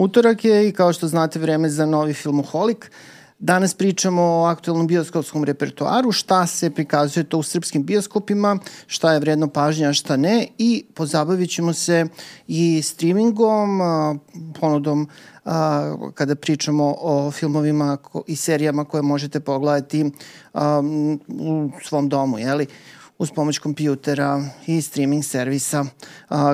Utorak 0.00 0.44
je 0.44 0.68
i 0.68 0.72
kao 0.72 0.92
što 0.92 1.08
znate 1.08 1.38
vreme 1.38 1.68
za 1.68 1.86
novi 1.86 2.14
filmoholik. 2.14 2.90
Danas 3.38 3.74
pričamo 3.74 4.22
o 4.22 4.44
aktualnom 4.44 4.86
bioskopskom 4.86 5.44
repertoaru, 5.44 6.12
šta 6.12 6.46
se 6.46 6.70
prikazuje 6.70 7.24
to 7.24 7.38
u 7.38 7.42
srpskim 7.42 7.84
bioskopima, 7.84 8.58
šta 8.86 9.12
je 9.12 9.20
vredno 9.20 9.48
pažnja, 9.48 9.88
a 9.88 9.92
šta 9.92 10.16
ne 10.16 10.46
i 10.58 10.84
pozabavit 10.94 11.50
ćemo 11.50 11.72
se 11.72 12.06
i 12.48 12.82
streamingom, 12.82 13.80
ponudom 14.60 15.08
kada 16.14 16.34
pričamo 16.34 16.94
o 16.98 17.30
filmovima 17.30 17.98
i 18.26 18.36
serijama 18.36 18.84
koje 18.84 19.02
možete 19.02 19.40
pogledati 19.40 20.10
u 21.28 21.70
svom 21.84 22.08
domu, 22.08 22.38
jeli? 22.38 22.66
Uz 23.20 23.30
pomoć 23.30 23.58
kompjutera 23.58 24.44
i 24.66 24.82
streaming 24.82 25.24
servisa. 25.24 25.84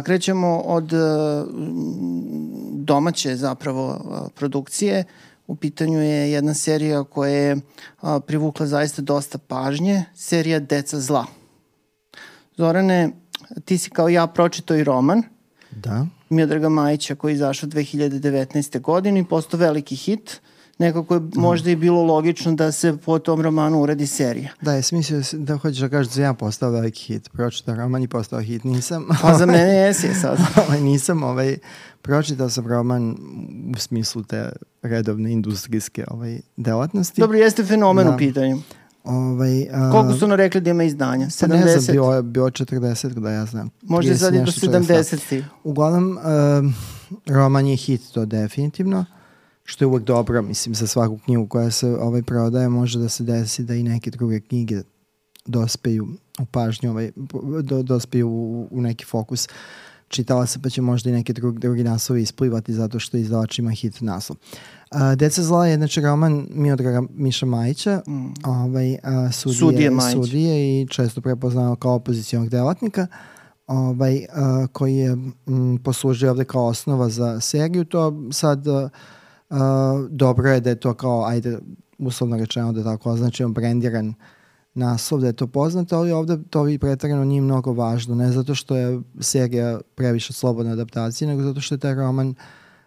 krećemo 0.04 0.58
od 0.58 0.92
domaće 2.72 3.36
zapravo 3.36 4.00
produkcije. 4.34 5.04
U 5.46 5.56
pitanju 5.56 6.02
je 6.02 6.32
jedna 6.32 6.54
serija 6.54 7.04
koja 7.04 7.30
je 7.30 7.56
privukla 8.26 8.66
zaista 8.66 9.02
dosta 9.02 9.38
pažnje, 9.38 10.04
serija 10.14 10.58
Deca 10.60 11.00
zla. 11.00 11.26
Zorane, 12.56 13.10
ti 13.64 13.78
si 13.78 13.90
kao 13.90 14.08
ja 14.08 14.26
pročitao 14.26 14.76
i 14.76 14.84
roman. 14.84 15.22
Da. 15.70 16.06
Miodraga 16.28 16.68
Majića 16.68 17.14
koji 17.14 17.32
je 17.32 17.34
izašao 17.34 17.68
2019. 17.68 18.80
godine 18.80 19.20
i 19.20 19.24
postao 19.24 19.60
veliki 19.60 19.96
hit. 19.96 20.40
Nekako 20.78 21.14
je 21.14 21.20
možda 21.34 21.70
i 21.70 21.76
bilo 21.76 22.02
logično 22.02 22.54
da 22.54 22.72
se 22.72 22.96
po 22.96 23.18
tom 23.18 23.40
romanu 23.40 23.82
uradi 23.82 24.06
serija. 24.06 24.50
Da, 24.60 24.72
je 24.72 24.82
smislio 24.82 25.22
da 25.32 25.56
hoćeš 25.56 25.80
da 25.80 25.88
kažeš 25.88 26.12
da 26.12 26.22
ja 26.22 26.34
postao 26.34 26.70
veliki 26.70 27.02
hit. 27.02 27.28
Pročitao 27.32 27.74
roman 27.74 28.02
i 28.02 28.08
postao 28.08 28.40
hit. 28.40 28.64
Nisam. 28.64 29.06
Pa 29.22 29.34
za 29.34 29.46
mene 29.46 29.74
jesi 29.74 30.14
sad. 30.14 30.38
ovaj, 30.66 30.80
nisam, 30.80 31.22
ovaj, 31.22 31.58
pročitao 32.02 32.50
sam 32.50 32.66
roman 32.66 33.16
u 33.76 33.78
smislu 33.78 34.22
te 34.22 34.50
redovne 34.82 35.32
industrijske 35.32 36.04
ovaj, 36.10 36.40
delatnosti. 36.56 37.20
Dobro, 37.20 37.38
jeste 37.38 37.64
fenomen 37.64 38.06
da. 38.06 38.14
u 38.14 38.18
pitanju. 38.18 38.58
Ovaj, 39.04 39.66
a, 39.72 39.90
Koliko 39.92 40.18
su 40.18 40.24
ono 40.24 40.36
rekli 40.36 40.60
da 40.60 40.70
ima 40.70 40.84
izdanja? 40.84 41.26
70? 41.26 41.40
Pa 41.40 41.46
ne 41.46 41.78
znam, 41.78 41.94
bio, 41.94 42.22
bio 42.22 42.44
40, 42.44 43.08
da 43.08 43.30
ja 43.30 43.46
znam. 43.46 43.70
Možda 43.82 44.16
sad 44.16 44.34
i 44.34 44.38
do 44.38 44.44
70. 44.44 45.42
Uglavnom, 45.64 46.18
uh, 46.18 46.72
roman 47.26 47.66
je 47.66 47.76
hit, 47.76 48.12
to 48.12 48.24
definitivno 48.24 49.04
što 49.66 49.84
je 49.84 49.86
uvek 49.86 50.04
dobro, 50.04 50.42
mislim, 50.42 50.74
za 50.74 50.86
svaku 50.86 51.18
knjigu 51.18 51.46
koja 51.46 51.70
se 51.70 51.88
ovaj 51.88 52.22
prodaje 52.22 52.68
može 52.68 52.98
da 52.98 53.08
se 53.08 53.24
desi 53.24 53.62
da 53.62 53.74
i 53.74 53.82
neke 53.82 54.10
druge 54.10 54.40
knjige 54.40 54.82
dospeju 55.46 56.06
u 56.40 56.44
pažnju, 56.44 56.90
ovaj, 56.90 57.12
do, 57.62 57.82
dospeju 57.82 58.28
u, 58.28 58.68
u 58.70 58.80
neki 58.80 59.04
fokus 59.04 59.48
čitala 60.08 60.46
se 60.46 60.62
pa 60.62 60.68
će 60.68 60.82
možda 60.82 61.10
i 61.10 61.12
neke 61.12 61.32
drugi, 61.32 61.58
drugi 61.58 61.84
naslovi 61.84 62.22
isplivati 62.22 62.74
zato 62.74 62.98
što 62.98 63.16
izdavač 63.16 63.58
ima 63.58 63.70
hit 63.70 64.00
naslov. 64.00 64.36
Uh, 64.90 65.14
Deca 65.16 65.42
zla 65.42 65.66
je 65.66 65.76
znači 65.76 66.00
roman 66.00 66.46
Miodraga 66.50 67.02
Miša 67.14 67.46
Majića, 67.46 68.02
mm. 68.08 68.48
ovaj, 68.50 68.92
uh, 68.92 68.98
sudije, 69.32 69.58
sudije, 69.58 69.90
Majić. 69.90 70.12
sudije 70.12 70.82
i 70.82 70.86
često 70.88 71.20
prepoznao 71.20 71.76
kao 71.76 71.94
opozicijonog 71.94 72.48
delatnika 72.48 73.06
ovaj, 73.66 74.16
uh, 74.16 74.68
koji 74.72 74.96
je 74.96 75.10
m, 75.46 75.78
poslužio 75.84 76.30
ovde 76.30 76.44
kao 76.44 76.66
osnova 76.66 77.08
za 77.08 77.40
seriju. 77.40 77.84
To 77.84 78.12
sad 78.32 78.64
dobro 80.08 80.50
je 80.50 80.60
da 80.60 80.70
je 80.70 80.80
to 80.80 80.94
kao, 80.94 81.24
ajde, 81.24 81.58
uslovno 81.98 82.36
rečeno 82.36 82.72
da 82.72 82.84
tako 82.84 83.10
označimo, 83.10 83.48
brendiran 83.48 84.14
naslov, 84.74 85.20
da 85.20 85.26
je 85.26 85.32
to 85.32 85.46
poznato, 85.46 85.96
ali 85.96 86.12
ovde 86.12 86.38
to 86.50 86.68
i 86.68 86.78
pretarano 86.78 87.24
nije 87.24 87.40
mnogo 87.40 87.72
važno, 87.72 88.14
ne 88.14 88.32
zato 88.32 88.54
što 88.54 88.76
je 88.76 89.00
serija 89.20 89.80
previše 89.94 90.32
slobodna 90.32 90.72
adaptacija, 90.72 91.28
nego 91.28 91.42
zato 91.42 91.60
što 91.60 91.74
je 91.74 91.78
taj 91.78 91.94
roman 91.94 92.34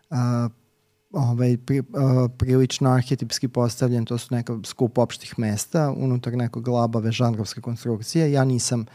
uh, 0.09 0.17
ovaj, 1.11 1.57
pri, 1.57 1.79
uh, 1.79 1.85
prilično 2.37 2.89
arhetipski 2.89 3.47
postavljen, 3.47 4.05
to 4.05 4.17
su 4.17 4.35
neka 4.35 4.59
skup 4.63 4.97
opštih 4.97 5.39
mesta 5.39 5.93
unutar 5.97 6.33
nekog 6.33 6.67
labave 6.67 7.11
žanrovske 7.11 7.61
konstrukcije. 7.61 8.31
Ja 8.31 8.43
nisam 8.43 8.85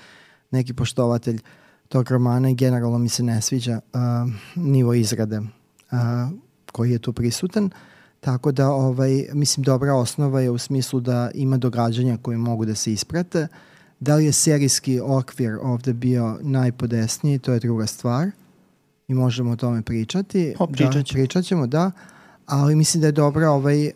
neki 0.51 0.75
poštovatelj 0.75 1.41
tog 1.89 2.11
romana 2.11 2.51
i 2.51 2.55
generalno 2.55 2.99
mi 2.99 3.09
se 3.09 3.23
ne 3.23 3.43
sviđa 3.43 3.81
uh, 3.93 4.01
nivo 4.55 4.95
izrade 4.95 5.39
uh, 5.39 5.49
koji 6.75 6.91
je 6.91 6.99
tu 6.99 7.13
prisutan. 7.13 7.71
Tako 8.21 8.53
da, 8.53 8.69
ovaj, 8.69 9.29
mislim, 9.33 9.65
dobra 9.65 9.95
osnova 9.95 10.41
je 10.41 10.51
u 10.51 10.59
smislu 10.59 11.01
da 11.01 11.31
ima 11.35 11.57
događanja 11.57 12.19
koje 12.23 12.39
mogu 12.39 12.65
da 12.65 12.75
se 12.75 12.93
isprate. 12.93 13.47
Da 14.01 14.15
li 14.15 14.25
je 14.25 14.33
serijski 14.33 15.01
okvir 15.01 15.59
ovde 15.63 15.93
bio 15.93 16.39
najpodesniji, 16.43 17.39
to 17.39 17.53
je 17.53 17.61
druga 17.61 17.87
stvar 17.87 18.31
i 19.09 19.15
možemo 19.15 19.51
o 19.51 19.57
tome 19.57 19.83
pričati. 19.83 20.55
O, 20.59 20.67
pričat, 20.67 20.95
da, 20.95 21.03
ćemo. 21.03 21.19
pričat 21.19 21.45
ćemo, 21.45 21.67
da. 21.67 21.91
Ali 22.47 22.77
mislim 22.77 23.01
da 23.01 23.07
je 23.07 23.13
dobra, 23.13 23.51
ovaj, 23.51 23.87
uh, 23.87 23.93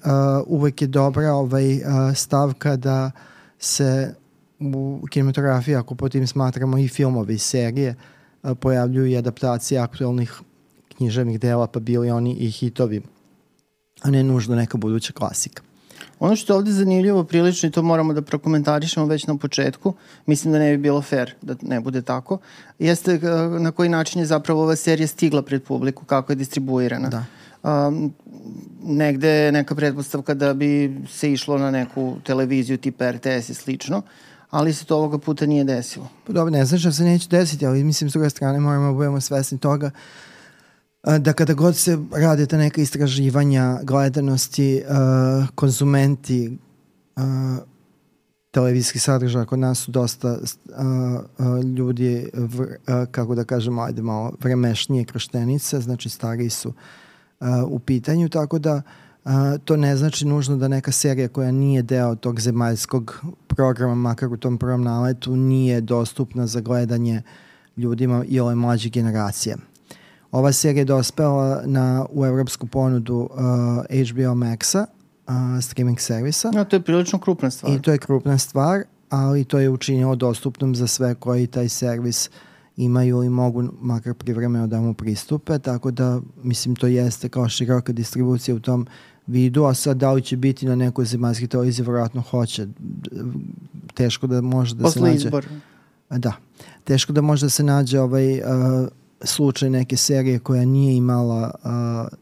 uvek 0.47 0.83
je 0.83 0.89
dobra 0.89 1.33
ovaj, 1.33 1.75
uh, 1.75 1.83
stavka 2.15 2.77
da 2.77 3.11
se 3.59 4.15
u 4.61 5.07
kinematografiji, 5.11 5.75
ako 5.75 5.95
po 5.95 6.09
tim 6.09 6.27
smatramo 6.27 6.79
i 6.79 6.89
filmove 6.89 7.35
i 7.35 7.39
serije, 7.39 7.95
uh, 8.43 8.51
pojavljuju 8.61 9.07
i 9.07 9.17
adaptacije 9.17 9.81
aktualnih 9.81 10.41
književnih 10.99 11.41
dela, 11.41 11.67
pa 11.67 11.81
bili 11.81 12.11
oni 12.11 12.35
i 12.35 12.51
hitovi, 12.51 13.03
a 14.03 14.11
ne 14.11 14.23
nužno 14.25 14.57
neka 14.57 14.79
buduća 14.79 15.13
klasika. 15.13 15.63
Ono 16.21 16.37
što 16.37 16.53
je 16.53 16.57
ovde 16.57 16.73
zanimljivo 16.73 17.25
prilično 17.25 17.69
i 17.69 17.73
to 17.73 17.83
moramo 17.83 18.13
da 18.13 18.23
prokomentarišemo 18.23 19.07
već 19.07 19.27
na 19.27 19.37
početku, 19.37 19.95
mislim 20.27 20.53
da 20.53 20.59
ne 20.59 20.71
bi 20.71 20.83
bilo 20.83 21.03
fair 21.03 21.35
da 21.43 21.55
ne 21.63 21.81
bude 21.81 22.03
tako, 22.03 22.39
jeste 22.79 23.13
eh, 23.13 23.61
na 23.61 23.71
koji 23.71 23.89
način 23.89 24.21
je 24.21 24.27
zapravo 24.27 24.63
ova 24.63 24.77
serija 24.77 25.07
stigla 25.07 25.43
pred 25.43 25.63
publiku, 25.63 26.05
kako 26.05 26.33
je 26.33 26.37
distribuirana. 26.37 27.09
Da. 27.09 27.25
Um, 27.63 28.13
negde 28.83 29.29
je 29.29 29.53
neka 29.53 29.75
pretpostavka 29.75 30.35
da 30.35 30.55
bi 30.55 31.01
se 31.09 31.33
išlo 31.33 31.59
na 31.59 31.71
neku 31.71 32.17
televiziju 32.25 32.79
tipa 32.79 33.11
RTS 33.11 33.49
i 33.49 33.55
slično, 33.55 34.03
ali 34.51 34.75
se 34.75 34.85
to 34.85 34.97
ovoga 34.97 35.19
puta 35.19 35.47
nije 35.47 35.65
desilo. 35.65 36.09
Pa 36.27 36.33
dobro, 36.33 36.51
ne 36.51 36.65
znaš 36.65 36.83
da 36.83 36.93
se 36.93 37.05
neće 37.05 37.29
desiti, 37.29 37.67
ali 37.67 37.85
mislim 37.85 38.11
s 38.11 38.13
druge 38.13 38.31
strane 38.31 38.61
moramo 38.61 38.87
da 38.87 38.93
budemo 38.93 39.21
svesni 39.21 39.59
toga 39.59 39.91
da 41.03 41.33
kada 41.33 41.55
god 41.55 41.77
se 41.77 41.99
rade 42.13 42.47
ta 42.47 42.57
neka 42.57 42.81
istraživanja 42.81 43.81
gledanosti, 43.83 44.83
uh, 44.89 45.49
konzumenti 45.55 46.59
uh, 47.17 47.23
televizijskih 48.51 49.03
sadržaja 49.03 49.45
kod 49.45 49.59
nas 49.59 49.79
su 49.79 49.91
dosta 49.91 50.39
uh, 50.39 51.65
ljudi, 51.77 52.31
v, 52.35 52.61
uh, 52.61 52.69
kako 53.11 53.35
da 53.35 53.45
kažemo, 53.45 53.83
ajde 53.83 54.03
malo, 54.03 54.33
vremešnije 54.41 55.05
krštenice, 55.05 55.81
znači 55.81 56.09
stariji 56.09 56.51
su 56.51 56.69
uh, 56.69 57.47
u 57.67 57.79
pitanju, 57.79 58.29
tako 58.29 58.59
da 58.59 58.83
uh, 59.25 59.33
to 59.65 59.77
ne 59.77 59.97
znači 59.97 60.27
nužno 60.27 60.57
da 60.57 60.69
neka 60.69 60.93
serija 60.93 61.29
koja 61.29 61.53
nije 61.53 61.83
deo 61.83 62.15
tog 62.15 62.41
zemaljskog 62.41 63.25
programa, 63.47 63.95
makar 63.95 64.33
u 64.33 64.37
tom 64.37 64.59
prvom 64.59 64.83
naletu, 64.83 65.37
nije 65.37 65.81
dostupna 65.81 66.47
za 66.47 66.61
gledanje 66.61 67.23
ljudima 67.77 68.25
i 68.29 68.41
ove 68.41 68.55
mlađe 68.55 68.89
generacije. 68.89 69.57
Ova 70.33 70.53
serija 70.53 70.81
je 70.81 70.85
dospela 70.85 71.63
na, 71.65 72.07
u 72.11 72.25
evropsku 72.25 72.67
ponudu 72.67 73.17
uh, 73.17 73.29
HBO 74.11 74.35
Maxa, 74.35 74.85
uh, 75.27 75.63
streaming 75.63 76.01
servisa. 76.01 76.51
No, 76.55 76.65
to 76.65 76.77
je 76.77 76.81
prilično 76.81 77.19
krupna 77.19 77.51
stvar. 77.51 77.73
I 77.73 77.83
to 77.83 77.93
je 77.93 77.99
krupna 77.99 78.39
stvar, 78.39 78.83
ali 79.11 79.45
to 79.45 79.59
je 79.59 79.71
učinilo 79.71 80.17
dostupnom 80.17 80.75
za 80.75 80.87
sve 80.87 81.15
koji 81.15 81.47
taj 81.47 81.69
servis 81.69 82.31
imaju 82.77 83.23
i 83.23 83.29
mogu 83.29 83.65
makar 83.81 84.15
privremeno 84.15 84.67
da 84.67 84.81
mu 84.81 84.95
pristupe, 84.95 85.59
tako 85.59 85.91
da 85.91 86.21
mislim 86.43 86.77
to 86.77 86.87
jeste 86.87 87.29
kao 87.29 87.49
široka 87.49 87.93
distribucija 87.93 88.55
u 88.55 88.61
tom 88.61 88.87
vidu, 89.27 89.65
a 89.65 89.75
sad 89.75 89.97
da 89.97 90.13
li 90.13 90.23
će 90.23 90.37
biti 90.37 90.67
na 90.67 90.75
nekoj 90.75 91.05
zemaljskoj 91.05 91.49
televiziji, 91.49 91.85
vjerojatno 91.85 92.21
hoće. 92.21 92.67
Teško 93.95 94.27
da 94.27 94.41
može 94.41 94.75
da 94.75 94.83
Posle 94.83 95.01
se 95.01 95.07
nađe... 95.07 95.17
izbor. 95.17 95.47
Da. 96.11 96.33
Teško 96.85 97.13
da 97.13 97.21
može 97.21 97.47
da 97.47 97.51
se 97.51 97.63
nađe 97.63 98.01
ovaj, 98.01 98.41
uh, 98.41 98.89
slučaj 99.21 99.71
neke 99.71 99.97
serije 99.97 100.39
koja 100.39 100.65
nije 100.65 100.97
imala 100.97 101.51
uh, 101.65 102.19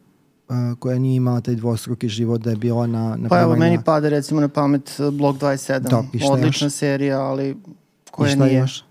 uh, 0.49 0.79
koja 0.79 0.99
nije 0.99 1.17
imala 1.17 1.41
taj 1.41 1.55
dvostruki 1.55 2.09
život 2.09 2.41
da 2.41 2.51
je 2.51 2.57
bila 2.57 2.87
na, 2.87 3.17
na 3.17 3.29
Pa 3.29 3.41
evo, 3.41 3.57
meni 3.57 3.79
pada 3.85 4.09
recimo 4.09 4.41
na 4.41 4.49
pamet 4.49 4.97
uh, 4.99 5.15
Blok 5.15 5.37
27, 5.37 5.79
da, 5.79 6.05
odlična 6.31 6.67
još? 6.67 6.75
serija, 6.75 7.21
ali 7.21 7.57
koja 8.11 8.29
I 8.29 8.35
šta 8.35 8.45
nije. 8.45 8.59
Još? 8.59 8.85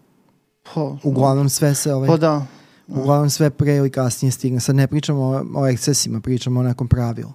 Po, 0.73 0.97
Uglavnom 1.03 1.49
sve 1.49 1.75
se 1.75 1.93
ovaj, 1.93 2.07
po 2.07 2.17
da. 2.17 2.45
Uglavnom 2.87 3.29
sve 3.29 3.49
pre 3.49 3.75
ili 3.75 3.89
kasnije 3.89 4.31
stigne. 4.31 4.59
Sad 4.59 4.75
ne 4.75 4.87
pričamo 4.87 5.21
o, 5.21 5.45
o 5.55 5.67
ekscesima, 5.67 6.19
pričamo 6.19 6.59
o 6.59 6.63
nekom 6.63 6.87
pravilu. 6.87 7.31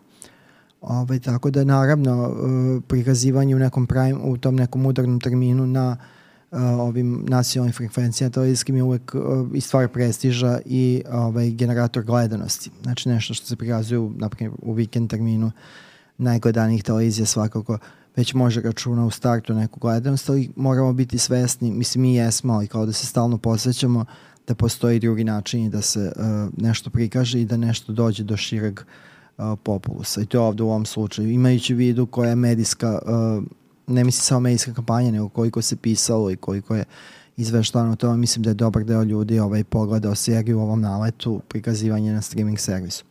Ove, 0.80 0.98
ovaj, 0.98 1.18
tako 1.18 1.50
da 1.50 1.64
naravno 1.64 2.28
uh, 2.28 2.82
prikazivanje 2.88 3.56
u 3.56 3.58
nekom 3.58 3.86
prime, 3.86 4.14
u 4.14 4.36
tom 4.36 4.56
nekom 4.56 4.86
udarnom 4.86 5.20
terminu 5.20 5.66
na 5.66 5.96
uh, 6.00 6.19
ovim 6.58 7.24
nacionalnim 7.28 7.72
frekvencijama 7.72 8.32
televizijskim 8.32 8.76
je 8.76 8.82
uvek 8.82 9.14
uh, 9.14 9.48
i 9.54 9.60
stvar 9.60 9.88
prestiža 9.88 10.60
i 10.66 11.02
ovaj, 11.12 11.50
generator 11.50 12.02
gledanosti. 12.02 12.70
Znači 12.82 13.08
nešto 13.08 13.34
što 13.34 13.46
se 13.46 13.56
prikazuje 13.56 13.98
u, 13.98 14.12
naprimjer, 14.16 14.52
u 14.62 14.72
vikend 14.72 15.10
terminu 15.10 15.52
najgledanijih 16.18 16.82
televizija 16.82 17.26
svakako 17.26 17.78
već 18.16 18.34
može 18.34 18.60
računa 18.60 19.06
u 19.06 19.10
startu 19.10 19.54
neku 19.54 19.80
gledanost, 19.80 20.30
ali 20.30 20.50
moramo 20.56 20.92
biti 20.92 21.18
svesni, 21.18 21.70
mislim 21.70 22.02
mi 22.02 22.14
jesmo, 22.14 22.52
ali 22.52 22.66
kao 22.66 22.86
da 22.86 22.92
se 22.92 23.06
stalno 23.06 23.38
posvećamo 23.38 24.04
da 24.46 24.54
postoji 24.54 25.00
drugi 25.00 25.24
način 25.24 25.64
i 25.64 25.70
da 25.70 25.80
se 25.80 26.12
uh, 26.16 26.62
nešto 26.62 26.90
prikaže 26.90 27.40
i 27.40 27.44
da 27.44 27.56
nešto 27.56 27.92
dođe 27.92 28.24
do 28.24 28.36
šireg 28.36 28.80
uh, 28.80 29.44
populusa. 29.62 30.20
I 30.20 30.26
to 30.26 30.38
je 30.38 30.42
ovde 30.42 30.62
u 30.62 30.68
ovom 30.68 30.86
slučaju. 30.86 31.30
Imajući 31.30 31.74
u 31.74 31.76
vidu 31.76 32.06
koja 32.06 32.30
je 32.30 32.36
medijska, 32.36 32.98
uh, 33.06 33.44
ne 33.90 34.04
misli 34.04 34.22
samo 34.22 34.40
medijska 34.40 34.74
kampanja, 34.74 35.10
nego 35.10 35.28
koliko 35.28 35.62
se 35.62 35.76
pisalo 35.76 36.30
i 36.30 36.36
koliko 36.36 36.74
je 36.74 36.84
izveštano 37.36 37.92
o 37.92 37.96
tome, 37.96 38.16
mislim 38.16 38.42
da 38.42 38.50
je 38.50 38.54
dobar 38.54 38.84
deo 38.84 39.02
ljudi 39.02 39.38
ovaj, 39.38 39.64
pogledao 39.64 40.14
seriju 40.14 40.58
u 40.58 40.62
ovom 40.62 40.80
naletu 40.80 41.40
prikazivanje 41.48 42.12
na 42.12 42.22
streaming 42.22 42.58
servisu. 42.58 43.04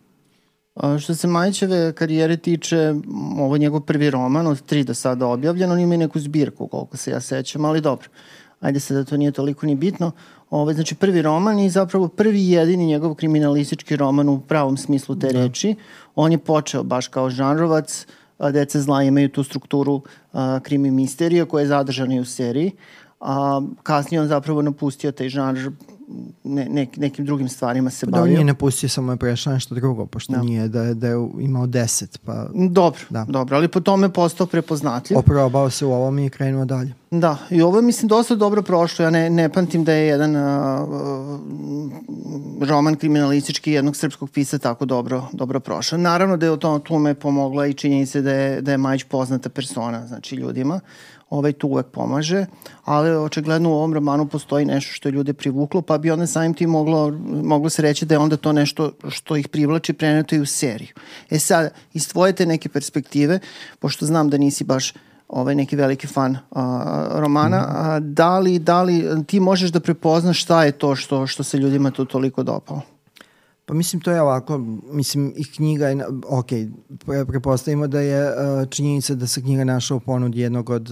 A 0.76 1.00
što 1.00 1.16
se 1.16 1.28
Majićeve 1.28 1.94
karijere 1.94 2.38
tiče, 2.38 2.94
ovo 3.38 3.56
je 3.56 3.60
njegov 3.60 3.82
prvi 3.82 4.10
roman 4.10 4.48
od 4.48 4.62
tri 4.62 4.84
do 4.84 4.94
sada 4.94 5.28
objavljen, 5.28 5.72
on 5.72 5.80
ima 5.80 5.98
neku 5.98 6.20
zbirku, 6.20 6.68
koliko 6.68 6.98
se 6.98 7.12
ja 7.12 7.22
sećam, 7.22 7.66
ali 7.66 7.82
dobro. 7.82 8.10
Ajde 8.60 8.80
se 8.80 8.94
da 8.94 9.04
to 9.04 9.18
nije 9.18 9.32
toliko 9.32 9.66
ni 9.66 9.76
bitno. 9.76 10.12
Ovo, 10.50 10.74
znači 10.74 10.96
prvi 10.96 11.22
roman 11.22 11.60
i 11.60 11.70
zapravo 11.70 12.08
prvi 12.08 12.50
jedini 12.50 12.86
njegov 12.86 13.16
kriminalistički 13.16 13.96
roman 13.96 14.30
u 14.30 14.42
pravom 14.42 14.78
smislu 14.78 15.16
te 15.16 15.28
da. 15.28 15.42
reči. 15.42 15.76
On 16.16 16.32
je 16.32 16.38
počeo 16.38 16.84
baš 16.84 17.08
kao 17.08 17.30
žanrovac, 17.30 18.06
Deca 18.40 18.80
zla 18.80 19.04
imaju 19.04 19.30
tu 19.30 19.44
strukturu 19.44 20.02
a, 20.34 20.60
krimi 20.64 20.92
misterija 20.92 21.46
koja 21.46 21.62
je 21.62 21.68
zadržana 21.68 22.16
i 22.16 22.20
u 22.20 22.26
seriji, 22.26 22.72
a 23.20 23.62
kasnije 23.84 24.22
on 24.22 24.28
zapravo 24.28 24.62
napustio 24.62 25.12
taj 25.12 25.30
žanr 25.30 25.70
ne, 26.44 26.66
ne, 26.70 26.88
nekim 26.98 27.26
drugim 27.26 27.50
stvarima 27.50 27.90
se 27.90 28.06
bavio. 28.06 28.22
Da, 28.22 28.24
on 28.24 28.30
nije 28.30 28.44
napustio, 28.46 28.90
samo 28.90 29.12
je 29.12 29.18
prešao 29.18 29.54
nešto 29.54 29.76
drugo, 29.76 30.06
pošto 30.06 30.34
da. 30.34 30.42
nije 30.42 30.68
da, 30.68 30.94
da 30.94 31.08
je 31.08 31.30
imao 31.40 31.68
deset. 31.68 32.20
Pa... 32.26 32.48
Dobro, 32.54 33.00
da. 33.10 33.26
dobro, 33.30 33.58
ali 33.58 33.68
po 33.68 33.80
tome 33.80 34.10
postao 34.14 34.48
prepoznatljiv. 34.48 35.18
Oprobao 35.20 35.70
se 35.70 35.86
u 35.86 35.94
ovom 35.94 36.20
i 36.20 36.30
krenuo 36.30 36.66
dalje. 36.66 36.94
Da, 37.12 37.38
i 37.50 37.62
ovo 37.62 37.78
je 37.78 37.82
mislim 37.82 38.08
dosta 38.08 38.36
dobro 38.36 38.62
prošlo. 38.62 39.04
Ja 39.04 39.10
ne, 39.10 39.30
ne 39.30 39.50
pamtim 39.50 39.84
da 39.84 39.94
je 39.94 40.08
jedan 40.08 40.36
uh, 40.36 40.42
roman 42.62 42.96
kriminalistički 42.96 43.72
jednog 43.72 43.96
srpskog 43.96 44.30
pisa 44.30 44.58
tako 44.58 44.86
dobro, 44.86 45.26
dobro 45.34 45.60
prošao. 45.60 46.00
Naravno 46.00 46.38
da 46.38 46.46
je 46.46 46.52
o 46.52 46.58
tom 46.58 46.82
tome 46.82 47.14
pomogla 47.14 47.68
i 47.68 47.74
činjenica 47.74 48.22
da 48.22 48.32
je, 48.32 48.62
da 48.62 48.72
je 48.72 48.78
Majić 48.78 49.04
poznata 49.04 49.50
persona, 49.50 50.08
znači 50.08 50.36
ljudima 50.36 50.80
ovaj 51.30 51.54
tu 51.54 51.68
uvek 51.68 51.88
pomaže, 51.88 52.46
ali 52.86 53.16
očigledno 53.16 53.70
u 53.70 53.74
ovom 53.74 53.94
romanu 53.94 54.28
postoji 54.28 54.66
nešto 54.66 54.94
što 54.94 55.10
je 55.10 55.14
ljude 55.14 55.34
privuklo, 55.34 55.82
pa 55.82 55.98
bi 55.98 56.12
onda 56.12 56.28
samim 56.28 56.54
tim 56.54 56.70
moglo, 56.70 57.12
moglo 57.44 57.70
se 57.70 57.82
reći 57.82 58.06
da 58.06 58.16
je 58.16 58.20
onda 58.20 58.38
to 58.38 58.54
nešto 58.54 58.92
što 59.10 59.36
ih 59.36 59.48
privlači 59.48 59.94
preneto 59.94 60.36
i 60.36 60.40
u 60.40 60.46
seriju. 60.46 60.94
E 61.30 61.40
sad, 61.40 61.74
iz 61.94 62.10
tvoje 62.10 62.34
te 62.34 62.46
neke 62.46 62.70
perspektive, 62.70 63.40
pošto 63.80 64.06
znam 64.06 64.30
da 64.30 64.38
nisi 64.38 64.64
baš 64.64 64.94
ovaj 65.28 65.56
neki 65.56 65.76
veliki 65.76 66.08
fan 66.08 66.38
a, 66.52 67.08
romana, 67.12 67.58
mhm. 67.58 67.76
a, 67.76 68.00
da, 68.00 68.40
li, 68.40 68.60
da 68.60 68.84
li 68.84 69.06
ti 69.28 69.40
možeš 69.40 69.70
da 69.72 69.80
prepoznaš 69.80 70.42
šta 70.42 70.64
je 70.64 70.72
to 70.72 70.96
što, 70.96 71.28
što 71.28 71.44
se 71.44 71.58
ljudima 71.58 71.92
tu 71.92 72.06
toliko 72.06 72.44
dopalo? 72.44 72.82
Pa 73.70 73.74
mislim 73.76 74.02
to 74.02 74.12
je 74.12 74.22
ovako, 74.22 74.58
mislim 74.92 75.34
i 75.36 75.52
knjiga 75.52 75.88
je, 75.88 76.06
ok, 76.30 76.48
pre, 77.06 77.26
prepostavimo 77.26 77.88
da 77.88 78.00
je 78.00 78.30
uh, 78.30 78.70
činjenica 78.70 79.16
da 79.16 79.28
se 79.28 79.42
knjiga 79.42 79.64
našla 79.64 79.98
u 79.98 80.00
ponudi 80.00 80.40
jednog 80.40 80.70
od 80.70 80.90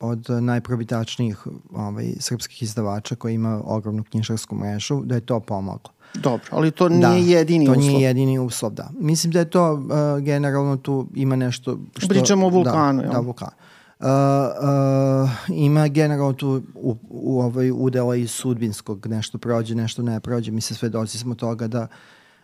od 0.00 0.26
najprobitačnijih 0.40 1.46
ovaj, 1.72 2.12
srpskih 2.18 2.62
izdavača 2.62 3.14
koji 3.14 3.34
ima 3.34 3.62
ogromnu 3.64 4.02
knjižarsku 4.02 4.56
mrežu, 4.56 5.00
da 5.04 5.14
je 5.14 5.20
to 5.20 5.40
pomoglo. 5.40 5.92
Dobro, 6.14 6.46
ali 6.50 6.70
to 6.70 6.88
nije 6.88 7.00
da, 7.00 7.38
jedini 7.38 7.66
to 7.66 7.72
uslov. 7.72 7.84
to 7.84 7.90
nije 7.90 8.06
jedini 8.06 8.38
uslov, 8.38 8.72
da. 8.72 8.90
Mislim 8.98 9.32
da 9.32 9.38
je 9.38 9.50
to 9.50 9.72
uh, 9.72 9.80
generalno 10.24 10.76
tu 10.76 11.06
ima 11.14 11.36
nešto 11.36 11.78
što... 11.96 12.08
Pričamo 12.08 12.46
o 12.46 12.50
vulkanu, 12.50 13.02
da, 13.02 13.08
Da, 13.08 13.18
vulkanu. 13.18 13.52
Uh, 14.04 15.30
ima 15.48 15.88
generalno 15.88 16.32
tu 16.32 16.62
u, 16.74 16.96
u 17.10 17.40
ovaj 17.40 17.70
udela 17.70 18.16
iz 18.16 18.30
sudbinskog 18.30 19.06
nešto 19.06 19.38
prođe, 19.38 19.74
nešto 19.74 20.02
ne 20.02 20.20
prođe. 20.20 20.52
Mi 20.52 20.60
se 20.60 20.74
svedoci 20.74 21.18
smo 21.18 21.34
toga 21.34 21.66
da, 21.66 21.86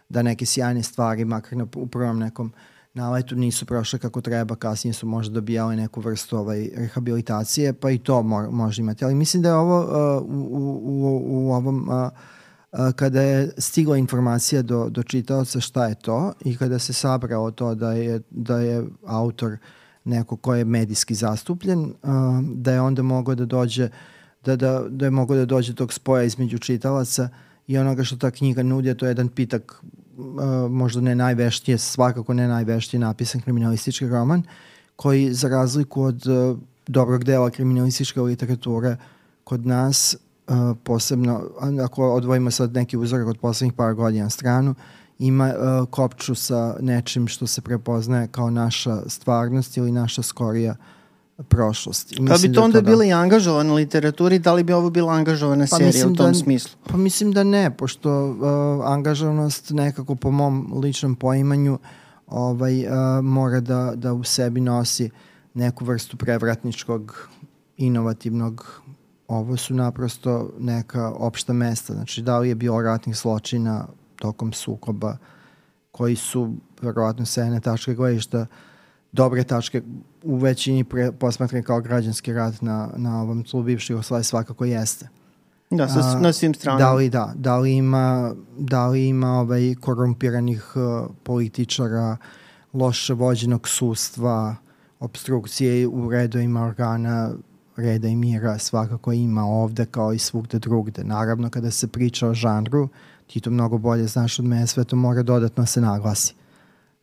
da 0.09 0.23
neke 0.23 0.47
sjajne 0.47 0.83
stvari, 0.83 1.25
makar 1.25 1.59
na, 1.59 1.67
u 1.77 1.87
prvom 1.87 2.19
nekom 2.19 2.53
naletu 2.95 3.37
nisu 3.37 3.67
prošle 3.67 3.99
kako 3.99 4.21
treba, 4.21 4.57
kasnije 4.57 4.95
su 4.95 5.07
možda 5.07 5.35
dobijali 5.35 5.77
neku 5.77 6.01
vrstu 6.01 6.39
ovaj, 6.39 6.71
rehabilitacije, 6.77 7.73
pa 7.73 7.91
i 7.91 7.99
to 7.99 8.23
mo, 8.23 8.51
može 8.51 8.83
imati. 8.83 9.05
Ali 9.05 9.15
mislim 9.15 9.43
da 9.43 9.49
je 9.49 9.55
ovo 9.55 9.81
uh, 9.81 10.23
u, 10.23 10.81
u, 10.83 11.47
u 11.47 11.53
ovom 11.53 11.89
uh, 11.89 12.93
kada 12.97 13.23
je 13.23 13.51
stigla 13.59 13.97
informacija 13.97 14.63
do, 14.63 14.89
do 14.89 15.03
čitaoca 15.03 15.61
šta 15.61 15.87
je 15.87 15.95
to 15.95 16.33
i 16.45 16.57
kada 16.57 16.79
se 16.79 16.93
sabrao 16.93 17.51
to 17.51 17.75
da 17.75 17.93
je, 17.93 18.21
da 18.31 18.59
je 18.59 18.87
autor 19.07 19.53
uh, 19.53 19.59
neko 20.05 20.37
ko 20.37 20.55
je 20.55 20.65
medijski 20.65 21.15
zastupljen, 21.15 21.93
da 22.43 22.73
je 22.73 22.81
onda 22.81 23.03
mogao 23.03 23.35
da 23.35 23.45
dođe 23.45 23.89
da, 24.45 24.57
da, 24.57 24.85
da 24.89 25.05
je 25.05 25.11
mogao 25.11 25.37
da 25.37 25.45
dođe 25.45 25.75
tog 25.75 25.93
spoja 25.93 26.23
između 26.23 26.59
čitalaca 26.59 27.29
i 27.67 27.79
onoga 27.79 28.05
što 28.05 28.17
ta 28.17 28.31
knjiga 28.31 28.63
nudi, 28.63 28.95
to 28.95 29.07
je 29.07 29.11
jedan 29.11 29.29
pitak 29.29 29.83
možda 30.71 31.01
ne 31.01 31.15
najveštije, 31.15 31.79
svakako 31.79 32.35
ne 32.35 32.49
najveštije 32.49 33.01
napisan 33.01 33.41
kriminalistički 33.41 34.09
roman, 34.09 34.43
koji 34.97 35.35
za 35.35 35.49
razliku 35.49 36.03
od 36.03 36.25
dobrog 36.87 37.25
dela 37.25 37.51
kriminalističke 37.51 38.21
literature 38.21 38.97
kod 39.45 39.67
nas, 39.67 40.17
posebno, 40.85 41.43
ako 41.85 42.13
odvojimo 42.13 42.51
sad 42.51 42.75
neki 42.75 42.97
uzorak 42.97 43.29
od 43.29 43.39
poslednjih 43.39 43.73
par 43.73 43.95
godina 43.95 44.31
stranu, 44.31 44.75
ima 45.21 45.55
uh, 45.55 45.89
kopču 45.89 46.35
sa 46.35 46.77
nečim 46.81 47.29
što 47.29 47.47
se 47.47 47.61
prepoznaje 47.61 48.29
kao 48.29 48.51
naša 48.51 49.03
stvarnost 49.07 49.77
ili 49.77 49.93
naša 49.93 50.23
skorija 50.23 50.77
prošlost. 51.49 52.15
Kada 52.17 52.39
bi 52.43 52.49
to 52.49 52.61
da 52.61 52.65
onda 52.65 52.81
da... 52.81 52.91
bila 52.91 53.05
i 53.05 53.13
angažovana 53.13 53.75
literatura 53.75 54.39
da 54.39 54.53
li 54.53 54.65
bi 54.65 54.73
ovo 54.73 54.91
bila 54.91 55.13
angažovana 55.13 55.67
pa 55.71 55.77
serija 55.77 56.07
u 56.07 56.15
tom 56.15 56.27
da, 56.27 56.35
smislu? 56.35 56.79
Pa 56.91 56.97
mislim 56.97 57.33
da 57.33 57.45
ne, 57.45 57.77
pošto 57.77 58.27
uh, 58.27 58.37
angažovanost 58.85 59.71
nekako 59.71 60.15
po 60.15 60.31
mom 60.31 60.73
ličnom 60.83 61.17
poimanju 61.17 61.79
ovaj, 62.27 62.87
uh, 62.87 63.25
mora 63.25 63.61
da, 63.61 63.93
da 63.97 64.13
u 64.13 64.25
sebi 64.25 64.61
nosi 64.61 65.11
neku 65.55 65.85
vrstu 65.85 66.17
prevratničkog, 66.17 67.29
inovativnog 67.77 68.81
ovo 69.29 69.57
su 69.57 69.75
naprosto 69.75 70.51
neka 70.59 71.11
opšta 71.11 71.53
mesta. 71.53 71.95
Znači, 71.95 72.23
da 72.23 72.39
li 72.39 72.49
je 72.49 72.55
bilo 72.55 72.83
ratnih 72.83 73.17
zločina 73.17 73.87
tokom 74.21 74.53
sukoba 74.53 75.17
koji 75.91 76.17
su 76.17 76.55
verovatno 76.83 77.27
sa 77.27 77.43
jedne 77.43 77.61
tačke 77.61 77.95
gledišta 77.95 78.47
dobre 79.13 79.45
tačke 79.45 79.83
u 80.23 80.37
većini 80.37 80.85
pre, 80.85 81.13
posmatrani 81.13 81.65
kao 81.65 81.81
građanski 81.81 82.33
rad 82.33 82.59
na, 82.61 82.89
na 82.97 83.23
ovom 83.23 83.45
tlu 83.45 83.63
bivših 83.63 83.91
Jugoslavije 83.91 84.25
svakako 84.25 84.65
jeste. 84.65 85.09
Da, 85.71 85.89
sa, 85.89 86.19
na 86.21 86.33
svim 86.33 86.55
stranama. 86.55 86.85
Da 86.85 86.93
li, 86.95 87.09
da, 87.09 87.33
da 87.35 87.59
li 87.59 87.77
ima, 87.77 88.35
da 88.59 88.87
li 88.87 89.09
ima 89.09 89.29
ovaj 89.29 89.75
korumpiranih 89.81 90.73
uh, 90.77 91.11
političara, 91.23 92.17
loše 92.73 93.15
vođenog 93.15 93.69
sustva, 93.69 94.57
obstrukcije 95.01 95.87
u 95.87 96.11
redovima 96.11 96.65
organa 96.65 97.33
reda 97.77 98.09
i 98.09 98.17
mira 98.17 98.59
svakako 98.59 99.13
ima 99.13 99.45
ovde 99.45 99.87
kao 99.87 100.13
i 100.13 100.19
svugde 100.19 100.59
drugde. 100.59 101.05
Naravno, 101.05 101.51
kada 101.51 101.71
se 101.71 101.89
priča 101.89 102.29
o 102.29 102.35
žanru, 102.35 102.89
ti 103.33 103.41
to 103.41 103.51
mnogo 103.51 103.79
bolje 103.79 104.07
znaš 104.07 104.39
od 104.39 104.45
mene, 104.45 104.67
sve 104.67 104.85
to 104.85 104.97
mora 104.97 105.23
dodatno 105.23 105.67
se 105.67 105.81
naglasi 105.81 106.35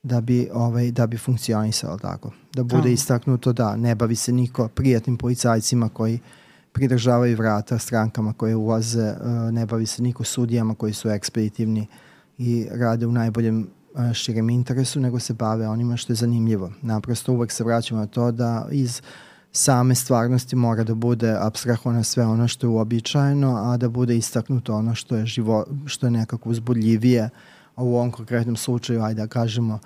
da 0.03 0.21
bi, 0.21 0.49
ovaj, 0.53 0.91
da 0.91 1.07
bi 1.07 1.17
funkcionisalo 1.17 1.97
tako. 1.97 2.31
Da 2.53 2.63
bude 2.63 2.89
oh. 2.89 2.93
istaknuto 2.93 3.53
da 3.53 3.75
ne 3.75 3.95
bavi 3.95 4.15
se 4.15 4.31
niko 4.31 4.67
prijatnim 4.67 5.17
policajcima 5.17 5.89
koji 5.89 6.19
pridržavaju 6.71 7.37
vrata 7.37 7.77
strankama 7.79 8.33
koje 8.33 8.55
ulaze, 8.55 9.01
eh, 9.01 9.51
ne 9.51 9.65
bavi 9.65 9.85
se 9.85 10.03
niko 10.03 10.23
sudijama 10.23 10.75
koji 10.75 10.93
su 10.93 11.09
ekspeditivni 11.09 11.87
i 12.37 12.67
rade 12.71 13.05
u 13.05 13.11
najboljem 13.11 13.67
eh, 13.95 14.13
širem 14.13 14.49
interesu, 14.49 14.99
nego 14.99 15.19
se 15.19 15.33
bave 15.33 15.67
onima 15.67 15.97
što 15.97 16.13
je 16.13 16.17
zanimljivo. 16.17 16.71
Naprosto 16.81 17.33
uvek 17.33 17.51
se 17.51 17.63
vraćamo 17.63 17.99
na 17.99 18.07
to 18.07 18.31
da 18.31 18.67
iz 18.71 18.99
uh, 18.99 19.26
same 19.57 19.95
stvarnosti 19.95 20.55
mora 20.55 20.83
da 20.83 20.95
bude 20.95 21.35
abstrahovano 21.39 22.03
sve 22.03 22.25
ono 22.25 22.47
što 22.47 22.67
je 22.67 22.71
uobičajeno, 22.71 23.55
a 23.55 23.77
da 23.77 23.89
bude 23.89 24.17
istaknuto 24.17 24.75
ono 24.75 24.95
što 24.95 25.15
je, 25.15 25.25
živo, 25.25 25.65
što 25.85 26.07
je 26.07 26.11
nekako 26.11 26.49
uzbudljivije, 26.49 27.29
a 27.75 27.83
u 27.83 27.95
ovom 27.95 28.11
konkretnom 28.11 28.55
slučaju, 28.55 29.01
ajde 29.01 29.21
da 29.21 29.27
kažemo, 29.27 29.79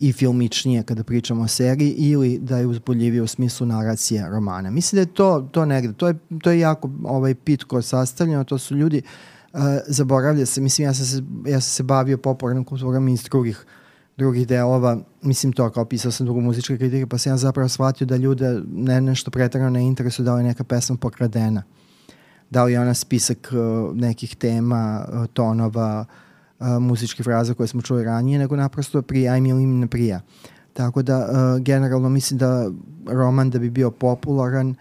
i 0.00 0.12
filmičnije 0.12 0.82
kada 0.82 1.04
pričamo 1.04 1.42
o 1.42 1.48
seriji 1.48 1.90
ili 1.90 2.38
da 2.38 2.58
je 2.58 2.66
uzbudljivije 2.66 3.22
u 3.22 3.26
smislu 3.26 3.66
naracije 3.66 4.28
romana. 4.28 4.70
Mislim 4.70 4.96
da 4.96 5.00
je 5.00 5.14
to, 5.14 5.48
to 5.52 5.64
negde, 5.64 5.92
to 5.92 6.08
je, 6.08 6.14
to 6.42 6.50
je 6.50 6.60
jako 6.60 6.90
ovaj, 7.04 7.34
pitko 7.34 7.82
sastavljeno, 7.82 8.44
to 8.44 8.58
su 8.58 8.76
ljudi, 8.76 9.02
uh, 9.52 9.60
zaboravlja 9.86 10.46
se, 10.46 10.60
mislim 10.60 10.88
ja 10.88 10.94
sam 10.94 11.06
se, 11.06 11.22
ja 11.46 11.60
sam 11.60 11.70
se 11.70 11.82
bavio 11.82 12.18
popularnom 12.18 12.64
kulturom 12.64 13.08
iz 13.08 13.22
drugih 13.22 13.64
uh, 13.66 13.83
drugih 14.16 14.46
delova, 14.46 14.98
mislim 15.22 15.52
to 15.52 15.70
kao 15.70 15.84
pisao 15.84 16.12
sam 16.12 16.26
drugu 16.26 16.40
muzičke 16.40 16.78
kritike, 16.78 17.06
pa 17.06 17.18
sam 17.18 17.32
ja 17.32 17.36
zapravo 17.36 17.68
shvatio 17.68 18.06
da 18.06 18.16
ljude 18.16 18.62
ne, 18.72 19.00
nešto 19.00 19.30
pretrano 19.30 19.70
ne 19.70 19.86
interesuje 19.86 20.24
da 20.24 20.34
li 20.34 20.40
je 20.40 20.48
neka 20.48 20.64
pesma 20.64 20.96
pokradena. 20.96 21.62
Da 22.50 22.64
li 22.64 22.72
je 22.72 22.80
ona 22.80 22.94
spisak 22.94 23.52
uh, 23.52 23.96
nekih 23.96 24.36
tema, 24.36 25.06
uh, 25.12 25.26
tonova, 25.26 26.04
uh, 26.60 26.66
muzičkih 26.66 27.24
fraza 27.24 27.54
koje 27.54 27.66
smo 27.66 27.82
čuli 27.82 28.04
ranije, 28.04 28.38
nego 28.38 28.56
naprosto 28.56 29.02
prija 29.02 29.36
im 29.36 29.46
ili 29.46 29.62
im 29.62 29.78
ne 29.78 29.86
prija. 29.86 30.20
Tako 30.72 31.02
da, 31.02 31.18
uh, 31.18 31.62
generalno 31.62 32.08
mislim 32.08 32.38
da 32.38 32.70
roman 33.06 33.50
da 33.50 33.58
bi 33.58 33.70
bio 33.70 33.90
popularan, 33.90 34.74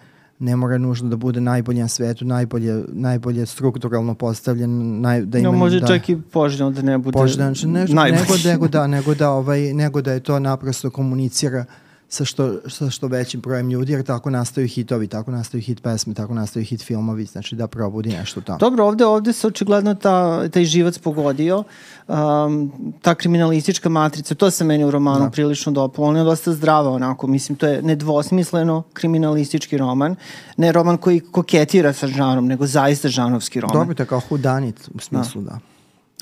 ne 0.44 0.56
mora 0.56 0.78
nužno 0.78 1.10
da 1.10 1.16
bude 1.16 1.42
najbolje 1.42 1.82
na 1.82 1.88
svetu, 1.88 2.26
najbolje, 2.26 2.84
najbolje 2.88 3.46
strukturalno 3.46 4.16
postavljen, 4.16 5.02
naj, 5.02 5.22
da 5.22 5.40
ima... 5.40 5.52
No, 5.52 5.58
može 5.58 5.80
da, 5.80 5.88
čak 5.88 6.10
i 6.10 6.22
poželjno 6.22 6.72
da 6.72 6.82
ne 6.82 6.98
bude 6.98 7.14
poželjno, 7.14 7.46
znači, 7.46 7.68
ne, 7.68 7.86
najbolji. 7.86 8.22
nego, 8.22 8.34
nego, 8.46 8.68
da, 8.68 8.88
nego, 8.88 9.16
da, 9.16 9.30
ovaj, 9.30 9.74
nego 9.74 10.02
da 10.02 10.12
je 10.12 10.20
to 10.20 10.40
naprosto 10.40 10.90
komunicira 10.90 11.66
sa 12.14 12.26
što, 12.26 12.70
sa 12.70 12.90
što 12.90 13.08
većim 13.08 13.42
brojem 13.42 13.70
ljudi, 13.70 13.92
jer 13.92 14.04
tako 14.04 14.30
nastaju 14.30 14.68
hitovi, 14.68 15.08
tako 15.08 15.32
nastaju 15.32 15.62
hit 15.62 15.84
pesme, 15.84 16.14
tako 16.14 16.34
nastaju 16.34 16.66
hit 16.66 16.84
filmovi, 16.84 17.26
znači 17.26 17.56
da 17.56 17.68
probudi 17.68 18.10
nešto 18.10 18.42
tamo. 18.42 18.58
Dobro, 18.58 18.86
ovde, 18.86 19.06
ovde 19.06 19.34
se 19.34 19.48
očigledno 19.48 19.96
ta, 19.96 20.50
taj 20.50 20.66
živac 20.66 20.98
pogodio, 20.98 21.64
um, 22.08 22.72
ta 23.02 23.16
kriminalistička 23.16 23.90
matrica, 23.90 24.36
to 24.36 24.52
se 24.52 24.64
meni 24.64 24.84
u 24.84 24.92
romanu 24.92 25.26
da. 25.26 25.32
prilično 25.32 25.72
dopalo, 25.72 26.08
ona 26.08 26.20
je 26.20 26.26
dosta 26.26 26.54
zdrava 26.54 26.92
onako, 26.92 27.28
mislim, 27.28 27.56
to 27.56 27.68
je 27.68 27.82
nedvosmisleno 27.82 28.84
kriminalistički 28.94 29.78
roman, 29.78 30.16
ne 30.58 30.72
roman 30.72 30.98
koji 30.98 31.20
koketira 31.20 31.94
sa 31.94 32.08
žanom, 32.08 32.48
nego 32.48 32.68
zaista 32.68 33.08
žanovski 33.08 33.62
roman. 33.62 33.88
Dobro, 33.88 34.06
kao 34.06 34.20
hudanit 34.20 34.90
u 34.94 35.00
smislu, 35.00 35.42
da. 35.42 35.50
da 35.50 35.73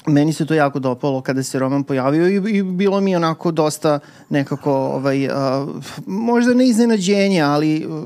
meni 0.07 0.33
se 0.33 0.45
to 0.45 0.53
jako 0.53 0.79
dopalo 0.79 1.21
kada 1.21 1.43
se 1.43 1.59
roman 1.59 1.83
pojavio 1.83 2.27
i, 2.27 2.57
i 2.57 2.63
bilo 2.63 3.01
mi 3.01 3.15
onako 3.15 3.51
dosta 3.51 3.99
nekako 4.29 4.73
ovaj, 4.73 5.27
a, 5.27 5.67
možda 6.05 6.53
ne 6.53 6.67
iznenađenje, 6.67 7.41
ali 7.41 7.85
uh, 7.85 8.05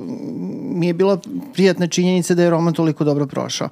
mi 0.75 0.87
je 0.87 0.93
bila 0.93 1.17
prijatna 1.53 1.87
činjenica 1.87 2.33
da 2.33 2.43
je 2.43 2.49
roman 2.49 2.73
toliko 2.73 3.03
dobro 3.03 3.27
prošao. 3.27 3.69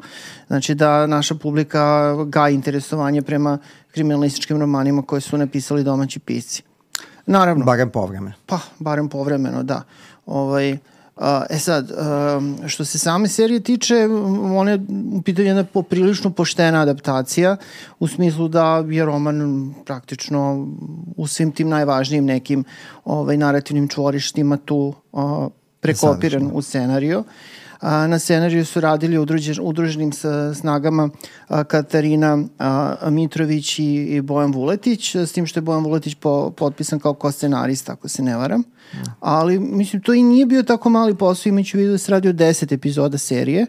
Znači 0.48 0.76
da 0.76 1.08
naša 1.08 1.36
publika 1.36 2.16
ga 2.26 2.50
interesovanje 2.50 3.22
prema 3.22 3.58
kriminalističkim 3.92 4.60
romanima 4.60 5.02
koje 5.02 5.22
su 5.22 5.38
napisali 5.38 5.84
domaći 5.84 6.20
pisci. 6.20 6.64
Naravno. 7.26 7.66
Barem 7.66 7.90
povremeno. 7.90 8.36
Pa, 8.46 8.60
barem 8.80 9.10
povremeno, 9.10 9.64
da. 9.64 9.82
Ovaj, 10.26 10.78
e 11.50 11.60
sad, 11.60 11.92
što 12.68 12.86
se 12.86 13.00
same 13.00 13.28
serije 13.28 13.60
tiče, 13.60 14.08
ona 14.56 14.72
je 14.72 14.80
u 15.14 15.22
pitanju 15.22 15.48
jedna 15.48 15.64
poprilično 15.64 16.30
poštena 16.30 16.82
adaptacija, 16.82 17.58
u 18.00 18.08
smislu 18.08 18.48
da 18.48 18.84
je 18.90 19.06
roman 19.06 19.74
praktično 19.86 20.68
u 21.18 21.28
svim 21.28 21.52
tim 21.52 21.70
najvažnijim 21.70 22.26
nekim 22.26 22.64
ovaj, 23.06 23.38
narativnim 23.38 23.88
čvorištima 23.88 24.58
tu 24.58 24.94
prekopiran 25.80 26.50
u 26.54 26.62
scenariju. 26.62 27.24
A, 27.84 28.08
na 28.08 28.20
scenariju 28.20 28.66
su 28.66 28.80
radili 28.80 29.18
udružen, 29.18 29.56
udruženim 29.62 30.12
sa 30.12 30.54
snagama 30.54 31.10
a, 31.48 31.64
Katarina 31.64 32.38
a, 32.60 33.10
Mitrović 33.10 33.80
i, 33.80 33.84
i 33.84 34.22
Bojan 34.22 34.52
Vuletić, 34.52 35.16
s 35.16 35.32
tim 35.32 35.46
što 35.46 35.58
je 35.58 35.62
Bojan 35.62 35.84
Vuletić 35.84 36.16
po, 36.16 36.52
potpisan 36.52 37.00
kao 37.00 37.14
ko-scenarista, 37.14 37.92
ako 37.92 38.08
se 38.08 38.24
ne 38.24 38.38
varam. 38.38 38.64
Ali, 39.20 39.60
mislim, 39.60 40.02
to 40.02 40.14
i 40.14 40.24
nije 40.24 40.46
bio 40.46 40.64
tako 40.64 40.90
mali 40.90 41.18
posao, 41.18 41.50
imajući 41.50 41.78
u 41.78 41.80
vidu 41.80 41.92
da 41.92 41.98
se 41.98 42.12
radi 42.12 42.30
o 42.30 42.34
deset 42.34 42.72
epizoda 42.72 43.18
serije. 43.18 43.66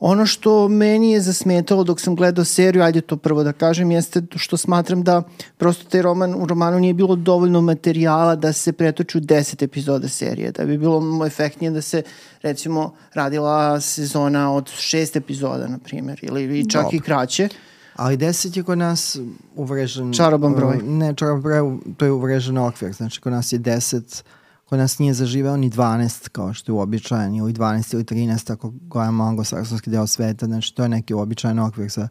Ono 0.00 0.26
što 0.26 0.68
meni 0.68 1.12
je 1.12 1.20
zasmetalo 1.20 1.84
dok 1.84 2.00
sam 2.00 2.16
gledao 2.16 2.44
seriju, 2.44 2.82
ajde 2.82 3.00
to 3.00 3.16
prvo 3.16 3.42
da 3.42 3.52
kažem, 3.52 3.90
jeste 3.90 4.22
što 4.36 4.56
smatram 4.56 5.02
da 5.02 5.22
prosto 5.56 5.88
taj 5.88 6.02
roman, 6.02 6.34
u 6.34 6.46
romanu 6.46 6.80
nije 6.80 6.94
bilo 6.94 7.16
dovoljno 7.16 7.60
materijala 7.60 8.36
da 8.36 8.52
se 8.52 8.72
pretoči 8.72 9.18
u 9.18 9.20
deset 9.20 9.62
epizoda 9.62 10.08
serije, 10.08 10.52
da 10.52 10.64
bi 10.64 10.78
bilo 10.78 11.26
efektnije 11.26 11.70
da 11.70 11.82
se 11.82 12.02
recimo 12.42 12.94
radila 13.14 13.80
sezona 13.80 14.52
od 14.54 14.70
šest 14.70 15.16
epizoda, 15.16 15.68
na 15.68 15.78
primjer, 15.78 16.20
ili 16.22 16.70
čak 16.70 16.82
Dobre. 16.82 16.96
i 16.96 17.00
kraće. 17.00 17.48
Ali 17.96 18.16
deset 18.16 18.56
je 18.56 18.62
kod 18.62 18.78
nas 18.78 19.18
uvrežen... 19.54 20.12
Čaroban 20.12 20.54
broj. 20.54 20.76
Uh, 20.76 20.82
ne, 20.82 21.14
čaroban 21.14 21.42
broj, 21.42 21.78
to 21.96 22.04
je 22.04 22.12
uvrežen 22.12 22.58
okvir. 22.58 22.92
Znači, 22.92 23.20
kod 23.20 23.32
nas 23.32 23.52
je 23.52 23.58
deset 23.58 24.24
kod 24.70 24.78
nas 24.78 24.98
nije 24.98 25.14
zaživeo 25.14 25.56
ni 25.56 25.70
12 25.70 26.28
kao 26.28 26.54
što 26.54 26.72
je 26.72 26.74
uobičajen 26.74 27.34
ili 27.34 27.52
12 27.52 27.94
ili 27.94 28.04
13 28.04 28.52
ako 28.52 28.72
gledamo 28.80 29.24
anglosaksonski 29.24 29.90
deo 29.90 30.06
sveta, 30.06 30.46
znači 30.46 30.74
to 30.74 30.82
je 30.82 30.88
neki 30.88 31.14
uobičajen 31.14 31.58
okvir 31.58 31.88
za, 31.88 32.08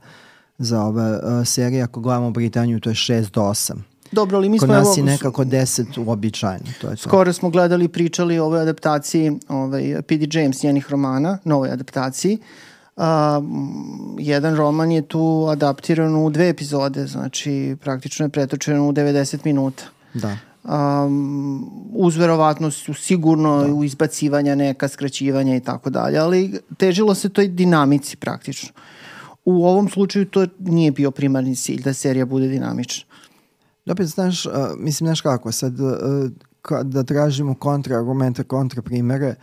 za 0.57 0.81
ove 0.81 1.11
uh, 1.11 1.47
serije, 1.47 1.83
ako 1.83 1.99
gledamo 1.99 2.31
Britaniju 2.31 2.79
to 2.79 2.89
je 2.89 2.93
6 2.93 3.31
do 3.31 3.41
8. 3.41 3.73
Dobro, 4.11 4.37
ali 4.37 4.49
mi 4.49 4.59
Kod 4.59 4.67
smo... 4.67 4.75
nas 4.75 4.97
je 4.97 5.03
nekako 5.03 5.43
10 5.43 6.05
uobičajeno. 6.05 6.65
To 6.81 6.87
je 6.87 6.95
to. 6.95 7.01
Skoro 7.01 7.33
smo 7.33 7.49
gledali 7.49 7.85
i 7.85 7.87
pričali 7.87 8.39
o 8.39 8.45
ovoj 8.45 8.61
adaptaciji 8.61 9.31
ovaj, 9.47 10.01
P.D. 10.07 10.39
James 10.39 10.63
njenih 10.63 10.89
romana, 10.89 11.37
novoj 11.43 11.71
adaptaciji. 11.71 12.37
Uh, 12.95 13.03
jedan 14.17 14.55
roman 14.55 14.91
je 14.91 15.01
tu 15.01 15.47
adaptiran 15.51 16.15
u 16.15 16.29
dve 16.29 16.49
epizode, 16.49 17.07
znači 17.07 17.77
praktično 17.81 18.25
je 18.25 18.29
pretočen 18.29 18.79
u 18.79 18.91
90 18.91 19.37
minuta. 19.45 19.83
Da 20.13 20.48
um, 20.69 21.71
uz 21.93 22.17
verovatnost 22.17 22.89
sigurno 22.95 23.63
da. 23.63 23.73
u 23.73 23.83
izbacivanja 23.83 24.55
neka, 24.55 24.87
skraćivanja 24.87 25.55
i 25.55 25.59
tako 25.59 25.89
dalje, 25.89 26.17
ali 26.17 26.59
težilo 26.77 27.15
se 27.15 27.29
toj 27.29 27.47
dinamici 27.47 28.17
praktično. 28.17 28.69
U 29.45 29.65
ovom 29.65 29.89
slučaju 29.89 30.25
to 30.25 30.47
nije 30.59 30.91
bio 30.91 31.11
primarni 31.11 31.55
cilj, 31.55 31.81
da 31.81 31.93
serija 31.93 32.25
bude 32.25 32.47
dinamična. 32.47 33.05
Dobro, 33.85 34.05
znaš, 34.05 34.45
uh, 34.45 34.53
mislim, 34.77 35.07
znaš 35.07 35.21
kako, 35.21 35.51
sad 35.51 35.79
uh, 35.79 35.91
da 36.83 37.03
tražimo 37.03 37.55
kontraargumente, 37.55 38.43
kontraprimere, 38.43 39.35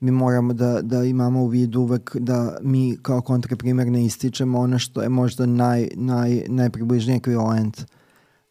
mi 0.00 0.10
moramo 0.10 0.52
da, 0.52 0.82
da 0.82 1.04
imamo 1.04 1.42
u 1.42 1.46
vidu 1.46 1.80
uvek 1.80 2.16
da 2.16 2.58
mi 2.62 2.98
kao 3.02 3.20
kontraprimer 3.20 3.86
ne 3.86 4.04
ističemo 4.04 4.58
ono 4.58 4.78
što 4.78 5.02
je 5.02 5.08
možda 5.08 5.46
naj, 5.46 5.88
naj, 5.94 6.44
najpribližniji 6.48 7.16
ekvivalent, 7.16 7.84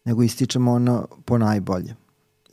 nego 0.04 0.22
ističemo 0.22 0.72
ono 0.72 1.06
po 1.24 1.38
najbolje 1.38 1.94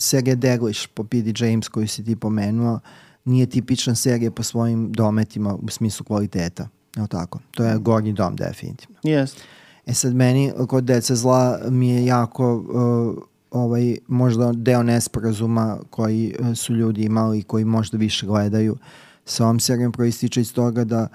serija 0.03 0.35
Deglish 0.35 0.87
po 0.93 1.03
P.D. 1.03 1.45
James 1.45 1.67
koju 1.67 1.87
si 1.87 2.05
ti 2.05 2.15
pomenuo 2.15 2.79
nije 3.25 3.45
tipična 3.45 3.95
serija 3.95 4.31
po 4.31 4.43
svojim 4.43 4.91
dometima 4.91 5.55
u 5.55 5.69
smislu 5.69 6.05
kvaliteta. 6.05 6.67
Evo 6.97 7.07
tako. 7.07 7.39
To 7.51 7.63
je 7.63 7.77
gornji 7.77 8.13
dom 8.13 8.35
definitivno. 8.35 8.95
Yes. 9.03 9.37
E 9.85 9.93
sad 9.93 10.15
meni 10.15 10.51
kod 10.67 10.83
Deca 10.83 11.15
zla 11.15 11.59
mi 11.69 11.89
je 11.89 12.05
jako 12.05 12.55
uh, 12.55 13.23
ovaj, 13.51 13.97
možda 14.07 14.51
deo 14.51 14.83
nesporazuma 14.83 15.77
koji 15.89 16.35
uh, 16.39 16.55
su 16.55 16.73
ljudi 16.73 17.03
imali 17.03 17.39
i 17.39 17.43
koji 17.43 17.65
možda 17.65 17.97
više 17.97 18.25
gledaju 18.25 18.77
sa 19.25 19.43
ovom 19.43 19.59
serijom 19.59 19.91
proističe 19.91 20.41
iz 20.41 20.53
toga 20.53 20.83
da 20.83 21.07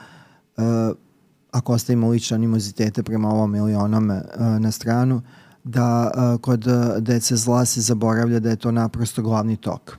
uh, 0.57 0.64
ako 1.50 1.73
ostavimo 1.73 2.09
lične 2.09 2.35
animozitete 2.35 3.02
prema 3.02 3.28
ovom 3.28 3.54
ili 3.54 3.75
onome 3.75 4.14
uh, 4.14 4.47
na 4.61 4.71
stranu, 4.71 5.16
uh, 5.16 5.23
da 5.65 6.11
uh, 6.15 6.41
kod 6.41 6.67
Dece 6.99 7.37
zla 7.37 7.65
se 7.65 7.81
zaboravlja 7.81 8.38
da 8.38 8.50
je 8.50 8.57
to 8.57 8.73
naprosto 8.73 9.23
glavni 9.23 9.57
tok. 9.57 9.97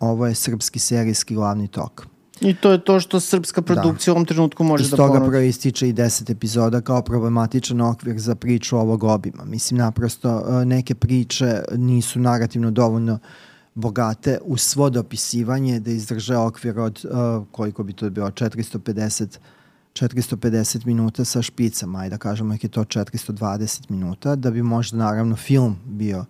Ovo 0.00 0.26
je 0.26 0.34
srpski 0.34 0.78
serijski 0.78 1.34
glavni 1.34 1.68
tok. 1.68 2.06
I 2.40 2.54
to 2.54 2.72
je 2.72 2.84
to 2.84 3.00
što 3.00 3.20
srpska 3.20 3.62
produkcija 3.62 4.06
da. 4.06 4.12
u 4.12 4.16
ovom 4.16 4.26
trenutku 4.26 4.64
može 4.64 4.84
Iz 4.84 4.90
da 4.90 4.96
ponudi. 4.96 5.16
Iz 5.16 5.18
toga 5.18 5.30
proističe 5.30 5.88
i 5.88 5.92
deset 5.92 6.30
epizoda 6.30 6.80
kao 6.80 7.02
problematičan 7.02 7.80
okvir 7.80 8.18
za 8.18 8.34
priču 8.34 8.76
ovog 8.76 9.04
obima. 9.04 9.44
Mislim, 9.44 9.78
naprosto 9.78 10.64
neke 10.64 10.94
priče 10.94 11.62
nisu 11.76 12.20
narativno 12.20 12.70
dovoljno 12.70 13.18
bogate 13.74 14.38
u 14.44 14.56
svo 14.56 14.90
dopisivanje 14.90 15.80
da 15.80 15.90
izdrže 15.90 16.36
okvir 16.36 16.78
od, 16.80 17.04
uh, 17.04 17.46
koliko 17.50 17.82
bi 17.82 17.92
to 17.92 18.10
bilo, 18.10 18.30
450 18.30 19.38
450 19.92 20.86
minuta 20.86 21.24
sa 21.24 21.42
špicama, 21.42 21.98
ajde 21.98 22.10
da 22.10 22.18
kažemo 22.18 22.54
je 22.62 22.68
to 22.68 22.84
420 22.84 23.90
minuta, 23.90 24.36
da 24.36 24.50
bi 24.50 24.62
možda 24.62 24.96
naravno 24.96 25.36
film 25.36 25.76
bio, 25.84 26.24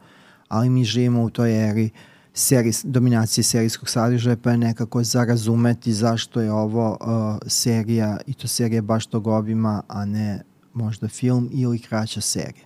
ali 0.49 0.71
mi 0.71 0.85
živimo 0.85 1.23
u 1.23 1.31
toj 1.31 1.71
eri 1.71 1.91
serijs, 2.35 2.85
dominacije 2.85 3.45
serijskog 3.45 3.89
sadržaja, 3.89 4.37
pa 4.37 4.51
je 4.51 4.57
nekako 4.57 5.05
za 5.05 5.25
razumeti 5.25 5.93
zašto 5.93 6.41
je 6.41 6.53
ovo 6.53 6.91
uh, 6.91 7.39
serija, 7.47 8.19
i 8.27 8.35
to 8.35 8.49
serija 8.49 8.83
baš 8.83 9.07
tog 9.07 9.27
obima, 9.27 9.83
a 9.89 10.05
ne 10.05 10.43
možda 10.73 11.09
film 11.09 11.49
ili 11.53 11.79
kraća 11.79 12.21
serija. 12.21 12.65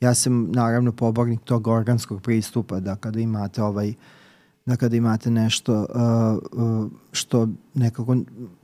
Ja 0.00 0.14
sam 0.14 0.50
naravno 0.52 0.92
pobornik 0.92 1.40
tog 1.40 1.66
organskog 1.66 2.22
pristupa, 2.22 2.80
da 2.80 2.96
kada 2.96 3.20
imate 3.20 3.62
ovaj 3.62 3.94
da 4.66 4.76
kada 4.76 4.96
imate 4.96 5.30
nešto 5.30 5.80
uh, 5.80 6.62
uh, 6.62 6.90
što 7.12 7.48
nekako 7.74 8.16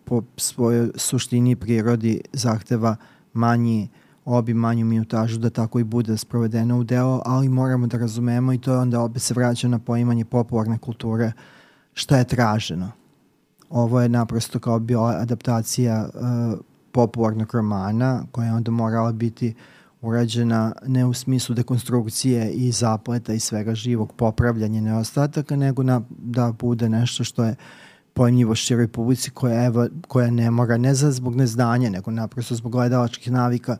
po 0.04 0.22
svojoj 0.36 0.90
suštini 0.94 1.50
i 1.50 1.56
prirodi 1.56 2.20
zahteva 2.32 2.96
manji 3.32 3.88
obi 4.24 4.54
manju 4.54 4.84
minutažu 4.84 5.38
da 5.38 5.50
tako 5.50 5.78
i 5.78 5.84
bude 5.84 6.16
sprovedeno 6.16 6.78
u 6.78 6.84
delo, 6.84 7.22
ali 7.24 7.48
moramo 7.48 7.86
da 7.86 7.98
razumemo 7.98 8.52
i 8.52 8.58
to 8.58 8.72
je 8.72 8.78
onda 8.78 9.00
opet 9.00 9.22
se 9.22 9.34
vraća 9.34 9.68
na 9.68 9.78
poimanje 9.78 10.24
popularne 10.24 10.78
kulture 10.78 11.32
šta 11.92 12.16
je 12.16 12.24
traženo. 12.24 12.90
Ovo 13.70 14.00
je 14.00 14.08
naprosto 14.08 14.58
kao 14.58 14.78
bila 14.78 15.10
adaptacija 15.10 16.08
uh, 16.14 16.58
popularnog 16.92 17.54
romana 17.54 18.24
koja 18.32 18.46
je 18.46 18.52
onda 18.52 18.70
morala 18.70 19.12
biti 19.12 19.54
urađena 20.00 20.72
ne 20.86 21.04
u 21.04 21.12
smislu 21.12 21.54
dekonstrukcije 21.54 22.50
i 22.50 22.72
zapleta 22.72 23.32
i 23.32 23.40
svega 23.40 23.74
živog 23.74 24.12
popravljanja 24.12 24.80
neostataka, 24.80 25.56
nego 25.56 25.82
na, 25.82 26.00
da 26.08 26.52
bude 26.52 26.88
nešto 26.88 27.24
što 27.24 27.44
je 27.44 27.50
uh, 27.50 27.56
pojmljivo 28.14 28.54
široj 28.54 28.88
publici 28.88 29.30
koja, 29.30 29.64
evo, 29.64 29.88
koja 30.08 30.30
ne 30.30 30.50
mora, 30.50 30.76
ne 30.76 30.94
za 30.94 31.10
zbog 31.10 31.36
neznanja, 31.36 31.90
nego 31.90 32.10
naprosto 32.10 32.54
zbog 32.54 32.72
gledalačkih 32.72 33.32
navika 33.32 33.76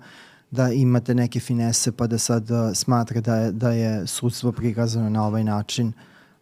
da 0.50 0.69
imate 0.73 1.14
neke 1.14 1.41
finese 1.41 1.93
pa 1.93 2.07
da 2.07 2.19
sad 2.19 2.50
uh, 2.50 2.59
smatra 2.75 3.21
da 3.21 3.37
je, 3.37 3.53
da 3.53 3.71
je 3.71 4.07
sudstvo 4.07 4.53
prikazano 4.53 5.11
na 5.11 5.26
ovaj 5.26 5.45
način, 5.45 5.93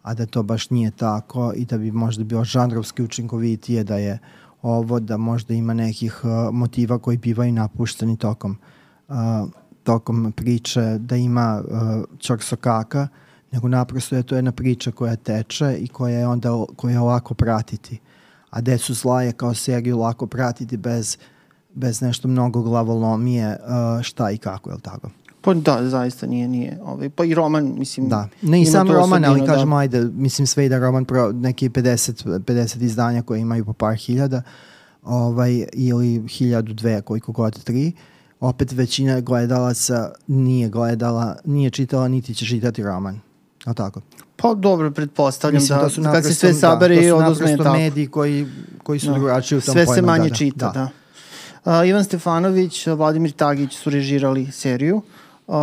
a 0.01 0.13
da 0.13 0.25
to 0.25 0.43
baš 0.43 0.69
nije 0.69 0.91
tako 0.91 1.53
i 1.55 1.65
da 1.65 1.77
bi 1.77 1.91
možda 1.91 2.23
bilo 2.23 2.43
žanrovski 2.43 3.03
učinkovitije 3.03 3.83
da 3.83 3.97
je 3.97 4.19
ovo 4.61 4.99
da 4.99 5.17
možda 5.17 5.53
ima 5.53 5.73
nekih 5.73 6.21
uh, 6.23 6.53
motiva 6.53 6.99
koji 6.99 7.17
bivaju 7.17 7.53
napušteni 7.53 8.17
tokom 8.17 8.57
uh, 9.07 9.15
tokom 9.83 10.31
priče, 10.31 10.97
da 10.99 11.15
ima 11.15 11.61
uh, 11.61 12.03
čorsokaka, 12.19 13.07
nego 13.53 13.67
naprosto 13.67 14.15
je 14.15 14.23
to 14.23 14.35
jedna 14.35 14.51
priča 14.51 14.91
koja 14.91 15.15
teče 15.15 15.77
i 15.79 15.87
koja 15.87 16.17
je 16.17 16.27
onda 16.27 16.65
koja 16.75 16.91
je 16.91 16.99
lako 16.99 17.33
pratiti. 17.33 17.99
A 18.49 18.61
Decu 18.61 18.93
zla 18.93 19.21
je 19.21 19.31
kao 19.31 19.53
seriju 19.53 19.97
lako 19.97 20.27
pratiti 20.27 20.77
bez, 20.77 21.17
bez 21.73 22.01
nešto 22.01 22.27
mnogo 22.27 22.61
glavolomije 22.61 23.47
uh, 23.47 24.01
šta 24.01 24.31
i 24.31 24.37
kako, 24.37 24.69
je 24.69 24.75
li 24.75 24.81
tako? 24.81 25.09
Pa 25.41 25.53
da, 25.53 25.89
zaista 25.89 26.27
nije, 26.27 26.47
nije. 26.47 26.79
Ovaj, 26.83 27.09
pa 27.09 27.25
i 27.25 27.33
roman, 27.33 27.73
mislim... 27.77 28.09
Da, 28.09 28.29
ne 28.41 28.61
i 28.61 28.65
sam 28.65 28.91
roman, 28.91 29.25
ali 29.25 29.39
da. 29.39 29.45
kažemo, 29.45 29.75
ajde, 29.75 30.01
mislim 30.01 30.47
sve 30.47 30.65
i 30.65 30.69
da 30.69 30.79
roman 30.79 31.05
pro 31.05 31.31
neki 31.31 31.69
50, 31.69 32.39
50 32.39 32.83
izdanja 32.83 33.21
koje 33.21 33.39
imaju 33.39 33.65
po 33.65 33.73
par 33.73 33.95
hiljada, 33.95 34.41
ovaj, 35.03 35.65
ili 35.73 36.27
hiljadu 36.27 36.73
dve, 36.73 37.01
koliko 37.01 37.31
god 37.31 37.63
tri, 37.63 37.91
opet 38.39 38.71
većina 38.71 39.19
gledalaca 39.21 40.11
nije 40.27 40.69
gledala, 40.69 41.35
nije 41.45 41.69
čitala, 41.69 42.07
niti 42.07 42.35
će 42.35 42.45
čitati 42.45 42.83
roman. 42.83 43.19
A 43.65 43.73
tako? 43.73 44.01
Pa 44.35 44.53
dobro, 44.53 44.91
pretpostavljam 44.91 45.61
Mislim, 45.61 45.79
da, 45.79 46.01
da 46.01 46.11
kad 46.11 46.23
se 46.23 46.33
sve 46.33 46.53
sabere 46.53 46.95
da, 46.95 47.01
i 47.01 47.11
oduzme 47.11 47.57
tako. 47.57 47.77
mediji 47.77 48.07
koji, 48.07 48.47
koji 48.83 48.99
su 48.99 49.07
da. 49.07 49.13
drugačiji 49.13 49.57
u 49.57 49.61
tom 49.61 49.73
Sve 49.73 49.85
pojmu. 49.85 49.93
Sve 49.93 49.95
se 49.95 50.01
manje 50.01 50.29
da, 50.29 50.35
čita, 50.35 50.71
da. 50.71 50.89
da. 51.65 51.79
Uh, 51.79 51.87
Ivan 51.87 52.03
Stefanović, 52.03 52.87
Vladimir 52.87 53.31
Tagić 53.31 53.75
su 53.75 53.89
režirali 53.89 54.51
seriju. 54.51 55.01
Uh, 55.47 55.55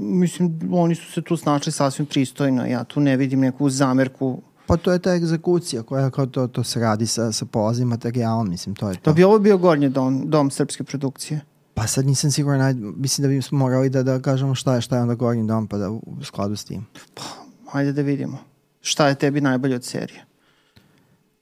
mislim, 0.00 0.60
oni 0.72 0.94
su 0.94 1.12
se 1.12 1.22
tu 1.22 1.36
snašli 1.36 1.72
sasvim 1.72 2.06
pristojno. 2.06 2.66
Ja 2.66 2.84
tu 2.84 3.00
ne 3.00 3.16
vidim 3.16 3.40
neku 3.40 3.70
zamerku 3.70 4.42
Pa 4.66 4.76
to 4.76 4.92
je 4.92 4.98
ta 4.98 5.14
egzekucija 5.14 5.82
koja 5.82 6.10
kao 6.10 6.26
to, 6.26 6.46
to 6.46 6.64
se 6.64 6.80
radi 6.80 7.06
sa, 7.06 7.32
sa 7.32 7.44
polazim 7.44 7.88
materijalom, 7.88 8.50
mislim, 8.50 8.74
to 8.74 8.88
je 8.88 8.94
to. 8.96 9.10
Da 9.10 9.12
bi 9.14 9.24
ovo 9.24 9.38
bio 9.38 9.58
gornji 9.58 9.88
dom, 9.88 10.22
dom 10.30 10.50
srpske 10.50 10.84
produkcije? 10.84 11.40
Pa 11.74 11.86
sad 11.86 12.06
nisam 12.06 12.30
siguran, 12.30 12.94
mislim 12.96 13.22
da 13.22 13.28
bi 13.28 13.42
smo 13.42 13.58
morali 13.58 13.90
da, 13.90 14.02
da 14.02 14.20
kažemo 14.20 14.54
šta 14.54 14.74
je, 14.74 14.80
šta 14.80 14.96
je 14.96 15.02
onda 15.02 15.14
gornji 15.14 15.46
dom, 15.46 15.66
pa 15.66 15.78
da 15.78 15.90
u 15.90 16.02
skladu 16.22 16.56
s 16.56 16.64
tim. 16.64 16.86
Pa, 17.14 17.22
hajde 17.70 17.92
da 17.92 18.02
vidimo. 18.02 18.38
Šta 18.80 19.08
je 19.08 19.14
tebi 19.14 19.40
najbolje 19.40 19.76
od 19.76 19.84
serije? 19.84 20.24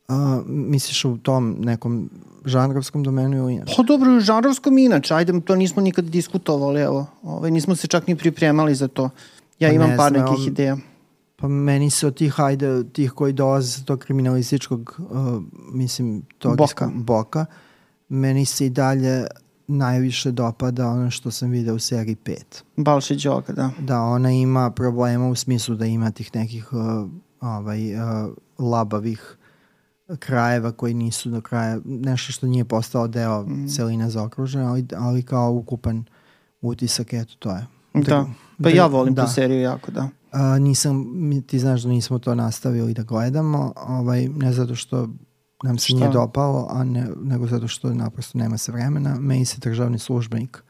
A, 0.09 0.43
misliš 0.47 1.05
u 1.05 1.19
tom 1.19 1.57
nekom 1.59 2.11
žanrovskom 2.45 3.03
domenu 3.03 3.37
ili 3.37 3.55
inače? 3.55 3.75
Pa 3.77 3.83
dobro, 3.83 4.17
u 4.17 4.21
žanrovskom 4.21 4.79
inače, 4.79 5.15
ajde, 5.15 5.41
to 5.41 5.57
nismo 5.57 5.83
nikad 5.83 6.05
diskutovali, 6.05 6.81
evo, 6.81 7.07
ovaj, 7.23 7.51
nismo 7.51 7.77
se 7.77 7.87
čak 7.87 8.07
ni 8.07 8.17
pripremali 8.17 8.75
za 8.75 8.89
to. 8.89 9.11
Ja 9.59 9.69
pa 9.69 9.75
imam 9.75 9.91
ne 9.91 9.97
par 9.97 10.12
znam, 10.12 10.25
nekih 10.25 10.47
ideja. 10.47 10.77
Pa 11.37 11.49
meni 11.49 11.91
se 11.91 12.07
od 12.07 12.15
tih, 12.15 12.41
ajde, 12.41 12.85
tih 12.93 13.11
koji 13.11 13.33
dolaze 13.33 13.79
sa 13.79 13.85
tog 13.85 13.99
kriminalističkog, 13.99 15.01
uh, 15.11 15.43
mislim, 15.73 16.23
tog 16.39 16.57
boka. 16.57 16.91
boka, 16.95 17.47
meni 18.09 18.45
se 18.45 18.67
i 18.67 18.71
dalje 18.71 19.27
najviše 19.73 20.31
dopada 20.31 20.88
ono 20.88 21.11
što 21.11 21.31
sam 21.31 21.50
video 21.50 21.75
u 21.75 21.79
seriji 21.79 22.17
5. 22.25 22.37
Balši 22.76 23.17
Đoga, 23.17 23.52
da. 23.52 23.71
Da, 23.79 24.00
ona 24.00 24.31
ima 24.31 24.71
problema 24.71 25.29
u 25.29 25.35
smislu 25.35 25.76
da 25.76 25.87
ima 25.87 26.11
tih 26.11 26.31
nekih 26.35 26.73
uh, 26.73 27.11
ovaj, 27.41 27.95
uh, 27.95 28.00
labavih 28.59 29.37
krajeva 30.19 30.73
koji 30.73 30.95
nisu 30.95 31.31
do 31.31 31.41
kraja, 31.41 31.81
nešto 31.85 32.33
što 32.33 32.47
nije 32.47 32.64
postao 32.64 33.09
deo 33.09 33.43
mm. 33.43 33.69
celine 33.69 34.11
zaokružene, 34.11 34.64
ali, 34.64 34.87
ali 34.97 35.23
kao 35.23 35.52
ukupan 35.52 36.05
utisak, 36.61 37.12
eto, 37.12 37.35
to 37.38 37.50
je. 37.50 37.67
Da, 37.95 38.26
pa 38.57 38.62
da, 38.62 38.69
ja 38.69 38.87
volim 38.87 39.14
da. 39.14 39.25
tu 39.25 39.33
seriju 39.33 39.61
jako, 39.61 39.91
da. 39.91 40.09
A, 40.33 40.59
nisam, 40.59 41.07
ti 41.47 41.59
znaš 41.59 41.83
da 41.83 41.88
nismo 41.88 42.19
to 42.19 42.35
nastavili 42.35 42.95
da 42.95 43.02
gledamo, 43.02 43.73
ovaj, 43.76 44.29
ne 44.29 44.52
zato 44.52 44.75
što 44.75 45.09
nam 45.62 45.78
se 45.78 45.87
Šta? 45.87 45.97
nije 45.97 46.11
dopalo, 46.11 46.66
a 46.71 46.85
ne, 46.85 47.07
nego 47.23 47.47
zato 47.47 47.69
što 47.69 47.95
naprosto 47.95 48.38
nema 48.38 48.59
se 48.59 48.73
vremena. 48.73 49.16
Meni 49.21 49.45
se 49.45 49.61
državni 49.61 49.99
službenik 49.99 50.62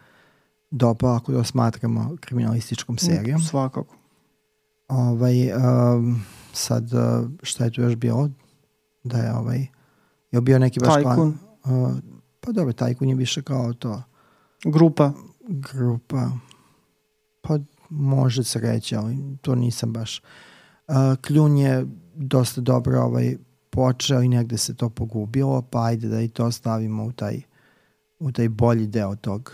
dopao 0.71 1.15
ako 1.15 1.33
to 1.33 1.45
smatramo 1.45 2.17
kriminalističkom 2.21 2.95
mm, 2.95 2.99
serijom. 2.99 3.41
Mm, 3.41 3.45
svakako. 3.45 3.97
Ovaj, 4.89 5.53
um, 5.53 6.23
sad, 6.53 6.93
uh, 6.93 7.31
šta 7.43 7.65
je 7.65 7.71
tu 7.71 7.81
još 7.81 7.97
bilo? 7.97 8.31
Da 9.05 9.19
je 9.19 9.35
ovaj, 9.35 9.67
je 10.31 10.41
bio 10.41 10.59
neki 10.59 10.81
baš 10.81 10.95
Tajkun. 10.95 11.15
Klan, 11.15 11.83
uh, 11.83 11.93
pa 12.41 12.53
dobro, 12.53 12.73
Tajkun 12.73 13.09
je 13.09 13.15
više 13.15 13.43
kao 13.43 13.73
to. 13.73 14.03
Grupa. 14.65 15.13
Grupa. 15.49 16.31
Pa 17.41 17.59
može 17.91 18.45
se 18.45 18.61
reći, 18.61 18.97
ali 18.97 19.19
to 19.41 19.55
nisam 19.55 19.93
baš. 19.93 20.23
Uh, 20.89 20.95
Kljun 21.27 21.57
je 21.57 21.87
dosta 22.15 22.61
dobro 22.61 23.01
ovaj, 23.01 23.37
počeo 23.73 24.23
i 24.23 24.29
negde 24.29 24.59
se 24.59 24.75
to 24.75 24.89
pogubilo, 24.89 25.63
pa 25.63 25.85
ajde 25.85 26.09
da 26.09 26.21
i 26.21 26.29
to 26.29 26.51
stavimo 26.51 27.05
u 27.05 27.13
taj, 27.13 27.41
u 28.19 28.33
taj 28.33 28.49
bolji 28.49 28.87
deo 28.87 29.17
tog 29.17 29.53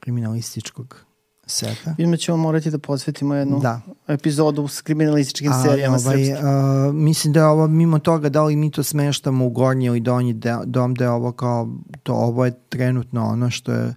kriminalističkog 0.00 1.04
seta. 1.46 1.94
Vidimo 1.98 2.10
da 2.10 2.16
ćemo 2.16 2.36
morati 2.36 2.70
da 2.70 2.78
posvetimo 2.78 3.34
jednu 3.34 3.60
da. 3.60 3.80
epizodu 4.08 4.68
s 4.68 4.80
kriminalističkim 4.80 5.52
A, 5.52 5.62
serijama 5.62 5.96
ovaj, 5.96 6.32
uh, 6.32 6.94
mislim 6.94 7.32
da 7.32 7.40
je 7.40 7.46
ovo, 7.46 7.66
mimo 7.66 7.98
toga, 7.98 8.28
da 8.28 8.42
li 8.44 8.56
mi 8.56 8.70
to 8.70 8.82
smeštamo 8.82 9.46
u 9.46 9.50
gornji 9.50 9.86
ili 9.86 10.00
donji 10.00 10.32
de, 10.32 10.56
dom, 10.64 10.94
da 10.94 11.04
je 11.04 11.10
ovo 11.10 11.32
kao, 11.32 11.68
to 12.02 12.14
ovo 12.14 12.44
je 12.44 12.52
trenutno 12.68 13.24
ono 13.24 13.50
što 13.50 13.72
je 13.72 13.94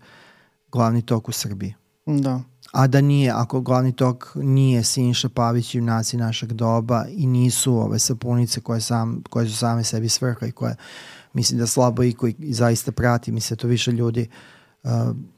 glavni 0.71 1.01
tok 1.01 1.29
u 1.29 1.31
Srbiji. 1.31 1.73
Da 2.05 2.41
a 2.75 2.87
da 2.87 3.01
nije, 3.01 3.31
ako 3.31 3.61
glavni 3.61 3.91
tok 3.91 4.31
nije 4.35 4.83
Sinša 4.83 5.29
Pavić 5.29 5.73
i 5.73 5.77
junaci 5.77 6.17
našeg 6.17 6.53
doba 6.53 7.05
i 7.09 7.27
nisu 7.27 7.77
ove 7.77 7.99
sapunice 7.99 8.61
koje, 8.61 8.81
sam, 8.81 9.23
koje 9.29 9.49
su 9.49 9.55
same 9.57 9.83
sebi 9.83 10.09
svrha 10.09 10.45
i 10.45 10.51
koje 10.51 10.75
mislim 11.33 11.59
da 11.59 11.67
slabo 11.67 12.03
i 12.03 12.13
koji 12.13 12.35
zaista 12.39 12.91
prati, 12.91 13.31
mislim 13.31 13.55
da 13.55 13.61
to 13.61 13.67
više 13.67 13.91
ljudi 13.91 14.27
uh, 14.83 14.91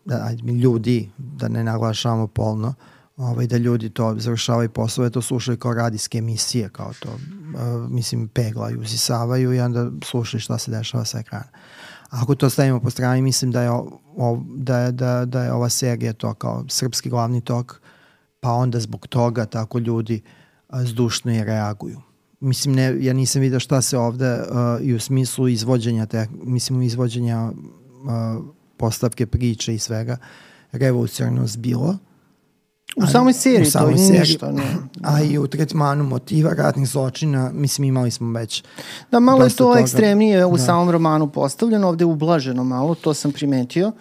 da, 0.06 0.32
ljudi, 0.62 1.10
da 1.18 1.48
ne 1.48 1.64
naglašavamo 1.64 2.28
polno, 2.28 2.74
ovaj, 3.18 3.48
da 3.48 3.58
ljudi 3.58 3.90
to 3.90 4.16
završavaju 4.18 4.70
poslove, 4.70 5.10
to 5.10 5.22
slušaju 5.22 5.58
kao 5.58 5.74
radijske 5.74 6.18
emisije, 6.18 6.70
kao 6.70 6.92
to, 7.00 7.10
uh, 7.10 7.92
mislim, 7.92 8.28
peglaju, 8.28 8.82
usisavaju 8.82 9.54
i 9.54 9.60
onda 9.60 9.90
slušaju 10.04 10.42
šta 10.42 10.58
se 10.58 10.72
dešava 10.72 11.06
sa 11.06 11.20
ekrana. 11.20 11.48
Ako 12.10 12.36
to 12.36 12.50
stavimo 12.50 12.80
po 12.80 12.90
strani, 12.90 13.22
mislim 13.22 13.52
da 13.52 13.62
je, 13.62 13.72
o, 13.72 14.40
da, 14.56 14.80
je, 14.80 14.92
da, 14.92 15.26
da 15.26 15.44
je 15.44 15.54
ova 15.54 15.70
serija 15.70 16.14
to 16.14 16.34
kao 16.34 16.66
srpski 16.70 17.10
glavni 17.10 17.42
tok, 17.42 17.82
pa 18.40 18.52
onda 18.52 18.80
zbog 18.80 19.08
toga 19.08 19.46
tako 19.46 19.80
ljudi 19.80 20.22
a, 20.68 20.84
zdušno 20.84 21.32
i 21.32 21.44
reaguju. 21.44 22.02
Mislim, 22.40 22.76
ne, 22.76 22.96
ja 23.00 23.14
nisam 23.14 23.42
vidio 23.42 23.60
šta 23.60 23.82
se 23.82 23.98
ovde 23.98 24.34
uh, 24.34 24.46
i 24.82 24.94
u 24.94 25.00
smislu 25.00 25.48
izvođenja, 25.48 26.06
te, 26.06 26.28
mislim, 26.44 26.82
izvođenja 26.82 27.52
uh, 27.52 28.44
postavke 28.78 29.26
priče 29.26 29.76
i 29.76 29.80
svega, 29.80 30.18
revolucionarno 30.72 31.48
zbilo. 31.48 31.98
U 32.98 33.08
samoj 33.08 33.34
seriji, 33.34 33.68
u 33.68 33.72
samoj 33.72 33.92
to 33.94 33.98
seriji, 33.98 34.20
ništa. 34.20 34.52
Ne. 34.52 34.76
A 35.04 35.22
i 35.22 35.38
u 35.38 35.48
tretmanu 35.48 36.04
motiva 36.04 36.54
ratnih 36.54 36.88
zločina, 36.88 37.52
mislim 37.54 37.84
imali 37.84 38.12
smo 38.12 38.32
već 38.40 38.64
Da, 39.12 39.20
malo 39.20 39.44
je 39.44 39.50
to 39.50 39.56
toga. 39.56 39.80
ekstremnije 39.80 40.46
u 40.46 40.58
da. 40.58 40.64
samom 40.64 40.90
romanu 40.90 41.28
postavljeno, 41.30 41.88
ovde 41.88 42.06
ublaženo 42.06 42.64
malo, 42.64 42.96
to 42.96 43.14
sam 43.14 43.32
primetio, 43.32 43.92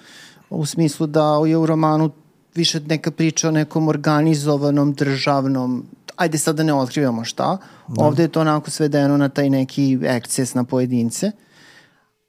u 0.50 0.66
smislu 0.66 1.06
da 1.06 1.40
je 1.46 1.56
u 1.56 1.66
romanu 1.66 2.10
više 2.54 2.80
neka 2.80 3.10
priča 3.10 3.48
o 3.48 3.50
nekom 3.50 3.88
organizovanom 3.88 4.92
državnom 4.92 5.84
ajde 6.16 6.38
sad 6.38 6.56
da 6.56 6.62
ne 6.62 6.74
otkrivamo 6.74 7.24
šta, 7.24 7.58
da. 7.88 8.04
ovde 8.04 8.22
je 8.22 8.28
to 8.28 8.40
onako 8.40 8.70
svedeno 8.70 9.16
na 9.16 9.28
taj 9.28 9.50
neki 9.50 9.98
ekces 10.02 10.54
na 10.54 10.64
pojedince 10.64 11.32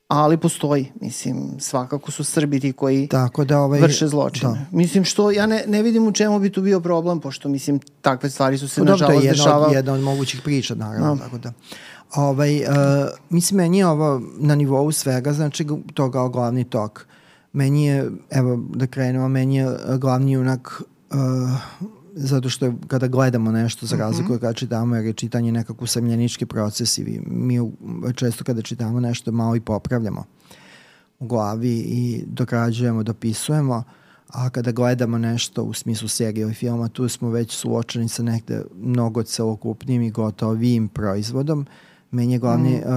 ali 0.08 0.38
postoji, 0.38 0.91
mislim, 1.02 1.60
svakako 1.60 2.12
su 2.12 2.24
Srbi 2.24 2.60
ti 2.60 2.74
koji 2.74 3.08
Tako 3.08 3.46
da, 3.46 3.60
ovaj, 3.60 3.82
vrše 3.82 4.08
zločine. 4.08 4.52
Da. 4.52 4.78
Mislim, 4.78 5.04
što 5.04 5.32
ja 5.32 5.46
ne, 5.46 5.63
ne 5.67 5.84
vidim 5.84 6.08
u 6.08 6.12
čemu 6.12 6.39
bi 6.39 6.52
tu 6.52 6.62
bio 6.62 6.80
problem, 6.80 7.20
pošto, 7.20 7.50
mislim, 7.50 7.80
takve 8.02 8.30
stvari 8.30 8.58
su 8.58 8.67
se, 8.67 8.82
pa, 8.82 8.91
nažalost, 8.91 9.28
dešavale. 9.28 9.65
To 9.65 9.72
je 9.72 9.76
jedna 9.76 9.91
od, 9.91 9.91
jedna 9.91 9.93
od 9.93 10.02
mogućih 10.02 10.41
priča, 10.41 10.76
naravno, 10.76 11.08
no. 11.08 11.17
tako 11.17 11.38
da. 11.38 11.54
Ovaj, 12.15 12.62
uh, 12.62 12.67
mislim, 13.30 13.58
meni 13.58 13.78
je 13.78 13.88
ovo 13.88 14.22
na 14.38 14.56
nivou 14.56 14.91
svega, 14.91 15.34
znači 15.34 15.67
toga 15.93 16.22
o 16.22 16.30
glavni 16.30 16.63
tok. 16.63 17.08
Meni 17.54 17.86
je, 17.86 18.12
evo 18.30 18.60
da 18.70 18.88
krenemo, 18.88 19.28
meni 19.28 19.56
je 19.56 19.78
glavni 19.98 20.32
junak 20.32 20.82
uh, 21.12 21.17
zato 22.19 22.49
što 22.49 22.73
kada 22.88 23.08
gledamo 23.08 23.51
nešto 23.51 23.86
za 23.86 23.97
razliku 23.97 24.32
mm 24.32 24.36
-hmm. 24.36 24.39
kada 24.39 24.53
čitamo 24.53 24.95
jer 24.95 25.06
je 25.06 25.13
čitanje 25.13 25.51
nekako 25.51 25.84
usamljenički 25.84 26.45
proces 26.45 26.97
i 26.97 27.21
mi 27.27 27.71
često 28.15 28.43
kada 28.43 28.62
čitamo 28.62 28.99
nešto 28.99 29.32
malo 29.32 29.56
i 29.56 29.62
popravljamo 29.62 30.23
u 31.19 31.27
glavi 31.27 31.77
i 31.77 32.23
dograđujemo, 32.27 33.03
dopisujemo 33.03 33.84
a 34.27 34.49
kada 34.49 34.71
gledamo 34.71 35.17
nešto 35.17 35.63
u 35.63 35.73
smislu 35.73 36.08
serije 36.08 36.41
ili 36.41 36.53
filma 36.53 36.88
tu 36.88 37.10
smo 37.10 37.30
već 37.30 37.51
suočeni 37.51 38.08
sa 38.08 38.23
nekde 38.23 38.62
mnogo 38.75 39.23
celokupnim 39.23 40.01
i 40.01 40.12
gotovim 40.12 40.88
proizvodom 40.88 41.65
meni 42.12 42.34
je 42.34 42.39
glavni 42.39 42.82
mm. 42.86 42.89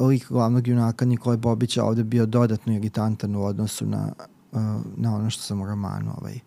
uh, 0.00 0.08
lik 0.08 0.28
glavnog 0.28 0.68
junaka 0.68 1.04
Nikole 1.04 1.36
Bobića 1.36 1.84
ovde 1.84 2.04
bio 2.04 2.26
dodatno 2.26 2.72
iritantan 2.72 3.36
u 3.36 3.44
odnosu 3.44 3.86
na, 3.86 4.12
uh, 4.52 4.60
na 4.96 5.14
ono 5.14 5.30
što 5.30 5.42
sam 5.42 5.60
u 5.60 5.66
romanu 5.66 6.12
ovaj, 6.20 6.38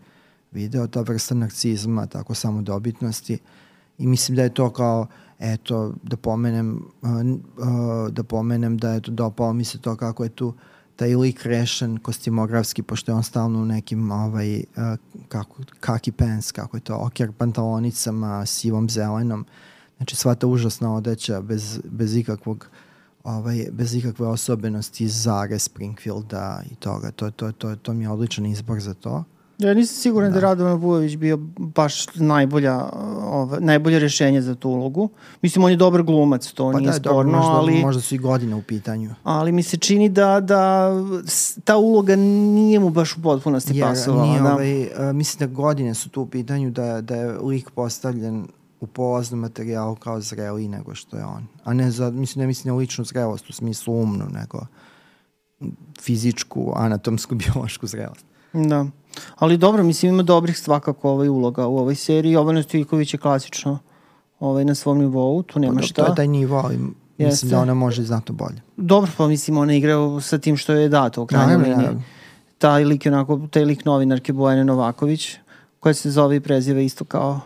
video, 0.55 0.87
ta 0.87 1.01
vrsta 1.01 1.35
narcizma, 1.35 2.05
tako 2.07 2.33
samodobitnosti 2.33 3.37
i 3.97 4.07
mislim 4.07 4.35
da 4.35 4.43
je 4.43 4.53
to 4.53 4.69
kao 4.69 5.07
eto, 5.39 5.93
da 6.03 6.17
pomenem, 6.17 6.81
da 8.11 8.23
pomenem 8.23 8.77
da 8.77 8.95
eto, 8.95 9.11
dopao 9.11 9.53
mi 9.53 9.63
se 9.63 9.81
to 9.81 9.95
kako 9.95 10.23
je 10.23 10.29
tu 10.29 10.53
taj 10.95 11.15
lik 11.15 11.43
rešen 11.43 11.97
kostimografski, 11.97 12.83
pošto 12.83 13.11
je 13.11 13.15
on 13.15 13.23
stalno 13.23 13.59
u 13.59 13.65
nekim 13.65 14.11
ovaj, 14.11 14.63
kako, 15.27 15.63
kaki 15.79 16.11
pants, 16.11 16.51
kako 16.51 16.77
je 16.77 16.81
to, 16.81 16.95
okjer 16.95 17.31
pantalonicama, 17.31 18.45
sivom 18.45 18.89
zelenom. 18.89 19.45
Znači 19.97 20.15
sva 20.15 20.35
ta 20.35 20.47
užasna 20.47 20.95
odeća 20.95 21.41
bez, 21.41 21.79
bez 21.83 22.15
ikakvog 22.15 22.69
ovaj, 23.23 23.65
bez 23.71 23.95
ikakve 23.95 24.27
osobenosti 24.27 25.03
iz 25.03 25.23
Zare, 25.23 25.59
Springfielda 25.59 26.63
i 26.71 26.75
toga. 26.75 27.11
To, 27.11 27.31
to, 27.31 27.51
to, 27.51 27.75
to 27.75 27.93
mi 27.93 28.03
je 28.03 28.09
odličan 28.09 28.45
izbor 28.45 28.79
za 28.79 28.93
to. 28.93 29.23
Ja 29.57 29.73
nisam 29.73 29.95
siguran 29.95 30.31
da, 30.31 30.39
da 30.39 30.41
Radovan 30.41 30.73
Vujović 30.73 31.15
bio 31.15 31.37
baš 31.57 32.15
najbolja, 32.15 32.83
ova, 33.21 33.59
najbolje 33.59 33.99
rešenje 33.99 34.41
za 34.41 34.55
tu 34.55 34.69
ulogu. 34.69 35.09
Mislim, 35.41 35.63
on 35.63 35.71
je 35.71 35.77
dobar 35.77 36.03
glumac, 36.03 36.51
to 36.51 36.71
pa 36.71 36.79
nije 36.79 36.91
da, 36.91 36.93
sporno, 36.93 37.31
dobro, 37.31 37.37
možda, 37.37 37.51
ali... 37.51 37.81
Možda 37.81 38.01
su 38.01 38.15
i 38.15 38.17
godine 38.17 38.55
u 38.55 38.61
pitanju. 38.61 39.15
Ali 39.23 39.51
mi 39.51 39.63
se 39.63 39.77
čini 39.77 40.09
da, 40.09 40.39
da 40.39 40.91
ta 41.63 41.77
uloga 41.77 42.15
nije 42.15 42.79
mu 42.79 42.89
baš 42.89 43.17
u 43.17 43.21
potpunosti 43.21 43.77
Jer, 43.77 43.87
pasovala. 43.87 44.25
Nije, 44.25 44.41
da. 44.41 44.53
ovaj, 44.53 44.81
uh, 44.81 45.15
mislim 45.15 45.49
da 45.49 45.55
godine 45.55 45.93
su 45.93 46.09
tu 46.09 46.21
u 46.21 46.27
pitanju, 46.27 46.71
da, 46.71 47.01
da 47.01 47.15
je 47.15 47.39
lik 47.39 47.69
postavljen 47.69 48.47
u 48.79 48.87
polaznom 48.87 49.39
materijalu 49.39 49.95
kao 49.95 50.21
zreli 50.21 50.67
nego 50.67 50.95
što 50.95 51.17
je 51.17 51.25
on. 51.25 51.47
A 51.63 51.73
ne 51.73 51.91
za, 51.91 52.11
mislim, 52.11 52.41
ne 52.41 52.47
mislim 52.47 52.73
na 52.73 52.77
ličnu 52.79 53.05
zrelost 53.05 53.49
u 53.49 53.53
smislu 53.53 54.01
umnu, 54.01 54.25
nego 54.29 54.65
fizičku, 56.01 56.73
anatomsku, 56.75 57.35
biološku 57.45 57.87
zrelost. 57.87 58.25
Da. 58.53 58.85
Ali 59.35 59.57
dobro, 59.57 59.83
mislim 59.83 60.13
ima 60.13 60.23
dobrih 60.23 60.57
svakako 60.57 61.09
ovaj 61.09 61.29
uloga 61.29 61.67
u 61.67 61.77
ovoj 61.77 61.95
seriji. 61.95 62.31
Jovana 62.31 62.63
Stojković 62.63 63.13
je 63.13 63.19
klasično 63.19 63.79
ovaj, 64.39 64.65
na 64.65 64.75
svom 64.75 64.97
nivou, 64.97 65.43
tu 65.43 65.59
nema 65.59 65.81
šta. 65.81 66.03
To 66.05 66.11
je 66.11 66.15
taj 66.15 66.27
nivo, 66.27 66.57
ali 66.57 66.77
mislim 66.77 66.95
Jeste. 67.17 67.47
da 67.47 67.59
ona 67.59 67.73
može 67.73 68.03
znatno 68.03 68.35
bolje. 68.35 68.61
Dobro, 68.77 69.11
pa 69.17 69.27
mislim 69.27 69.57
ona 69.57 69.73
igra 69.73 69.95
sa 70.21 70.37
tim 70.37 70.57
što 70.57 70.73
je 70.73 70.89
dato 70.89 71.23
u 71.23 71.25
krajnjoj 71.25 71.57
liniji. 71.57 71.89
Taj 72.57 72.83
lik, 72.83 73.03
onako, 73.05 73.47
taj 73.51 73.65
lik 73.65 73.85
novinarke 73.85 74.33
Bojane 74.33 74.65
Novaković, 74.65 75.35
koja 75.79 75.93
se 75.93 76.11
zove 76.11 76.35
i 76.35 76.39
preziva 76.39 76.79
isto 76.79 77.05
kao 77.05 77.39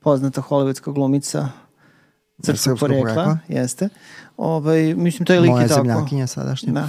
poznata 0.00 0.42
hollywoodska 0.48 0.92
glumica 0.92 1.48
srpskog 2.42 2.78
porekla, 2.78 3.02
porekla, 3.02 3.38
jeste. 3.48 3.88
Ovaj, 4.36 4.94
mislim, 4.94 5.26
to 5.26 5.32
je 5.32 5.40
lik 5.40 5.50
Moja 5.50 5.64
i 5.64 5.68
tako. 5.68 5.84
Moja 5.84 5.94
zemljakinja 5.94 6.26
sadašnja. 6.26 6.72
Da. 6.72 6.88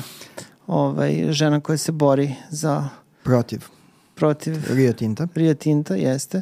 Ovaj, 0.67 1.27
žena 1.31 1.59
koja 1.59 1.77
se 1.77 1.91
bori 1.91 2.35
za... 2.49 2.89
Protiv. 3.23 3.65
Protiv. 4.21 4.57
Rio 4.69 4.93
Tinta. 4.93 5.27
Rio 5.35 5.53
Tinta, 5.53 5.95
jeste. 5.95 6.41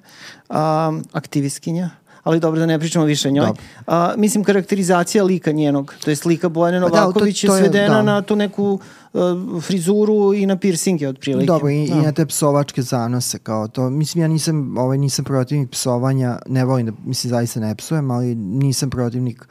Um, 0.49 1.03
aktivistkinja 1.11 1.89
ali 2.23 2.39
dobro 2.39 2.59
da 2.59 2.65
ne 2.65 2.79
pričamo 2.79 3.05
više 3.05 3.27
o 3.27 3.31
njoj. 3.31 3.49
A, 3.87 4.13
mislim, 4.17 4.43
karakterizacija 4.43 5.23
lika 5.23 5.51
njenog, 5.51 5.93
to 6.03 6.09
je 6.09 6.15
slika 6.15 6.49
Bojane 6.49 6.79
Novaković 6.79 7.41
pa 7.41 7.47
da, 7.47 7.53
to, 7.53 7.57
to 7.57 7.57
je 7.57 7.63
svedena 7.63 7.95
da. 7.95 8.01
na 8.01 8.21
tu 8.21 8.35
neku 8.35 8.79
uh, 9.13 9.63
frizuru 9.63 10.33
i 10.33 10.45
na 10.45 10.57
piercinge 10.57 11.07
otprilike. 11.07 11.45
Dobro, 11.45 11.69
i, 11.69 11.87
da. 11.89 11.95
i 11.95 12.01
na 12.01 12.11
te 12.11 12.25
psovačke 12.25 12.81
zanose 12.81 13.39
kao 13.39 13.67
to. 13.67 13.89
Mislim, 13.89 14.21
ja 14.21 14.27
nisam, 14.27 14.77
ovaj, 14.77 14.97
nisam 14.97 15.25
protivnik 15.25 15.69
psovanja, 15.69 16.39
ne 16.47 16.65
volim 16.65 16.85
da, 16.85 16.91
mislim, 17.05 17.29
zaista 17.29 17.59
ne 17.59 17.75
psujem, 17.75 18.11
ali 18.11 18.35
nisam 18.35 18.89
protivnik 18.89 19.47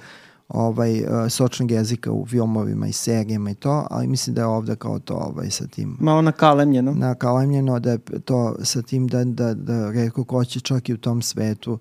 ovaj, 0.48 1.00
uh, 1.00 1.08
sočnog 1.30 1.70
jezika 1.70 2.12
u 2.12 2.26
filmovima 2.26 2.86
i 2.86 2.92
serijama 2.92 3.50
i 3.50 3.54
to, 3.54 3.86
ali 3.90 4.06
mislim 4.06 4.34
da 4.34 4.40
je 4.40 4.46
ovde 4.46 4.76
kao 4.76 4.98
to 4.98 5.14
ovaj, 5.14 5.50
sa 5.50 5.66
tim... 5.66 5.96
Malo 6.00 6.22
nakalemljeno. 6.22 6.94
Nakalemljeno, 6.94 7.80
da 7.80 7.90
je 7.90 7.98
to 8.24 8.56
sa 8.62 8.82
tim 8.82 9.08
da, 9.08 9.24
da, 9.24 9.54
da 9.54 9.90
reko 9.90 10.24
ko 10.24 10.44
će 10.44 10.60
čak 10.60 10.88
i 10.88 10.94
u 10.94 10.98
tom 10.98 11.22
svetu 11.22 11.78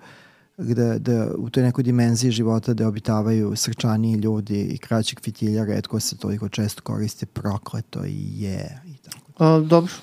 gde, 0.58 1.00
da 1.00 1.28
u 1.38 1.50
toj 1.50 1.64
nekoj 1.64 1.84
dimenziji 1.84 2.32
života 2.32 2.74
da 2.74 2.88
obitavaju 2.88 3.56
srčaniji 3.56 4.16
ljudi 4.16 4.62
i 4.62 4.78
kraćeg 4.78 5.20
fitilja 5.22 5.66
redko 5.66 6.00
se 6.00 6.18
toliko 6.18 6.50
često 6.50 6.82
koriste 6.82 7.26
prokleto 7.26 8.06
i 8.06 8.42
je 8.42 8.82
i 8.86 8.98
tako. 8.98 9.44
A, 9.44 9.60
dobro. 9.60 9.94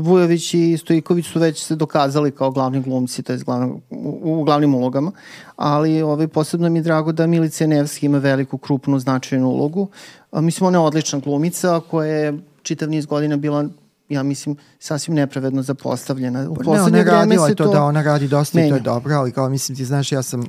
Vujović 0.00 0.54
i 0.54 0.76
Stojiković 0.78 1.26
su 1.26 1.38
već 1.38 1.64
se 1.64 1.76
dokazali 1.76 2.30
kao 2.30 2.50
glavni 2.50 2.80
glumci, 2.82 3.22
to 3.22 3.32
je 3.32 3.38
glavno, 3.38 3.80
u, 3.90 4.40
u 4.40 4.44
glavnim 4.44 4.74
ulogama, 4.74 5.12
ali 5.56 6.02
ovaj, 6.02 6.28
posebno 6.28 6.68
mi 6.68 6.78
je 6.78 6.82
drago 6.82 7.12
da 7.12 7.26
Milica 7.26 7.66
Nevski 7.66 8.06
ima 8.06 8.18
veliku, 8.18 8.58
krupnu, 8.58 8.98
značajnu 8.98 9.48
ulogu. 9.48 9.88
A, 10.30 10.40
mislim, 10.40 10.66
ona 10.66 10.78
je 10.78 10.84
odlična 10.84 11.18
glumica 11.18 11.80
koja 11.90 12.14
je 12.14 12.38
čitav 12.62 12.90
niz 12.90 13.06
godina 13.06 13.36
bila 13.36 13.68
ja 14.08 14.22
mislim, 14.22 14.56
sasvim 14.78 15.14
nepravedno 15.14 15.62
zapostavljena. 15.62 16.50
U 16.50 16.54
poslednje 16.54 16.98
ne, 16.98 17.04
vreme 17.04 17.38
se 17.48 17.54
to, 17.54 17.64
to 17.64 17.72
da 17.72 17.84
ona 17.84 18.02
radi 18.02 18.28
dosta 18.28 18.58
menja. 18.58 18.66
i 18.66 18.70
to 18.70 18.76
je 18.76 18.80
dobro, 18.80 19.14
ali 19.14 19.32
kao 19.32 19.48
mislim 19.48 19.76
ti 19.76 19.84
znaš, 19.84 20.12
ja 20.12 20.22
sam 20.22 20.46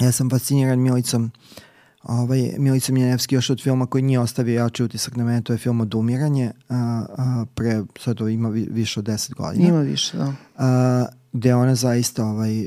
ja 0.00 0.12
sam 0.12 0.30
fasciniran 0.30 0.78
Milicom 0.78 1.30
ovaj, 2.08 2.54
Milicom 2.58 2.94
Njenevski 2.94 3.34
još 3.34 3.50
od 3.50 3.62
filma 3.62 3.86
koji 3.86 4.02
nije 4.02 4.20
ostavio 4.20 4.62
jači 4.62 4.84
utisak 4.84 5.16
na 5.16 5.24
mene, 5.24 5.42
to 5.42 5.52
je 5.52 5.58
film 5.58 5.80
Odumiranje, 5.80 6.50
a, 6.68 7.06
a, 7.18 7.44
pre, 7.54 7.82
sad 8.00 8.16
to 8.16 8.28
ima 8.28 8.48
vi, 8.48 8.68
više 8.70 9.00
od 9.00 9.06
10 9.06 9.34
godina. 9.34 9.68
Ima 9.68 9.80
više, 9.80 10.16
da. 10.16 10.32
A, 10.58 11.06
gde 11.32 11.54
ona 11.54 11.74
zaista 11.74 12.24
ovaj, 12.24 12.66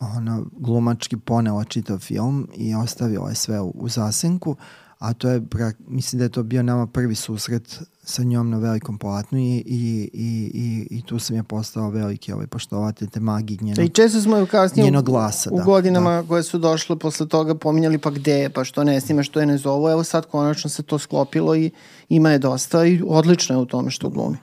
ona 0.00 0.42
glumački 0.52 1.16
ponela 1.16 1.64
čitav 1.64 1.98
film 1.98 2.48
i 2.56 2.74
ostavila 2.74 3.28
je 3.28 3.34
sve 3.34 3.60
u, 3.60 3.72
u 3.74 3.88
zasenku, 3.88 4.56
a 4.98 5.12
to 5.12 5.28
je, 5.28 5.42
mislim 5.88 6.18
da 6.18 6.24
je 6.24 6.28
to 6.28 6.42
bio 6.42 6.62
nama 6.62 6.86
prvi 6.86 7.14
susret 7.14 7.80
sa 8.02 8.22
njom 8.22 8.50
na 8.50 8.58
velikom 8.58 8.98
platnu 8.98 9.38
i, 9.38 9.42
i, 9.42 10.10
i, 10.12 10.50
i, 10.54 10.86
i 10.90 11.02
tu 11.02 11.18
sam 11.18 11.36
je 11.36 11.42
postao 11.42 11.90
veliki 11.90 12.32
ovaj, 12.32 12.46
poštovatelj 12.46 13.08
te 13.08 13.20
magije 13.20 13.58
njenog, 13.60 13.84
I 13.84 13.88
često 13.88 14.20
smo 14.20 14.46
kasnije 14.46 14.84
njenog 14.84 15.04
glasa. 15.04 15.50
U, 15.52 15.56
da, 15.56 15.62
u 15.62 15.64
godinama 15.64 16.22
da. 16.22 16.28
koje 16.28 16.42
su 16.42 16.58
došle 16.58 16.98
posle 16.98 17.28
toga 17.28 17.54
pominjali 17.54 17.98
pa 17.98 18.10
gde 18.10 18.32
je, 18.32 18.50
pa 18.50 18.64
što 18.64 18.84
ne 18.84 19.00
snima, 19.00 19.22
što 19.22 19.40
je 19.40 19.46
ne 19.46 19.58
zovu. 19.58 19.88
Evo 19.88 20.04
sad 20.04 20.26
konačno 20.26 20.70
se 20.70 20.82
to 20.82 20.98
sklopilo 20.98 21.56
i 21.56 21.70
ima 22.08 22.30
je 22.30 22.38
dosta 22.38 22.84
i 22.84 23.02
odlično 23.06 23.56
je 23.56 23.62
u 23.62 23.66
tome 23.66 23.90
što 23.90 24.08
glumi. 24.08 24.36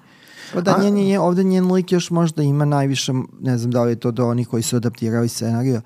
Pa 0.53 0.61
da, 0.61 0.77
njen, 0.81 0.93
njen, 0.93 1.21
ovde 1.21 1.43
njen 1.43 1.71
lik 1.71 1.91
još 1.91 2.09
možda 2.09 2.43
ima 2.43 2.65
najviše, 2.65 3.13
ne 3.41 3.57
znam 3.57 3.71
da 3.71 3.83
li 3.83 3.91
je 3.91 3.95
to 3.95 4.11
do 4.11 4.27
onih 4.27 4.47
koji 4.47 4.63
su 4.63 4.75
adaptirali 4.75 5.29
scenariju, 5.29 5.81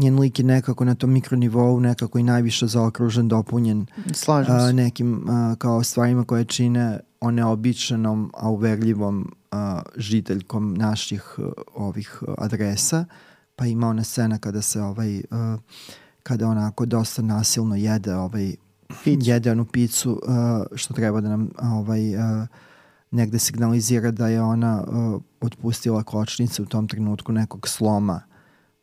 njen 0.00 0.18
lik 0.18 0.38
je 0.38 0.44
nekako 0.44 0.84
na 0.84 0.94
tom 0.94 1.10
mikronivou 1.10 1.80
nekako 1.80 2.18
i 2.18 2.22
najviše 2.22 2.66
zaokružen, 2.66 3.28
dopunjen 3.28 3.86
Slažem 4.12 4.60
se. 4.66 4.72
nekim 4.72 5.28
a, 5.28 5.54
kao 5.58 5.82
stvarima 5.82 6.24
koje 6.24 6.44
čine 6.44 7.00
oneobičanom, 7.20 8.30
a 8.34 8.50
uverljivom 8.50 9.34
a, 9.50 9.82
žiteljkom 9.96 10.74
naših 10.74 11.34
a, 11.38 11.50
ovih 11.74 12.22
adresa. 12.38 13.04
Pa 13.56 13.66
ima 13.66 13.88
ona 13.88 14.04
scena 14.04 14.38
kada 14.38 14.62
se 14.62 14.82
ovaj 14.82 15.22
a, 15.30 15.56
kada 16.22 16.48
onako 16.48 16.86
dosta 16.86 17.22
nasilno 17.22 17.76
jede 17.76 18.14
ovaj 18.14 18.54
Pić. 19.04 19.26
jede 19.26 19.52
onu 19.52 19.64
picu 19.64 20.20
a, 20.28 20.64
što 20.74 20.94
treba 20.94 21.20
da 21.20 21.28
nam 21.28 21.50
ovaj 21.62 22.16
a, 22.16 22.46
negde 23.10 23.38
signalizira 23.38 24.10
da 24.10 24.28
je 24.28 24.42
ona 24.42 24.84
uh, 24.88 25.22
otpustila 25.40 26.02
kočnice 26.02 26.62
u 26.62 26.66
tom 26.66 26.88
trenutku 26.88 27.32
nekog 27.32 27.68
sloma 27.68 28.29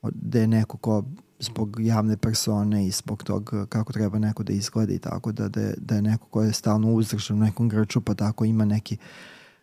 da 0.03 0.39
je 0.39 0.47
neko 0.47 0.77
ko 0.77 1.03
zbog 1.39 1.77
javne 1.79 2.17
persone 2.17 2.87
i 2.87 2.91
zbog 2.91 3.23
tog 3.23 3.53
kako 3.69 3.93
treba 3.93 4.19
neko 4.19 4.43
da 4.43 4.53
izgleda 4.53 4.93
i 4.93 4.99
tako 4.99 5.31
da, 5.31 5.47
da, 5.47 5.61
je, 5.61 5.73
da 5.77 5.95
je 5.95 6.01
neko 6.01 6.27
ko 6.27 6.43
je 6.43 6.53
stalno 6.53 6.93
uzdržan 6.93 7.37
u 7.37 7.45
nekom 7.45 7.69
grču 7.69 8.01
pa 8.01 8.13
tako 8.13 8.45
ima 8.45 8.65
neki 8.65 8.97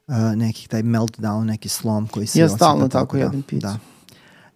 uh, 0.07 0.15
neki 0.37 0.69
taj 0.69 0.83
meltdown, 0.83 1.45
neki 1.45 1.69
slom 1.69 2.07
koji 2.07 2.27
se 2.27 2.41
ja 2.41 2.49
stalno 2.49 2.89
tako, 2.89 3.07
tako 3.07 3.17
da, 3.17 3.23
jedan 3.23 3.43
picu. 3.43 3.67
Da. 3.67 3.79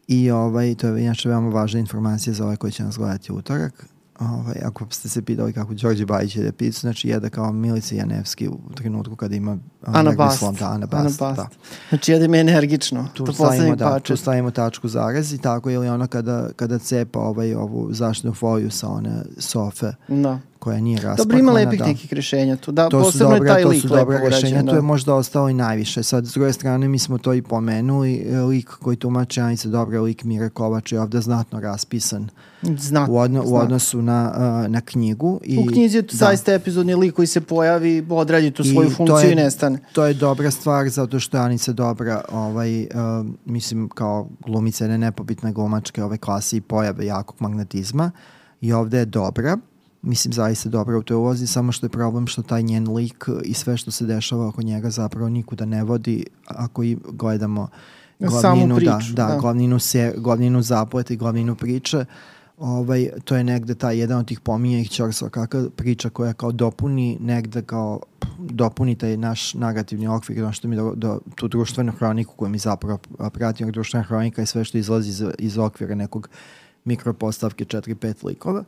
I 0.06 0.30
ovaj, 0.30 0.74
to 0.74 0.86
je 0.88 1.04
inače 1.04 1.28
veoma 1.28 1.48
važna 1.48 1.80
informacija 1.80 2.34
za 2.34 2.44
ovaj 2.44 2.56
koji 2.56 2.72
će 2.72 2.84
nas 2.84 2.98
gledati 2.98 3.32
utorak 3.32 3.86
ovaj, 4.20 4.56
ako 4.64 4.86
ste 4.90 5.08
se 5.08 5.22
pitali 5.22 5.52
kako 5.52 5.74
Đorđe 5.74 6.06
Bajić 6.06 6.36
jede 6.36 6.52
picu, 6.52 6.80
znači 6.80 7.08
jede 7.08 7.30
kao 7.30 7.52
Milica 7.52 7.94
Janevski 7.94 8.48
u 8.48 8.58
trenutku 8.74 9.16
kada 9.16 9.36
ima 9.36 9.58
Ana 9.82 10.12
Bast. 10.12 10.38
Slom, 10.38 10.54
da, 10.54 10.68
Ana 10.68 10.86
Bast, 10.86 11.22
Ana 11.22 11.34
Bast. 11.34 11.36
Da. 11.36 11.48
Znači 11.88 12.12
jede 12.12 12.28
me 12.28 12.40
energično. 12.40 13.08
Tu, 13.14 13.24
to 13.24 13.32
stavimo, 13.32 13.76
da, 13.76 13.98
tu 13.98 14.16
stavimo 14.16 14.50
tačku 14.50 14.88
zarez 14.88 15.32
i 15.32 15.38
tako, 15.38 15.70
ili 15.70 15.88
ona 15.88 16.06
kada, 16.06 16.48
kada 16.56 16.78
cepa 16.78 17.18
ovaj, 17.18 17.54
ovu 17.54 17.88
zaštnu 17.92 18.34
foliju 18.34 18.70
sa 18.70 18.88
one 18.88 19.22
sofe. 19.38 19.92
Da 20.08 20.38
koja 20.58 20.80
nije 20.80 21.00
raspakovana. 21.00 21.24
Dobro, 21.24 21.38
ima 21.38 21.52
lepih 21.52 21.78
da. 21.78 21.86
nekih 21.86 22.12
rešenja 22.12 22.56
tu. 22.56 22.72
Da, 22.72 22.88
to 22.88 23.00
posebno 23.00 23.34
dobre, 23.34 23.48
je 23.48 23.54
taj 23.54 23.64
lik 23.64 23.82
To 23.82 23.88
su 23.88 23.94
dobre 23.94 24.18
rešenja, 24.18 24.62
da. 24.62 24.70
to 24.70 24.76
je 24.76 24.82
možda 24.82 25.14
ostalo 25.14 25.48
i 25.48 25.54
najviše. 25.54 26.02
Sad, 26.02 26.26
s 26.26 26.32
druge 26.32 26.52
strane, 26.52 26.88
mi 26.88 26.98
smo 26.98 27.18
to 27.18 27.34
i 27.34 27.42
pomenuli, 27.42 28.26
lik 28.48 28.68
koji 28.68 28.96
tumače 28.96 29.40
Anice 29.40 29.68
Dobre, 29.68 30.00
lik 30.00 30.24
Mire 30.24 30.48
Kovač 30.48 30.92
je 30.92 31.00
ovde 31.00 31.20
znatno 31.20 31.60
raspisan 31.60 32.28
Znat, 32.62 33.08
u, 33.08 33.18
odno, 33.18 33.42
u 33.46 33.56
odnosu 33.56 34.02
na, 34.02 34.32
uh, 34.64 34.70
na 34.70 34.80
knjigu. 34.80 35.40
I, 35.44 35.58
u 35.58 35.66
knjizi 35.66 35.96
je 35.96 36.02
to 36.02 36.12
da. 36.12 36.16
zaista 36.16 36.52
epizodni 36.52 36.94
lik 36.94 37.14
koji 37.14 37.26
se 37.26 37.40
pojavi, 37.40 38.06
odradi 38.10 38.50
tu 38.50 38.64
svoju 38.64 38.88
I 38.88 38.90
funkciju 38.90 39.28
je, 39.28 39.32
i 39.32 39.34
nestane. 39.34 39.78
To 39.92 40.04
je 40.04 40.14
dobra 40.14 40.50
stvar 40.50 40.88
zato 40.88 41.20
što 41.20 41.36
je 41.36 41.42
Anica 41.42 41.72
Dobra, 41.72 42.24
ovaj, 42.32 42.82
uh, 42.82 42.88
mislim, 43.44 43.88
kao 43.88 44.28
glumica 44.46 44.84
je 44.84 44.98
nepobitna 44.98 45.52
glumačke 45.52 46.04
ove 46.04 46.18
klase 46.18 46.56
i 46.56 46.60
pojave 46.60 47.06
jakog 47.06 47.36
magnetizma 47.38 48.10
i 48.60 48.72
ovde 48.72 48.98
je 48.98 49.04
dobra 49.04 49.58
mislim 50.02 50.32
zaista 50.32 50.68
dobro 50.68 50.98
u 50.98 51.02
toj 51.02 51.14
ulozi, 51.14 51.46
samo 51.46 51.72
što 51.72 51.86
je 51.86 51.90
problem 51.90 52.26
što 52.26 52.42
taj 52.42 52.62
njen 52.62 52.94
lik 52.94 53.28
i 53.44 53.54
sve 53.54 53.76
što 53.76 53.90
se 53.90 54.06
dešava 54.06 54.48
oko 54.48 54.62
njega 54.62 54.90
zapravo 54.90 55.28
nikuda 55.28 55.64
ne 55.64 55.84
vodi 55.84 56.26
ako 56.46 56.84
i 56.84 56.96
gledamo 57.08 57.68
glavninu, 58.18 58.76
priču, 58.76 59.12
da, 59.12 59.26
da, 59.26 59.32
da. 59.32 59.38
Glavninu, 59.40 59.78
se, 59.78 60.14
glavninu 60.16 60.62
zapleta 60.62 61.14
i 61.14 61.16
glavninu 61.16 61.54
priče 61.54 62.04
ovaj, 62.58 63.08
to 63.24 63.36
je 63.36 63.44
negde 63.44 63.74
ta 63.74 63.90
jedan 63.90 64.18
od 64.18 64.26
tih 64.26 64.40
pominjenih 64.40 64.90
Ćorsova 64.90 65.30
kakva 65.30 65.64
priča 65.76 66.10
koja 66.10 66.32
kao 66.32 66.52
dopuni 66.52 67.18
negde 67.20 67.62
kao 67.62 68.00
dopuni 68.38 68.94
taj 68.94 69.16
naš 69.16 69.54
negativni 69.54 70.06
okvir, 70.06 70.42
ono 70.42 70.52
što 70.52 70.68
mi 70.68 70.76
do, 70.76 70.92
do, 70.96 71.20
tu 71.34 71.48
društvenu 71.48 71.92
hroniku 71.92 72.34
koju 72.36 72.48
mi 72.48 72.58
zapravo 72.58 72.98
pratimo, 73.32 73.70
društvena 73.70 74.04
hronika 74.04 74.42
je 74.42 74.46
sve 74.46 74.64
što 74.64 74.78
izlazi 74.78 75.10
iz, 75.10 75.24
iz 75.38 75.58
okvira 75.58 75.94
nekog 75.94 76.28
mikropostavke 76.84 77.64
4-5 77.64 78.24
likova, 78.26 78.64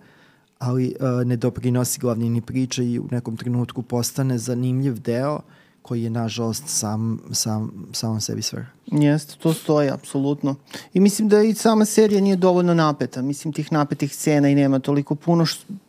ali 0.60 0.94
uh, 1.00 1.26
ne 1.26 1.36
doprinosi 1.36 2.00
glavnini 2.00 2.40
priče 2.40 2.84
i 2.84 2.98
u 2.98 3.08
nekom 3.10 3.36
trenutku 3.36 3.82
postane 3.82 4.38
zanimljiv 4.38 5.00
deo 5.00 5.40
koji 5.82 6.02
je 6.02 6.10
nažalost 6.10 6.62
sam, 6.66 7.20
sam, 7.32 7.88
samom 7.92 8.20
sebi 8.20 8.42
svrha. 8.42 8.70
Jeste, 8.86 9.34
to 9.42 9.54
stoji, 9.54 9.90
apsolutno. 9.90 10.54
I 10.94 11.00
mislim 11.00 11.28
da 11.28 11.42
i 11.42 11.54
sama 11.54 11.84
serija 11.84 12.20
nije 12.20 12.36
dovoljno 12.36 12.74
napeta. 12.74 13.22
Mislim, 13.22 13.52
tih 13.52 13.72
napetih 13.72 14.14
scena 14.14 14.48
i 14.48 14.54
nema 14.54 14.78
toliko 14.78 15.14
puno, 15.14 15.46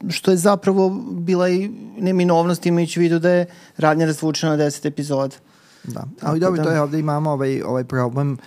što 0.10 0.32
je 0.32 0.38
zapravo 0.38 0.90
bila 1.12 1.50
i 1.50 1.70
neminovnost 1.98 2.66
imajući 2.66 3.00
vidu 3.00 3.20
da 3.20 3.30
je 3.30 3.46
radnja 3.78 4.06
razvučena 4.06 4.56
na 4.56 4.64
10 4.64 4.88
epizoda. 4.88 5.36
Da, 5.84 6.04
ali 6.22 6.40
dobro, 6.40 6.58
da... 6.58 6.64
to 6.64 6.72
je 6.72 6.82
ovde 6.82 7.00
imamo 7.00 7.32
ovaj, 7.32 7.62
ovaj 7.62 7.84
problem 7.84 8.38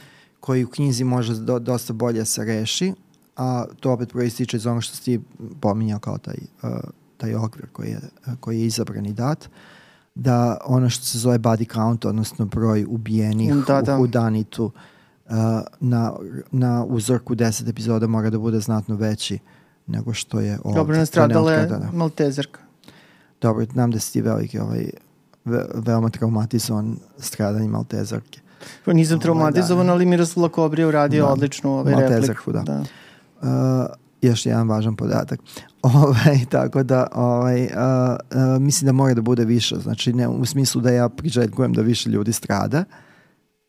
koji 0.41 0.65
u 0.65 0.69
knjizi 0.69 1.05
može 1.05 1.35
do, 1.35 1.59
dosta 1.59 1.93
bolje 1.93 2.25
se 2.25 2.45
reši, 2.45 2.93
a 3.37 3.65
to 3.81 3.93
opet 3.93 4.09
proističe 4.09 4.57
iz 4.57 4.67
onog 4.67 4.83
što 4.83 4.97
si 4.97 5.21
pominjao 5.61 5.99
kao 5.99 6.19
taj, 6.19 6.37
uh, 6.63 6.71
taj 7.17 7.35
okvir 7.35 7.67
koji 7.73 7.89
je, 7.89 8.01
koji 8.41 8.61
je 8.61 8.67
izabran 8.67 9.07
i 9.07 9.13
dat. 9.13 9.49
Da 10.15 10.57
ono 10.65 10.91
što 10.91 11.05
se 11.05 11.19
zove 11.19 11.39
body 11.39 11.73
count, 11.73 12.05
odnosno 12.05 12.45
broj 12.45 12.87
ubijenih 12.89 13.55
da, 13.55 13.83
da. 13.83 13.95
u 13.95 13.99
Hudanitu 13.99 14.65
uh, 14.65 15.33
na, 15.81 16.13
na 16.51 16.85
uzorku 16.85 17.35
10 17.35 17.69
epizoda 17.69 18.07
mora 18.07 18.31
da 18.31 18.39
bude 18.39 18.61
znatno 18.61 18.97
veći 18.97 19.39
nego 19.87 20.13
što 20.13 20.41
je 20.41 20.59
ovdje. 20.65 20.79
Dobro, 20.79 20.97
nastradala 20.97 21.53
je 21.53 21.67
da, 21.67 21.79
da. 21.79 21.91
Maltezerka. 21.93 22.61
Dobro, 23.41 23.65
znam 23.73 23.91
da 23.91 23.99
si 23.99 24.13
ti 24.13 24.21
veliki 24.21 24.59
ovaj, 24.59 24.91
ve, 25.45 25.67
veoma 25.75 26.09
traumatizovan 26.09 26.97
stradanjem 27.19 27.71
Maltezerke. 27.71 28.41
Pa 28.85 28.93
nisam 28.93 29.21
traumatizovan, 29.21 29.87
da. 29.87 29.93
ali 29.93 30.07
Miroslav 30.07 30.49
Kobrija 30.49 30.89
uradio 30.89 31.27
da. 31.27 31.33
odličnu 31.33 31.79
ovaj 31.79 31.95
Maltezerku, 31.95 32.53
da. 32.53 32.63
da. 32.63 32.85
Uh, 33.45 33.51
još 34.23 34.47
jedan 34.47 34.69
važan 34.69 34.97
podatak. 34.97 35.41
Ovaj, 35.83 36.39
tako 36.51 36.83
da 36.83 37.07
ovaj, 37.15 37.69
a, 37.77 38.17
a, 38.31 38.59
mislim 38.61 38.87
da 38.87 38.93
mora 38.93 39.15
da 39.15 39.23
bude 39.23 39.45
više. 39.45 39.77
Znači 39.77 40.13
ne 40.13 40.29
u 40.29 40.45
smislu 40.45 40.81
da 40.81 40.91
ja 40.91 41.09
priželjkujem 41.09 41.73
da 41.73 41.83
više 41.83 42.11
ljudi 42.11 42.33
strada 42.33 42.85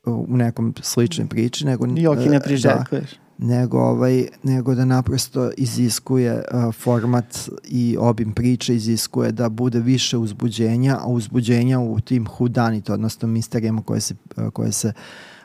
u 0.05 0.37
nekom 0.37 0.73
sličnoj 0.81 1.27
priči. 1.27 1.65
Nego, 1.65 1.85
Joki 1.95 2.29
ne 2.29 2.39
priželjkuješ. 2.39 3.11
Da, 3.11 3.45
nego, 3.45 3.79
ovaj, 3.79 4.27
nego 4.43 4.75
da 4.75 4.85
naprosto 4.85 5.51
iziskuje 5.57 6.43
a, 6.51 6.71
format 6.71 7.49
i 7.63 7.97
obim 7.99 8.33
priče 8.33 8.75
iziskuje 8.75 9.31
da 9.31 9.49
bude 9.49 9.79
više 9.79 10.17
uzbuđenja, 10.17 10.97
a 11.01 11.07
uzbuđenja 11.07 11.79
u 11.79 11.99
tim 11.99 12.27
hudanit, 12.27 12.89
odnosno 12.89 13.27
misterijama 13.27 13.81
koje 13.81 14.01
se, 14.01 14.15
koje 14.53 14.71
se 14.71 14.93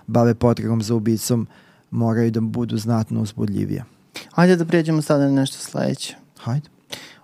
bave 0.07 0.35
potragom 0.35 0.83
za 0.83 0.95
ubicom 0.95 1.47
moraju 1.91 2.31
da 2.31 2.41
budu 2.41 2.77
znatno 2.77 3.23
uzbudljivije. 3.23 3.85
Hajde 4.33 4.57
da 4.57 4.65
pređemo 4.65 5.03
sada 5.03 5.25
na 5.25 5.33
nešto 5.33 5.59
sledeće. 5.59 6.17
Hajde. 6.39 6.69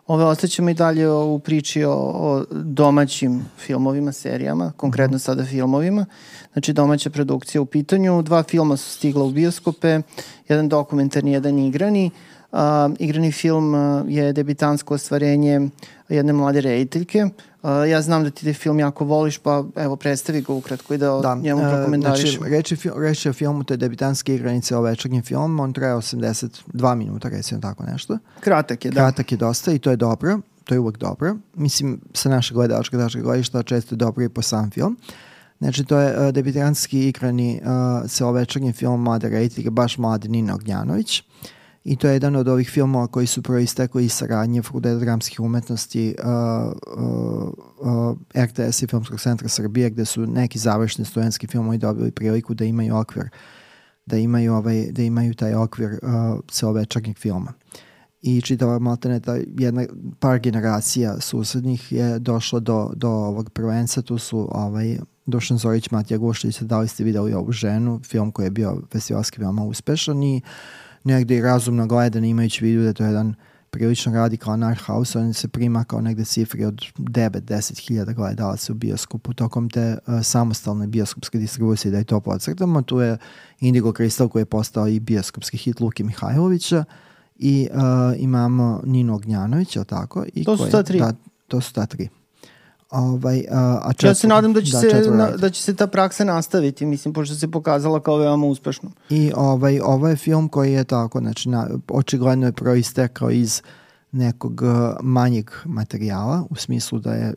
Ove 0.07 0.25
ostaćemo 0.25 0.71
i 0.71 0.75
dalje 0.75 1.11
u 1.11 1.39
priči 1.39 1.85
o, 1.85 1.93
o 1.95 2.45
domaćim 2.51 3.45
filmovima, 3.59 4.13
serijama, 4.13 4.73
konkretno 4.77 5.19
sada 5.19 5.45
filmovima. 5.45 6.07
Znači 6.53 6.73
domaća 6.73 7.11
produkcija 7.11 7.63
u 7.63 7.67
pitanju. 7.67 8.23
Dva 8.23 8.43
filma 8.43 8.77
su 8.77 8.91
stigla 8.91 9.25
u 9.25 9.31
bioskope, 9.31 10.01
jedan 10.49 10.69
dokumentarni, 10.69 11.33
jedan 11.33 11.59
igrani. 11.59 12.07
Uh, 12.07 12.36
igrani 12.99 13.33
film 13.33 13.75
uh, 13.75 14.05
je 14.09 14.33
debitansko 14.33 14.95
ostvarenje 14.95 15.69
jedne 16.09 16.33
mlade 16.33 16.61
rediteljke 16.61 17.29
Uh, 17.67 17.89
ja 17.91 18.03
znam 18.03 18.25
da 18.25 18.31
ti 18.31 18.45
te 18.45 18.53
film 18.53 18.79
jako 18.79 19.05
voliš, 19.05 19.39
pa 19.39 19.65
evo 19.77 19.97
predstavi 19.97 20.41
ga 20.41 20.53
ukratko 20.53 20.95
i 20.95 20.99
da, 20.99 21.21
da. 21.23 21.35
njemu 21.35 21.63
uh, 21.63 21.69
prokomentariš. 21.69 22.37
Znači, 22.39 22.55
reći, 22.55 22.77
reći 22.97 23.29
o 23.29 23.33
filmu, 23.33 23.65
to 23.65 23.75
je 23.75 23.79
debitanske 23.79 24.35
igranice 24.35 24.77
o 24.77 24.83
večernjem 24.83 25.23
filmu, 25.23 25.63
on 25.63 25.73
traje 25.73 25.95
82 25.95 26.95
minuta, 26.95 27.29
recimo 27.29 27.61
tako 27.61 27.85
nešto. 27.85 28.19
Kratak 28.41 28.85
je, 28.85 28.91
da. 28.91 28.95
Kratak 28.95 29.33
je 29.33 29.39
dosta 29.39 29.73
i 29.73 29.79
to 29.79 29.91
je 29.91 29.97
dobro, 29.97 30.39
to 30.65 30.75
je 30.75 30.79
uvek 30.79 30.99
dobro. 30.99 31.37
Mislim, 31.55 32.01
sa 32.15 32.29
naše 32.29 32.55
gledačka, 32.55 32.97
dačka 32.97 33.21
gledišta 33.21 33.63
često 33.63 33.95
je 33.95 33.97
dobro 33.97 34.25
i 34.25 34.29
po 34.29 34.43
sam 34.43 34.71
film. 34.71 34.97
Znači, 35.59 35.85
to 35.85 35.99
je 35.99 36.27
uh, 36.27 36.33
debitanski 36.33 37.09
igrani 37.09 37.61
uh, 37.63 38.11
sa 38.11 38.31
večernjem 38.31 38.73
film 38.73 39.03
Mlade 39.03 39.29
rediteljke, 39.29 39.71
baš 39.71 39.99
mlade 39.99 40.29
Nina 40.29 40.55
Ognjanović. 40.55 41.21
Uh, 41.21 41.27
i 41.89 41.97
to 41.97 42.09
je 42.09 42.13
jedan 42.13 42.37
od 42.37 42.49
ovih 42.49 42.71
filmova 42.71 43.07
koji 43.07 43.27
su 43.27 43.43
proistekli 43.43 44.05
iz 44.05 44.13
saradnje 44.13 44.63
Fakulteta 44.63 44.99
dramskih 44.99 45.41
umetnosti 45.41 46.15
uh, 46.25 46.73
uh, 46.97 47.53
uh, 47.79 48.43
RTS 48.45 48.83
i 48.83 48.87
Filmskog 48.87 49.21
centra 49.21 49.49
Srbije 49.49 49.91
gde 49.91 50.05
su 50.05 50.27
neki 50.27 50.59
završni 50.59 51.05
studentski 51.05 51.47
filmovi 51.47 51.79
dobili 51.79 52.11
priliku 52.11 52.55
da 52.55 52.65
imaju 52.65 52.97
okvir 52.97 53.29
da 54.07 54.17
imaju, 54.17 54.55
ovaj, 54.55 54.87
da 54.91 55.03
imaju 55.03 55.35
taj 55.35 55.55
okvir 55.55 55.91
uh, 55.91 56.41
celovečernjeg 56.51 57.19
filma. 57.19 57.53
I 58.23 58.41
čitava 58.41 58.79
maltene 58.79 59.21
ta 59.21 59.37
jedna 59.47 59.85
par 60.21 60.39
generacija 60.39 61.21
susednih 61.21 61.93
je 61.93 62.19
došlo 62.19 62.61
do, 62.61 62.91
do 62.97 63.09
ovog 63.09 63.51
prvenca, 63.51 64.03
tu 64.03 64.19
su 64.19 64.49
ovaj, 64.53 64.99
Dušan 65.27 65.59
Zorić, 65.59 65.91
Matija 65.91 66.19
Gušlić, 66.19 66.61
da 66.61 66.79
li 66.79 66.89
ste 66.89 67.05
videli 67.05 67.35
ovu 67.35 67.53
ženu, 67.53 68.01
film 68.05 68.33
koji 68.33 68.47
je 68.47 68.51
bio 68.51 68.83
festivalski 68.93 69.41
veoma 69.41 69.65
uspešan 69.65 70.23
i 70.23 70.43
uh, 70.45 70.51
negde 71.07 71.37
i 71.37 71.43
razumno 71.43 71.87
gledan 71.87 72.25
imajući 72.25 72.65
vidu 72.65 72.83
da 72.83 72.93
to 72.93 73.05
je 73.05 73.09
jedan 73.09 73.35
prilično 73.71 74.13
radikalan 74.13 74.63
art 74.63 74.81
house, 74.81 75.19
on 75.19 75.35
se 75.35 75.49
prima 75.49 75.85
kao 75.85 76.01
negde 76.01 76.25
cifri 76.25 76.65
od 76.65 76.83
9-10 76.97 77.87
hiljada 77.87 78.13
gledalaca 78.13 78.73
u 78.73 78.75
bioskopu 78.75 79.35
tokom 79.35 79.71
te 79.71 79.99
uh, 80.07 80.23
samostalne 80.23 80.87
bioskopske 80.87 81.39
distribucije, 81.39 81.91
da 81.93 81.99
je 81.99 82.05
to 82.05 82.21
podcrtamo. 82.21 82.83
Tu 82.83 83.01
je 83.01 83.19
Indigo 83.61 83.93
Crystal 83.93 84.29
koji 84.29 84.41
je 84.41 84.47
postao 84.47 84.89
i 84.89 85.01
bioskopski 85.01 85.57
hit 85.57 85.81
Luki 85.81 86.05
Mihajlovića 86.05 86.85
i 87.37 87.69
uh, 87.71 87.79
imamo 88.19 88.83
Nino 88.85 89.15
Ognjanovića, 89.15 89.85
tako? 89.85 90.25
I 90.35 90.45
to 90.45 90.57
su 90.57 90.71
ta 90.71 90.83
tri. 90.83 90.99
Da, 90.99 91.13
to 91.49 91.61
su 91.61 91.73
ta 91.73 91.87
tri. 91.87 92.09
Ovaj, 92.97 93.45
a, 93.51 93.81
a 93.85 93.93
četvr, 93.93 94.11
ja 94.11 94.15
se 94.15 94.29
nadam 94.29 94.53
da 94.53 94.63
će, 94.63 94.73
da, 94.73 94.81
se, 94.81 95.11
na, 95.11 95.31
da 95.31 95.51
će 95.51 95.63
se 95.63 95.75
ta 95.77 95.87
praksa 95.87 96.25
nastaviti, 96.25 96.87
mislim, 96.87 97.15
pošto 97.15 97.35
se 97.35 97.51
pokazala 97.51 98.01
kao 98.01 98.17
veoma 98.17 98.47
uspešno. 98.47 98.91
I 99.11 99.33
ovaj, 99.37 99.81
ovo 99.81 100.09
je 100.09 100.17
film 100.17 100.49
koji 100.49 100.73
je 100.73 100.85
tako, 100.85 101.21
znači, 101.21 101.49
na, 101.49 101.69
očigledno 101.89 102.47
je 102.47 102.53
proistekao 102.53 103.31
iz 103.31 103.63
nekog 104.13 104.63
manjeg 105.03 105.51
materijala, 105.65 106.45
u 106.51 106.57
smislu 106.57 106.99
da 106.99 107.13
je 107.13 107.35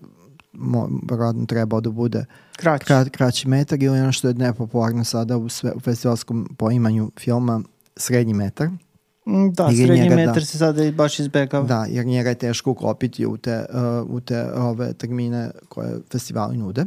verovatno 1.09 1.45
trebao 1.45 1.81
da 1.81 1.89
bude 1.89 2.25
kraći, 2.57 2.85
krat, 2.85 3.09
kraći 3.09 3.47
metar 3.47 3.83
ili 3.83 3.99
ono 3.99 4.11
što 4.11 4.27
je 4.27 4.33
nepopularno 4.33 5.03
sada 5.03 5.37
u, 5.37 5.49
sve, 5.49 5.71
u 5.75 5.79
festivalskom 5.79 6.55
poimanju 6.57 7.11
filma 7.19 7.61
srednji 7.95 8.33
metar. 8.33 8.69
Mm, 9.29 9.51
da, 9.53 9.63
jer 9.63 9.87
srednji 9.87 10.03
njega, 10.03 10.15
da. 10.15 10.15
metar 10.15 10.33
da, 10.33 10.45
se 10.45 10.57
sada 10.57 10.91
baš 10.91 11.19
izbegava. 11.19 11.65
Da, 11.65 11.85
jer 11.89 12.05
njega 12.05 12.29
je 12.29 12.35
teško 12.35 12.71
uklopiti 12.71 13.25
u 13.25 13.37
te, 13.37 13.65
uh, 13.69 14.09
u 14.09 14.19
te 14.19 14.51
ove 14.53 14.93
termine 14.93 15.51
koje 15.69 15.99
festivali 16.11 16.57
nude. 16.57 16.85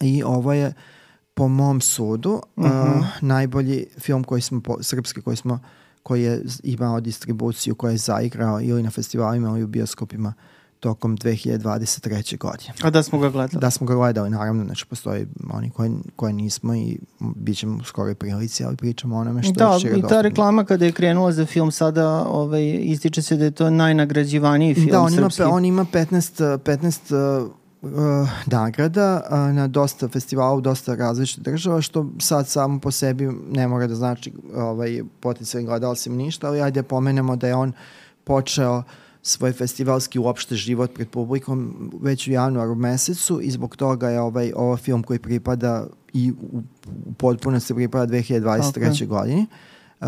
I 0.00 0.22
ovo 0.22 0.52
je, 0.52 0.72
po 1.34 1.48
mom 1.48 1.80
sudu, 1.80 2.42
uh 2.56 2.64
-huh. 2.64 2.98
uh, 2.98 3.06
najbolji 3.20 3.86
film 3.98 4.24
koji 4.24 4.42
smo, 4.42 4.60
po, 4.60 4.82
srpski 4.82 5.22
koji 5.22 5.36
smo, 5.36 5.58
koji 6.02 6.22
je 6.22 6.42
imao 6.62 7.00
distribuciju, 7.00 7.74
koji 7.74 7.94
je 7.94 7.98
zaigrao 7.98 8.60
ili 8.60 8.82
na 8.82 8.90
festivalima 8.90 9.48
ili 9.48 9.62
u 9.62 9.66
bioskopima 9.66 10.34
uh, 10.36 10.44
tokom 10.84 11.16
2023. 11.16 12.38
godine. 12.38 12.72
A 12.82 12.90
da 12.90 13.02
smo 13.02 13.18
ga 13.18 13.28
gledali? 13.30 13.60
Da 13.60 13.70
smo 13.70 13.86
ga 13.86 13.94
gledali, 13.94 14.30
naravno, 14.30 14.64
znači 14.64 14.86
postoji 14.86 15.26
oni 15.52 15.70
koji, 15.70 15.90
koji 16.16 16.32
nismo 16.32 16.74
i 16.74 16.98
bit 17.18 17.56
ćemo 17.56 17.78
u 17.80 17.84
skoroj 17.84 18.14
prilici, 18.14 18.64
ali 18.64 18.76
pričamo 18.76 19.16
o 19.16 19.20
onome 19.20 19.42
što 19.42 19.52
da, 19.52 19.72
je 19.72 19.80
šira 19.80 19.92
Da, 19.92 19.98
i 19.98 20.02
ta 20.08 20.20
reklama 20.20 20.64
kada 20.64 20.84
je 20.84 20.92
krenula 20.92 21.32
za 21.32 21.46
film 21.46 21.70
sada 21.70 22.24
ovaj, 22.28 22.80
ističe 22.80 23.22
se 23.22 23.36
da 23.36 23.44
je 23.44 23.50
to 23.50 23.70
najnagrađivaniji 23.70 24.74
film 24.74 24.88
da, 24.90 25.00
on 25.00 25.10
srpski. 25.10 25.42
Da, 25.42 25.48
on 25.48 25.64
ima 25.64 25.84
15, 25.92 26.58
15 26.58 27.48
uh, 27.82 28.28
nagrada 28.46 29.22
uh, 29.30 29.38
na 29.54 29.66
dosta 29.68 30.08
festivala 30.08 30.54
u 30.54 30.60
dosta 30.60 30.94
različitih 30.94 31.44
država, 31.44 31.80
što 31.80 32.06
sad 32.20 32.48
samo 32.48 32.80
po 32.80 32.90
sebi 32.90 33.30
ne 33.50 33.68
mora 33.68 33.86
da 33.86 33.94
znači 33.94 34.32
ovaj, 34.56 35.02
potencijalni 35.20 35.66
gledalcima 35.66 36.16
ništa, 36.16 36.46
ali 36.46 36.60
ajde 36.60 36.82
pomenemo 36.82 37.36
da 37.36 37.46
je 37.46 37.54
on 37.54 37.72
počeo 38.24 38.78
uh, 38.78 38.84
svoj 39.26 39.52
festivalski 39.52 40.18
uopšte 40.18 40.54
život 40.54 40.94
pred 40.94 41.08
publikom 41.08 41.90
već 42.02 42.28
u 42.28 42.32
januaru 42.32 42.74
mesecu 42.74 43.40
i 43.40 43.50
zbog 43.50 43.76
toga 43.76 44.08
je 44.08 44.20
ovaj, 44.20 44.52
ovaj 44.56 44.76
film 44.76 45.02
koji 45.02 45.18
pripada 45.18 45.86
i 46.12 46.32
u, 46.32 46.62
u 47.06 47.12
potpunosti 47.12 47.74
pripada 47.74 48.12
2023. 48.14 48.60
Okay. 48.60 49.06
godini. 49.06 49.46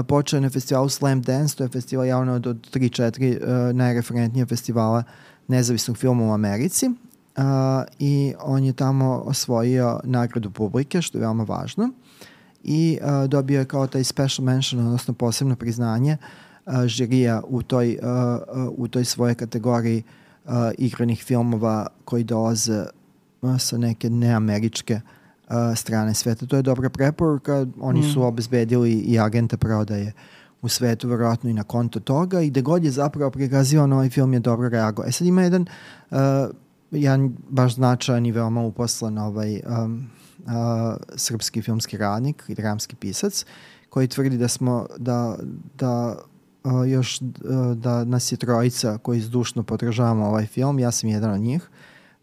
Počeo 0.09 0.37
je 0.37 0.41
na 0.41 0.51
festivalu 0.51 0.89
Slam 0.89 1.23
Dance, 1.23 1.57
to 1.57 1.65
je 1.65 1.69
festival 1.69 2.07
javno 2.07 2.33
od, 2.35 2.47
od 2.47 2.57
3-4 2.75 3.37
uh, 3.37 3.77
najreferentnije 3.77 4.47
festivala 4.47 5.03
nezavisnog 5.49 5.97
filma 5.97 6.25
u 6.25 6.33
Americi. 6.33 6.87
Uh, 6.87 7.43
I 7.99 8.35
on 8.41 8.65
je 8.65 8.73
tamo 8.73 9.23
osvojio 9.25 10.01
nagradu 10.05 10.51
publike, 10.51 11.03
što 11.03 11.19
je 11.19 11.23
veoma 11.23 11.45
važno. 11.45 11.91
I 12.65 12.99
uh, 13.03 13.29
dobio 13.29 13.59
je 13.59 13.65
kao 13.65 13.87
taj 13.87 14.05
special 14.05 14.45
mention, 14.45 14.87
odnosno 14.87 15.15
posebno 15.15 15.57
priznanje 15.57 16.17
uh, 16.21 16.46
žirija 16.87 17.43
u 17.49 17.63
toj, 17.63 17.99
u 18.77 18.89
toj 18.89 19.05
svojoj 19.05 19.35
kategoriji 19.35 20.03
igranih 20.79 21.23
filmova 21.25 21.87
koji 22.05 22.25
dolaze 22.25 22.85
sa 23.59 23.79
neke 23.79 24.11
neameričke 24.11 25.01
strane 25.77 26.15
sveta. 26.15 26.47
To 26.47 26.57
je 26.57 26.63
dobra 26.63 26.89
preporuka. 26.91 27.67
Oni 27.81 28.01
mm. 28.01 28.13
su 28.13 28.23
obezbedili 28.23 28.93
i 28.93 29.19
agente 29.19 29.57
prodaje 29.57 30.13
u 30.63 30.69
svetu, 30.69 31.09
verovatno 31.09 31.51
i 31.51 31.55
na 31.55 31.63
konto 31.63 32.01
toga 32.01 32.41
i 32.41 32.51
gde 32.51 32.63
god 32.63 32.85
je 32.85 32.91
zapravo 32.91 33.31
prikazivan 33.31 33.93
ovaj 33.93 34.11
film 34.11 34.33
je 34.33 34.41
dobro 34.41 34.69
reago. 34.69 35.05
E 35.07 35.13
sad 35.13 35.27
ima 35.27 35.43
jedan 35.43 35.67
uh, 36.11 36.19
jedan 36.91 37.37
baš 37.49 37.75
značajan 37.75 38.27
i 38.27 38.33
veoma 38.33 38.63
uposlen 38.63 39.19
ovaj, 39.19 39.61
um, 39.67 40.11
uh, 40.39 40.53
srpski 41.17 41.63
filmski 41.63 41.97
radnik 41.97 42.45
i 42.49 42.55
dramski 42.55 42.97
pisac 42.97 43.45
koji 43.91 44.09
tvrdi 44.09 44.39
da 44.39 44.49
smo 44.49 44.87
da, 44.99 45.37
da 45.79 46.17
uh, 46.67 46.89
još 46.89 47.21
uh, 47.21 47.29
da 47.77 48.05
nas 48.05 48.33
je 48.33 48.37
trojica 48.37 48.99
koji 48.99 49.21
zdušno 49.21 49.63
podržavamo 49.63 50.27
ovaj 50.27 50.47
film, 50.47 50.79
ja 50.79 50.91
sam 50.91 51.09
jedan 51.09 51.31
od 51.31 51.41
njih 51.41 51.69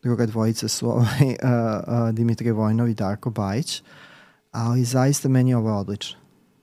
druga 0.04 0.26
dvojica 0.26 0.68
su 0.68 0.90
ovaj, 0.96 1.08
uh, 1.22 2.08
uh, 2.10 2.16
Dimitri 2.16 2.52
Vojnov 2.52 2.90
i 2.90 2.94
Darko 2.94 3.30
Bajić 3.30 3.84
ali 4.52 4.84
zaista 4.84 5.30
meni 5.30 5.50
je 5.50 5.58
ovo 5.58 5.78
odlično. 5.80 6.20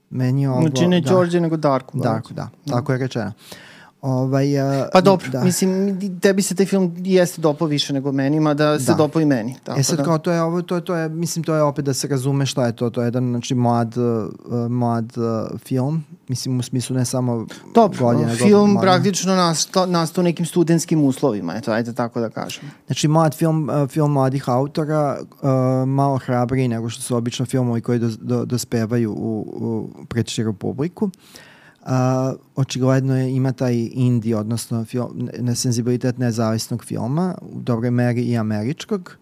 Meni 0.09 0.41
je 0.41 0.49
ovo 0.49 0.61
Znači 0.61 0.87
ne 0.87 1.01
da, 1.01 1.09
Đorđe 1.09 1.39
nego 1.39 1.57
Darko. 1.57 1.97
Darko, 1.97 2.33
da, 2.33 2.49
tako 2.69 2.91
je 2.91 2.97
rečeno. 2.97 3.27
uh, 3.27 3.70
Ovaj, 4.01 4.59
uh, 4.59 4.85
Pa 4.93 5.01
dobro, 5.01 5.29
da. 5.31 5.43
mislim, 5.43 5.99
tebi 6.19 6.41
se 6.41 6.55
taj 6.55 6.65
film 6.65 6.95
jeste 6.97 7.41
dopao 7.41 7.67
više 7.67 7.93
nego 7.93 8.11
meni, 8.11 8.39
ma 8.39 8.53
da 8.53 8.79
se 8.79 8.91
da. 8.91 8.93
dopao 8.93 9.21
i 9.21 9.25
meni. 9.25 9.55
Tako 9.63 9.79
e 9.79 9.83
sad 9.83 9.97
da. 9.97 10.03
kao 10.03 10.17
to 10.17 10.31
je 10.31 10.41
ovo, 10.41 10.61
to, 10.61 10.75
je, 10.75 10.85
to 10.85 10.95
je, 10.95 11.09
mislim 11.09 11.43
to 11.43 11.55
je 11.55 11.63
opet 11.63 11.85
da 11.85 11.93
se 11.93 12.07
razume 12.07 12.45
šta 12.45 12.65
je 12.65 12.75
to, 12.75 12.89
to 12.89 13.01
je 13.01 13.05
jedan 13.05 13.29
znači 13.29 13.55
mlad, 13.55 13.95
uh, 13.97 14.69
mlad 14.69 15.13
uh, 15.17 15.59
film, 15.59 16.05
mislim 16.27 16.59
u 16.59 16.63
smislu 16.63 16.95
ne 16.95 17.05
samo 17.05 17.45
dobro, 17.73 18.05
godine. 18.05 18.35
film 18.35 18.71
mlad, 18.71 18.83
praktično 18.83 19.35
nastao, 19.35 19.85
nastao 19.85 20.23
nekim 20.23 20.45
studentskim 20.45 21.03
uslovima, 21.03 21.53
eto, 21.55 21.71
ajde 21.71 21.93
tako 21.93 22.19
da 22.19 22.29
kažem. 22.29 22.63
Znači 22.85 23.07
mlad 23.07 23.35
film, 23.35 23.69
uh, 23.69 23.89
film 23.89 24.11
mladih 24.11 24.49
autora, 24.49 25.17
uh, 25.21 25.49
malo 25.87 26.17
hrabriji 26.17 26.67
nego 26.67 26.89
što 26.89 27.01
su 27.01 27.15
obično 27.15 27.45
filmovi 27.45 27.81
koji 27.81 27.99
do, 27.99 28.09
do, 28.19 28.45
dospevaju 28.45 29.11
u, 29.11 29.89
u 30.15 30.23
širu 30.25 30.53
publiku. 30.53 31.05
Uh, 31.05 31.11
a, 31.83 32.33
očigledno 32.55 33.17
je, 33.17 33.35
ima 33.35 33.51
taj 33.51 33.89
indie, 33.91 34.37
odnosno 34.37 34.85
film, 34.85 35.29
nesenzibilitet 35.39 36.17
nezavisnog 36.17 36.83
filma, 36.83 37.35
u 37.41 37.61
dobroj 37.61 37.91
meri 37.91 38.21
i 38.21 38.37
američkog, 38.37 39.17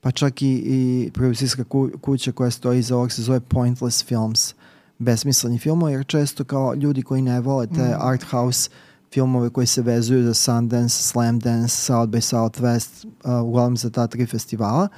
pa 0.00 0.10
čak 0.10 0.42
i, 0.42 0.62
i 0.66 1.10
producijska 1.14 1.64
ku, 1.64 1.90
kuća 2.00 2.32
koja 2.32 2.50
stoji 2.50 2.78
iza 2.78 2.96
ovog 2.96 3.12
se 3.12 3.22
zove 3.22 3.40
Pointless 3.40 4.04
Films, 4.04 4.54
besmisleni 4.98 5.58
filmovi, 5.58 5.92
jer 5.92 6.06
često 6.06 6.44
kao 6.44 6.74
ljudi 6.74 7.02
koji 7.02 7.22
ne 7.22 7.40
vole 7.40 7.66
te 7.66 7.82
mm. 7.82 7.96
art 8.00 8.22
house 8.22 8.70
filmove 9.12 9.50
koji 9.50 9.66
se 9.66 9.82
vezuju 9.82 10.22
za 10.22 10.34
Sundance, 10.34 11.02
Slam 11.02 11.38
Dance, 11.38 11.76
South 11.76 12.12
by 12.12 12.20
Southwest, 12.20 13.04
uh, 13.04 13.48
uglavnom 13.48 13.76
za 13.76 13.90
ta 13.90 14.06
tri 14.06 14.26
festivala, 14.26 14.88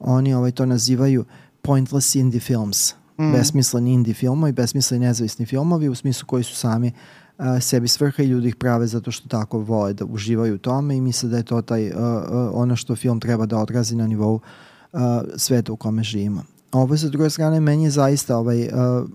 oni 0.00 0.34
ovaj, 0.34 0.50
to 0.52 0.66
nazivaju 0.66 1.24
Pointless 1.62 2.14
Indie 2.14 2.40
Films 2.40 2.94
mm. 3.22 3.32
besmisleni 3.32 3.92
indie 3.92 4.14
filmovi, 4.14 4.52
besmisleni 4.52 5.06
nezavisni 5.06 5.46
filmovi 5.46 5.88
u 5.88 5.94
smislu 5.94 6.26
koji 6.26 6.44
su 6.44 6.56
sami 6.56 6.92
uh, 7.38 7.44
sebi 7.60 7.88
svrha 7.88 8.22
i 8.22 8.26
ljudi 8.26 8.48
ih 8.48 8.56
prave 8.56 8.86
zato 8.86 9.10
što 9.10 9.28
tako 9.28 9.58
vole 9.58 9.92
da 9.92 10.04
uživaju 10.04 10.54
u 10.54 10.58
tome 10.58 10.96
i 10.96 11.00
misle 11.00 11.28
da 11.28 11.36
je 11.36 11.42
to 11.42 11.62
taj, 11.62 11.90
uh, 11.90 11.94
uh, 11.96 12.50
ono 12.52 12.76
što 12.76 12.96
film 12.96 13.20
treba 13.20 13.46
da 13.46 13.58
odrazi 13.58 13.96
na 13.96 14.06
nivou 14.06 14.34
uh, 14.92 15.00
sveta 15.36 15.72
u 15.72 15.76
kome 15.76 16.02
živimo. 16.02 16.42
Ovo 16.72 16.96
sa 16.96 17.08
druge 17.08 17.30
strane 17.30 17.60
meni 17.60 17.84
je 17.84 17.90
zaista 17.90 18.36
ovaj, 18.36 18.62
uh, 18.62 19.08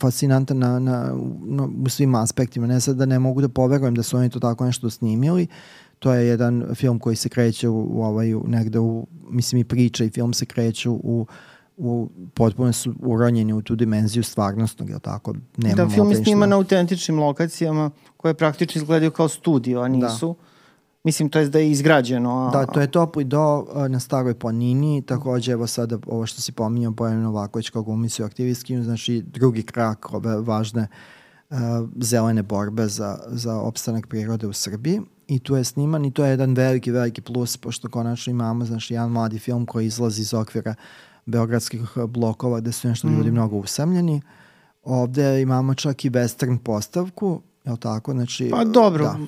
fascinantan 0.00 0.58
na, 0.58 0.78
na, 0.78 1.14
na, 1.44 1.68
u 1.84 1.88
svim 1.88 2.14
aspektima. 2.14 2.66
Ne 2.66 2.80
sad 2.80 2.96
da 2.96 3.06
ne 3.06 3.18
mogu 3.18 3.40
da 3.40 3.48
poverujem 3.48 3.94
da 3.94 4.02
su 4.02 4.16
oni 4.16 4.30
to 4.30 4.40
tako 4.40 4.64
nešto 4.64 4.90
snimili. 4.90 5.46
To 5.98 6.12
je 6.14 6.26
jedan 6.26 6.64
film 6.74 6.98
koji 6.98 7.16
se 7.16 7.28
kreće 7.28 7.68
u, 7.68 7.98
u 7.98 8.02
ovaj, 8.02 8.34
negde 8.46 8.78
u, 8.78 9.06
mislim 9.30 9.60
i 9.60 9.64
priča 9.64 10.04
i 10.04 10.10
film 10.10 10.32
se 10.32 10.46
kreće 10.46 10.88
u 10.90 11.26
u, 11.80 12.08
potpuno 12.34 12.72
su 12.72 12.94
uranjeni 13.02 13.52
u 13.52 13.62
tu 13.62 13.76
dimenziju 13.76 14.22
stvarnostnog, 14.22 14.90
je 14.90 14.98
tako? 14.98 15.34
Nema 15.56 15.74
da, 15.74 15.88
film 15.88 16.10
je 16.10 16.16
snima 16.16 16.46
na 16.46 16.56
autentičnim 16.56 17.18
lokacijama 17.18 17.90
koje 18.16 18.34
praktično 18.34 18.82
izgledaju 18.82 19.10
kao 19.10 19.28
studio, 19.28 19.80
a 19.80 19.88
nisu. 19.88 20.26
Da. 20.28 20.50
Mislim, 21.04 21.28
to 21.28 21.38
je 21.38 21.48
da 21.48 21.58
je 21.58 21.70
izgrađeno. 21.70 22.46
A... 22.46 22.50
Da, 22.50 22.66
to 22.66 22.80
je 22.80 22.90
topli 22.90 23.24
do 23.24 23.66
na 23.88 24.00
staroj 24.00 24.34
planini, 24.34 25.02
takođe 25.02 25.52
evo 25.52 25.66
sada 25.66 25.98
ovo 26.06 26.26
što 26.26 26.40
si 26.40 26.52
pominjao 26.52 26.92
Bojan 26.92 27.22
Novaković 27.22 27.70
kao 27.70 27.82
glumicu 27.82 28.24
aktivistski, 28.24 28.82
znači 28.82 29.22
drugi 29.22 29.62
krak 29.62 30.14
ove 30.14 30.40
važne 30.40 30.88
uh, 31.50 31.56
zelene 32.00 32.42
borbe 32.42 32.86
za, 32.86 33.18
za 33.26 33.56
opstanak 33.56 34.06
prirode 34.06 34.46
u 34.46 34.52
Srbiji 34.52 35.00
i 35.28 35.38
tu 35.38 35.56
je 35.56 35.64
sniman 35.64 36.04
i 36.04 36.10
to 36.10 36.24
je 36.24 36.30
jedan 36.30 36.54
veliki, 36.54 36.90
veliki 36.90 37.20
plus 37.20 37.56
pošto 37.56 37.88
konačno 37.88 38.30
imamo 38.30 38.64
znači, 38.64 38.94
jedan 38.94 39.10
mladi 39.10 39.38
film 39.38 39.66
koji 39.66 39.86
izlazi 39.86 40.22
iz 40.22 40.34
okvira 40.34 40.70
uh, 40.70 41.09
beogradskih 41.30 41.80
eh, 41.96 42.06
blokova 42.06 42.60
gde 42.60 42.72
su 42.72 42.88
nešto 42.88 43.08
mm. 43.08 43.16
ljudi 43.16 43.30
mnogo 43.30 43.56
usamljeni. 43.56 44.22
Ovde 44.82 45.42
imamo 45.42 45.74
čak 45.74 46.04
i 46.04 46.10
western 46.10 46.58
postavku, 46.58 47.42
je 47.64 47.72
li 47.72 47.78
tako? 47.78 48.12
Znači, 48.12 48.48
pa 48.50 48.64
dobro, 48.64 49.04
da. 49.04 49.18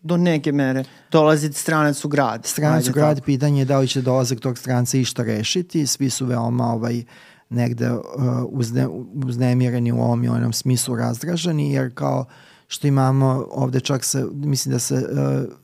do 0.00 0.16
neke 0.16 0.52
mere. 0.52 0.84
Dolazi 1.10 1.52
stranac 1.52 2.04
u 2.04 2.08
grad. 2.08 2.46
Stranac 2.46 2.88
u 2.88 2.92
grad, 2.92 3.16
tako. 3.16 3.24
pitanje 3.24 3.60
je 3.60 3.64
da 3.64 3.78
li 3.78 3.88
će 3.88 4.02
dolazak 4.02 4.40
tog 4.40 4.58
stranca 4.58 4.98
išta 4.98 5.22
rešiti. 5.22 5.86
Svi 5.86 6.10
su 6.10 6.26
veoma 6.26 6.64
ovaj, 6.64 7.04
negde 7.48 7.90
uh, 7.90 8.00
uzne, 8.48 8.88
uznemireni 9.26 9.92
u 9.92 10.00
ovom 10.00 10.24
i 10.24 10.28
onom 10.28 10.52
smislu 10.52 10.96
razdraženi, 10.96 11.72
jer 11.72 11.94
kao 11.94 12.24
što 12.68 12.86
imamo 12.86 13.46
ovde 13.50 13.80
čak 13.80 14.04
se, 14.04 14.24
mislim 14.32 14.72
da 14.72 14.78
se 14.78 14.94
uh, 14.94 15.54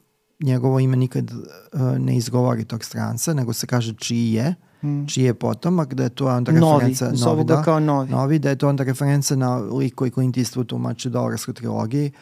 njegovo 0.40 0.80
ime 0.80 0.96
nikad 0.96 1.30
uh, 1.32 1.98
ne 1.98 2.16
izgovori 2.16 2.64
tog 2.64 2.84
stranca, 2.84 3.34
nego 3.34 3.52
se 3.52 3.66
kaže 3.66 3.94
čiji 3.94 4.32
je. 4.32 4.50
Mm 4.50 4.67
mm. 4.82 5.06
čiji 5.06 5.24
je 5.24 5.34
potomak, 5.34 5.94
da 5.94 6.02
je 6.02 6.08
to 6.08 6.26
onda 6.26 6.52
referenca... 6.52 7.04
Novi, 7.04 7.18
novi 7.20 7.44
da, 7.44 7.62
kao 7.62 7.80
novi. 7.80 8.10
Novi, 8.10 8.38
da 8.38 8.48
je 8.48 8.56
to 8.56 8.68
onda 8.68 8.84
referenca 8.84 9.36
na 9.36 9.56
lik 9.56 9.94
koji 9.94 10.10
Clint 10.10 10.36
Eastwood 10.36 10.66
tumači 10.66 11.08
u 11.08 11.10
Dolarskoj 11.10 11.54
trilogiji. 11.54 12.12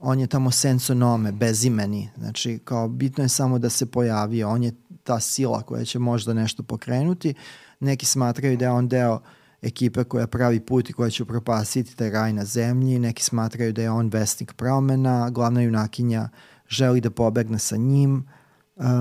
On 0.00 0.20
je 0.20 0.26
tamo 0.26 0.50
senso 0.50 0.94
nome, 0.94 1.32
bezimeni. 1.32 2.10
Znači, 2.18 2.58
kao 2.64 2.88
bitno 2.88 3.24
je 3.24 3.28
samo 3.28 3.58
da 3.58 3.70
se 3.70 3.86
pojavi. 3.86 4.44
On 4.44 4.62
je 4.62 4.72
ta 5.04 5.20
sila 5.20 5.62
koja 5.62 5.84
će 5.84 5.98
možda 5.98 6.34
nešto 6.34 6.62
pokrenuti. 6.62 7.34
Neki 7.80 8.06
smatraju 8.06 8.56
da 8.56 8.64
je 8.64 8.70
on 8.70 8.88
deo 8.88 9.20
ekipe 9.62 10.04
koja 10.04 10.26
pravi 10.26 10.60
put 10.60 10.90
i 10.90 10.92
koja 10.92 11.10
će 11.10 11.24
propasiti 11.24 11.96
taj 11.96 12.10
raj 12.10 12.32
na 12.32 12.44
zemlji. 12.44 12.98
Neki 12.98 13.22
smatraju 13.22 13.72
da 13.72 13.82
je 13.82 13.90
on 13.90 14.08
vesnik 14.08 14.52
promena, 14.52 15.30
glavna 15.30 15.62
junakinja 15.62 16.28
želi 16.68 17.00
da 17.00 17.10
pobegne 17.10 17.58
sa 17.58 17.76
njim 17.76 18.12
Um, 18.14 18.39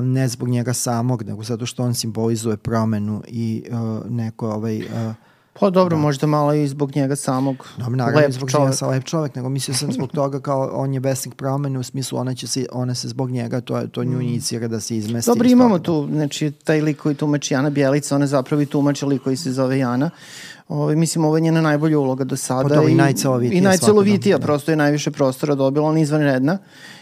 ne 0.04 0.28
zbog 0.28 0.50
njega 0.50 0.74
samog, 0.74 1.24
nego 1.24 1.44
zato 1.44 1.66
što 1.66 1.84
on 1.84 1.94
simbolizuje 1.94 2.58
promenu 2.58 3.24
i 3.28 3.64
uh, 3.72 4.12
neko 4.12 4.52
ovaj... 4.52 4.78
Uh, 4.78 5.16
Pa 5.60 5.70
dobro, 5.70 5.98
da. 5.98 6.02
možda 6.02 6.28
malo 6.28 6.54
i 6.54 6.68
zbog 6.68 6.96
njega 6.96 7.16
samog. 7.16 7.68
Dobro, 7.78 7.96
naravno 7.96 8.20
lep 8.20 8.32
zbog 8.32 8.52
čovek. 8.52 8.66
njega 8.66 8.76
sa 8.76 8.88
lep 8.88 9.04
čovek, 9.04 9.36
nego 9.36 9.50
mislio 9.50 9.76
sam 9.76 9.92
zbog 9.92 10.12
toga 10.12 10.40
kao 10.40 10.72
on 10.74 10.94
je 10.94 11.00
besnik 11.00 11.36
promene 11.36 11.80
u 11.80 11.84
smislu 11.84 12.20
ona, 12.20 12.36
će 12.36 12.48
se, 12.48 12.66
ona 12.72 12.96
se 12.96 13.08
zbog 13.08 13.32
njega, 13.32 13.62
to, 13.62 13.88
to 13.88 14.04
nju 14.04 14.18
mm. 14.18 14.22
inicira 14.22 14.68
da 14.68 14.80
se 14.80 14.98
izmesti. 14.98 15.32
Dobro, 15.32 15.48
imamo 15.48 15.80
tu, 15.80 16.08
znači 16.12 16.52
taj 16.52 16.82
lik 16.82 16.98
koji 16.98 17.16
tumači 17.16 17.54
Jana 17.54 17.70
Bjelica, 17.70 18.16
ona 18.16 18.28
zapravo 18.28 18.62
i 18.62 18.66
tumači 18.66 19.06
lik 19.06 19.24
koji 19.24 19.38
se 19.38 19.52
zove 19.52 19.78
Jana. 19.78 20.10
Ovo, 20.10 20.59
ovaj, 20.70 20.96
mislim, 20.96 21.26
ovo 21.26 21.38
je 21.38 21.42
njena 21.42 21.62
najbolja 21.62 22.00
uloga 22.00 22.24
do 22.24 22.38
sada. 22.38 22.76
Pa 22.76 22.90
i, 22.90 22.92
i 22.92 22.96
najcelovitija. 22.96 23.58
I 23.58 23.62
najcelovitija, 23.62 24.38
da. 24.38 24.46
prosto 24.46 24.72
je 24.72 24.76
najviše 24.76 25.12
prostora 25.12 25.56
dobila, 25.56 25.88
ona 25.88 25.98
je 25.98 26.04
izvanredna 26.04 26.58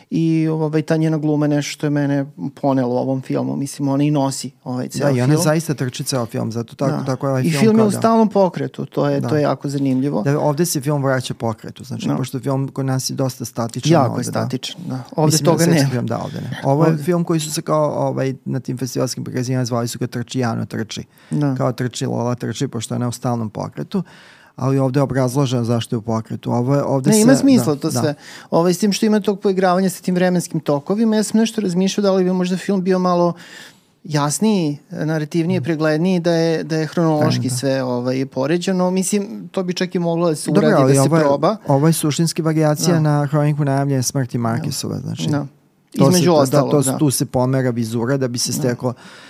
i 0.09 0.47
ovaj, 0.47 0.81
ta 0.81 0.97
njena 0.97 1.17
gluma 1.17 1.47
nešto 1.47 1.71
što 1.71 1.85
je 1.85 1.89
mene 1.89 2.25
ponelo 2.61 2.95
u 2.95 2.97
ovom 2.97 3.21
filmu. 3.21 3.55
Mislim, 3.55 3.87
ona 3.87 4.03
i 4.03 4.11
nosi 4.11 4.51
ovaj 4.63 4.87
ceo 4.87 4.99
film. 4.99 5.13
Da, 5.13 5.19
i 5.19 5.21
ona 5.21 5.33
film. 5.33 5.43
zaista 5.43 5.73
trči 5.73 6.03
ceo 6.03 6.25
film, 6.25 6.51
zato 6.51 6.75
tako, 6.75 6.97
da. 6.97 7.05
tako 7.05 7.27
je 7.27 7.31
ovaj 7.31 7.41
I 7.41 7.49
film. 7.49 7.55
I 7.55 7.59
film 7.59 7.77
je 7.77 7.83
u 7.83 7.89
da. 7.89 7.97
stalnom 7.97 8.29
pokretu, 8.29 8.85
to 8.85 9.09
je, 9.09 9.19
da. 9.19 9.29
to 9.29 9.35
je 9.35 9.41
jako 9.41 9.69
zanimljivo. 9.69 10.21
Da, 10.21 10.39
ovde 10.39 10.65
se 10.65 10.81
film 10.81 11.03
vraća 11.03 11.33
pokretu, 11.33 11.83
znači, 11.83 12.07
da. 12.07 12.15
pošto 12.15 12.39
film 12.39 12.67
kod 12.67 12.85
nas 12.85 13.09
je 13.09 13.13
dosta 13.13 13.45
statičan. 13.45 13.91
Jako 13.91 14.11
ovde, 14.11 14.21
je 14.21 14.25
da. 14.25 14.31
statičan, 14.31 14.81
da. 14.85 14.95
da. 14.95 15.03
Ovde 15.15 15.31
Mislim, 15.31 15.45
toga 15.45 15.65
da 15.65 15.71
ne. 15.71 15.87
Film, 15.91 16.05
da, 16.05 16.17
ovde 16.17 16.41
ne. 16.41 16.61
Ovo 16.63 16.85
je 16.85 16.91
ovde. 16.91 17.03
film 17.03 17.23
koji 17.23 17.39
su 17.39 17.51
se 17.51 17.61
kao 17.61 18.07
ovaj, 18.07 18.33
na 18.45 18.59
tim 18.59 18.77
festivalskim 18.77 19.23
prikazima 19.23 19.65
zvali 19.65 19.87
su 19.87 19.99
ga 19.99 20.07
Trči 20.07 20.39
Jano 20.39 20.65
trči. 20.65 21.03
Da. 21.31 21.55
Kao 21.55 21.71
trči 21.71 22.05
Lola 22.05 22.35
trči, 22.35 22.67
pošto 22.67 22.93
je 22.93 22.95
ona 22.95 23.07
u 23.07 23.11
stalnom 23.11 23.49
pokretu 23.61 24.03
ali 24.57 24.79
ovde 24.79 24.99
je 24.99 25.03
obrazloženo 25.03 25.63
zašto 25.63 25.95
je 25.95 25.97
u 25.97 26.01
pokretu. 26.01 26.51
Ovo 26.51 26.75
je, 26.75 26.83
ovde 26.83 27.09
ne, 27.09 27.15
se, 27.15 27.21
ima 27.21 27.35
smisla 27.35 27.75
da, 27.75 27.81
to 27.81 27.89
da. 27.89 27.99
sve. 27.99 28.13
Ovaj, 28.51 28.73
s 28.73 28.79
tim 28.79 28.93
što 28.93 29.05
ima 29.05 29.19
tog 29.19 29.39
poigravanja 29.39 29.89
sa 29.89 30.01
tim 30.01 30.15
vremenskim 30.15 30.59
tokovima, 30.59 31.15
ja 31.15 31.23
sam 31.23 31.39
nešto 31.39 31.61
razmišljao 31.61 32.01
da 32.01 32.11
li 32.11 32.23
bi 32.23 32.33
možda 32.33 32.57
film 32.57 32.83
bio 32.83 32.99
malo 32.99 33.33
jasniji, 34.03 34.77
narativniji, 34.89 35.61
pregledniji, 35.61 36.19
da 36.19 36.31
je, 36.31 36.63
da 36.63 36.77
je 36.77 36.87
hronološki 36.87 37.49
da. 37.49 37.55
sve 37.55 37.83
ovaj, 37.83 38.25
poređeno. 38.25 38.91
Mislim, 38.91 39.49
to 39.51 39.63
bi 39.63 39.73
čak 39.73 39.95
i 39.95 39.99
moglo 39.99 40.29
da 40.29 40.35
se 40.35 40.51
uradi, 40.51 40.73
Dobro, 40.73 40.87
da 40.87 40.93
se 40.93 41.01
ovo 41.01 41.17
je, 41.17 41.23
proba. 41.23 41.55
Ovo 41.67 41.87
je 41.87 41.93
suštinski 41.93 42.41
variacija 42.41 42.93
da. 42.93 42.99
na 42.99 43.25
hroniku 43.25 43.65
najavljene 43.65 44.03
smrti 44.03 44.37
Markesova. 44.37 44.99
Znači, 44.99 45.29
da. 45.29 45.45
Između 45.93 46.31
to 46.31 46.35
ostalo, 46.35 46.65
da, 46.65 46.71
to, 46.71 46.91
da. 46.91 46.97
Tu 46.97 47.11
se 47.11 47.25
pomera 47.25 47.69
vizura 47.69 48.17
da 48.17 48.27
bi 48.27 48.37
se 48.37 48.51
da. 48.51 48.57
steklo 48.57 48.91
da 48.91 48.99
a, 48.99 49.26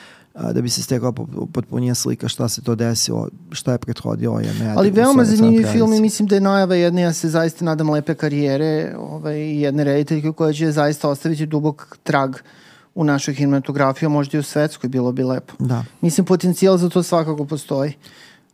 da 0.54 0.62
bi 0.62 0.70
se 0.70 0.84
stekla 0.84 1.12
po- 1.12 1.28
potpunija 1.54 1.96
slika 1.96 2.28
šta 2.28 2.50
se 2.50 2.62
to 2.62 2.76
desilo, 2.76 3.30
šta 3.52 3.72
je 3.72 3.78
prethodilo 3.78 4.40
je 4.40 4.74
Ali 4.76 4.92
veoma 4.92 5.26
zanimljiv 5.26 5.68
film 5.72 5.94
i 5.94 6.02
mislim 6.02 6.28
da 6.28 6.36
je 6.36 6.42
najava 6.42 6.76
jedne, 6.76 7.02
ja 7.02 7.14
se 7.14 7.30
zaista 7.30 7.66
nadam 7.66 7.90
lepe 7.90 8.14
karijere 8.14 8.96
ovaj, 9.00 9.62
jedne 9.62 9.84
rediteljke 9.84 10.32
koja 10.32 10.54
će 10.54 10.72
zaista 10.72 11.10
ostaviti 11.10 11.46
dubok 11.46 11.98
trag 12.04 12.36
u 12.96 13.04
našoj 13.04 13.36
kinematografiji, 13.36 14.08
a 14.08 14.10
možda 14.10 14.38
i 14.38 14.40
u 14.40 14.44
svetskoj, 14.44 14.90
bilo 14.90 15.12
bi 15.12 15.24
lepo. 15.24 15.54
Da. 15.60 15.84
Mislim, 16.02 16.26
potencijal 16.26 16.78
za 16.78 16.90
to 16.90 17.04
svakako 17.04 17.46
postoji. 17.46 17.94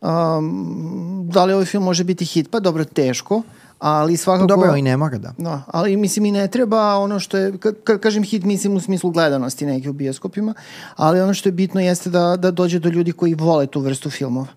Um, 0.02 1.30
da 1.34 1.46
li 1.46 1.54
ovaj 1.54 1.66
film 1.66 1.84
može 1.84 2.04
biti 2.04 2.26
hit? 2.26 2.52
Pa 2.52 2.60
dobro, 2.60 2.86
teško, 2.86 3.42
ali 3.84 4.18
svakako... 4.18 4.48
Dobro, 4.48 4.70
ali 4.70 4.82
ne 4.82 4.98
mora 4.98 5.18
da. 5.18 5.34
Da, 5.38 5.62
ali 5.68 5.98
mislim 5.98 6.26
i 6.26 6.32
ne 6.32 6.48
treba 6.48 6.96
ono 6.98 7.20
što 7.20 7.38
je, 7.38 7.58
kad, 7.58 8.00
kažem 8.00 8.24
hit 8.24 8.44
mislim 8.44 8.76
u 8.76 8.80
smislu 8.80 9.10
gledanosti 9.10 9.66
neki 9.66 9.90
u 9.90 9.94
bioskopima, 9.94 10.54
ali 10.96 11.22
ono 11.22 11.34
što 11.34 11.50
je 11.50 11.54
bitno 11.54 11.82
jeste 11.82 12.10
da, 12.10 12.36
da 12.38 12.52
dođe 12.52 12.80
do 12.80 12.90
ljudi 12.90 13.12
koji 13.12 13.34
vole 13.34 13.68
tu 13.68 13.80
vrstu 13.80 14.10
filmova. 14.10 14.48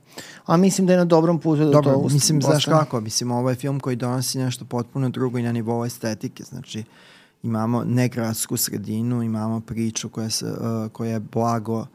A 0.47 0.57
mislim 0.57 0.87
da 0.87 0.93
je 0.93 0.97
na 0.97 1.05
dobrom 1.05 1.39
putu 1.39 1.65
da 1.65 1.71
Dobro, 1.71 1.93
to 1.93 1.99
ust- 1.99 2.13
mislim, 2.13 2.43
znaš 2.43 2.65
kako, 2.65 3.01
mislim, 3.01 3.31
ovo 3.31 3.51
je 3.51 3.57
film 3.57 3.81
koji 3.81 3.97
donosi 3.97 4.39
nešto 4.39 4.65
potpuno 4.65 5.09
drugo 5.09 5.39
i 5.39 5.43
na 5.43 5.53
nivou 5.53 5.85
estetike, 5.85 6.45
znači 6.45 6.85
imamo 7.43 7.85
negradsku 7.85 8.57
sredinu, 8.57 9.23
imamo 9.23 9.61
priču 9.61 10.09
koja, 10.09 10.31
se, 10.31 10.47
uh, 10.47 10.93
koja 10.93 11.11
je 11.11 11.21
blago 11.21 11.79
uh, 11.81 11.87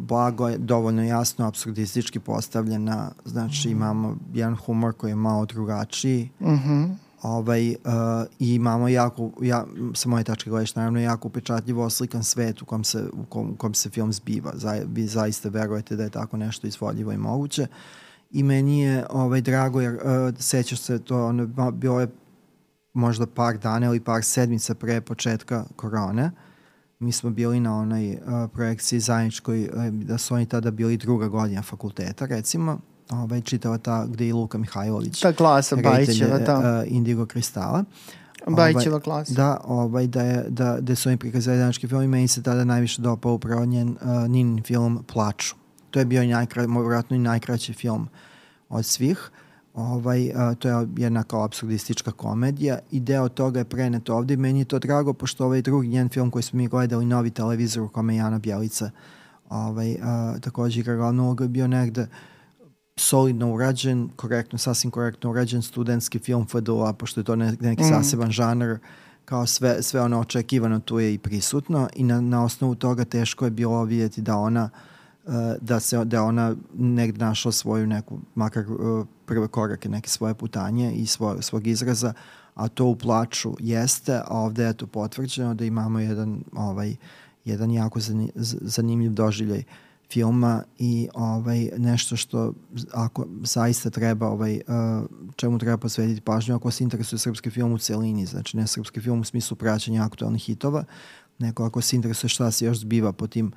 blago 0.00 0.48
je 0.48 0.58
dovoljno 0.58 1.04
jasno 1.04 1.46
absurdistički 1.46 2.20
postavljena, 2.20 3.10
znači 3.24 3.70
imamo 3.70 4.16
jedan 4.34 4.56
humor 4.56 4.92
koji 4.92 5.10
je 5.10 5.14
malo 5.16 5.46
drugačiji, 5.46 6.30
Mhm. 6.40 6.84
ovaj, 7.22 7.70
uh, 7.70 7.76
i 8.38 8.54
imamo 8.54 8.88
jako, 8.88 9.30
ja, 9.42 9.64
sa 9.94 10.08
moje 10.08 10.24
tačke 10.24 10.50
gledaš, 10.50 10.74
naravno 10.74 11.00
jako 11.00 11.28
upečatljivo 11.28 11.84
oslikan 11.84 12.24
svet 12.24 12.62
u 12.62 12.64
kom 12.64 12.84
se, 12.84 13.04
u 13.12 13.24
kom, 13.24 13.50
u 13.50 13.56
kom 13.56 13.74
se 13.74 13.90
film 13.90 14.12
zbiva. 14.12 14.52
Za, 14.54 14.80
vi 14.86 15.06
zaista 15.06 15.48
verujete 15.48 15.96
da 15.96 16.02
je 16.02 16.10
tako 16.10 16.36
nešto 16.36 16.66
izvodljivo 16.66 17.12
i 17.12 17.16
moguće. 17.18 17.66
I 18.30 18.42
meni 18.42 18.80
je 18.80 19.06
ovaj, 19.10 19.40
drago, 19.40 19.80
jer 19.80 19.94
uh, 19.94 20.34
sećaš 20.38 20.80
se 20.80 20.98
to, 20.98 21.26
ono, 21.26 21.70
bilo 21.72 22.00
je 22.00 22.08
možda 22.92 23.26
par 23.26 23.58
dana 23.58 23.86
ili 23.86 24.00
par 24.00 24.22
sedmica 24.24 24.74
pre 24.74 25.00
početka 25.00 25.64
korone. 25.76 26.30
Mi 26.98 27.12
smo 27.12 27.30
bili 27.30 27.60
na 27.60 27.76
onoj 27.76 28.12
uh, 28.14 28.50
projekciji 28.52 29.00
zajedničkoj, 29.00 29.68
uh, 29.74 29.86
da 29.86 30.18
su 30.18 30.34
oni 30.34 30.46
tada 30.46 30.70
bili 30.70 30.96
druga 30.96 31.28
godina 31.28 31.62
fakulteta, 31.62 32.26
recimo, 32.26 32.78
ovaj, 33.10 33.40
čitava 33.40 33.78
ta, 33.78 34.06
gde 34.06 34.26
je 34.26 34.34
Luka 34.34 34.58
Mihajlović 34.58 35.20
Ta 35.20 35.32
klasa 35.32 35.76
Bajićeva, 35.76 36.38
da. 36.38 36.58
uh, 36.58 36.92
Indigo 36.92 37.26
Kristala. 37.26 37.84
Bajićeva 38.46 38.94
Ovaj, 38.94 39.02
klasa. 39.02 39.34
Da, 39.34 39.60
ovaj, 39.64 40.06
da, 40.06 40.22
je, 40.22 40.44
da, 40.48 40.76
da 40.80 40.94
su 40.94 41.08
oni 41.08 41.16
prikazali 41.18 41.58
danački 41.58 41.88
film 41.88 42.02
i 42.02 42.08
meni 42.08 42.28
se 42.28 42.42
tada 42.42 42.64
najviše 42.64 43.02
dopao 43.02 43.32
upravo 43.32 43.64
njen 43.64 43.88
uh, 43.88 44.28
Ninin 44.28 44.62
film 44.62 45.04
Plaču. 45.12 45.54
To 45.90 45.98
je 45.98 46.04
bio 46.04 46.22
i 46.22 46.28
najkra, 46.28 46.62
vjerojatno 46.62 47.16
i 47.16 47.20
najkraći 47.20 47.72
film 47.72 48.08
od 48.68 48.84
svih. 48.84 49.30
Ovaj, 49.76 50.32
a, 50.34 50.54
to 50.54 50.68
je 50.68 50.88
jedna 50.96 51.22
kao 51.22 51.44
absurdistička 51.44 52.12
komedija 52.12 52.78
i 52.90 53.00
deo 53.00 53.28
toga 53.28 53.58
je 53.58 53.64
prenet 53.64 54.10
ovde 54.10 54.34
i 54.34 54.36
meni 54.36 54.58
je 54.58 54.64
to 54.64 54.78
drago 54.78 55.12
pošto 55.12 55.44
ovaj 55.44 55.62
drugi 55.62 55.88
njen 55.88 56.08
film 56.08 56.30
koji 56.30 56.42
smo 56.42 56.56
mi 56.56 56.68
gledali 56.68 57.06
Novi 57.06 57.30
televizor 57.30 57.82
u 57.82 57.88
kome 57.88 58.16
Jana 58.16 58.38
Bjelica 58.38 58.90
ovaj, 59.48 59.96
a, 60.02 60.34
takođe 60.40 60.80
igra 60.80 60.96
glavnu 60.96 61.24
ulogu 61.24 61.44
je 61.44 61.48
bio 61.48 61.66
negde 61.66 62.06
solidno 62.96 63.54
urađen, 63.54 64.08
korektno, 64.16 64.58
sasvim 64.58 64.90
korektno 64.90 65.30
urađen 65.30 65.62
studentski 65.62 66.18
film 66.18 66.46
FDU-a, 66.46 66.92
pošto 66.92 67.20
je 67.20 67.24
to 67.24 67.36
ne, 67.36 67.56
neki 67.60 67.82
Mhm. 67.82 67.94
zaseban 67.94 68.30
žanr, 68.30 68.78
kao 69.24 69.46
sve, 69.46 69.82
sve 69.82 70.00
ono 70.00 70.20
očekivano 70.20 70.80
tu 70.80 70.98
je 70.98 71.14
i 71.14 71.18
prisutno 71.18 71.88
i 71.94 72.02
na, 72.02 72.20
na 72.20 72.44
osnovu 72.44 72.74
toga 72.74 73.04
teško 73.04 73.44
je 73.44 73.50
bilo 73.50 73.84
vidjeti 73.84 74.20
da 74.20 74.36
ona 74.36 74.70
uh, 74.72 74.80
da 75.60 75.80
se 75.80 76.04
da 76.04 76.22
ona 76.22 76.54
negde 76.74 77.24
našla 77.24 77.52
svoju 77.52 77.86
neku 77.86 78.18
makar 78.34 78.64
uh, 78.70 79.06
prve 79.26 79.48
korake 79.48 79.88
neke 79.88 80.08
svoje 80.08 80.34
putanje 80.34 80.92
i 80.92 81.06
svoj, 81.06 81.42
svog 81.42 81.66
izraza 81.66 82.12
a 82.54 82.68
to 82.68 82.84
u 82.84 82.96
plaču 82.96 83.56
jeste 83.60 84.20
a 84.24 84.38
ovde 84.38 84.64
je 84.64 84.72
to 84.72 84.86
potvrđeno 84.86 85.54
da 85.54 85.64
imamo 85.64 86.00
jedan 86.00 86.44
ovaj 86.52 86.96
jedan 87.44 87.70
jako 87.70 88.00
zanimljiv 88.60 89.12
doživljaj 89.12 89.62
filma 90.12 90.62
i 90.78 91.08
ovaj 91.14 91.70
nešto 91.76 92.16
što 92.16 92.52
ako 92.92 93.26
zaista 93.42 93.90
treba 93.90 94.28
ovaj 94.28 94.54
uh, 94.54 95.06
čemu 95.36 95.58
treba 95.58 95.76
posvetiti 95.76 96.20
pažnju 96.20 96.54
ako 96.54 96.70
se 96.70 96.84
interesuje 96.84 97.18
srpski 97.18 97.50
film 97.50 97.72
u 97.72 97.78
celini 97.78 98.26
znači 98.26 98.56
ne 98.56 98.66
srpski 98.66 99.00
film 99.00 99.20
u 99.20 99.24
smislu 99.24 99.56
praćenja 99.56 100.04
aktualnih 100.04 100.42
hitova 100.42 100.84
nego 101.38 101.64
ako 101.64 101.80
se 101.80 101.96
interesuje 101.96 102.28
šta 102.28 102.50
se 102.50 102.66
još 102.66 102.78
zbiva 102.78 103.12
po 103.12 103.26
tim 103.26 103.52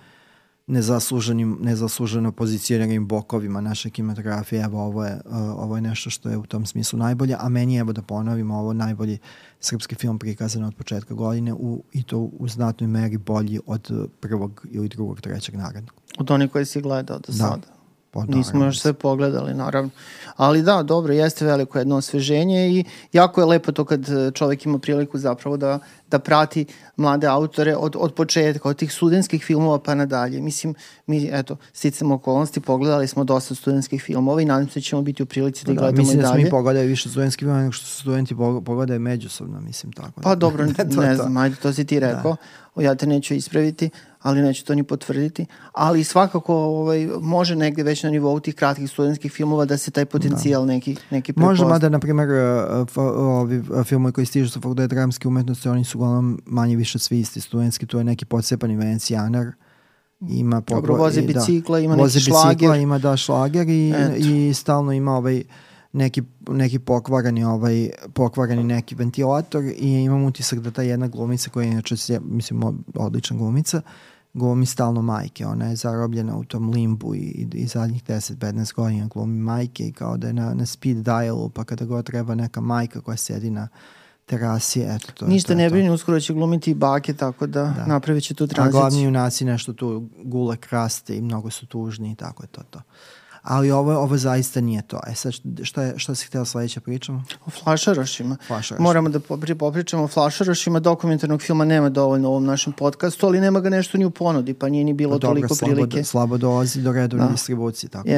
nezasluženim, 0.69 1.57
nezasluženo 1.61 2.31
pozicioniranim 2.31 3.07
bokovima 3.07 3.61
naše 3.61 3.89
kinematografije, 3.89 4.63
evo 4.63 4.83
ovo 4.83 5.05
je, 5.05 5.21
uh, 5.25 5.35
ovo 5.35 5.75
je 5.75 5.81
nešto 5.81 6.09
što 6.09 6.29
je 6.29 6.37
u 6.37 6.45
tom 6.45 6.65
smislu 6.65 6.99
najbolje, 6.99 7.35
a 7.39 7.49
meni 7.49 7.73
je, 7.73 7.79
evo 7.79 7.93
da 7.93 8.01
ponovim, 8.01 8.51
ovo 8.51 8.73
najbolji 8.73 9.17
srpski 9.59 9.95
film 9.95 10.19
prikazan 10.19 10.63
od 10.63 10.75
početka 10.75 11.13
godine 11.13 11.53
u, 11.53 11.83
i 11.93 12.03
to 12.03 12.17
u 12.17 12.47
znatnoj 12.47 12.87
meri 12.87 13.17
bolji 13.17 13.59
od 13.65 14.09
prvog 14.19 14.65
ili 14.71 14.87
drugog, 14.87 15.21
trećeg 15.21 15.55
narednog. 15.55 15.93
Od 16.17 16.31
onih 16.31 16.51
koje 16.51 16.65
si 16.65 16.81
gledao 16.81 17.19
do 17.19 17.33
sada. 17.33 17.78
Pa, 18.11 18.19
Nismo 18.21 18.35
naravno. 18.35 18.65
još 18.65 18.79
sve 18.79 18.93
pogledali, 18.93 19.53
naravno. 19.53 19.89
Ali 20.35 20.61
da, 20.61 20.83
dobro, 20.83 21.13
jeste 21.13 21.45
veliko 21.45 21.77
jedno 21.77 21.95
osveženje 21.95 22.69
i 22.69 22.83
jako 23.13 23.41
je 23.41 23.45
lepo 23.45 23.71
to 23.71 23.85
kad 23.85 24.09
e, 24.09 24.31
čovek 24.31 24.65
ima 24.65 24.79
priliku 24.79 25.17
zapravo 25.17 25.57
da, 25.57 25.79
da 26.07 26.19
prati 26.19 26.65
mlade 26.95 27.27
autore 27.27 27.75
od, 27.75 27.95
od 27.97 28.13
početka, 28.13 28.69
od 28.69 28.77
tih 28.77 28.93
studentskih 28.93 29.43
filmova 29.43 29.79
pa 29.79 29.95
nadalje. 29.95 30.41
Mislim, 30.41 30.75
mi, 31.07 31.29
eto, 31.31 31.57
sticamo 31.73 32.15
okolnosti, 32.15 32.59
pogledali 32.59 33.07
smo 33.07 33.23
dosta 33.23 33.55
studentskih 33.55 34.03
filmova 34.03 34.41
i 34.41 34.45
nadam 34.45 34.67
se 34.67 34.73
da 34.75 34.81
ćemo 34.81 35.01
biti 35.01 35.23
u 35.23 35.27
prilici 35.27 35.65
da 35.65 35.73
Da, 35.73 35.79
gledamo 35.79 35.97
mislim 35.97 36.19
i 36.19 36.21
da 36.21 36.27
smo 36.27 36.33
dalje. 36.33 36.43
mi 36.43 36.49
pogledali 36.49 36.87
više 36.87 37.09
studentski 37.09 37.45
film 37.45 37.57
nego 37.57 37.71
što 37.71 37.85
su 37.85 37.95
studenti 37.95 38.35
pog- 38.35 38.61
pogledaju 38.61 38.99
međusobno, 38.99 39.61
mislim 39.61 39.91
tako. 39.91 40.21
Pa 40.21 40.35
dobro, 40.35 40.67
To 40.89 41.01
ne 41.01 41.09
to. 41.09 41.15
znam, 41.15 41.37
ajde, 41.37 41.55
to 41.55 41.73
si 41.73 41.85
ti 41.85 41.99
rekao. 41.99 42.35
Ja 42.77 42.95
te 42.95 43.07
neću 43.07 43.33
ispraviti, 43.33 43.89
ali 44.19 44.41
neću 44.41 44.65
to 44.65 44.75
ni 44.75 44.83
potvrditi. 44.83 45.45
Ali 45.71 46.03
svakako 46.03 46.55
ovaj, 46.55 47.09
može 47.21 47.55
negde 47.55 47.83
već 47.83 48.03
na 48.03 48.09
nivou 48.09 48.39
tih 48.39 48.55
kratkih 48.55 48.89
studentskih 48.89 49.31
filmova 49.31 49.65
da 49.65 49.77
se 49.77 49.91
taj 49.91 50.05
potencijal 50.05 50.65
neki, 50.65 50.95
neki 51.09 51.33
Može, 51.33 51.47
prepozna. 51.49 51.67
mada, 51.67 51.89
na 51.89 51.99
primjer, 51.99 52.29
uh, 52.29 52.35
fa- 52.87 53.01
ovi 53.15 53.57
uh, 53.59 53.83
filmovi 53.83 54.13
koji 54.13 54.25
stižu 54.25 54.49
sa 54.49 54.55
fakulteta 54.55 54.87
dramske 54.87 55.27
umetnosti, 55.27 55.69
oni 55.69 55.83
su 55.83 55.97
uglavnom 55.97 56.41
manje 56.45 56.75
više 56.75 56.99
svi 56.99 57.19
isti 57.19 57.41
studentski, 57.41 57.85
to 57.85 57.97
je 57.97 58.03
neki 58.03 58.25
podsepani 58.25 58.75
venecijanar, 58.75 59.47
ima 60.21 60.61
Dobro, 60.61 60.95
voze 60.95 61.21
i- 61.21 61.27
bicikla, 61.27 61.79
ima 61.79 61.93
neki 61.93 62.01
voze 62.01 62.19
bicikla, 62.19 62.41
šlager. 62.41 62.75
ima 62.75 62.97
da 62.99 63.17
šlager 63.17 63.69
i, 63.69 63.89
Eto. 63.91 64.15
i 64.17 64.53
stalno 64.53 64.91
ima 64.91 65.11
ovaj 65.13 65.43
neki, 65.93 66.21
neki 66.49 66.79
pokvarani 66.79 67.43
ovaj 67.43 67.89
pokvarani 68.13 68.63
neki 68.63 68.95
ventilator 68.95 69.63
i 69.63 69.89
imam 70.03 70.23
utisak 70.23 70.59
da 70.59 70.71
ta 70.71 70.81
jedna 70.81 71.07
glumica 71.07 71.49
koja 71.49 71.65
je 71.65 71.71
inače 71.71 71.95
mislim 72.21 72.61
odlična 72.95 73.37
glumica 73.37 73.81
glumi 74.33 74.65
stalno 74.65 75.01
majke, 75.01 75.45
ona 75.45 75.65
je 75.65 75.75
zarobljena 75.75 76.37
u 76.37 76.43
tom 76.43 76.69
limbu 76.69 77.15
i, 77.15 77.47
i 77.53 77.67
zadnjih 77.67 78.03
10-15 78.03 78.73
godina 78.73 79.07
glumi 79.07 79.39
majke 79.39 79.83
i 79.87 79.91
kao 79.91 80.17
da 80.17 80.27
je 80.27 80.33
na, 80.33 80.53
na 80.53 80.65
speed 80.65 80.97
dialu 80.97 81.49
pa 81.49 81.63
kada 81.63 81.85
god 81.85 82.05
treba 82.05 82.35
neka 82.35 82.61
majka 82.61 83.01
koja 83.01 83.17
sedi 83.17 83.49
na 83.49 83.67
terasi, 84.25 84.81
eto 84.81 85.11
to 85.11 85.27
Ništa 85.27 85.53
to 85.53 85.57
ne 85.57 85.69
brini, 85.69 85.89
uskoro 85.89 86.19
će 86.19 86.33
glumiti 86.33 86.71
i 86.71 86.73
bake, 86.73 87.13
tako 87.13 87.47
da, 87.47 87.63
Da. 87.63 87.85
napravit 87.85 88.23
će 88.23 88.33
tu 88.33 88.43
A 88.43 88.47
tranziciju. 88.47 88.79
glavni 88.79 89.03
junaci 89.03 89.45
nešto 89.45 89.73
tu 89.73 90.09
gule 90.23 90.57
kraste 90.57 91.17
i 91.17 91.21
mnogo 91.21 91.49
su 91.49 91.65
tužni 91.65 92.11
i 92.11 92.15
tako 92.15 92.43
je 92.43 92.47
to 92.47 92.61
to. 92.69 92.81
Ali 93.41 93.71
ovo, 93.71 93.93
ovo 93.93 94.17
zaista 94.17 94.61
nije 94.61 94.81
to. 94.81 94.99
E 95.07 95.15
sad, 95.15 95.33
šta, 95.63 95.81
je, 95.81 95.93
šta 95.97 96.15
si 96.15 96.25
htjela 96.25 96.45
sledeće 96.45 96.79
pričamo? 96.79 97.23
O 97.45 97.49
flašarošima. 97.49 98.37
Flašaroši. 98.47 98.81
Moramo 98.83 99.09
da 99.09 99.19
popri, 99.19 99.55
popričamo 99.55 100.03
o 100.03 100.07
flašarošima. 100.07 100.79
Dokumentarnog 100.79 101.41
filma 101.41 101.65
nema 101.65 101.89
dovoljno 101.89 102.27
u 102.27 102.31
ovom 102.31 102.45
našem 102.45 102.73
podcastu, 102.73 103.25
ali 103.25 103.39
nema 103.39 103.59
ga 103.59 103.69
nešto 103.69 103.97
ni 103.97 104.05
u 104.05 104.11
ponudi, 104.11 104.53
pa 104.53 104.69
nije 104.69 104.83
ni 104.83 104.93
bilo 104.93 105.11
Pa 105.11 105.17
dobro, 105.17 105.29
toliko 105.31 105.55
slabo, 105.55 105.73
prilike. 105.73 106.03
slabo 106.03 106.37
dolazi 106.37 106.81
do 106.81 106.91
redovne 106.91 107.25
Da. 107.25 107.31
distribucije. 107.31 107.89
Tako 107.89 108.07
da. 108.07 108.13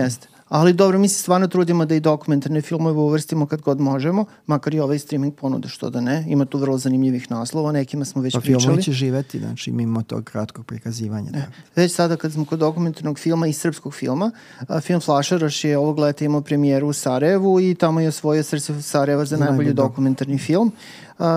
Ali 0.51 0.73
dobro, 0.73 0.99
mi 0.99 1.07
se 1.07 1.19
stvarno 1.19 1.47
trudimo 1.47 1.85
da 1.85 1.95
i 1.95 1.99
dokumentarne 1.99 2.61
filmove 2.61 2.99
uvrstimo 2.99 3.45
kad 3.45 3.61
god 3.61 3.79
možemo, 3.79 4.25
makar 4.47 4.73
i 4.73 4.79
ovaj 4.79 4.99
streaming 4.99 5.35
ponude, 5.35 5.67
što 5.67 5.89
da 5.89 6.01
ne. 6.01 6.25
Ima 6.27 6.45
tu 6.45 6.57
vrlo 6.57 6.77
zanimljivih 6.77 7.31
naslova, 7.31 7.71
nekima 7.71 8.05
smo 8.05 8.21
već 8.21 8.33
Pa 8.33 8.39
pričali. 8.39 8.61
filmovi 8.61 8.83
će 8.83 8.91
živeti, 8.91 9.39
znači 9.39 9.71
mimo 9.71 10.03
tog 10.03 10.23
kratkog 10.23 10.65
prikazivanja. 10.65 11.31
Da. 11.31 11.41
Već 11.75 11.95
sada 11.95 12.15
kad 12.15 12.33
smo 12.33 12.45
kod 12.45 12.59
dokumentarnog 12.59 13.19
filma 13.19 13.47
i 13.47 13.53
srpskog 13.53 13.93
filma, 13.93 14.31
a, 14.67 14.81
film 14.81 14.99
Flašaroš 14.99 15.63
je 15.63 15.77
ovog 15.77 15.99
leta 15.99 16.25
imao 16.25 16.41
premijeru 16.41 16.87
u 16.87 16.93
Sarajevu 16.93 17.59
i 17.59 17.75
tamo 17.75 17.99
je 17.99 18.07
osvojio 18.07 18.43
srce 18.43 18.81
Sarajeva 18.81 19.25
za, 19.25 19.37
najbolji 19.37 19.57
najbolji 19.57 19.73
dokumentarni 19.73 20.37
film. 20.37 20.71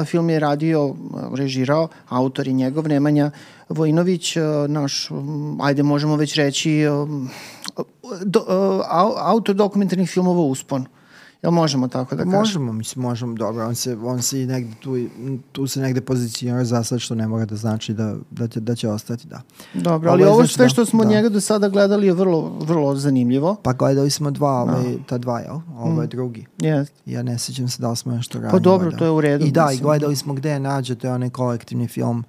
Film 0.06 0.30
je 0.30 0.40
radio, 0.40 0.94
režirao, 1.34 1.88
autor 2.08 2.46
je 2.46 2.52
njegov, 2.52 2.88
Nemanja 2.88 3.30
Vojinović, 3.68 4.36
naš, 4.68 5.08
ajde 5.62 5.82
možemo 5.82 6.16
već 6.16 6.34
reći, 6.34 6.82
do, 8.24 8.44
autor 9.18 9.54
dokumentarnih 9.54 10.10
filmova 10.10 10.42
Uspon. 10.42 10.86
Jel 11.44 11.50
možemo 11.50 11.88
tako 11.88 12.14
da 12.14 12.22
kažemo? 12.22 12.38
Možemo, 12.38 12.72
mislim, 12.72 13.02
možemo, 13.02 13.34
dobro, 13.34 13.66
on 13.66 13.74
se, 13.74 13.96
on 13.96 14.22
se 14.22 14.42
i 14.42 14.46
negde 14.46 14.74
tu, 14.80 14.96
tu 15.52 15.66
se 15.66 15.80
negde 15.80 16.00
pozicionira 16.00 16.64
za 16.64 16.82
sad 16.84 16.98
što 16.98 17.14
ne 17.14 17.28
mora 17.28 17.44
da 17.44 17.56
znači 17.56 17.94
da, 17.94 18.14
da, 18.30 18.48
će, 18.48 18.60
da 18.60 18.74
će 18.74 18.88
ostati, 18.88 19.28
da. 19.28 19.40
Dobro, 19.74 20.10
ali 20.10 20.22
Ovo 20.22 20.32
ovo 20.32 20.40
znači 20.40 20.54
sve 20.54 20.64
da, 20.64 20.68
što 20.68 20.84
smo 20.86 21.04
da. 21.04 21.10
njega 21.10 21.28
do 21.28 21.40
sada 21.40 21.68
gledali 21.68 22.06
je 22.06 22.12
vrlo, 22.12 22.58
vrlo 22.60 22.96
zanimljivo. 22.96 23.56
Pa 23.62 23.72
gledali 23.72 24.10
smo 24.10 24.30
dva, 24.30 24.50
ovaj, 24.52 24.94
ta 25.06 25.18
dva, 25.18 25.40
jel? 25.40 25.56
Ovo 25.76 26.00
je 26.02 26.06
Mm. 26.06 26.10
drugi. 26.10 26.46
Jest. 26.58 26.92
Ja 27.06 27.22
ne 27.22 27.38
sećam 27.38 27.68
se 27.68 27.82
da 27.82 27.90
li 27.90 27.96
smo 27.96 28.12
nešto 28.12 28.38
ranije. 28.38 28.50
Pa 28.50 28.58
dobro, 28.58 28.84
gledali. 28.84 28.98
to 28.98 29.04
je 29.04 29.10
u 29.10 29.20
redu. 29.20 29.44
I 29.44 29.50
da, 29.50 29.62
i 29.62 29.66
mislim. 29.66 29.82
gledali 29.82 30.16
smo 30.16 30.34
gde 30.34 30.50
je 30.50 30.60
nađe, 30.60 30.94
to 30.94 31.06
je 31.06 31.12
onaj 31.12 31.30
kolektivni 31.30 31.88
film 31.88 32.24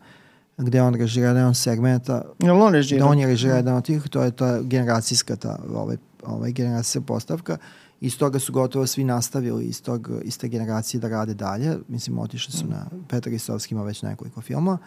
gde 0.57 0.81
on 0.81 0.95
režira 0.95 1.27
jedan 1.27 1.55
segmenta, 1.55 2.21
Jel 2.39 2.61
on 2.61 2.73
režira? 2.73 2.99
da 2.99 3.09
on 3.09 3.19
je 3.19 3.27
režira 3.27 3.55
jedan 3.55 3.75
od 3.75 3.85
tih, 3.85 4.03
to 4.09 4.23
je 4.23 4.31
ta 4.31 4.61
generacijska 4.61 5.35
ta, 5.35 5.59
ovaj, 5.75 5.97
ovaj 6.23 6.51
generacijska 6.51 7.01
postavka. 7.01 7.57
Iz 8.01 8.17
toga 8.17 8.39
su 8.39 8.53
gotovo 8.53 8.87
svi 8.87 9.03
nastavili 9.03 9.65
iz, 9.65 9.81
tog, 9.81 10.09
iz 10.23 10.37
te 10.37 10.47
generacije 10.47 10.99
da 10.99 11.07
rade 11.07 11.33
dalje. 11.33 11.77
Mislim, 11.87 12.19
otišli 12.19 12.53
su 12.53 12.67
na 12.67 12.85
Petar 13.07 13.33
Isovski 13.33 13.73
ima 13.73 13.83
već 13.83 14.01
nekoliko 14.01 14.41
filmova. 14.41 14.77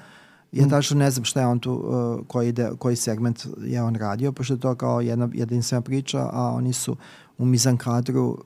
Ja 0.53 0.67
Mm. 0.67 0.71
tačno 0.71 0.99
ne 0.99 1.11
znam 1.11 1.25
šta 1.25 1.41
je 1.41 1.47
on 1.47 1.59
tu, 1.59 1.73
uh, 1.73 2.27
koji, 2.27 2.53
de, 2.53 2.71
koji 2.79 2.97
segment 2.97 3.47
je 3.65 3.83
on 3.83 3.95
radio, 3.95 4.33
pošto 4.33 4.55
je 4.55 4.61
to 4.61 4.75
kao 4.75 5.01
jedna 5.01 5.29
jedinstvena 5.33 5.81
priča, 5.81 6.29
a 6.33 6.53
oni 6.55 6.73
su 6.73 6.97
u 7.39 7.45
mizan 7.45 7.77
kadru 7.77 8.27
uh, 8.29 8.39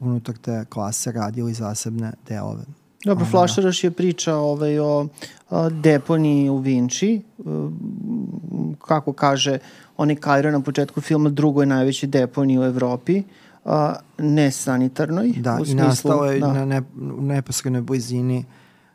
unutar 0.00 0.36
te 0.36 0.64
klase 0.68 1.12
radili 1.12 1.54
zasebne 1.54 2.12
delove. 2.28 2.64
Dobro, 3.04 3.24
Ono, 3.24 3.30
Flašaraš 3.30 3.84
je 3.84 3.90
priča 3.90 4.36
ovaj, 4.36 4.78
o 4.78 5.08
a, 5.50 5.68
deponiji 5.68 6.48
u 6.48 6.56
Vinči. 6.56 7.22
Um, 7.38 8.76
kako 8.86 9.12
kaže 9.12 9.58
onaj 9.96 10.16
Kajro 10.16 10.50
na 10.50 10.60
početku 10.60 11.00
filma, 11.00 11.30
drugoj 11.30 11.66
najveći 11.66 12.06
deponiji 12.06 12.58
u 12.58 12.64
Evropi. 12.64 13.22
A, 13.64 13.94
nesanitarnoj. 14.18 15.32
Da, 15.32 15.54
u 15.54 15.62
i 15.62 15.66
smislu, 15.66 15.86
nastalo 15.86 16.24
je 16.24 16.40
da. 16.40 16.52
na 16.52 16.64
ne, 16.64 16.82
u 17.18 17.22
neposrednoj 17.22 17.82
blizini 17.82 18.44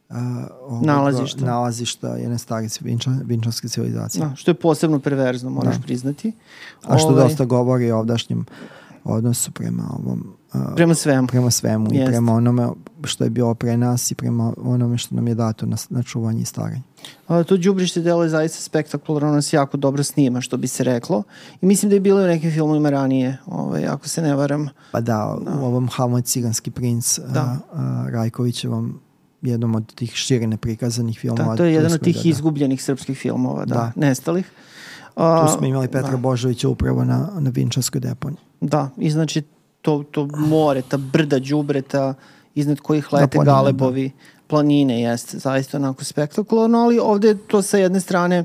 uh, 0.09 0.15
ovoga 0.61 0.85
Nalazišta. 0.85 1.45
nalazišta 1.45 2.07
jedne 2.09 2.37
starice 2.37 2.79
vinča, 2.83 3.11
vinčanske 3.23 3.67
civilizacije. 3.67 4.25
Da, 4.25 4.35
što 4.35 4.51
je 4.51 4.55
posebno 4.55 4.99
perverzno, 4.99 5.49
moraš 5.49 5.75
Da. 5.75 5.81
priznati. 5.81 6.31
A 6.83 6.97
što 6.97 7.07
Ovaj, 7.07 7.23
dosta 7.23 7.45
govori 7.45 7.91
o 7.91 7.99
ovdašnjem 7.99 8.45
odnosu 9.03 9.51
prema 9.51 9.83
ovom 9.93 10.33
Prema 10.75 10.95
svemu. 10.95 11.27
prema 11.27 11.51
svemu 11.51 11.85
Jeste. 11.91 12.03
i 12.03 12.05
prema 12.05 12.33
onome 12.33 12.67
što 13.03 13.23
je 13.23 13.29
bilo 13.29 13.53
pre 13.53 13.77
nas 13.77 14.11
i 14.11 14.15
prema 14.15 14.53
onome 14.57 14.97
što 14.97 15.15
nam 15.15 15.27
je 15.27 15.35
dato 15.35 15.65
na, 15.65 15.77
na 15.89 16.03
čuvanje 16.03 16.41
i 16.41 16.45
staranje. 16.45 16.81
A, 17.27 17.43
to 17.43 17.57
đubrište 17.57 18.01
delo 18.01 18.23
je 18.23 18.29
zaista 18.29 18.61
spektakularno, 18.61 19.29
ono 19.29 19.41
se 19.41 19.55
jako 19.55 19.77
dobro 19.77 20.03
snima, 20.03 20.41
što 20.41 20.57
bi 20.57 20.67
se 20.67 20.83
reklo. 20.83 21.23
I 21.61 21.65
mislim 21.65 21.89
da 21.89 21.95
je 21.95 21.99
bilo 21.99 22.21
u 22.23 22.27
nekim 22.27 22.51
filmovima 22.51 22.89
ranije, 22.89 23.37
ovaj, 23.45 23.87
ako 23.87 24.07
se 24.09 24.21
ne 24.21 24.35
varam. 24.35 24.69
Pa 24.91 25.01
da, 25.01 25.37
u 25.61 25.65
ovom 25.65 25.89
Hamlet 25.91 26.25
Ciganski 26.25 26.71
princ 26.71 27.19
Da. 27.19 27.25
da. 27.27 27.57
uh, 27.73 27.79
uh, 27.79 28.09
Rajkovićevom 28.09 28.99
jednom 29.41 29.75
od 29.75 29.95
tih 29.95 30.11
šire 30.13 30.47
neprikazanih 30.47 31.19
filmova. 31.19 31.49
Da, 31.51 31.55
to 31.55 31.63
je 31.65 31.73
jedan 31.73 31.93
od 31.93 32.01
tih 32.03 32.15
ga, 32.15 32.21
da. 32.23 32.29
izgubljenih 32.29 32.83
srpskih 32.83 33.17
filmova, 33.17 33.65
da, 33.65 33.75
Da. 33.75 33.91
nestalih. 33.95 34.51
A, 35.15 35.45
Tu 35.47 35.57
smo 35.57 35.67
imali 35.67 35.87
Petra 35.87 36.11
da. 36.11 36.17
Božovića 36.17 36.69
upravo 36.69 37.03
na, 37.05 37.29
na 37.39 37.49
Vinčarskoj 37.49 38.01
deponiji. 38.01 38.39
Da, 38.61 38.89
i 38.97 39.09
znači 39.11 39.41
to, 39.87 40.03
to 40.11 40.27
more, 40.37 40.81
ta 40.83 40.97
brda 40.97 41.39
đubreta 41.41 42.13
iznad 42.55 42.79
kojih 42.79 43.13
lete 43.13 43.27
planine, 43.29 43.51
galebovi, 43.53 44.11
planine, 44.47 45.01
jeste, 45.01 45.37
zaista 45.39 45.77
onako 45.77 46.03
spektakularno, 46.03 46.79
ali 46.79 46.99
ovde 46.99 47.27
je 47.27 47.37
to 47.47 47.61
sa 47.61 47.77
jedne 47.77 47.99
strane 47.99 48.43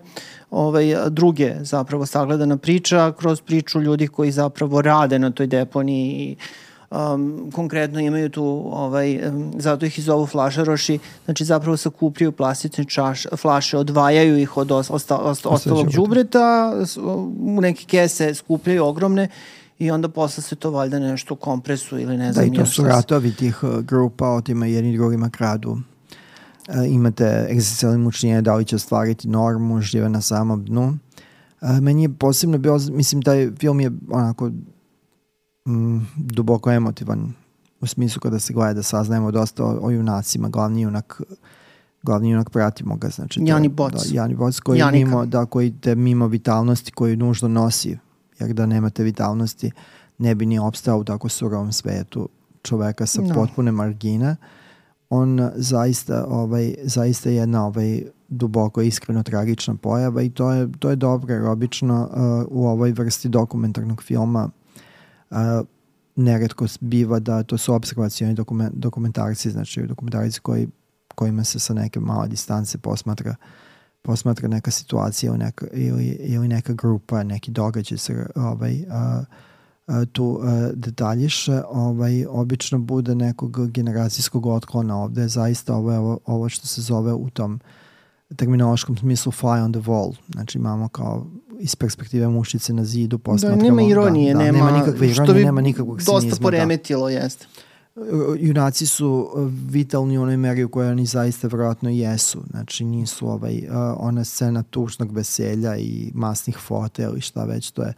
ovaj, 0.50 0.84
druge 1.10 1.54
zapravo 1.62 2.06
sagledana 2.06 2.56
priča, 2.56 3.12
kroz 3.12 3.40
priču 3.40 3.80
ljudi 3.80 4.06
koji 4.08 4.30
zapravo 4.32 4.82
rade 4.82 5.18
na 5.18 5.30
toj 5.30 5.46
deponiji 5.48 6.06
i 6.08 6.36
um, 6.92 7.24
konkretno 7.52 8.00
imaju 8.00 8.28
tu, 8.28 8.44
ovaj, 8.72 9.28
um, 9.28 9.52
zato 9.58 9.86
ih 9.86 9.98
i 9.98 10.02
zovu 10.02 10.26
flašaroši, 10.26 10.98
znači 11.24 11.44
zapravo 11.44 11.76
sakupljaju 11.76 12.32
plastične 12.32 12.84
čaš, 12.84 13.26
flaše, 13.36 13.78
odvajaju 13.78 14.38
ih 14.38 14.56
od 14.56 14.72
os, 14.72 14.90
osta, 14.90 15.16
osta, 15.16 15.48
ostalog 15.48 15.86
s- 16.84 16.96
u 16.96 17.60
neke 17.60 17.84
kese 17.86 18.34
skupljaju 18.34 18.84
ogromne 18.84 19.28
i 19.78 19.90
onda 19.90 20.08
posle 20.08 20.42
se 20.42 20.56
to 20.56 20.70
valjda 20.70 20.98
nešto 20.98 21.36
kompresu 21.36 21.98
ili 21.98 22.16
ne 22.16 22.26
Da, 22.26 22.32
znam 22.32 22.46
i 22.46 22.56
to 22.56 22.66
su 22.66 22.84
ratovi 22.84 23.32
tih 23.32 23.62
uh, 23.62 23.78
grupa, 23.78 24.28
otima 24.28 24.66
jedni 24.66 24.96
drugima 24.96 25.30
kradu. 25.30 25.70
Uh, 25.70 25.78
imate 26.88 27.46
egzistencijalne 27.50 27.98
mučnije, 27.98 28.42
da 28.42 28.54
li 28.54 28.64
će 28.64 28.76
ostvariti 28.76 29.28
normu, 29.28 29.80
žive 29.80 30.08
na 30.08 30.20
samom 30.20 30.64
dnu. 30.64 30.98
Uh, 31.60 31.70
meni 31.80 32.02
je 32.02 32.08
posebno 32.10 32.58
bio, 32.58 32.78
mislim, 32.90 33.22
taj 33.22 33.50
film 33.58 33.80
je 33.80 33.90
onako 34.10 34.50
mm, 35.66 35.98
duboko 36.16 36.70
emotivan 36.70 37.32
u 37.80 37.86
smislu 37.86 38.20
kada 38.20 38.38
se 38.38 38.52
gleda, 38.52 38.82
saznajemo 38.82 39.30
dosta 39.30 39.64
o, 39.64 39.78
o 39.82 39.90
junacima, 39.90 40.48
glavni 40.48 40.80
junak 40.80 41.20
glavni 42.02 42.30
junak 42.30 42.50
pratimo 42.50 42.96
ga, 42.96 43.08
znači 43.08 43.40
to- 43.40 43.46
Jani 43.46 43.68
Boc. 43.68 43.92
Da, 43.92 44.00
Jani 44.12 44.34
Boc 44.34 44.60
koji 44.60 44.78
Janika. 44.78 45.06
mimo, 45.06 45.26
da, 45.26 45.46
koji 45.46 45.72
te 45.72 45.94
mimo 45.94 46.26
vitalnosti 46.26 46.92
koju 46.92 47.16
nužno 47.16 47.48
nosi, 47.48 47.98
jer 48.46 48.54
da 48.54 48.66
nemate 48.66 49.02
vitalnosti 49.02 49.70
ne 50.18 50.34
bi 50.34 50.46
ni 50.46 50.58
opstao 50.58 50.98
u 50.98 51.04
tako 51.04 51.28
surovom 51.28 51.72
svetu 51.72 52.28
čoveka 52.62 53.06
sa 53.06 53.22
No. 53.22 53.34
potpune 53.34 53.72
margine. 53.72 54.36
On 55.10 55.50
zaista 55.54 56.24
ovaj 56.28 56.74
zaista 56.82 57.28
je 57.28 57.36
jedna 57.36 57.66
ovaj 57.66 58.02
duboko 58.28 58.82
iskreno 58.82 59.22
tragična 59.22 59.74
pojava 59.74 60.22
i 60.22 60.30
to 60.30 60.52
je 60.52 60.68
to 60.78 60.90
je 60.90 60.96
dobro 60.96 61.34
jer 61.34 61.44
obično 61.44 62.08
uh, 62.10 62.46
u 62.50 62.66
ovoj 62.66 62.92
vrsti 62.92 63.28
dokumentarnog 63.28 64.02
filma 64.02 64.50
uh, 65.30 65.36
neretko 66.16 66.66
biva 66.80 67.18
da 67.18 67.42
to 67.42 67.58
su 67.58 67.74
observacioni 67.74 68.34
dokument, 68.34 68.74
dokumentarci, 68.74 69.50
znači 69.50 69.82
dokumentarci 69.82 70.40
koji, 70.40 70.68
kojima 71.14 71.44
se 71.44 71.58
sa 71.58 71.74
neke 71.74 72.00
male 72.00 72.28
distance 72.28 72.78
posmatra 72.78 73.34
posmatra 74.02 74.48
neka 74.48 74.70
situacija 74.70 75.30
ili 75.30 75.38
neka, 75.38 75.66
ili, 75.72 76.04
ili 76.20 76.48
neka 76.48 76.72
grupa, 76.72 77.22
neki 77.22 77.50
događaj 77.50 77.98
se 77.98 78.26
ovaj, 78.34 78.84
a, 78.90 79.24
a, 79.86 80.04
tu 80.04 80.40
a, 80.42 80.70
detaljiše, 80.74 81.62
ovaj, 81.68 82.26
obično 82.28 82.78
bude 82.78 83.14
nekog 83.14 83.70
generacijskog 83.70 84.46
otklona 84.46 85.02
ovde, 85.02 85.28
zaista 85.28 85.74
ovo 85.76 85.92
je 85.92 85.98
ovo, 85.98 86.18
ovo 86.26 86.48
što 86.48 86.66
se 86.66 86.80
zove 86.80 87.12
u 87.12 87.30
tom 87.30 87.60
terminološkom 88.36 88.96
smislu 88.96 89.32
fly 89.32 89.64
on 89.64 89.72
the 89.72 89.80
wall, 89.80 90.14
znači 90.32 90.58
imamo 90.58 90.88
kao 90.88 91.26
iz 91.58 91.76
perspektive 91.76 92.28
mušice 92.28 92.72
na 92.72 92.84
zidu 92.84 93.16
Da, 93.16 93.22
posmatramo. 93.22 93.62
nema 93.62 93.82
ironije, 93.82 94.32
da, 94.32 94.38
da, 94.38 94.44
nema, 94.44 94.58
nema 94.58 94.78
nikakve 94.78 95.08
ironije, 95.10 95.44
nema 95.44 95.60
nikakvog 95.60 95.96
dosta 95.96 96.20
cinizma. 96.20 96.36
Da. 96.38 96.42
poremetilo, 96.42 97.08
jeste. 97.08 97.46
Junaci 98.38 98.86
su 98.86 99.30
uh, 99.34 99.52
vitalni 99.68 100.18
u 100.18 100.22
onoj 100.22 100.36
meri 100.36 100.64
u 100.64 100.68
kojoj 100.68 100.90
oni 100.90 101.06
zaista 101.06 101.48
verovatno 101.48 101.90
jesu. 101.90 102.42
Znači 102.50 102.84
nisu 102.84 103.28
ovaj, 103.28 103.58
uh, 103.58 103.74
ona 103.96 104.24
scena 104.24 104.62
tužnog 104.62 105.12
veselja 105.12 105.76
i 105.76 106.10
masnih 106.14 106.56
fota 106.58 107.02
ili 107.02 107.20
šta 107.20 107.44
već, 107.44 107.70
to 107.70 107.82
je 107.82 107.94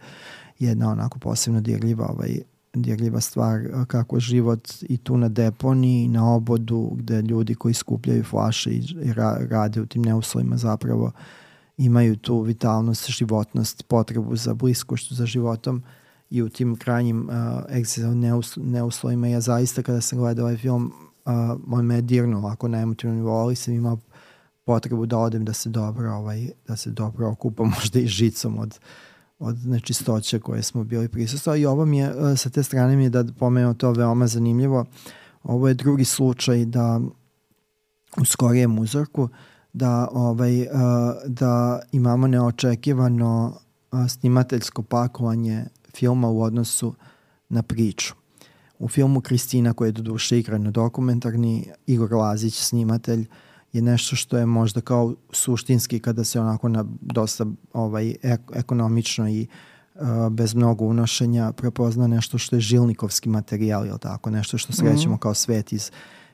jedna 0.59 0.89
onako 0.89 1.19
posebno 1.19 1.61
dirljiva 1.61 2.07
ovaj, 2.07 2.39
dirljiva 2.73 3.21
stvar 3.21 3.59
uh, 3.59 3.85
kako 3.85 4.19
život 4.19 4.69
i 4.81 4.97
tu 4.97 5.17
na 5.17 5.29
deponiji 5.29 6.03
i 6.03 6.07
na 6.07 6.33
obodu 6.33 6.91
gde 6.95 7.21
ljudi 7.21 7.55
koji 7.55 7.73
skupljaju 7.73 8.23
flaše 8.23 8.71
i, 8.71 8.83
ra, 9.13 9.37
rade 9.49 9.81
u 9.81 9.85
tim 9.85 10.01
neuslovima 10.01 10.57
zapravo 10.57 11.11
imaju 11.77 12.15
tu 12.15 12.41
vitalnost, 12.41 13.09
životnost, 13.09 13.83
potrebu 13.87 14.35
za 14.35 14.53
bliskošću 14.53 15.15
za 15.15 15.25
životom 15.25 15.83
i 16.35 16.43
u 16.43 16.49
tim 16.49 16.75
krajnjim 16.75 17.29
uh, 17.29 18.15
neus, 18.15 18.57
neuslovima. 18.61 19.27
Ja 19.27 19.41
zaista 19.41 19.83
kada 19.83 20.01
sam 20.01 20.19
gledao 20.19 20.45
ovaj 20.45 20.57
film, 20.57 20.91
uh, 21.25 21.33
moj 21.67 21.83
me 21.83 21.95
je 21.95 22.01
dirnuo 22.01 22.39
ovako 22.39 22.67
na 22.67 22.81
emotivnom 22.81 23.17
nivou, 23.17 23.37
ali 23.37 23.55
sam 23.55 23.73
imao 23.73 23.97
potrebu 24.65 25.05
da 25.05 25.17
odem 25.17 25.45
da 25.45 25.53
se 25.53 25.69
dobro 25.69 26.13
ovaj 26.13 26.49
da 26.67 26.75
se 26.75 26.89
dobro 26.89 27.29
okupam 27.29 27.67
možda 27.75 27.99
i 27.99 28.07
žicom 28.07 28.59
od 28.59 28.79
od 29.39 29.65
nečistoće 29.65 30.39
koje 30.39 30.63
smo 30.63 30.83
bili 30.83 31.07
prisustvovali 31.07 31.61
i 31.61 31.65
ovo 31.65 31.85
mi 31.85 31.97
je 31.97 32.15
uh, 32.15 32.37
sa 32.37 32.49
te 32.49 32.63
strane 32.63 32.95
mi 32.95 33.03
je 33.03 33.09
da 33.09 33.25
pomenuo 33.39 33.73
to 33.73 33.91
veoma 33.91 34.27
zanimljivo 34.27 34.85
ovo 35.43 35.67
je 35.67 35.73
drugi 35.73 36.05
slučaj 36.05 36.65
da 36.65 37.01
u 38.21 38.25
skorijem 38.25 38.79
uzorku 38.79 39.29
da 39.73 40.07
ovaj 40.11 40.61
uh, 40.61 40.67
da 41.25 41.79
imamo 41.91 42.27
neočekivano 42.27 43.59
snimateljsko 44.07 44.83
pakovanje 44.83 45.65
filma 45.95 46.29
u 46.29 46.41
odnosu 46.41 46.93
na 47.49 47.63
priču. 47.63 48.13
U 48.79 48.87
filmu 48.87 49.21
Kristina, 49.21 49.73
koji 49.73 49.87
je 49.87 49.91
do 49.91 50.01
duše 50.01 50.39
igrano 50.39 50.71
dokumentarni, 50.71 51.65
Igor 51.87 52.13
Lazić, 52.13 52.55
snimatelj, 52.55 53.27
je 53.73 53.81
nešto 53.81 54.15
što 54.15 54.37
je 54.37 54.45
možda 54.45 54.81
kao 54.81 55.15
suštinski 55.31 55.99
kada 55.99 56.23
se 56.23 56.39
onako 56.39 56.69
na 56.69 56.85
dosta 57.01 57.45
ovaj, 57.73 58.15
ek 58.23 58.41
ekonomično 58.53 59.29
i 59.29 59.47
uh, 59.95 60.01
bez 60.31 60.55
mnogo 60.55 60.85
unošenja 60.85 61.51
prepozna 61.51 62.07
nešto 62.07 62.37
što 62.37 62.55
je 62.55 62.59
žilnikovski 62.59 63.29
materijal, 63.29 63.85
jel 63.85 63.97
tako? 63.97 64.29
Nešto 64.29 64.57
što 64.57 64.73
srećemo 64.73 65.13
mm 65.13 65.17
-hmm. 65.17 65.21
kao 65.21 65.33
svet 65.33 65.73
iz, 65.73 65.91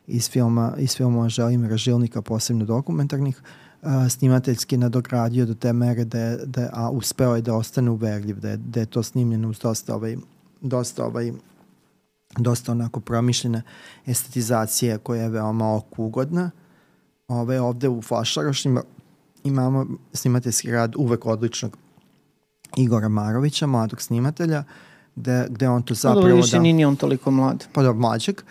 iz 0.07 0.29
filma, 0.29 0.73
iz 0.77 0.95
filmova 0.95 1.29
Želimira 1.29 1.77
Žilnika, 1.77 2.21
posebno 2.21 2.65
dokumentarnih, 2.65 3.41
uh, 3.41 3.70
snimateljski 4.09 4.77
nadogradio 4.77 5.45
do 5.45 5.53
te 5.53 5.73
mere 5.73 6.05
da 6.05 6.19
je, 6.19 6.37
da 6.45 6.61
je, 6.61 6.69
a 6.73 6.89
uspeo 6.89 7.35
je 7.35 7.41
da 7.41 7.55
ostane 7.55 7.89
uverljiv, 7.89 8.39
da 8.39 8.49
je, 8.49 8.57
da 8.57 8.79
je 8.79 8.85
to 8.85 9.03
snimljeno 9.03 9.49
uz 9.49 9.59
dosta 9.59 9.95
ovaj, 9.95 10.17
dosta 10.61 11.05
ovaj 11.05 11.31
dosta 12.37 12.71
onako 12.71 12.99
promišljene 12.99 13.61
estetizacije 14.05 14.97
koja 14.97 15.23
je 15.23 15.29
veoma 15.29 15.75
oku 15.75 16.03
ugodna. 16.03 16.51
Ove, 17.27 17.61
ovde 17.61 17.89
u 17.89 18.01
Flašarošima 18.01 18.83
imamo 19.43 19.87
snimateljski 20.13 20.71
rad 20.71 20.93
uvek 20.95 21.25
odličnog 21.25 21.77
Igora 22.77 23.09
Marovića, 23.09 23.67
mladog 23.67 24.01
snimatelja, 24.01 24.63
gde, 25.15 25.47
gde 25.49 25.69
on 25.69 25.83
to 25.83 25.93
zapravo... 25.93 26.21
Dobro, 26.21 26.35
više 26.35 26.57
da, 26.57 26.61
nije 26.61 26.87
on 26.87 26.95
toliko 26.95 27.31
mlad. 27.31 27.67
Pa 27.73 27.83
da, 27.83 27.93
mlađeg. 27.93 28.41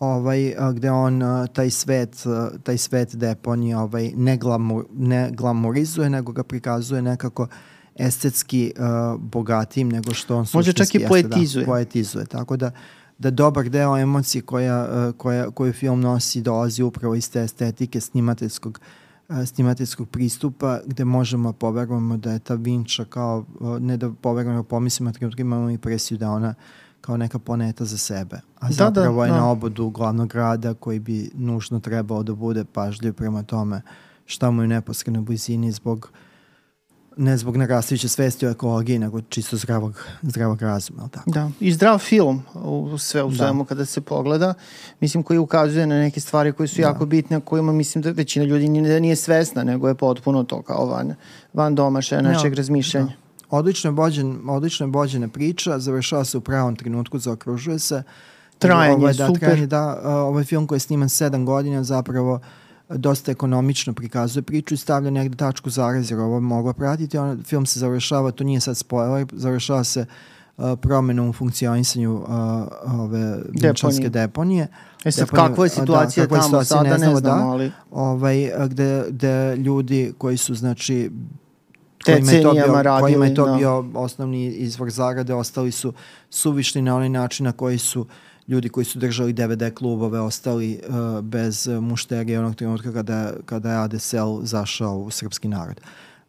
Ovaj, 0.00 0.54
gde 0.74 0.90
on 0.90 1.22
taj 1.52 1.70
svet, 1.70 2.24
taj 2.62 2.78
svet 2.78 3.16
deponije 3.16 3.76
ovaj, 3.76 4.12
ne, 4.16 4.36
glamour, 4.36 4.84
ne 4.92 5.30
glamorizuje, 5.32 6.10
nego 6.10 6.32
ga 6.32 6.42
prikazuje 6.42 7.02
nekako 7.02 7.46
estetski 7.94 8.72
uh, 8.76 9.20
bogatim 9.20 9.88
nego 9.88 10.14
što 10.14 10.36
on 10.36 10.46
Može 10.52 10.72
čak 10.72 10.94
i 10.94 10.98
da, 10.98 11.08
poetizuje. 11.08 11.64
Da, 11.64 11.70
poetizuje. 11.72 12.26
Tako 12.26 12.56
da, 12.56 12.70
da 13.18 13.30
dobar 13.30 13.68
deo 13.68 13.98
emocije 13.98 14.42
koja, 14.42 15.12
koja, 15.16 15.50
koju 15.50 15.72
film 15.72 16.00
nosi 16.00 16.40
dolazi 16.40 16.82
upravo 16.82 17.14
iz 17.14 17.30
te 17.30 17.40
estetike 17.40 18.00
snimateljskog 18.00 18.80
uh, 18.80 18.86
snimateljskog 19.46 20.08
pristupa 20.08 20.80
gde 20.86 21.04
možemo 21.04 21.52
poverujemo 21.52 22.16
da 22.16 22.32
je 22.32 22.38
ta 22.38 22.54
Vinča 22.54 23.04
kao, 23.04 23.44
ne 23.80 23.96
da 23.96 24.10
poverujemo, 24.10 24.62
pomislimo 24.62 25.12
trenutku 25.12 25.40
imamo 25.40 25.70
impresiju 25.70 26.18
da 26.18 26.30
ona 26.30 26.54
kao 27.00 27.16
neka 27.16 27.38
planeta 27.38 27.84
za 27.84 27.98
sebe. 27.98 28.40
A 28.58 28.66
da, 28.68 28.72
zapravo 28.72 29.20
da, 29.20 29.26
je 29.26 29.32
da. 29.32 29.38
na 29.38 29.50
obodu 29.50 29.90
glavnog 29.90 30.28
grada 30.28 30.74
koji 30.74 30.98
bi 30.98 31.30
nužno 31.34 31.80
trebao 31.80 32.22
da 32.22 32.34
bude 32.34 32.64
pažljiv 32.64 33.12
prema 33.12 33.42
tome 33.42 33.82
šta 34.26 34.50
mu 34.50 34.62
je 34.62 34.68
neposredno 34.68 35.22
blizini 35.22 35.72
zbog 35.72 36.12
ne 37.16 37.36
zbog 37.36 37.56
narastajuće 37.56 38.08
svesti 38.08 38.46
o 38.46 38.50
ekologiji, 38.50 38.98
nego 38.98 39.20
čisto 39.20 39.56
zdravog, 39.56 40.04
zdravog 40.22 40.62
razuma. 40.62 41.08
Tako? 41.08 41.30
Da, 41.30 41.50
i 41.60 41.72
zdrav 41.72 41.98
film 41.98 42.42
u 42.54 42.98
sve 42.98 43.22
u 43.22 43.30
da. 43.30 43.36
svemu 43.36 43.62
da. 43.62 43.68
kada 43.68 43.84
se 43.84 44.00
pogleda, 44.00 44.54
mislim 45.00 45.22
koji 45.22 45.38
ukazuje 45.38 45.86
na 45.86 45.94
neke 45.94 46.20
stvari 46.20 46.52
koje 46.52 46.68
su 46.68 46.76
da. 46.76 46.82
jako 46.82 47.06
bitne, 47.06 47.40
kojima 47.40 47.72
mislim 47.72 48.02
da 48.02 48.10
većina 48.10 48.44
ljudi 48.44 48.68
nije, 48.68 49.00
nije 49.00 49.16
svesna, 49.16 49.64
nego 49.64 49.88
je 49.88 49.94
potpuno 49.94 50.44
to 50.44 50.62
kao 50.62 50.86
van, 50.86 51.14
van 51.52 51.74
domaše 51.74 52.22
našeg 52.22 52.52
ja, 52.52 52.56
razmišljanja. 52.56 53.06
Da. 53.06 53.12
Odlično 53.50 53.88
je, 53.88 53.92
bođen, 53.92 54.38
odlično 54.48 54.86
je 54.86 54.90
bođena 54.90 55.28
priča, 55.28 55.78
završava 55.78 56.24
se 56.24 56.38
u 56.38 56.40
pravom 56.40 56.76
trenutku, 56.76 57.18
zaokružuje 57.18 57.78
se. 57.78 58.02
Trajanje, 58.58 58.94
ovaj, 58.94 59.14
da, 59.14 59.26
super. 59.26 59.40
Trajanje, 59.40 59.66
da, 59.66 60.00
ovaj 60.04 60.44
film 60.44 60.66
koji 60.66 60.76
je 60.76 60.80
sniman 60.80 61.08
sedam 61.08 61.46
godina 61.46 61.84
zapravo 61.84 62.34
uh, 62.34 62.40
dosta 62.98 63.32
ekonomično 63.32 63.92
prikazuje 63.92 64.42
priču 64.42 64.74
i 64.74 64.76
stavlja 64.76 65.10
negde 65.10 65.36
tačku 65.36 65.70
zarez, 65.70 66.10
jer 66.10 66.20
ovo 66.20 66.40
moglo 66.40 66.72
pratiti. 66.72 67.18
On, 67.18 67.42
film 67.42 67.66
se 67.66 67.80
završava, 67.80 68.30
to 68.30 68.44
nije 68.44 68.60
sad 68.60 68.76
spoiler, 68.76 69.26
završava 69.32 69.84
se 69.84 70.06
uh, 70.56 70.64
promenom 70.80 71.28
u 71.28 71.32
funkcionisanju 71.32 72.14
uh, 72.14 72.28
ove 73.00 73.38
vinčanske 73.48 74.08
deponije. 74.08 74.68
E 75.04 75.12
sad, 75.12 75.24
deponije, 75.24 75.48
kakva 75.48 75.64
je 75.64 75.70
situacija 75.70 76.26
da, 76.26 76.36
tamo 76.36 76.42
situacija, 76.42 76.76
sada, 76.76 76.90
ne, 76.90 76.98
znamo, 76.98 77.14
ne 77.14 77.20
znamo, 77.20 77.42
da, 77.42 77.48
ali... 77.48 77.72
Ovaj, 77.90 78.52
gde, 78.68 79.04
gde 79.10 79.56
ljudi 79.56 80.12
koji 80.18 80.36
su, 80.36 80.54
znači, 80.54 81.10
kojima 82.04 82.32
je 82.32 82.42
to 82.42 82.52
bio, 82.52 82.82
radili, 82.82 83.28
je 83.28 83.34
to 83.34 83.46
da. 83.46 83.56
bio 83.56 83.84
osnovni 83.94 84.46
izvor 84.46 84.90
zarade, 84.90 85.34
ostali 85.34 85.70
su 85.70 85.92
suvišni 86.30 86.82
na 86.82 86.96
onaj 86.96 87.08
način 87.08 87.46
na 87.46 87.52
koji 87.52 87.78
su 87.78 88.06
ljudi 88.48 88.68
koji 88.68 88.84
su 88.84 88.98
držali 88.98 89.32
DVD 89.32 89.74
klubove 89.74 90.20
ostali 90.20 90.80
uh, 90.88 91.24
bez 91.24 91.68
mušterije 91.68 92.40
onog 92.40 92.54
trenutka 92.54 92.92
kada, 92.92 93.32
kada 93.44 93.70
je 93.70 93.78
ADSL 93.78 94.40
zašao 94.42 94.98
u 94.98 95.10
srpski 95.10 95.48
narod. 95.48 95.80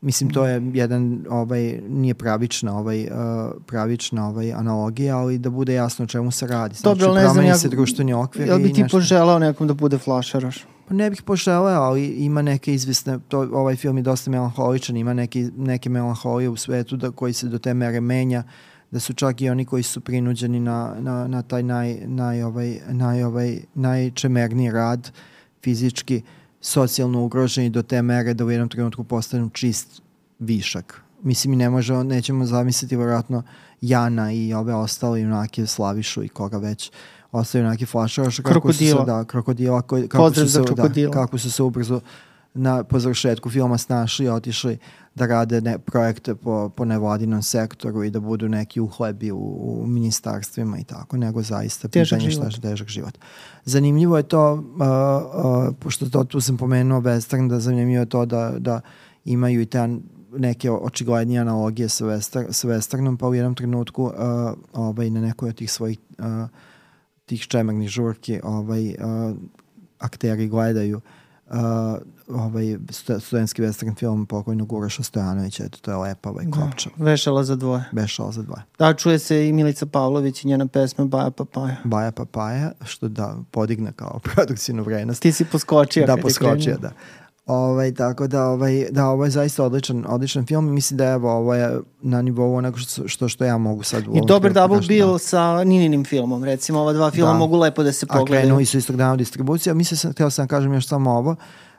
Mislim, 0.02 0.30
to 0.30 0.46
je 0.46 0.72
jedan, 0.74 1.26
ovaj, 1.30 1.82
nije 1.90 2.14
pravična, 2.14 2.78
ovaj, 2.78 3.04
uh, 3.04 3.10
pravična 3.66 4.28
ovaj, 4.28 4.54
analogija, 4.54 5.18
ali 5.18 5.38
da 5.38 5.50
bude 5.50 5.74
jasno 5.74 6.04
o 6.04 6.08
čemu 6.08 6.32
se 6.32 6.48
radi. 6.48 6.76
Znači, 6.76 7.00
Dobro, 7.00 7.14
ne 7.14 7.30
znam, 7.30 7.46
ja, 7.46 7.58
se 7.58 7.70
društveni 7.70 8.14
okvir 8.14 8.48
Jel 8.48 8.60
bi 8.60 8.74
ti 8.74 8.82
nešto... 8.82 8.98
poželao 8.98 9.40
nekom 9.40 9.68
da 9.68 9.74
bude 9.74 9.98
flašaraš? 9.98 10.66
Ne 10.92 11.10
bih 11.10 11.22
poželeo, 11.22 11.82
ali 11.82 12.06
ima 12.06 12.42
neke 12.42 12.74
izvisne, 12.74 13.20
to, 13.28 13.40
ovaj 13.40 13.76
film 13.76 13.98
je 13.98 14.04
dosta 14.04 14.32
melanholičan, 14.32 14.98
ima 14.98 15.14
neke, 15.14 15.50
neke 15.58 15.90
melanholije 15.90 16.50
u 16.50 16.56
svetu 16.56 16.98
da, 16.98 17.12
koji 17.12 17.34
se 17.34 17.48
do 17.48 17.60
te 17.60 17.74
mere 17.74 18.02
menja. 18.02 18.44
Da 18.92 19.00
su 19.00 19.14
čak 19.14 19.42
i 19.42 19.50
oni 19.50 19.66
koji 19.66 19.84
su 19.84 20.02
prinuđeni 20.02 20.60
na, 20.60 20.96
na, 21.00 21.28
na 21.28 21.42
taj 21.42 21.64
naj, 21.64 21.98
naj, 22.06 22.44
ovaj, 22.44 22.80
naj, 22.90 23.24
ovaj, 23.24 23.60
najčemerniji 23.74 24.72
rad 24.72 25.12
fizički, 25.64 26.22
socijalno 26.62 27.24
ugroženi 27.24 27.70
do 27.70 27.82
te 27.82 28.02
mere 28.02 28.34
da 28.34 28.46
u 28.46 28.52
jednom 28.52 28.70
trenutku 28.70 29.04
postanu 29.04 29.50
čist 29.50 30.02
višak. 30.40 31.02
Mislim, 31.24 31.58
ne 31.58 31.70
može, 31.70 32.04
nećemo 32.04 32.46
zamisliti 32.46 32.96
vjerojatno 32.96 33.44
Jana 33.82 34.32
i 34.32 34.54
ove 34.54 34.74
ostale 34.74 35.22
junake 35.22 35.68
Slavišu 35.68 36.24
i 36.24 36.30
koga 36.30 36.58
već 36.58 36.92
ostaju 37.32 37.64
junake 37.64 37.86
Flašaroša. 37.86 38.44
Kako 38.44 38.74
su 38.74 38.80
se, 38.80 38.96
da, 39.06 39.24
krokodila. 39.24 39.82
Koji, 39.82 40.08
kako 40.08 40.24
Pozdrav 40.24 40.48
su 40.48 40.54
se, 40.54 40.60
da, 40.60 40.66
krokodila. 40.66 41.14
Da, 41.14 41.22
kako 41.22 41.38
su 41.38 41.52
se 41.52 41.64
ubrzo 41.64 42.02
na, 42.54 42.84
po 42.84 43.00
završetku 43.00 43.50
filma 43.50 43.78
snašli 43.78 44.30
otišli 44.30 44.78
da 45.16 45.26
rade 45.26 45.62
ne, 45.62 45.80
projekte 45.80 46.36
po, 46.36 46.70
po 46.70 46.86
nevladinom 46.86 47.42
sektoru 47.42 48.04
i 48.04 48.10
da 48.10 48.20
budu 48.20 48.50
neki 48.50 48.80
uhlebi 48.80 49.32
u, 49.32 49.38
u 49.38 49.88
ministarstvima 49.88 50.78
i 50.78 50.84
tako, 50.84 51.18
nego 51.18 51.42
zaista 51.42 51.88
težak 51.88 52.20
pitanje 52.20 52.32
život. 52.32 52.52
šta 52.52 52.68
je 52.68 52.72
težak 52.72 52.88
život. 52.88 53.18
Zanimljivo 53.66 54.18
je 54.18 54.24
to, 54.24 54.54
uh, 54.54 54.60
uh, 54.60 55.76
pošto 55.80 56.10
to 56.10 56.24
tu 56.24 56.42
sam 56.42 56.58
pomenuo 56.58 57.02
western, 57.02 57.48
da 57.50 57.60
zanimljivo 57.60 58.02
je 58.02 58.10
to 58.10 58.26
da, 58.26 58.54
da 58.58 58.82
imaju 59.26 59.62
i 59.62 59.66
te 59.66 59.88
neke 60.32 60.72
očiglednije 60.72 61.40
analogije 61.40 61.90
sa, 61.90 62.06
western, 62.06 62.52
sa 62.52 62.68
westernom, 62.68 63.18
pa 63.18 63.28
u 63.28 63.36
jednom 63.36 63.56
trenutku 63.56 64.04
uh, 64.04 64.14
ovaj, 64.74 65.10
na 65.10 65.22
nekoj 65.22 65.50
od 65.50 65.56
tih 65.56 65.72
svojih 65.72 66.00
uh, 66.20 66.26
tih 67.32 67.48
čemernih 67.48 67.90
žurki 67.90 68.40
ovaj, 68.44 68.88
uh, 68.90 69.36
akteri 70.00 70.48
gledaju 70.48 71.02
uh, 71.48 71.56
ovaj, 72.28 72.78
studentski 73.20 73.62
western 73.62 73.96
film 73.96 74.26
pokojnog 74.26 74.74
Uroša 74.74 75.04
Stojanovića, 75.04 75.64
eto, 75.64 75.78
to 75.82 75.92
je 75.92 75.98
lepa 75.98 76.30
ovaj 76.30 76.46
kopča. 76.52 76.90
Da, 76.98 77.06
vešala 77.06 77.44
za 77.44 77.56
dvoje. 77.56 77.84
Vešala 77.92 78.32
za 78.32 78.42
dvoje. 78.42 78.62
Da, 78.80 78.94
čuje 78.94 79.20
se 79.20 79.48
i 79.48 79.54
Milica 79.54 79.86
Pavlović 79.86 80.44
i 80.44 80.48
njena 80.48 80.68
pesma 80.68 81.06
Baja 81.06 81.32
Papaja. 81.32 81.76
Baja 81.84 82.12
Papaja, 82.12 82.72
što 82.86 83.08
da 83.08 83.38
podigne 83.52 83.92
kao 83.96 84.20
produkcijnu 84.34 84.84
vrednost. 84.84 85.22
Ti 85.22 85.32
si 85.32 85.46
poskočio. 85.46 86.06
Da, 86.06 86.18
poskočio, 86.18 86.78
da. 86.78 86.92
Ovaj, 87.46 87.94
tako 87.94 88.28
da, 88.28 88.46
ovaj, 88.46 88.88
da, 88.92 89.08
ovo 89.08 89.26
je 89.26 89.32
zaista 89.32 89.64
odličan, 89.64 90.06
odličan 90.08 90.46
film 90.46 90.68
i 90.68 90.72
mislim 90.72 90.98
da 90.98 91.06
evo, 91.06 91.32
ovo 91.32 91.56
je 91.56 91.80
na 92.02 92.22
nivou 92.22 92.56
onako 92.56 92.78
što, 92.78 93.08
što, 93.08 93.30
što 93.30 93.46
ja 93.46 93.58
mogu 93.58 93.84
sad 93.84 94.08
u 94.08 94.12
I 94.16 94.22
dobar 94.28 94.54
double 94.54 94.80
da 94.80 94.88
bill 94.88 95.12
da. 95.12 95.20
sa 95.20 95.64
Nininim 95.64 96.06
filmom, 96.06 96.44
recimo 96.44 96.80
ova 96.80 96.94
dva 96.94 97.12
filma 97.12 97.32
da. 97.32 97.38
mogu 97.38 97.58
lepo 97.58 97.84
da 97.84 97.92
se 97.92 98.06
pogledaju. 98.06 98.40
A 98.40 98.42
krenuli 98.42 98.66
su 98.66 98.78
istog 98.78 98.96
dana 98.96 99.16
distribucija, 99.16 99.74
mislim, 99.74 99.98
sam, 99.98 100.12
htio 100.12 100.30
sam 100.30 100.48
kažem 100.48 100.74
još 100.74 100.88
samo 100.88 101.12
ovo, 101.12 101.36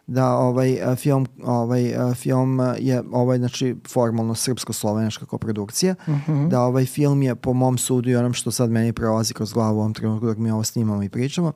da 0.06 0.34
ovaj 0.34 0.96
film 0.96 1.26
ovaj 1.44 1.94
film 2.14 2.60
je 2.78 3.02
ovaj 3.12 3.38
znači 3.38 3.76
formalno 3.88 4.34
srpsko-slovenačka 4.34 5.26
koprodukcija 5.26 5.94
uh 6.00 6.08
mhm. 6.08 6.32
-huh. 6.32 6.48
da 6.48 6.60
ovaj 6.62 6.86
film 6.86 7.22
je 7.22 7.34
po 7.34 7.52
mom 7.52 7.78
sudu 7.78 8.10
i 8.10 8.16
onom 8.16 8.32
što 8.32 8.50
sad 8.50 8.70
meni 8.70 8.92
prolazi 8.92 9.34
kroz 9.34 9.52
glavu 9.52 9.76
u 9.76 9.80
ovom 9.80 9.94
trenutku 9.94 10.26
dok 10.26 10.38
mi 10.38 10.50
ovo 10.50 10.64
snimamo 10.64 11.02
i 11.02 11.08
pričamo 11.08 11.48
uh, 11.48 11.54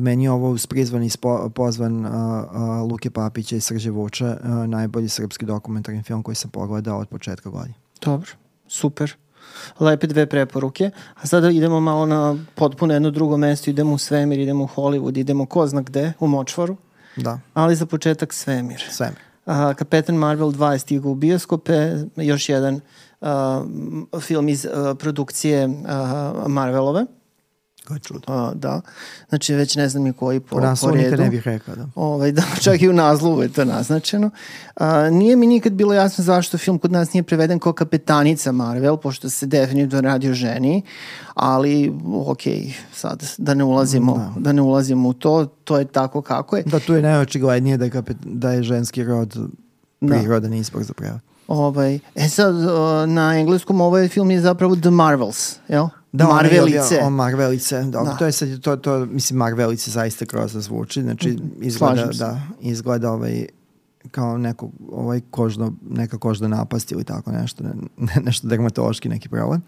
meni 0.00 0.24
je 0.24 0.30
ovo 0.30 0.50
uz 0.50 0.66
prizvan 0.66 1.02
ispo, 1.02 1.50
pozvan 1.54 2.06
uh, 2.06 2.12
uh, 2.12 2.90
Luke 2.90 3.10
Papića 3.10 3.56
i 3.56 3.60
Srđe 3.60 3.90
Vuča 3.90 4.36
uh, 4.44 4.50
najbolji 4.50 5.08
srpski 5.08 5.46
dokumentarni 5.46 6.02
film 6.02 6.22
koji 6.22 6.34
sam 6.34 6.50
pogledao 6.50 6.98
od 6.98 7.08
početka 7.08 7.50
godine. 7.50 7.74
Dobro, 8.00 8.30
super. 8.66 9.14
Lepe 9.80 10.06
dve 10.06 10.26
preporuke. 10.26 10.90
A 11.14 11.26
sada 11.26 11.50
idemo 11.50 11.80
malo 11.80 12.06
na 12.06 12.36
potpuno 12.54 12.94
jedno 12.94 13.10
drugo 13.10 13.36
mesto, 13.36 13.70
idemo 13.70 13.94
u 13.94 13.98
svemir, 13.98 14.38
idemo 14.38 14.64
u 14.64 14.68
Hollywood, 14.68 15.18
idemo 15.18 15.46
ko 15.46 15.66
zna 15.66 15.80
gde, 15.80 16.12
u 16.20 16.26
Močvaru. 16.26 16.76
Da. 17.16 17.40
Ali 17.54 17.76
za 17.76 17.86
početak 17.86 18.32
svemir. 18.32 18.84
Svemir. 18.90 19.18
Uh, 19.46 19.54
Kapetan 19.76 20.16
Marvel 20.16 20.48
2 20.48 20.72
je 20.72 20.78
stigao 20.78 21.12
u 21.12 21.14
bioskope, 21.14 21.96
još 22.16 22.48
jedan 22.48 22.80
uh, 23.20 23.28
film 24.20 24.48
iz 24.48 24.64
uh, 24.64 24.98
produkcije 24.98 25.66
uh, 25.66 25.74
Marvelove. 26.48 27.06
Kako 27.82 27.94
je 27.94 28.00
čudo. 28.00 28.20
A, 28.26 28.52
da. 28.54 28.80
Znači, 29.28 29.54
već 29.54 29.76
ne 29.76 29.88
znam 29.88 30.06
i 30.06 30.12
koji 30.12 30.40
po, 30.40 30.56
po, 30.56 30.62
po 30.80 30.90
redu. 30.90 31.22
ne 31.22 31.30
bih 31.30 31.42
rekao, 31.46 31.76
da. 31.76 31.86
Ovaj, 31.94 32.32
da, 32.32 32.42
čak 32.64 32.82
i 32.82 32.88
u 32.88 32.92
nazlovu 32.92 33.42
je 33.42 33.52
to 33.52 33.64
naznačeno. 33.64 34.30
A, 34.76 35.10
nije 35.10 35.36
mi 35.36 35.46
nikad 35.46 35.72
bilo 35.72 35.94
jasno 35.94 36.24
zašto 36.24 36.58
film 36.58 36.78
kod 36.78 36.92
nas 36.92 37.12
nije 37.12 37.22
preveden 37.22 37.58
kao 37.58 37.72
kapetanica 37.72 38.52
Marvel, 38.52 38.96
pošto 38.96 39.30
se 39.30 39.46
definitivno 39.46 40.00
radi 40.00 40.30
o 40.30 40.34
ženi, 40.34 40.82
ali 41.34 41.92
ok, 42.26 42.42
sad 42.92 43.24
da 43.38 43.54
ne 43.54 43.64
ulazimo, 43.64 44.32
da. 44.36 44.40
da 44.40 44.52
ne 44.52 44.62
ulazimo 44.62 45.08
u 45.08 45.12
to, 45.12 45.46
to 45.64 45.78
je 45.78 45.84
tako 45.84 46.22
kako 46.22 46.56
je. 46.56 46.62
Da, 46.62 46.78
tu 46.78 46.94
je 46.94 47.02
najočiglednije 47.02 47.76
da 47.76 47.84
je, 47.84 47.90
kapet, 47.90 48.16
da 48.24 48.52
je 48.52 48.62
ženski 48.62 49.04
rod 49.04 49.36
da. 50.00 50.18
prirodan 50.18 50.50
da. 50.50 50.56
izbor 50.56 50.82
za 50.82 50.92
prevod. 50.92 51.31
Ovaj, 51.52 51.98
e 52.14 52.28
sad, 52.28 52.54
na 53.08 53.38
engleskom 53.38 53.80
ovaj 53.80 54.08
film 54.08 54.30
je 54.30 54.40
zapravo 54.40 54.76
The 54.76 54.90
Marvels, 54.90 55.56
jel? 55.68 55.86
Da, 56.12 56.26
Marvelice. 56.26 57.00
O, 57.02 57.10
Marvelice, 57.10 57.82
dobro, 57.82 58.12
da. 58.12 58.16
to 58.16 58.26
je 58.26 58.32
sad, 58.32 58.60
to, 58.60 58.76
to, 58.76 59.06
mislim, 59.06 59.38
Marvelice 59.38 59.90
zaista 59.90 60.24
grozno 60.24 60.60
zvuči, 60.60 61.02
znači 61.02 61.30
mm, 61.30 61.62
izgleda, 61.62 62.10
da, 62.18 62.40
izgleda 62.60 63.12
ovaj, 63.12 63.46
kao 64.10 64.38
neko, 64.38 64.70
ovaj 64.92 65.20
kožno, 65.30 65.72
neka 65.90 66.18
kožna 66.18 66.48
napast 66.48 66.92
ili 66.92 67.04
tako 67.04 67.32
nešto, 67.32 67.64
ne, 67.96 68.22
nešto 68.24 68.48
dermatološki 68.48 69.08
neki 69.08 69.28
problem. 69.28 69.62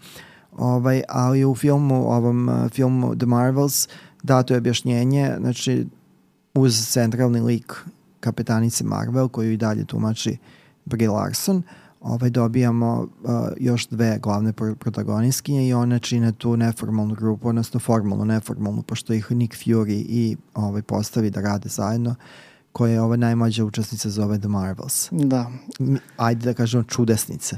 Ovaj, 0.57 1.01
ali 1.09 1.45
u 1.45 1.55
filmu, 1.55 2.11
ovom 2.11 2.49
uh, 2.49 2.71
filmu 2.71 3.15
The 3.15 3.25
Marvels, 3.25 3.87
dato 4.23 4.53
je 4.53 4.57
objašnjenje, 4.57 5.35
znači 5.39 5.87
uz 6.53 6.87
centralni 6.87 7.39
lik 7.39 7.73
kapetanice 8.19 8.83
Marvel, 8.83 9.27
koju 9.27 9.51
i 9.51 9.57
dalje 9.57 9.85
tumači 9.85 10.37
Brie 10.85 11.09
Larson, 11.09 11.63
ovaj, 12.01 12.29
dobijamo 12.29 13.01
uh, 13.01 13.29
još 13.57 13.87
dve 13.87 14.19
glavne 14.21 14.53
protagonistkinje 14.53 15.67
i 15.67 15.73
one 15.73 15.99
čine 15.99 16.31
tu 16.31 16.57
neformalnu 16.57 17.15
grupu, 17.15 17.49
odnosno 17.49 17.79
formalnu, 17.79 18.25
neformalnu, 18.25 18.81
pošto 18.81 19.13
ih 19.13 19.31
Nick 19.31 19.55
Fury 19.55 20.05
i 20.07 20.37
ovaj, 20.53 20.81
postavi 20.81 21.29
da 21.29 21.41
rade 21.41 21.69
zajedno, 21.69 22.15
koja 22.71 22.91
je 22.91 23.01
ova 23.01 23.15
najmlađa 23.15 23.65
učesnica 23.65 24.09
zove 24.09 24.39
The 24.39 24.47
Marvels. 24.47 25.07
Da. 25.11 25.51
Ajde 26.17 26.45
da 26.45 26.53
kažemo 26.53 26.83
čudesnice. 26.83 27.57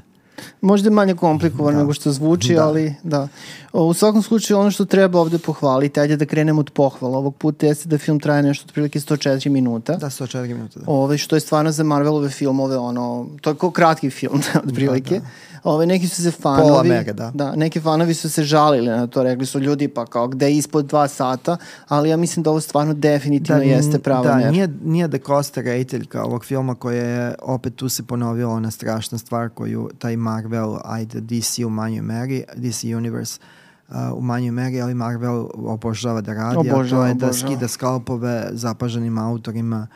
Možda 0.61 0.87
je 0.87 0.91
manje 0.91 1.15
komplikovano 1.15 1.77
da. 1.77 1.81
nego 1.81 1.93
što 1.93 2.11
zvuči, 2.11 2.53
da. 2.53 2.67
ali 2.67 2.95
da. 3.03 3.27
U 3.73 3.93
svakom 3.93 4.21
slučaju 4.21 4.59
ono 4.59 4.71
što 4.71 4.85
treba 4.85 5.19
ovde 5.19 5.37
pohvaliti, 5.37 5.99
ajde 5.99 6.15
da 6.15 6.25
krenemo 6.25 6.59
od 6.59 6.69
pohvala. 6.69 7.17
Ovog 7.17 7.35
puta 7.35 7.65
jeste 7.65 7.89
da 7.89 7.97
film 7.97 8.19
traje 8.19 8.43
nešto 8.43 8.65
otprilike 8.65 8.99
104 8.99 9.49
minuta. 9.49 9.95
Da, 9.95 10.07
104 10.07 10.47
minuta, 10.47 10.79
da. 10.79 10.85
Ove, 10.87 11.17
što 11.17 11.35
je 11.35 11.39
stvarno 11.39 11.71
za 11.71 11.83
Marvelove 11.83 12.29
filmove, 12.29 12.77
ono, 12.77 13.27
to 13.41 13.49
je 13.49 13.55
kao 13.55 13.71
kratki 13.71 14.09
film, 14.09 14.41
otprilike. 14.67 15.13
Da, 15.13 15.19
da. 15.19 15.25
Ove, 15.63 15.85
neki 15.85 16.07
su 16.07 16.23
se 16.23 16.31
fanovi... 16.31 16.69
Pola 16.69 16.83
mega, 16.83 17.13
da. 17.13 17.31
Da, 17.33 17.55
neki 17.55 17.79
fanovi 17.79 18.13
su 18.13 18.29
se 18.29 18.43
žalili 18.43 18.87
na 18.87 19.07
to, 19.07 19.23
rekli 19.23 19.45
su 19.45 19.59
ljudi 19.59 19.87
pa 19.87 20.05
kao 20.05 20.27
gde 20.27 20.45
je 20.45 20.57
ispod 20.57 20.85
dva 20.85 21.07
sata, 21.07 21.57
ali 21.87 22.09
ja 22.09 22.17
mislim 22.17 22.43
da 22.43 22.49
ovo 22.49 22.59
stvarno 22.59 22.93
definitivno 22.93 23.59
da, 23.59 23.65
jeste 23.65 23.99
prava 23.99 24.23
da, 24.23 24.35
mera. 24.35 24.51
Nije, 24.51 24.69
nije 24.83 25.07
da 25.07 25.17
Costa 25.17 25.61
rediteljka 25.61 26.23
ovog 26.23 26.45
filma 26.45 26.75
koja 26.75 27.03
je, 27.03 27.35
opet 27.41 27.75
tu 27.75 27.89
se 27.89 28.03
ponovila 28.03 28.53
ona 28.53 28.71
strašna 28.71 29.17
stvar 29.17 29.49
koju 29.49 29.89
taj 29.99 30.15
Marvel, 30.27 30.77
ajde 30.83 31.21
DC 31.21 31.65
u 31.65 31.69
manjoj 31.69 32.01
meri, 32.01 32.43
DC 32.55 32.83
Universe, 32.83 33.39
uh, 33.87 33.95
u 34.15 34.21
manjoj 34.21 34.51
meri, 34.51 34.81
ali 34.81 34.93
Marvel 34.93 35.47
obožava 35.53 36.21
da 36.21 36.33
radi, 36.33 36.69
obožava, 36.69 37.03
a 37.03 37.05
to 37.05 37.09
je 37.09 37.13
da 37.13 37.25
obožava. 37.25 37.33
skida 37.33 37.67
skalpove 37.67 38.49
zapaženim 38.51 39.17
autorima 39.17 39.87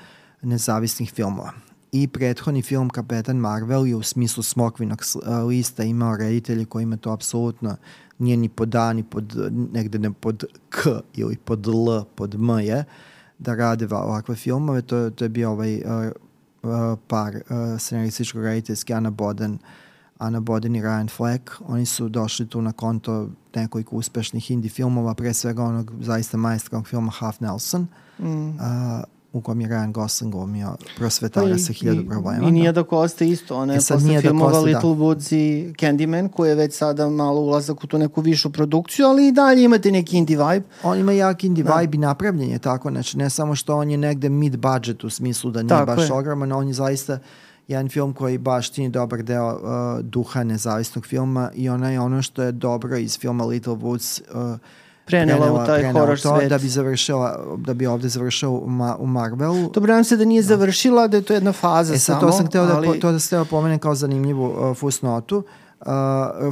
nezavisnih 0.41 1.11
filmova 1.11 1.51
i 1.91 2.07
prethodni 2.07 2.61
film 2.61 2.89
Kapetan 2.89 3.37
Marvel 3.37 3.87
je 3.87 3.95
u 3.95 4.03
smislu 4.03 4.43
smokvinog 4.43 5.01
lista 5.47 5.83
imao 5.83 6.17
reditelje 6.17 6.65
kojima 6.65 6.97
to 6.97 7.11
apsolutno 7.11 7.75
nije 8.21 8.37
ni 8.37 8.49
pod 8.49 8.75
A, 8.75 8.93
ni 8.93 9.03
pod, 9.03 9.33
negde 9.73 9.99
ne 9.99 10.13
pod 10.13 10.43
K 10.69 11.01
ili 11.13 11.37
pod 11.37 11.67
L, 11.67 12.03
pod 12.15 12.35
M 12.35 12.49
je, 12.49 12.83
da 13.39 13.55
rade 13.55 13.87
ovakve 13.91 14.35
filmove. 14.35 14.81
To, 14.81 15.09
to 15.09 15.25
je 15.25 15.29
bio 15.29 15.51
ovaj 15.51 15.75
uh, 15.75 16.11
uh, 16.63 16.99
par 17.07 17.35
uh, 17.35 17.57
scenarističko-rediteljski 17.79 18.93
Ana 18.93 19.09
Boden, 19.09 19.57
Ana 20.21 20.39
Boden 20.39 20.75
i 20.75 20.81
Ryan 20.81 21.09
Fleck. 21.09 21.51
Oni 21.67 21.85
su 21.85 22.09
došli 22.09 22.47
tu 22.47 22.61
na 22.61 22.71
konto 22.71 23.29
nekoliko 23.55 23.95
uspešnih 23.95 24.51
indie 24.51 24.69
filmova, 24.69 25.13
pre 25.13 25.33
svega 25.33 25.63
onog 25.63 25.91
zaista 26.01 26.37
majstrovog 26.37 26.87
filma 26.87 27.11
Half 27.11 27.39
Nelson. 27.39 27.87
Mm. 28.19 28.47
Uh, 28.47 28.55
u 29.33 29.41
kom 29.41 29.61
je 29.61 29.67
Ryan 29.67 29.91
Gosling 29.91 30.33
glumio 30.33 30.75
prosvetara 30.97 31.51
pa 31.51 31.57
sa 31.57 31.73
hiljadu 31.73 32.05
problema. 32.09 32.47
I 32.47 32.51
nije 32.51 32.71
da 32.71 32.83
Kosta 32.83 33.25
isto, 33.25 33.55
ona 33.55 33.73
je 33.73 33.77
e 33.77 33.81
posle 33.89 34.13
da 34.13 34.21
filmova 34.21 34.51
Costa, 34.51 34.65
Little 34.65 34.95
da. 34.95 35.01
Woods 35.01 35.35
i 35.35 35.73
Candyman, 35.73 36.29
koji 36.29 36.49
je 36.49 36.55
već 36.55 36.77
sada 36.77 37.09
malo 37.09 37.41
ulazak 37.41 37.83
u 37.83 37.87
tu 37.87 37.97
neku 37.97 38.21
višu 38.21 38.51
produkciju, 38.51 39.05
ali 39.05 39.27
i 39.27 39.31
dalje 39.31 39.63
imate 39.63 39.91
neki 39.91 40.17
indie 40.17 40.37
vibe. 40.37 40.65
On 40.83 40.99
ima 40.99 41.11
jak 41.11 41.43
indie 41.43 41.63
da. 41.63 41.75
vibe 41.75 41.95
i 41.95 41.99
napravljen 41.99 42.49
je 42.49 42.59
tako, 42.59 42.91
znači 42.91 43.17
ne 43.17 43.29
samo 43.29 43.55
što 43.55 43.77
on 43.77 43.89
je 43.89 43.97
negde 43.97 44.29
mid 44.29 44.57
budget 44.57 45.03
u 45.03 45.09
smislu 45.09 45.51
da 45.51 45.61
nije 45.61 45.69
tako 45.69 45.85
baš 45.85 46.09
je. 46.09 46.13
ogroman, 46.13 46.51
on 46.51 46.67
je 46.67 46.73
zaista 46.73 47.19
jedan 47.71 47.89
film 47.89 48.13
koji 48.13 48.37
baš 48.37 48.69
tini 48.69 48.89
dobar 48.89 49.23
deo 49.23 49.47
uh, 49.47 50.05
duha 50.05 50.43
nezavisnog 50.43 51.05
filma 51.05 51.51
i 51.55 51.69
ona 51.69 51.91
je 51.91 51.99
ono 51.99 52.21
što 52.21 52.43
je 52.43 52.51
dobro 52.51 52.97
iz 52.97 53.19
filma 53.19 53.45
Little 53.45 53.73
Woods 53.73 54.21
uh, 54.21 54.59
prenela, 55.05 55.39
prenela 55.39 55.63
u 55.63 55.65
taj 55.65 55.79
prenela 55.79 55.99
horror 55.99 56.19
to, 56.19 56.37
svet. 56.37 56.49
Da 56.49 56.57
bi 56.57 56.67
završila, 56.67 57.45
da 57.57 57.73
bi 57.73 57.87
ovde 57.87 58.09
završila 58.09 58.51
u, 58.51 58.69
ma, 58.69 58.95
u 58.99 59.07
Marvelu. 59.07 59.69
Dobro, 59.73 59.93
nam 59.93 60.03
se 60.03 60.17
da 60.17 60.25
nije 60.25 60.41
da. 60.41 60.47
završila, 60.47 61.07
da 61.07 61.17
je 61.17 61.23
to 61.23 61.33
jedna 61.33 61.51
faza 61.51 61.93
e, 61.93 61.97
sad, 61.97 62.19
samo. 62.19 62.31
To 62.31 62.37
sam 62.37 62.47
hteo 62.47 62.65
da 62.65 62.75
ali... 62.75 62.87
da, 62.87 62.99
to 62.99 63.11
da 63.11 63.19
ste 63.19 63.43
pomenem 63.49 63.79
kao 63.79 63.95
zanimljivu 63.95 64.45
uh, 64.45 64.77
fusnotu. 64.77 65.37
Uh, 65.37 65.43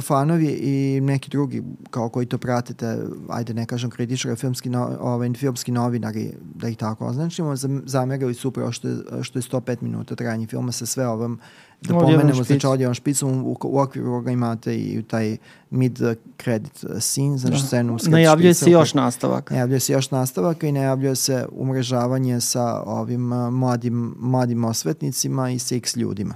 fanovi 0.02 0.46
i 0.46 1.00
neki 1.00 1.30
drugi 1.30 1.62
kao 1.90 2.08
koji 2.08 2.26
to 2.26 2.38
pratite, 2.38 2.98
ajde 3.28 3.54
ne 3.54 3.66
kažem 3.66 3.90
kritičari, 3.90 4.36
filmski, 4.36 4.70
no, 4.70 4.96
ovaj, 5.00 5.32
filmski 5.32 5.72
novinari, 5.72 6.32
da 6.54 6.68
ih 6.68 6.76
tako 6.76 7.06
označimo, 7.06 7.54
zamerali 7.84 8.34
su 8.34 8.48
upravo 8.48 8.72
što 8.72 8.88
je, 8.88 8.96
što 9.22 9.38
je 9.38 9.42
105 9.42 9.82
minuta 9.82 10.14
trajanje 10.14 10.46
filma 10.46 10.72
sa 10.72 10.86
sve 10.86 11.08
ovom 11.08 11.40
da 11.82 11.94
pomenemo, 11.94 12.44
znači 12.44 12.66
Odjevan 12.66 12.94
špicom 12.94 13.46
u, 13.46 13.56
u 13.64 13.80
okviru 13.80 14.06
koga 14.06 14.30
imate 14.30 14.76
i 14.76 15.02
taj 15.02 15.36
mid 15.70 15.98
credit 16.42 16.84
scene, 17.00 17.38
znači 17.38 17.56
da. 17.56 17.66
scenu 17.66 17.98
Najavljuje 18.06 18.54
se 18.54 18.70
još 18.70 18.94
nastavak. 18.94 19.50
Najavljuje 19.50 19.80
se 19.80 19.92
još 19.92 20.10
nastavak 20.10 20.62
i 20.62 20.72
najavljuje 20.72 21.16
se 21.16 21.46
umrežavanje 21.52 22.40
sa 22.40 22.82
ovim 22.82 23.32
uh, 23.32 23.52
mladim, 23.52 24.14
mladim 24.18 24.64
osvetnicima 24.64 25.50
i 25.50 25.58
sa 25.58 25.74
x 25.74 25.96
ljudima. 25.96 26.34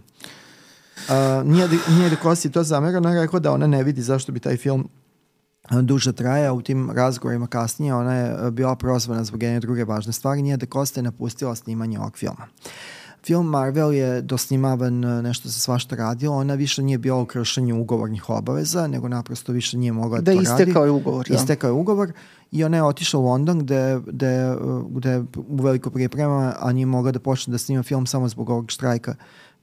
Uh, 0.96 1.46
nije, 1.50 1.68
nije 1.88 2.10
da 2.10 2.16
Kosti 2.16 2.50
to 2.50 2.62
zamera, 2.62 2.98
ona 2.98 3.10
je 3.10 3.22
rekao 3.22 3.40
da 3.40 3.52
ona 3.52 3.66
ne 3.66 3.82
vidi 3.82 4.02
zašto 4.02 4.32
bi 4.32 4.40
taj 4.40 4.56
film 4.56 4.88
duže 5.82 6.12
traje, 6.12 6.50
u 6.50 6.62
tim 6.62 6.90
razgovorima 6.90 7.46
kasnije 7.46 7.94
ona 7.94 8.14
je 8.14 8.50
bila 8.50 8.76
prozvana 8.76 9.24
zbog 9.24 9.42
jedne 9.42 9.60
druge 9.60 9.84
važne 9.84 10.12
stvari, 10.12 10.42
nije 10.42 10.56
da 10.56 10.66
Kosta 10.66 11.00
je 11.00 11.04
napustila 11.04 11.54
snimanje 11.54 11.98
ovog 11.98 12.16
filma. 12.16 12.46
Uh, 12.48 12.70
Film 13.24 13.46
Marvel 13.46 13.92
je 13.92 14.22
dosnimavan 14.22 15.00
nešto 15.00 15.48
se 15.48 15.60
svašta 15.60 15.96
radilo, 15.96 16.36
ona 16.36 16.54
više 16.54 16.82
nije 16.82 16.98
bila 16.98 17.20
u 17.20 17.26
kršenju 17.26 17.80
ugovornih 17.80 18.30
obaveza, 18.30 18.86
nego 18.86 19.08
naprosto 19.08 19.52
više 19.52 19.78
nije 19.78 19.92
mogla 19.92 20.18
da, 20.18 20.22
da 20.22 20.32
to 20.32 20.36
radi. 20.36 20.46
Da, 20.46 20.62
istekao 20.62 20.84
je 20.84 20.90
ugovor. 20.90 21.26
Da. 21.28 21.34
Istekao 21.34 21.68
je 21.68 21.72
ugovor 21.72 22.12
i 22.50 22.64
ona 22.64 22.76
je 22.76 22.82
otišla 22.82 23.20
u 23.20 23.24
London 23.24 23.58
gde, 23.58 24.00
gde, 24.06 24.56
gde 24.90 25.24
u 25.48 25.62
veliko 25.62 25.90
priprema, 25.90 26.54
a 26.60 26.72
nije 26.72 26.86
mogla 26.86 27.12
da 27.12 27.18
počne 27.18 27.52
da 27.52 27.58
snima 27.58 27.82
film 27.82 28.06
samo 28.06 28.28
zbog 28.28 28.50
ovog 28.50 28.70
štrajka 28.70 29.14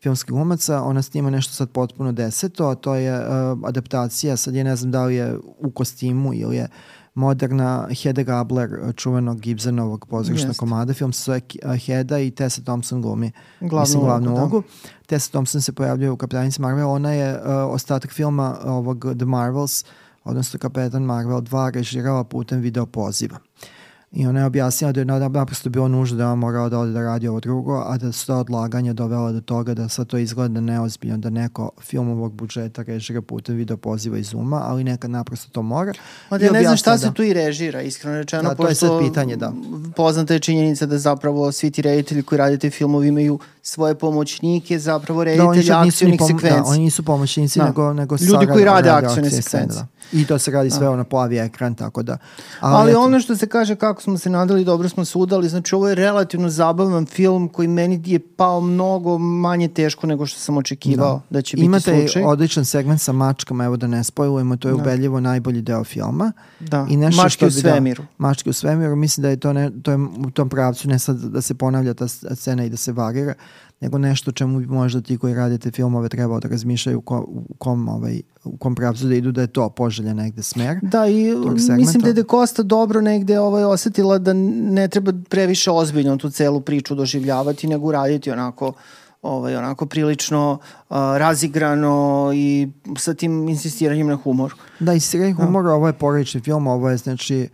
filmskih 0.04 0.34
glumaca. 0.34 0.84
Ona 0.84 1.02
snima 1.02 1.30
nešto 1.30 1.54
sad 1.54 1.70
potpuno 1.70 2.12
deseto, 2.12 2.68
a 2.68 2.76
to 2.76 2.96
je 2.96 3.20
uh, 3.20 3.60
adaptacija, 3.66 4.38
sad 4.38 4.56
je 4.56 4.64
ne 4.64 4.76
znam 4.76 4.92
da 4.92 5.06
li 5.06 5.16
je 5.16 5.38
u 5.58 5.72
kostimu 5.72 6.34
ili 6.34 6.56
je 6.56 6.68
moderna 7.14 7.88
Heda 8.02 8.24
Gabler, 8.24 8.70
čuvenog 8.96 9.40
Gibsonovog 9.40 10.06
pozorišnog 10.10 10.56
komada. 10.56 10.94
Film 10.94 11.14
se 11.14 11.24
zove 11.24 11.42
Heda 11.78 12.20
i 12.20 12.32
Tessa 12.32 12.62
Thompson 12.62 13.02
glumi 13.02 13.32
glavnu, 13.60 13.80
mislim, 13.80 14.04
glavnu 14.04 14.32
ulogu. 14.32 14.62
Da. 14.62 14.90
Tessa 15.06 15.32
Thompson 15.32 15.62
se 15.62 15.72
pojavljuje 15.72 16.12
u 16.12 16.18
Kapetanici 16.18 16.62
Marvel. 16.62 16.90
Ona 16.90 17.12
je 17.12 17.34
uh, 17.34 17.42
ostatak 17.48 18.12
filma 18.12 18.58
ovog 18.64 19.06
The 19.18 19.26
Marvels, 19.26 19.86
odnosno 20.24 20.60
Kapetan 20.60 21.04
Marvel 21.04 21.42
2, 21.42 21.74
režirala 21.74 22.24
putem 22.24 22.60
video 22.60 22.86
poziva. 22.86 23.36
Uh, 23.36 23.81
I 24.12 24.28
ona 24.28 24.40
je 24.40 24.46
objasnila 24.46 24.92
da 24.92 25.00
je 25.00 25.06
naprosto 25.06 25.70
bilo 25.70 25.88
nužno 25.88 26.18
da 26.18 26.28
on 26.28 26.40
morao 26.40 26.70
da 26.70 26.80
ode 26.80 26.92
da 26.92 27.02
radi 27.02 27.28
ovo 27.28 27.40
drugo, 27.40 27.84
a 27.88 27.98
da 27.98 28.12
su 28.12 28.28
to 28.28 28.36
odlaganja 28.36 28.94
dovela 28.94 29.32
do 29.32 29.42
toga 29.42 29.74
da 29.74 29.90
sad 29.90 30.08
to 30.08 30.18
izgleda 30.18 30.62
neozbiljno, 30.62 31.18
da 31.18 31.30
neko 31.30 31.70
film 31.82 32.10
ovog 32.10 32.34
budžeta 32.34 32.84
režira 32.84 33.22
putem 33.22 33.56
video 33.56 33.78
poziva 33.78 34.18
iz 34.18 34.28
Zuma, 34.28 34.62
ali 34.66 34.84
nekad 34.84 35.12
naprosto 35.12 35.50
to 35.52 35.62
mora. 35.62 35.94
Ma 36.30 36.38
da 36.38 36.52
ne 36.52 36.64
znam 36.64 36.78
šta 36.78 36.92
da, 36.92 36.98
se 36.98 37.14
tu 37.14 37.24
i 37.24 37.34
režira, 37.34 37.82
iskreno 37.82 38.18
rečeno. 38.18 38.44
Da, 38.44 38.56
to 38.56 38.68
je 38.68 38.76
sad 38.76 38.92
pitanje, 39.00 39.36
da. 39.36 39.54
Poznata 39.96 40.34
je 40.34 40.40
činjenica 40.40 40.86
da 40.86 40.98
zapravo 40.98 41.52
svi 41.52 41.72
ti 41.72 41.82
reditelji 41.82 42.24
koji 42.24 42.40
radite 42.40 42.70
filmovi 42.70 43.08
imaju 43.08 43.40
svoje 43.62 43.96
pomoćnike, 43.96 44.80
zapravo 44.80 45.24
reditelji 45.24 45.64
da, 45.64 45.82
akcijnih 45.82 46.20
pom 46.20 46.28
sekvenci. 46.28 46.58
Da, 46.58 46.64
oni 46.66 46.80
nisu 46.80 47.04
pomoćnici, 47.04 47.60
da. 47.60 47.66
nego, 47.66 47.94
nego 47.94 48.16
Ljudi 48.22 48.48
koji 48.48 48.66
rade 48.66 48.90
akcijne 48.90 49.30
sekvence. 49.30 49.76
Da. 49.76 49.88
I 50.14 50.26
to 50.26 50.40
se 50.40 50.52
radi 50.52 50.70
sve 50.70 50.86
da. 50.86 50.92
ono 50.92 51.04
plavi 51.04 51.38
ekran, 51.38 51.76
tako 51.76 52.04
da. 52.04 52.18
Ali, 52.60 52.76
ali 52.76 52.96
ono 52.96 53.20
što 53.20 53.36
se 53.36 53.48
kaže 53.48 53.76
kako 53.76 54.01
smo 54.02 54.18
se 54.18 54.30
nadali, 54.30 54.66
dobro 54.66 54.90
smo 54.90 55.06
se 55.06 55.18
udali, 55.18 55.50
znači 55.50 55.76
ovo 55.76 55.90
je 55.90 55.96
relativno 55.96 56.50
zabavan 56.50 57.06
film 57.06 57.48
koji 57.48 57.68
meni 57.68 58.02
je 58.06 58.20
pao 58.20 58.62
mnogo 58.62 59.18
manje 59.18 59.68
teško 59.68 60.08
nego 60.08 60.26
što 60.26 60.40
sam 60.40 60.58
očekivao 60.58 61.22
da, 61.30 61.38
da 61.38 61.42
će 61.42 61.58
biti 61.58 61.66
Imate 61.66 61.84
slučaj. 61.84 62.22
Imate 62.22 62.32
odličan 62.32 62.66
segment 62.66 63.02
sa 63.02 63.12
mačkama, 63.12 63.66
evo 63.66 63.78
da 63.78 63.88
ne 63.88 64.04
spojujemo, 64.04 64.58
to 64.58 64.68
je 64.68 64.72
da. 64.72 64.82
ubedljivo 64.82 65.20
najbolji 65.20 65.62
deo 65.62 65.84
filma. 65.84 66.32
Da, 66.60 66.88
I 66.90 66.98
nešto 66.98 67.24
mačke 67.24 67.38
što 67.38 67.60
u 67.60 67.62
svemiru. 67.62 68.04
Da, 68.04 68.10
mačke 68.18 68.50
u 68.50 68.54
svemiru, 68.54 68.96
mislim 68.96 69.22
da 69.22 69.30
je 69.30 69.38
to, 69.38 69.54
ne, 69.54 69.72
to 69.84 69.92
je 69.92 69.98
u 69.98 70.32
tom 70.32 70.50
pravcu, 70.50 70.88
ne 70.88 71.00
sad 71.00 71.18
da 71.18 71.42
se 71.42 71.54
ponavlja 71.54 71.94
ta 71.94 72.08
scena 72.08 72.66
i 72.66 72.70
da 72.70 72.78
se 72.78 72.92
varira, 72.92 73.34
nego 73.82 73.98
nešto 73.98 74.32
čemu 74.32 74.60
bi 74.60 74.66
možda 74.66 75.02
ti 75.02 75.18
koji 75.18 75.34
radite 75.34 75.72
filmove 75.72 76.10
trebao 76.10 76.40
da 76.40 76.48
razmišljaju 76.48 76.98
u, 76.98 77.02
ko, 77.02 77.26
u 77.28 77.54
kom, 77.58 77.90
ovaj, 77.90 78.22
u 78.44 78.58
kom 78.58 78.76
pravcu 78.76 79.06
da 79.06 79.16
idu 79.16 79.32
da 79.32 79.42
je 79.42 79.48
to 79.48 79.70
poželja 79.70 80.14
negde 80.14 80.44
smer. 80.44 80.80
Da, 80.82 81.08
i 81.08 81.36
mislim 81.78 82.02
da 82.02 82.08
je 82.08 82.14
De 82.14 82.24
Costa 82.32 82.64
dobro 82.64 83.02
negde 83.02 83.40
ovaj, 83.40 83.64
osetila 83.64 84.18
da 84.18 84.34
ne 84.34 84.88
treba 84.88 85.14
previše 85.30 85.72
ozbiljno 85.72 86.18
tu 86.18 86.30
celu 86.30 86.62
priču 86.62 86.96
doživljavati, 86.96 87.68
nego 87.68 87.88
uraditi 87.88 88.32
onako 88.32 88.74
ovaj, 89.22 89.56
onako 89.56 89.86
prilično 89.86 90.52
uh, 90.52 90.96
razigrano 91.18 92.32
i 92.36 92.68
sa 92.98 93.14
tim 93.14 93.50
insistiranjem 93.50 94.08
na 94.08 94.16
humor. 94.16 94.54
Da, 94.80 94.94
insistiranjem 94.94 95.38
da. 95.38 95.46
humora, 95.46 95.74
ovo 95.74 95.88
je 95.88 95.94
porodični 95.94 96.42
film, 96.42 96.68
ovo 96.68 96.90
je 96.90 96.98
znači 96.98 97.50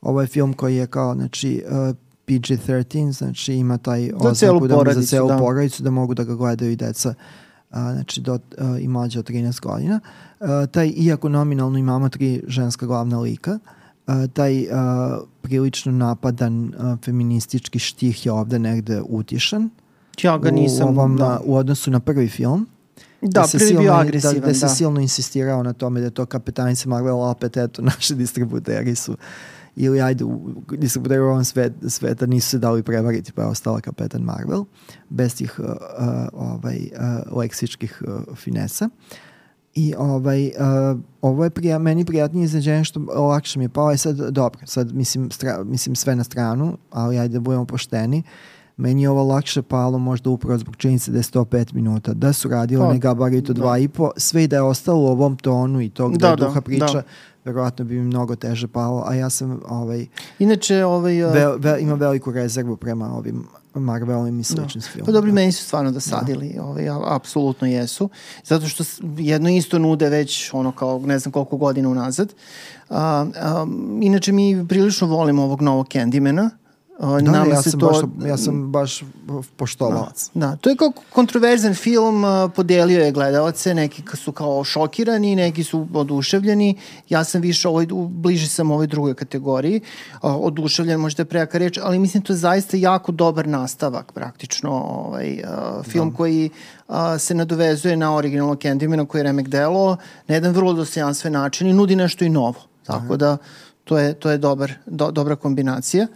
ovo 0.00 0.20
je 0.20 0.26
film 0.26 0.52
koji 0.52 0.76
je 0.76 0.86
kao 0.86 1.14
znači 1.14 1.64
uh, 1.70 1.96
PG-13, 2.28 3.12
znači 3.12 3.54
ima 3.54 3.78
taj 3.78 4.10
oznaku 4.14 4.68
da 4.68 4.92
za 4.92 5.02
celu 5.02 5.28
da. 5.28 5.36
porodicu 5.36 5.82
da 5.82 5.90
mogu 5.90 6.14
da 6.14 6.24
ga 6.24 6.34
gledaju 6.34 6.72
i 6.72 6.76
deca 6.76 7.14
a, 7.70 7.92
znači 7.92 8.20
do, 8.20 8.38
a, 8.58 8.78
i 8.80 8.88
mlađe 8.88 9.18
od 9.18 9.28
13 9.28 9.60
godina. 9.60 10.00
A, 10.40 10.66
taj, 10.66 10.92
iako 10.96 11.28
nominalno 11.28 11.78
imamo 11.78 12.08
tri 12.08 12.42
ženska 12.46 12.86
glavna 12.86 13.20
lika, 13.20 13.58
a, 14.06 14.26
taj 14.26 14.66
a, 14.72 15.18
prilično 15.42 15.92
napadan 15.92 16.74
a, 16.78 16.96
feministički 17.04 17.78
štih 17.78 18.26
je 18.26 18.32
ovde 18.32 18.58
negde 18.58 19.02
utišan. 19.08 19.70
Ja 20.22 20.38
ga 20.38 20.50
nisam, 20.50 20.86
u, 20.86 20.90
ovom, 20.90 21.16
da. 21.16 21.40
u 21.44 21.56
odnosu 21.56 21.90
na 21.90 22.00
prvi 22.00 22.28
film. 22.28 22.66
Da, 23.22 23.46
se 23.46 23.58
prvi 23.58 23.68
silno, 23.68 23.80
bio 23.80 23.92
da, 23.92 23.98
agresivan, 23.98 24.40
da, 24.40 24.54
se 24.54 24.60
da. 24.60 24.68
silno 24.68 25.00
insistirao 25.00 25.62
na 25.62 25.72
tome 25.72 26.00
da 26.00 26.06
je 26.06 26.10
to 26.10 26.26
kapetanica 26.26 26.88
Marvel, 26.88 27.20
opet 27.20 27.56
eto, 27.56 27.82
naši 27.82 28.14
distributeri 28.14 28.94
su 28.94 29.16
ili 29.78 30.00
ajde, 30.00 30.24
u, 30.24 30.40
distributeri 30.70 31.20
u 31.20 31.24
ovom 31.24 31.44
svet, 31.44 31.72
sveta 31.88 32.26
nisu 32.26 32.48
se 32.48 32.58
dali 32.58 32.82
prevariti 32.82 33.32
pa 33.32 33.42
je 33.42 33.48
ostala 33.48 33.80
kapetan 33.80 34.22
Marvel 34.22 34.64
bez 35.08 35.36
tih 35.36 35.58
uh, 35.58 35.64
uh, 35.66 35.74
ovaj, 36.32 36.76
uh, 36.76 37.36
leksičkih 37.36 38.02
uh, 38.06 38.36
finesa. 38.36 38.88
I 39.74 39.94
ovaj, 39.98 40.46
uh, 40.46 41.00
ovo 41.22 41.44
je 41.44 41.50
prija, 41.50 41.78
meni 41.78 42.04
prijatnije 42.04 42.44
izneđenje 42.44 42.84
što 42.84 43.00
lakše 43.00 43.58
mi 43.58 43.64
je 43.64 43.68
pao. 43.68 43.96
Sad, 43.96 44.16
dobro, 44.16 44.66
sad 44.66 44.94
mislim, 44.94 45.30
stra, 45.30 45.64
mislim 45.64 45.96
sve 45.96 46.16
na 46.16 46.24
stranu, 46.24 46.76
ali 46.90 47.18
ajde 47.18 47.32
da 47.32 47.40
budemo 47.40 47.64
pošteni. 47.64 48.22
Meni 48.76 49.02
je 49.02 49.10
ovo 49.10 49.24
lakše 49.24 49.62
palo 49.62 49.98
možda 49.98 50.30
upravo 50.30 50.58
zbog 50.58 50.76
činjenice 50.76 51.10
da 51.10 51.18
je 51.18 51.22
105 51.22 51.74
minuta. 51.74 52.14
Da 52.14 52.32
su 52.32 52.48
radili 52.48 52.80
Pa, 52.80 52.86
onaj 52.86 52.98
gabarit 52.98 53.50
od 53.50 53.56
da. 53.56 53.62
2,5, 53.62 54.10
sve 54.16 54.44
i 54.44 54.46
da 54.46 54.56
je 54.56 54.62
ostalo 54.62 55.00
u 55.00 55.06
ovom 55.06 55.36
tonu 55.36 55.80
i 55.80 55.90
to 55.90 56.08
gde 56.08 56.18
Da, 56.18 56.28
je 56.28 56.36
da, 56.36 56.46
duha 56.46 56.60
priča, 56.60 56.92
da. 56.92 57.02
Verovatno 57.48 57.84
bi 57.84 57.94
mi 57.94 58.04
mnogo 58.04 58.36
teže 58.36 58.68
palo, 58.68 59.04
a 59.06 59.14
ja 59.14 59.30
sam 59.30 59.60
ovaj, 59.68 60.06
Inače, 60.38 60.84
ovaj, 60.84 61.24
uh, 61.24 61.34
ve, 61.34 61.46
ve, 61.58 61.80
ima 61.80 61.94
veliku 61.94 62.32
rezervu 62.32 62.76
prema 62.76 63.12
ovim 63.16 63.44
Marvelovim 63.74 64.40
i 64.40 64.44
sličnim 64.44 64.82
Pa 64.82 64.88
filmima. 64.88 65.12
dobro, 65.12 65.32
meni 65.32 65.52
su 65.52 65.64
stvarno 65.64 65.90
dosadili, 65.90 66.52
da. 66.56 66.62
ovaj, 66.64 66.88
apsolutno 67.04 67.66
jesu. 67.66 68.10
Zato 68.44 68.66
što 68.66 68.84
jedno 69.18 69.50
isto 69.50 69.78
nude 69.78 70.08
već 70.08 70.50
ono 70.52 70.72
kao 70.72 70.98
ne 70.98 71.18
znam 71.18 71.32
koliko 71.32 71.56
godina 71.56 71.88
unazad. 71.88 72.34
A, 72.90 73.26
a, 73.40 73.66
inače 74.02 74.32
mi 74.32 74.66
prilično 74.68 75.06
volimo 75.06 75.42
ovog 75.42 75.62
novog 75.62 75.86
Candymana. 75.86 76.50
A, 76.50 76.67
Da, 76.98 77.20
nama 77.20 77.46
ja 77.46 77.62
sam, 77.62 77.80
to, 77.80 77.86
baš, 77.86 78.28
ja 78.28 78.36
sam 78.36 78.72
baš 78.72 79.04
poštovalac. 79.56 80.30
Da, 80.34 80.56
to 80.56 80.70
je 80.70 80.76
kao 80.76 80.92
kontroverzan 81.12 81.74
film, 81.74 82.24
podelio 82.56 83.04
je 83.04 83.12
gledalce, 83.12 83.74
neki 83.74 84.02
su 84.14 84.32
kao 84.32 84.64
šokirani, 84.64 85.36
neki 85.36 85.64
su 85.64 85.86
oduševljeni, 85.94 86.78
ja 87.08 87.24
sam 87.24 87.40
više 87.40 87.68
ovoj, 87.68 87.86
u- 87.92 88.08
bliži 88.08 88.48
sam 88.48 88.70
ovoj 88.70 88.86
drugoj 88.86 89.14
kategoriji, 89.14 89.80
oduševljen 90.22 91.00
možda 91.00 91.20
je 91.20 91.24
prejaka 91.24 91.58
reč, 91.58 91.78
ali 91.82 91.98
mislim 91.98 92.22
to 92.22 92.32
je 92.32 92.36
zaista 92.36 92.76
jako 92.76 93.12
dobar 93.12 93.48
nastavak 93.48 94.12
praktično, 94.12 94.70
ovaj, 94.70 95.42
film 95.82 96.10
da. 96.10 96.16
koji 96.16 96.50
a, 96.88 97.18
se 97.18 97.34
nadovezuje 97.34 97.96
na 97.96 98.14
originalno 98.16 98.54
Candymana 98.54 99.06
koji 99.06 99.20
je 99.20 99.24
remek 99.24 99.48
delo 99.48 99.96
na 100.26 100.34
jedan 100.34 100.52
vrlo 100.52 100.72
dostojanstven 100.72 101.32
način 101.32 101.68
i 101.68 101.72
nudi 101.72 101.96
nešto 101.96 102.24
i 102.24 102.28
novo, 102.28 102.60
tako 102.86 103.16
da 103.16 103.36
to 103.84 103.98
je, 103.98 104.14
to 104.14 104.30
je 104.30 104.38
dobar, 104.38 104.72
do, 104.86 105.10
dobra 105.10 105.36
kombinacija. 105.36 106.06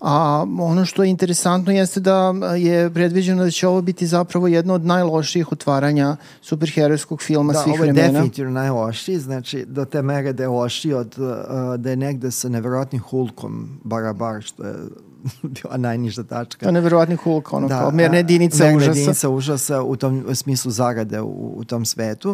A 0.00 0.44
ono 0.60 0.84
što 0.84 1.02
je 1.02 1.10
interesantno 1.10 1.72
jeste 1.72 2.00
da 2.00 2.16
je 2.56 2.90
predviđeno 2.90 3.44
da 3.44 3.50
će 3.50 3.68
ovo 3.68 3.82
biti 3.82 4.06
zapravo 4.06 4.46
jedno 4.46 4.74
od 4.74 4.84
najlošijih 4.84 5.52
otvaranja 5.52 6.16
superherojskog 6.40 7.22
filma 7.22 7.52
Da, 7.52 7.58
svih 7.58 7.74
ovo 7.74 7.84
je 7.84 7.92
vremena. 7.92 8.12
definitivno 8.12 8.50
najlošiji, 8.50 9.18
znači 9.18 9.64
do 9.64 9.84
te 9.84 10.02
mere 10.02 10.32
da 10.32 10.42
je 10.42 10.48
lošiji 10.48 10.92
od, 10.92 11.16
da 11.78 11.90
je 11.90 11.96
negde 11.96 12.30
sa 12.30 12.48
neverovatnim 12.48 13.02
hulkom 13.02 13.80
barabar, 13.84 14.42
što 14.42 14.64
je 14.64 14.74
bila 15.62 15.76
najniža 15.76 16.22
tačka. 16.22 16.60
To 16.60 16.68
je 16.68 16.72
neverovatni 16.72 17.16
Hulk, 17.16 17.52
ono 17.52 17.68
da, 17.68 17.78
kao 17.78 17.88
a, 17.88 17.90
merna 17.90 18.16
jedinica 18.16 18.64
merna 18.64 18.76
užasa. 18.76 18.90
jedinica 18.90 19.28
užasa 19.28 19.82
u 19.82 19.96
tom 19.96 20.34
smislu 20.34 20.70
zarade 20.70 21.20
u, 21.20 21.54
u 21.56 21.64
tom 21.64 21.84
svetu. 21.84 22.30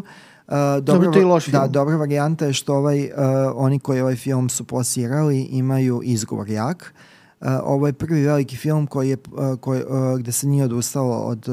Uh, 0.49 0.55
Dobro, 0.83 1.13
to 1.13 1.19
je 1.19 1.25
loš 1.25 1.47
Da, 1.47 1.61
film. 1.61 1.73
dobra 1.73 1.97
varijanta 1.97 2.47
je 2.47 2.53
što 2.53 2.75
ovaj, 2.75 3.05
uh, 3.05 3.11
oni 3.55 3.79
koji 3.79 4.01
ovaj 4.01 4.17
film 4.17 4.49
su 4.49 4.65
plasirali 4.65 5.41
imaju 5.41 6.01
izgovor 6.05 6.51
jak. 6.51 6.95
Uh, 6.97 7.12
ovo 7.65 7.87
je 7.87 7.93
prvi 7.93 8.23
veliki 8.23 8.57
film 8.57 8.87
koji 8.87 9.09
je, 9.09 9.17
koji, 9.61 9.83
gde 10.19 10.33
se 10.33 10.47
nije 10.47 10.65
odustalo 10.65 11.17
od 11.17 11.49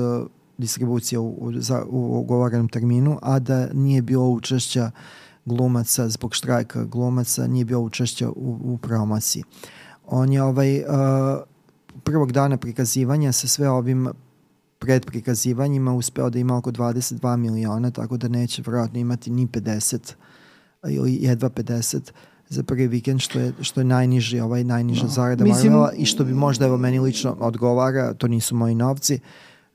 distribucije 0.57 1.19
u, 1.19 1.27
u, 1.27 1.51
za, 1.61 1.83
u 1.89 2.19
ugovorenom 2.19 2.69
terminu, 2.69 3.19
a 3.21 3.39
da 3.39 3.67
nije 3.73 4.01
bilo 4.01 4.29
učešća 4.29 4.91
glumaca 5.45 6.09
zbog 6.09 6.35
štrajka 6.35 6.83
glumaca, 6.83 7.47
nije 7.47 7.65
bilo 7.65 7.81
učešća 7.81 8.29
u, 8.29 8.57
u 8.63 8.77
promociji. 8.77 9.43
On 10.07 10.33
je 10.33 10.43
ovaj, 10.43 10.77
uh, 10.77 10.85
prvog 12.03 12.31
dana 12.31 12.57
prikazivanja 12.57 13.31
sa 13.31 13.47
sve 13.47 13.69
ovim 13.69 14.09
pred 14.79 15.05
prikazivanjima 15.05 15.93
uspeo 15.93 16.29
da 16.29 16.39
ima 16.39 16.57
oko 16.57 16.71
22 16.71 17.37
miliona, 17.37 17.91
tako 17.91 18.17
da 18.17 18.27
neće 18.27 18.61
vjerojatno 18.65 18.99
imati 18.99 19.29
ni 19.29 19.47
50 19.47 20.13
ili 20.87 21.17
jedva 21.21 21.49
50 21.49 22.11
za 22.49 22.63
prvi 22.63 22.87
vikend, 22.87 23.19
što 23.21 23.39
je, 23.39 23.53
što 23.61 23.79
je 23.79 23.85
najniži, 23.85 24.39
ovaj 24.39 24.63
najniža 24.63 25.03
no. 25.03 25.09
zarada 25.09 25.43
Mislim- 25.43 25.71
Marvela 25.71 25.91
i 25.93 26.05
što 26.05 26.23
bi 26.23 26.33
možda 26.33 26.65
evo 26.65 26.77
meni 26.77 26.99
lično 26.99 27.37
odgovara, 27.39 28.13
to 28.13 28.27
nisu 28.27 28.55
moji 28.55 28.75
novci, 28.75 29.19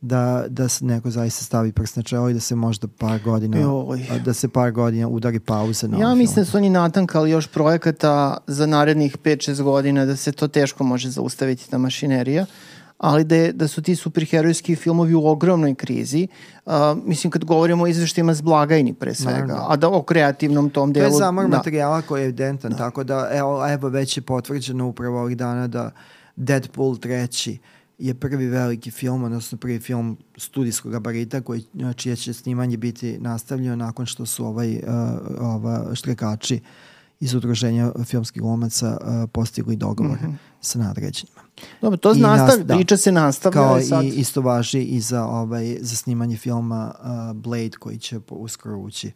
da, 0.00 0.44
da 0.48 0.68
se 0.68 0.84
neko 0.84 1.10
zaista 1.10 1.44
stavi 1.44 1.72
prst 1.72 1.96
na 1.96 2.02
čelo 2.02 2.28
i 2.28 2.34
da 2.34 2.40
se 2.40 2.54
možda 2.54 2.88
par 2.88 3.20
godina 3.24 3.58
Joj. 3.58 4.00
da 4.24 4.32
se 4.34 4.48
par 4.48 4.72
godina 4.72 5.08
udari 5.08 5.40
pauza 5.40 5.88
na 5.88 5.98
Ja 5.98 6.14
mislim 6.14 6.44
da 6.44 6.50
su 6.50 6.56
oni 6.56 6.70
natankali 6.70 7.30
još 7.30 7.46
projekata 7.46 8.36
za 8.46 8.66
narednih 8.66 9.18
5-6 9.18 9.62
godina 9.62 10.04
da 10.04 10.16
se 10.16 10.32
to 10.32 10.48
teško 10.48 10.84
može 10.84 11.10
zaustaviti 11.10 11.70
ta 11.70 11.78
mašinerija 11.78 12.46
ali 12.98 13.24
da, 13.24 13.36
je, 13.36 13.52
da 13.52 13.68
su 13.68 13.82
ti 13.82 13.96
superherojski 13.96 14.76
filmovi 14.76 15.14
u 15.14 15.26
ogromnoj 15.26 15.74
krizi. 15.74 16.28
Uh, 16.66 16.72
mislim, 17.04 17.30
kad 17.30 17.44
govorimo 17.44 17.84
o 17.84 17.86
izveštajima 17.86 18.34
s 18.34 18.42
blagajni 18.42 18.94
pre 18.94 19.14
svega, 19.14 19.38
Naravno. 19.38 19.66
a 19.68 19.76
da 19.76 19.88
o 19.88 20.02
kreativnom 20.02 20.70
tom 20.70 20.94
To 20.94 21.00
delu... 21.00 21.12
je 21.12 21.18
zamor 21.18 21.48
da. 21.48 21.56
materijala 21.56 22.02
koji 22.02 22.20
je 22.20 22.24
evidentan, 22.24 22.70
da. 22.70 22.76
tako 22.76 23.04
da 23.04 23.28
evo, 23.32 23.72
evo 23.72 23.88
već 23.88 24.16
je 24.16 24.22
potvrđeno 24.22 24.88
upravo 24.88 25.20
ovih 25.20 25.36
dana 25.36 25.66
da 25.66 25.90
Deadpool 26.36 26.94
3 26.94 27.58
je 27.98 28.14
prvi 28.14 28.46
veliki 28.46 28.90
film, 28.90 29.24
odnosno 29.24 29.58
prvi 29.58 29.78
film 29.78 30.16
studijskog 30.36 30.92
gabarita 30.92 31.40
koji, 31.40 31.64
čije 31.96 32.16
će 32.16 32.32
snimanje 32.32 32.76
biti 32.76 33.18
nastavljeno 33.18 33.76
nakon 33.76 34.06
što 34.06 34.26
su 34.26 34.46
ovaj, 34.46 34.74
uh, 34.74 34.80
ova 35.40 35.94
štrekači 35.94 36.60
iz 37.20 37.34
udruženja 37.34 37.92
filmskih 38.04 38.42
glumaca 38.42 38.98
uh, 39.00 39.30
postigli 39.32 39.76
dogovor 39.76 40.18
mm 40.22 40.26
-hmm. 40.26 40.36
sa 40.60 40.78
nadređenima. 40.78 41.43
Dobro, 41.80 41.96
to 41.96 42.14
nastav, 42.14 42.58
nas- 42.58 42.66
da. 42.66 42.74
priča 42.74 42.96
se 42.96 43.12
nastavlja. 43.12 43.54
Kao 43.54 43.80
sad, 43.80 44.04
i 44.04 44.08
isto 44.08 44.40
važi 44.40 44.82
i 44.82 45.00
za, 45.00 45.26
ovaj, 45.26 45.76
za 45.80 45.96
snimanje 45.96 46.36
filma 46.36 46.94
uh, 46.98 47.36
Blade 47.36 47.76
koji 47.78 47.98
će 47.98 48.20
po, 48.20 48.34
uskoro 48.34 48.78
ući 48.78 49.12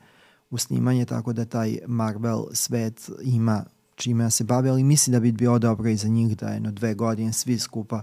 u 0.51 0.59
snimanje, 0.59 1.05
tako 1.05 1.33
da 1.33 1.45
taj 1.45 1.79
Marvel 1.87 2.45
svet 2.53 3.11
ima 3.23 3.65
čime 3.95 4.25
da 4.25 4.31
se 4.31 4.45
bavi, 4.45 4.69
ali 4.69 4.85
mislim 4.85 5.13
da 5.13 5.21
bi 5.21 5.33
bilo 5.33 5.59
dobro 5.59 5.89
i 5.89 5.97
za 5.97 6.09
njih 6.09 6.37
da 6.37 6.49
jedno 6.49 6.71
dve 6.71 6.95
godine 6.95 7.33
svi 7.33 7.59
skupa 7.59 8.03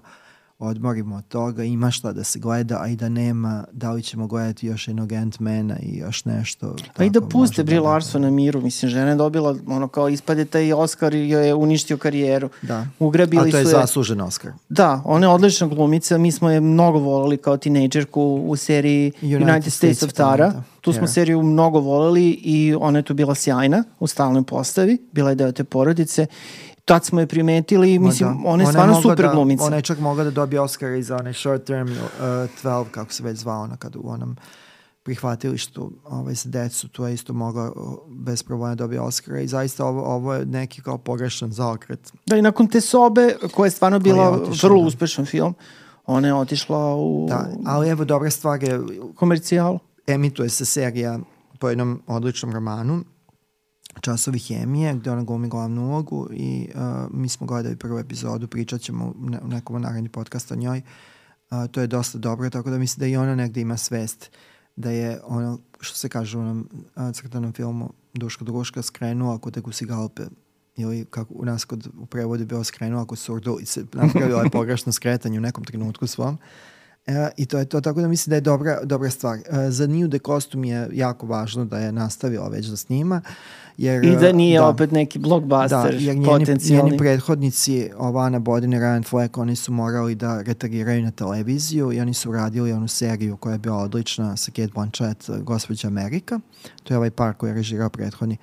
odmorimo 0.59 1.15
od 1.15 1.27
toga, 1.27 1.63
ima 1.63 1.91
šta 1.91 2.11
da 2.11 2.23
se 2.23 2.39
gleda, 2.39 2.77
a 2.81 2.87
i 2.87 2.95
da 2.95 3.09
nema, 3.09 3.63
da 3.71 3.91
li 3.91 4.03
ćemo 4.03 4.27
gledati 4.27 4.67
još 4.67 4.87
jednog 4.87 5.09
Ant-Mana 5.09 5.75
i 5.81 5.97
još 5.97 6.25
nešto. 6.25 6.75
Pa 6.95 7.03
i 7.03 7.09
da 7.09 7.21
puste 7.21 7.63
Brie 7.63 7.79
da- 7.79 7.83
Larson 7.85 8.21
na 8.21 8.29
miru. 8.29 8.61
Mislim, 8.61 8.89
žena 8.89 9.09
je 9.09 9.15
dobila, 9.15 9.55
ono 9.67 9.87
kao 9.87 10.09
ispade 10.09 10.45
taj 10.45 10.73
Oscar 10.73 11.13
i 11.13 11.29
joj 11.29 11.47
je 11.47 11.53
uništio 11.53 11.97
karijeru. 11.97 12.49
Da. 12.61 12.87
Ugrabili 12.99 13.49
a 13.49 13.51
to 13.51 13.57
je 13.57 13.61
je... 13.61 13.65
zaslužen 13.65 14.21
Oscar. 14.21 14.51
Da, 14.69 15.01
ona 15.05 15.25
je 15.27 15.31
odlična 15.31 15.67
glumica, 15.67 16.17
mi 16.17 16.31
smo 16.31 16.49
je 16.49 16.61
mnogo 16.61 16.99
voleli 16.99 17.37
kao 17.37 17.57
tinejdžerku 17.57 18.21
u 18.23 18.55
seriji 18.55 19.11
United, 19.21 19.41
United 19.49 19.73
States 19.73 20.03
of 20.03 20.13
Tara. 20.13 20.37
Talenta. 20.37 20.63
Tu 20.81 20.93
smo 20.93 21.07
Yeah. 21.07 21.13
seriju 21.13 21.43
mnogo 21.43 21.79
voleli 21.79 22.29
i 22.31 22.75
ona 22.79 22.99
je 22.99 23.03
tu 23.03 23.13
bila 23.13 23.35
sjajna 23.35 23.83
u 23.99 24.07
stalnoj 24.07 24.43
postavi, 24.43 24.97
bila 25.11 25.29
je 25.29 25.35
deo 25.35 25.51
te 25.51 25.63
porodice. 25.63 26.25
Tad 26.85 27.05
smo 27.05 27.19
je 27.19 27.27
primetili 27.27 27.93
i 27.93 27.99
Ma 27.99 28.07
mislim, 28.07 28.29
da. 28.29 28.49
ona 28.49 28.63
je 28.63 28.67
Ona 28.67 28.71
stvarno 28.71 29.01
super 29.01 29.25
da, 29.25 29.31
glumica. 29.31 29.63
Ona 29.63 29.75
je 29.75 29.81
čak 29.81 29.99
mogla 29.99 30.23
da 30.23 30.31
dobije 30.31 30.59
Oscar 30.61 30.91
i 30.91 31.03
za 31.03 31.17
onaj 31.17 31.33
short 31.33 31.63
term 31.63 31.87
uh, 31.87 31.97
12, 32.63 32.85
kako 32.91 33.13
se 33.13 33.23
već 33.23 33.37
zvao 33.37 33.61
ona 33.61 33.77
kad 33.77 33.95
u 33.95 34.01
onom 34.05 34.37
prihvatilištu 35.03 35.91
ovaj, 36.05 36.35
sa 36.35 36.49
decu, 36.49 36.87
to 36.87 37.07
je 37.07 37.13
isto 37.13 37.33
mogla 37.33 37.71
uh, 37.71 37.93
bez 38.09 38.43
problema 38.43 38.75
da 38.75 38.83
dobije 38.83 39.01
Oscara 39.01 39.39
i 39.39 39.47
zaista 39.47 39.85
ovo, 39.85 40.01
ovo 40.01 40.33
je 40.33 40.45
neki 40.45 40.81
kao 40.81 40.97
pogrešan 40.97 41.51
zaokret. 41.51 42.13
Da, 42.25 42.37
i 42.37 42.41
nakon 42.41 42.67
te 42.67 42.81
sobe, 42.81 43.35
koja 43.53 43.67
je 43.67 43.71
stvarno 43.71 43.99
bila 43.99 44.23
je 44.23 44.29
otišla, 44.29 44.69
vrlo 44.69 44.81
da. 44.81 44.87
uspešan 44.87 45.25
film, 45.25 45.53
ona 46.05 46.27
je 46.27 46.33
otišla 46.33 46.95
u 46.95 47.25
Da, 47.29 47.47
ali 47.65 47.89
evo 47.89 48.05
dobra 48.05 48.29
stvar 48.29 48.63
je, 48.63 48.81
komercijalu. 49.15 49.79
emituje 50.07 50.49
se 50.49 50.65
serija 50.65 51.19
po 51.59 51.69
jednom 51.69 52.01
odličnom 52.07 52.53
romanu, 52.53 53.03
Časovi 54.01 54.39
hemije, 54.39 54.93
gde 54.95 55.11
ona 55.11 55.23
glumi 55.23 55.49
glavnu 55.49 55.87
ulogu 55.87 56.29
i 56.31 56.69
uh, 56.75 56.81
mi 57.11 57.29
smo 57.29 57.47
gledali 57.47 57.75
prvu 57.75 57.99
epizodu, 57.99 58.47
pričat 58.47 58.81
ćemo 58.81 59.05
u, 59.05 59.29
ne, 59.29 59.39
nekom 59.43 59.75
od 59.75 59.81
narednih 59.81 60.11
podcasta 60.11 60.53
o 60.53 60.57
njoj. 60.57 60.81
Uh, 61.51 61.71
to 61.71 61.81
je 61.81 61.87
dosta 61.87 62.17
dobro, 62.17 62.49
tako 62.49 62.69
da 62.69 62.77
mislim 62.77 62.99
da 62.99 63.07
i 63.07 63.17
ona 63.17 63.35
negde 63.35 63.61
ima 63.61 63.77
svest 63.77 64.31
da 64.75 64.91
je 64.91 65.19
ono, 65.23 65.59
što 65.79 65.97
se 65.97 66.09
kaže 66.09 66.37
u 66.37 66.41
onom 66.41 66.69
uh, 66.95 67.11
crtanom 67.13 67.53
filmu 67.53 67.93
Duško 68.13 68.43
Druška 68.43 68.81
skrenuo 68.81 69.35
ako 69.35 69.51
te 69.51 69.61
kusi 69.61 69.85
galpe 69.85 70.23
ili 70.75 71.05
kako 71.05 71.33
u 71.33 71.45
nas 71.45 71.65
kod 71.65 71.87
u 71.97 72.05
prevodu 72.05 72.43
je 72.43 72.47
bilo 72.47 72.63
skrenuo 72.63 73.01
ako 73.01 73.15
surdu 73.15 73.57
i 73.61 73.65
se 73.65 73.85
napravio 73.93 74.35
ovaj 74.35 74.49
pogrešno 74.59 74.91
skretanje 74.91 75.37
u 75.37 75.41
nekom 75.41 75.63
trenutku 75.63 76.07
svom. 76.07 76.37
E, 77.07 77.29
I 77.37 77.45
to 77.45 77.57
je 77.57 77.65
to, 77.65 77.81
tako 77.81 78.01
da 78.01 78.07
mislim 78.07 78.29
da 78.29 78.35
je 78.35 78.41
dobra, 78.41 78.79
dobra 78.83 79.09
stvar. 79.09 79.37
E, 79.37 79.71
za 79.71 79.87
New 79.87 80.07
de 80.07 80.19
Costu 80.19 80.57
mi 80.57 80.69
je 80.69 80.89
jako 80.93 81.27
važno 81.27 81.65
da 81.65 81.77
je 81.77 81.91
nastavila 81.91 82.47
već 82.47 82.65
da 82.65 82.77
snima. 82.77 83.21
Jer, 83.77 84.05
I 84.05 84.15
da 84.15 84.31
nije 84.31 84.59
da, 84.59 84.67
opet 84.67 84.91
neki 84.91 85.19
blockbuster 85.19 85.91
da, 85.91 85.97
jer 85.97 86.15
njeni, 86.15 86.25
potencijalni. 86.25 86.89
njeni 86.89 86.97
prethodnici, 86.97 87.89
Ovana 87.97 88.39
Bodin 88.39 88.73
i 88.73 88.77
Ryan 88.77 89.09
Fleck, 89.09 89.37
oni 89.37 89.55
su 89.55 89.71
morali 89.71 90.15
da 90.15 90.41
retagiraju 90.41 91.03
na 91.03 91.11
televiziju 91.11 91.93
i 91.93 91.99
oni 91.99 92.13
su 92.13 92.31
radili 92.31 92.71
onu 92.71 92.87
seriju 92.87 93.37
koja 93.37 93.53
je 93.53 93.59
bila 93.59 93.77
odlična 93.77 94.37
sa 94.37 94.51
Kate 94.51 94.71
Blanchett, 94.73 95.29
Gospođa 95.29 95.87
Amerika. 95.87 96.39
To 96.83 96.93
je 96.93 96.97
ovaj 96.97 97.11
par 97.11 97.33
koji 97.33 97.49
je 97.49 97.53
režirao 97.53 97.89
prethodni 97.89 98.37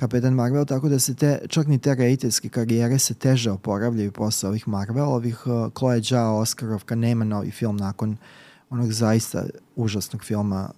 Kapetan 0.00 0.34
Marvel, 0.34 0.64
tako 0.64 0.88
da 0.88 0.98
se 0.98 1.14
te, 1.14 1.38
čak 1.48 1.66
ni 1.66 1.78
te 1.78 1.94
rediteljske 1.94 2.48
karijere 2.48 2.98
se 2.98 3.14
teže 3.14 3.50
oporavljaju 3.50 4.12
posle 4.12 4.48
ovih 4.48 4.68
Marvelovih. 4.68 5.46
Uh, 5.46 5.72
Chloe 5.78 6.00
Zhao, 6.00 6.38
Oscarovka, 6.38 6.94
nema 6.94 7.24
novi 7.24 7.50
film 7.50 7.76
nakon 7.76 8.16
onog 8.70 8.92
zaista 8.92 9.44
užasnog 9.76 10.24
filma 10.24 10.70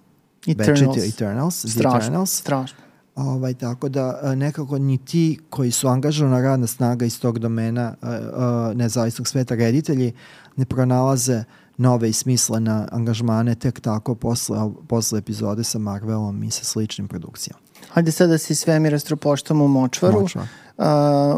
Eternals. 0.47 0.97
Večiti, 0.97 1.07
Eternals. 1.07 1.55
Strašno, 1.55 1.97
Eternals. 1.97 2.31
strašno. 2.31 2.77
Ovaj, 3.15 3.53
tako 3.53 3.89
da 3.89 4.19
uh, 4.23 4.35
nekako 4.35 4.79
ni 4.79 4.97
ti 4.97 5.39
koji 5.49 5.71
su 5.71 5.87
angažovana 5.87 6.41
radna 6.41 6.67
snaga 6.67 7.05
iz 7.05 7.19
tog 7.19 7.39
domena 7.39 7.95
uh, 8.01 8.09
uh, 8.09 8.77
nezavisnog 8.77 9.27
sveta 9.27 9.55
reditelji 9.55 10.13
ne 10.55 10.65
pronalaze 10.65 11.43
nove 11.77 12.09
i 12.09 12.13
smislene 12.13 12.85
angažmane 12.91 13.55
tek 13.55 13.79
tako 13.79 14.15
posle, 14.15 14.57
posle 14.87 15.19
epizode 15.19 15.63
sa 15.63 15.79
Marvelom 15.79 16.43
i 16.43 16.51
sa 16.51 16.63
sličnim 16.63 17.07
produkcijama. 17.07 17.62
Hajde 17.93 18.11
sad 18.11 18.29
da 18.29 18.37
se 18.37 18.55
svemira 18.55 18.99
stropoštamo 18.99 19.65
u 19.65 19.67
Močvaru. 19.67 20.21
Močvar. 20.21 20.45
Uh, 20.77 20.85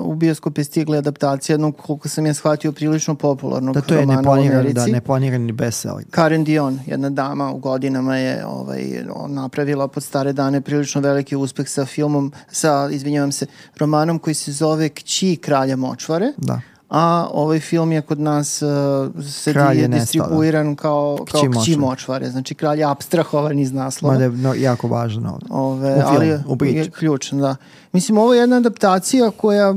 u 0.05 0.15
bioskop 0.15 0.57
je 0.57 0.63
stigla 0.63 0.97
adaptacija 0.97 1.53
jednog, 1.53 1.77
koliko 1.77 2.09
sam 2.09 2.25
ja 2.25 2.33
shvatio, 2.33 2.71
prilično 2.71 3.15
popularnog 3.15 3.73
da, 3.73 3.81
to 3.81 3.95
je 3.95 4.05
neplaniran, 4.05 4.73
Da, 4.73 4.85
neplanirani 4.85 5.51
bestseller. 5.51 6.05
Karen 6.11 6.43
Dion, 6.43 6.79
jedna 6.85 7.09
dama 7.09 7.51
u 7.51 7.57
godinama 7.57 8.17
je 8.17 8.45
ovaj, 8.45 9.03
napravila 9.27 9.87
pod 9.87 10.03
stare 10.03 10.33
dane 10.33 10.61
prilično 10.61 11.01
veliki 11.01 11.35
uspeh 11.35 11.69
sa 11.69 11.85
filmom, 11.85 12.31
sa, 12.51 12.89
izvinjavam 12.91 13.31
se, 13.31 13.45
romanom 13.77 14.19
koji 14.19 14.33
se 14.33 14.51
zove 14.51 14.89
Kći 14.89 15.35
kralja 15.41 15.75
Močvare. 15.75 16.31
Da 16.37 16.61
a 16.89 17.27
ovaj 17.33 17.59
film 17.59 17.91
je 17.91 18.01
kod 18.01 18.19
nas 18.19 18.61
uh, 18.61 19.23
se 19.23 19.53
Kralj 19.53 19.79
je 19.79 19.87
distribuiran 19.87 20.67
nestao, 20.67 20.91
kao, 20.91 21.25
kao 21.31 21.41
kći, 21.41 21.59
kći 21.61 21.77
močvare, 21.77 22.29
znači 22.29 22.55
kralj 22.55 22.79
je 22.79 22.85
abstrahovan 22.85 23.59
iz 23.59 23.71
naslova. 23.71 24.13
Mada 24.13 24.23
je 24.23 24.31
no, 24.31 24.53
jako 24.53 24.87
važno 24.87 25.33
ovde. 25.33 25.45
Ove, 25.49 25.91
u 25.91 25.95
film, 25.95 26.15
ali 26.15 26.27
je, 26.27 26.43
u 26.47 26.65
je 26.65 26.91
ključno, 26.91 27.41
da. 27.41 27.55
Mislim, 27.91 28.17
ovo 28.17 28.33
je 28.33 28.39
jedna 28.39 28.55
adaptacija 28.55 29.31
koja, 29.31 29.73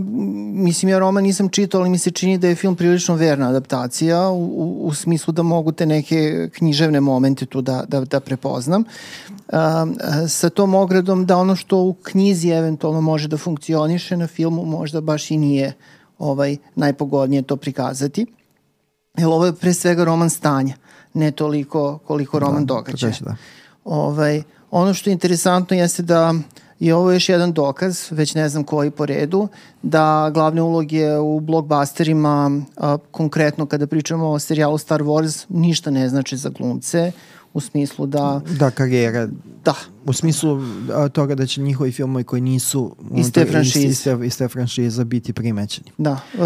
mislim, 0.54 0.88
ja 0.88 0.98
roman 0.98 1.22
nisam 1.22 1.48
čitao, 1.48 1.80
ali 1.80 1.90
mi 1.90 1.98
se 1.98 2.10
čini 2.10 2.38
da 2.38 2.48
je 2.48 2.54
film 2.54 2.76
prilično 2.76 3.14
verna 3.14 3.48
adaptacija 3.48 4.28
u, 4.28 4.44
u, 4.44 4.86
u 4.86 4.94
smislu 4.94 5.32
da 5.32 5.42
mogu 5.42 5.72
te 5.72 5.86
neke 5.86 6.48
književne 6.52 7.00
momente 7.00 7.46
tu 7.46 7.60
da, 7.60 7.84
da, 7.88 8.00
da 8.00 8.20
prepoznam. 8.20 8.84
Um, 9.52 9.96
sa 10.28 10.50
tom 10.50 10.74
ogradom 10.74 11.26
da 11.26 11.36
ono 11.36 11.56
što 11.56 11.78
u 11.78 11.92
knjizi 11.92 12.48
eventualno 12.48 13.00
može 13.00 13.28
da 13.28 13.36
funkcioniše 13.36 14.16
na 14.16 14.26
filmu 14.26 14.64
možda 14.64 15.00
baš 15.00 15.30
i 15.30 15.36
nije 15.36 15.72
ovaj, 16.18 16.56
najpogodnije 16.74 17.42
to 17.42 17.56
prikazati. 17.56 18.26
Jer 19.16 19.26
ovo 19.26 19.46
je 19.46 19.54
pre 19.54 19.74
svega 19.74 20.04
roman 20.04 20.30
stanja, 20.30 20.74
ne 21.14 21.30
toliko 21.30 21.98
koliko 22.06 22.38
roman 22.38 22.66
da, 22.66 22.74
događaja. 22.74 23.14
Da. 23.20 23.36
Ovaj, 23.84 24.42
ono 24.70 24.94
što 24.94 25.10
je 25.10 25.12
interesantno 25.12 25.76
jeste 25.76 26.02
da 26.02 26.34
je 26.80 26.94
ovo 26.94 27.12
još 27.12 27.28
jedan 27.28 27.52
dokaz, 27.52 28.06
već 28.10 28.34
ne 28.34 28.48
znam 28.48 28.64
koji 28.64 28.90
po 28.90 29.06
redu, 29.06 29.48
da 29.82 30.30
glavne 30.34 30.62
uloge 30.62 31.18
u 31.18 31.40
blockbusterima, 31.40 32.60
a, 32.76 32.96
konkretno 33.10 33.66
kada 33.66 33.86
pričamo 33.86 34.28
o 34.28 34.38
serijalu 34.38 34.78
Star 34.78 35.02
Wars, 35.02 35.46
ništa 35.48 35.90
ne 35.90 36.08
znači 36.08 36.36
za 36.36 36.48
glumce 36.48 37.12
u 37.52 37.60
smislu 37.60 38.06
da... 38.06 38.40
Da, 38.58 38.70
karijera. 38.70 39.28
Da. 39.64 39.74
U 40.08 40.12
smislu 40.12 40.60
toga 41.12 41.34
da 41.34 41.46
će 41.46 41.60
njihovi 41.60 41.92
filmovi 41.92 42.24
koji 42.24 42.42
nisu 42.42 42.96
iz 43.14 43.32
te 43.32 43.44
franšize, 43.44 43.86
iste, 43.86 44.18
iste 44.24 44.48
franšize 44.48 45.04
biti 45.04 45.32
primećeni. 45.32 45.90
Da. 45.98 46.12
Uh, 46.12 46.40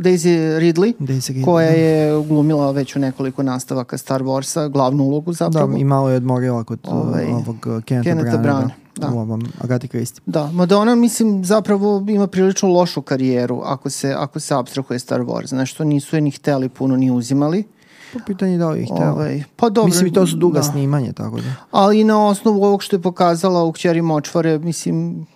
Daisy 0.00 0.58
Ridley, 0.58 0.92
Daisy 0.98 1.32
Ridley, 1.32 1.44
koja 1.44 1.68
je 1.68 2.22
glumila 2.28 2.70
već 2.70 2.96
u 2.96 2.98
nekoliko 2.98 3.42
nastavaka 3.42 3.98
Star 3.98 4.22
Warsa, 4.22 4.70
glavnu 4.70 5.04
ulogu 5.04 5.32
zapravo. 5.32 5.72
Da, 5.72 5.78
i 5.78 5.84
malo 5.84 6.10
je 6.10 6.16
odmorila 6.16 6.64
kod 6.64 6.78
ovaj, 6.84 7.26
ovog 7.26 7.60
Kenneta, 7.84 8.10
Kenneta 8.10 8.36
Brana. 8.36 8.70
Da. 8.96 9.08
u 9.08 9.18
ovom 9.18 9.46
Agati 9.60 9.88
Christie. 9.88 10.22
Da, 10.26 10.50
mada 10.52 10.78
ona, 10.78 10.94
mislim, 10.94 11.44
zapravo 11.44 12.04
ima 12.08 12.26
prilično 12.26 12.68
lošu 12.68 13.02
karijeru 13.02 13.60
ako 13.64 13.90
se, 13.90 14.14
ako 14.18 14.40
se 14.40 14.54
abstrahuje 14.54 14.98
Star 14.98 15.20
Wars. 15.20 15.54
Nešto 15.54 15.84
nisu 15.84 16.16
je 16.16 16.20
ni 16.20 16.30
hteli 16.30 16.68
puno 16.68 16.96
ni 16.96 17.10
uzimali. 17.10 17.64
Po 18.18 18.24
pitanju 18.26 18.58
da 18.58 18.76
ih 18.76 18.88
hteo. 18.94 19.12
Ovaj, 19.12 19.42
pa 19.56 19.68
dobro. 19.68 19.86
Mislim 19.86 20.06
i 20.06 20.12
to 20.12 20.26
su 20.26 20.36
duga 20.36 20.58
da. 20.58 20.62
snimanje, 20.62 21.12
tako 21.12 21.36
da. 21.36 21.54
Ali 21.70 22.04
na 22.04 22.26
osnovu 22.26 22.64
ovog 22.64 22.82
što 22.82 22.96
je 22.96 23.02
pokazala 23.02 23.64
u 23.64 23.72
Kćeri 23.72 24.02
Močvare, 24.02 24.58
mislim, 24.58 25.26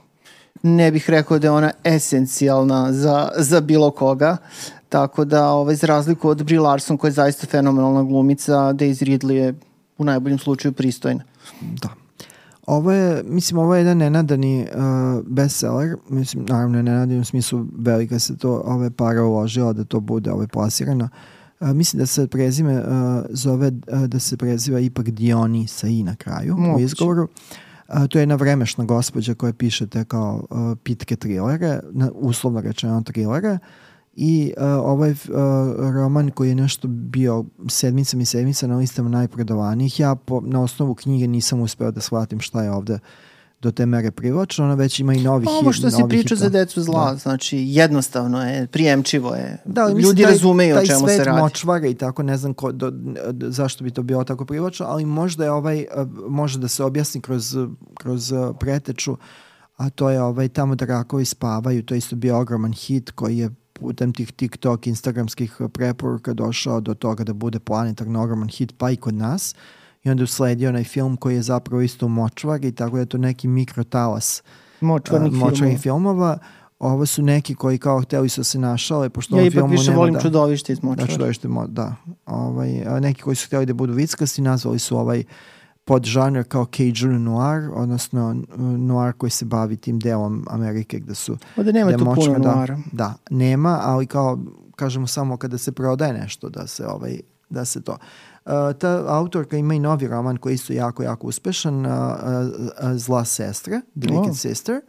ne 0.62 0.91
bih 0.93 1.11
rekao 1.11 1.39
da 1.39 1.47
je 1.47 1.51
ona 1.51 1.70
esencijalna 1.85 2.93
za, 2.93 3.28
za 3.37 3.61
bilo 3.61 3.91
koga. 3.91 4.37
Tako 4.89 5.24
da, 5.24 5.49
ovaj, 5.49 5.74
za 5.74 5.87
razliku 5.87 6.28
od 6.28 6.45
Brie 6.45 6.61
Larson, 6.61 6.97
koja 6.97 7.09
je 7.09 7.12
zaista 7.12 7.47
fenomenalna 7.47 8.03
glumica, 8.03 8.53
Daisy 8.53 9.05
Ridley 9.05 9.33
je 9.33 9.55
u 9.99 10.05
najboljem 10.05 10.39
slučaju 10.39 10.72
pristojna. 10.72 11.24
Da. 11.61 11.89
Ovo 12.66 12.93
je, 12.93 13.22
mislim, 13.26 13.59
ovo 13.59 13.74
je 13.74 13.81
jedan 13.81 13.97
nenadani 13.97 14.66
uh, 14.74 15.22
bestseller, 15.26 15.97
mislim, 16.09 16.45
naravno 16.49 16.83
nenadani 16.83 17.20
u 17.20 17.24
smislu 17.24 17.66
velika 17.78 18.18
se 18.18 18.37
to 18.37 18.62
ove 18.64 18.91
para 18.91 19.24
uložila 19.24 19.72
da 19.72 19.85
to 19.85 20.01
bude 20.01 20.33
ove 20.33 20.47
plasirano. 20.47 21.05
Uh, 21.05 21.11
A, 21.61 21.72
mislim 21.72 22.00
da 22.00 22.06
se 22.06 22.26
prezime 22.26 22.82
a, 22.86 23.22
zove, 23.30 23.72
a, 23.92 24.06
da 24.06 24.18
se 24.18 24.36
preziva 24.36 24.80
ipak 24.80 25.11
Dioni 25.11 25.66
sa 25.66 25.86
i 25.86 26.02
na 26.02 26.16
kraju 26.16 26.56
Moguće. 26.56 26.82
u 26.82 26.84
izgovoru. 26.84 27.28
A, 27.86 28.06
to 28.06 28.18
je 28.18 28.22
jedna 28.22 28.34
vremešna 28.34 28.84
gospođa 28.84 29.34
koja 29.34 29.52
piše 29.52 29.86
te 29.86 30.04
kao 30.04 30.46
a, 30.50 30.74
pitke 30.82 31.16
trilere, 31.16 31.80
na, 31.90 32.11
uslovno 32.14 32.61
rečeno 32.61 33.02
trilere. 33.02 33.58
I 34.14 34.52
uh, 34.56 34.64
ovaj 34.64 35.11
uh, 35.11 35.16
roman 35.94 36.30
koji 36.30 36.48
je 36.48 36.54
nešto 36.54 36.88
bio 36.88 37.44
sedmicama 37.68 38.22
i 38.22 38.26
sedmica 38.26 38.66
na 38.66 38.76
listama 38.76 39.08
najprodovanijih, 39.08 40.00
ja 40.00 40.14
po, 40.14 40.40
na 40.40 40.62
osnovu 40.62 40.94
knjige 40.94 41.26
nisam 41.26 41.61
uspeo 41.61 41.90
da 41.90 42.00
shvatim 42.00 42.40
šta 42.40 42.62
je 42.62 42.70
ovde 42.70 42.94
uh, 42.94 43.00
do 43.61 43.70
te 43.70 43.86
mere 43.86 44.11
privlačno, 44.11 44.64
ona 44.64 44.74
već 44.74 45.00
ima 45.00 45.14
i 45.14 45.20
novi 45.20 45.46
hit. 45.46 45.54
Ovo 45.62 45.72
što 45.72 45.90
si 45.90 46.02
pričao 46.08 46.36
za 46.36 46.48
decu 46.48 46.82
zla, 46.82 47.11
da. 47.11 47.16
znači 47.16 47.58
jednostavno 47.66 48.42
je, 48.42 48.66
prijemčivo 48.66 49.34
je. 49.34 49.62
Da, 49.64 49.82
ali 49.82 50.02
Ljudi 50.02 50.22
taj, 50.22 50.32
razumeju 50.32 50.74
taj 50.74 50.84
o 50.84 50.86
čemu 50.86 50.98
se 50.98 51.04
radi. 51.04 51.16
Taj 51.16 51.24
svet 51.24 51.42
močvara 51.42 51.86
i 51.86 51.94
tako, 51.94 52.22
ne 52.22 52.36
znam 52.36 52.54
ko, 52.54 52.72
do, 52.72 52.92
zašto 53.40 53.84
bi 53.84 53.90
to 53.90 54.02
bilo 54.02 54.24
tako 54.24 54.44
privlačno, 54.44 54.86
ali 54.86 55.04
možda 55.04 55.44
je 55.44 55.50
ovaj, 55.50 55.86
može 56.28 56.58
da 56.58 56.68
se 56.68 56.84
objasni 56.84 57.20
kroz, 57.20 57.56
kroz 57.94 58.32
preteču, 58.61 59.16
a 59.76 59.90
to 59.90 60.11
je 60.11 60.22
ovaj, 60.22 60.48
tamo 60.48 60.74
da 60.74 60.84
rakovi 60.84 61.24
spavaju, 61.24 61.82
to 61.82 61.94
je 61.94 61.98
isto 61.98 62.16
bio 62.16 62.38
ogroman 62.40 62.72
hit 62.72 63.11
koji 63.11 63.38
je 63.38 63.50
putem 63.72 64.12
tih 64.12 64.32
TikTok, 64.32 64.86
Instagramskih 64.86 65.56
preporuka 65.72 66.32
došao 66.32 66.80
do 66.80 66.94
toga 66.94 67.24
da 67.24 67.32
bude 67.32 67.58
planetarno 67.58 68.22
ogroman 68.22 68.48
hit 68.48 68.74
pa 68.78 68.90
i 68.90 68.96
kod 68.96 69.14
nas. 69.14 69.54
Uh, 69.54 69.80
i 70.05 70.11
onda 70.11 70.24
usledio 70.24 70.68
onaj 70.68 70.84
film 70.84 71.16
koji 71.16 71.34
je 71.34 71.42
zapravo 71.42 71.82
isto 71.82 72.09
močvar 72.09 72.64
i 72.64 72.72
tako 72.72 72.96
da 72.96 73.01
je 73.01 73.07
to 73.07 73.18
neki 73.18 73.48
mikrotalas 73.48 74.42
močvarnih, 74.80 75.32
uh, 75.32 75.38
močvarnih 75.38 75.80
filmova. 75.80 76.14
filmova. 76.14 76.38
Ovo 76.78 77.07
su 77.07 77.22
neki 77.22 77.55
koji 77.55 77.78
kao 77.78 78.01
hteli 78.01 78.28
su 78.28 78.44
se 78.44 78.59
našale, 78.59 79.09
pošto 79.09 79.36
ja 79.36 79.40
ovom 79.40 79.51
filmu 79.51 79.68
više 79.68 79.90
nema 79.90 79.98
volim 79.98 80.14
da, 80.14 80.20
čudovište 80.20 80.72
iz 80.72 80.82
močvara. 80.82 81.07
Da, 81.07 81.12
čudovište, 81.12 81.48
da. 81.68 81.94
Ovaj, 82.26 82.86
a 82.86 83.01
neki 83.01 83.22
koji 83.22 83.36
su 83.36 83.46
hteli 83.46 83.66
da 83.66 83.74
budu 83.74 83.92
vickasti, 83.92 84.42
nazvali 84.42 84.78
su 84.78 84.98
ovaj 84.98 85.24
pod 85.84 86.05
žanr 86.05 86.44
kao 86.48 86.66
Cajun 86.76 87.22
noir, 87.22 87.70
odnosno 87.74 88.42
noir 88.78 89.12
koji 89.12 89.30
se 89.30 89.44
bavi 89.44 89.76
tim 89.76 89.98
delom 89.98 90.46
Amerike 90.51 90.98
gde 90.98 91.14
su... 91.14 91.36
Ovde 91.57 91.72
nema 91.72 91.92
tu 91.92 92.05
puno 92.14 92.38
da, 92.38 92.55
noira. 92.55 92.78
Da, 92.92 93.14
nema, 93.30 93.80
ali 93.82 94.07
kao 94.07 94.38
kažemo 94.76 95.07
samo 95.07 95.36
kada 95.36 95.59
se 95.59 95.72
prodaje 95.72 96.12
nešto 96.12 96.48
da 96.48 96.66
se 96.66 96.86
ovaj 96.86 97.20
da 97.51 97.64
se 97.64 97.82
to. 97.82 97.96
Ta 98.78 99.05
autorka 99.09 99.57
ima 99.57 99.74
i 99.74 99.78
novi 99.78 100.09
roman 100.09 100.36
koji 100.36 100.57
su 100.57 100.72
jako, 100.72 101.03
jako 101.03 101.26
uspešan, 101.26 101.86
uh, 101.86 101.92
uh, 101.92 102.96
Zla 102.96 103.24
sestra, 103.24 103.80
The 104.01 104.09
Wicked 104.09 104.30
oh. 104.30 104.36
Sister. 104.36 104.80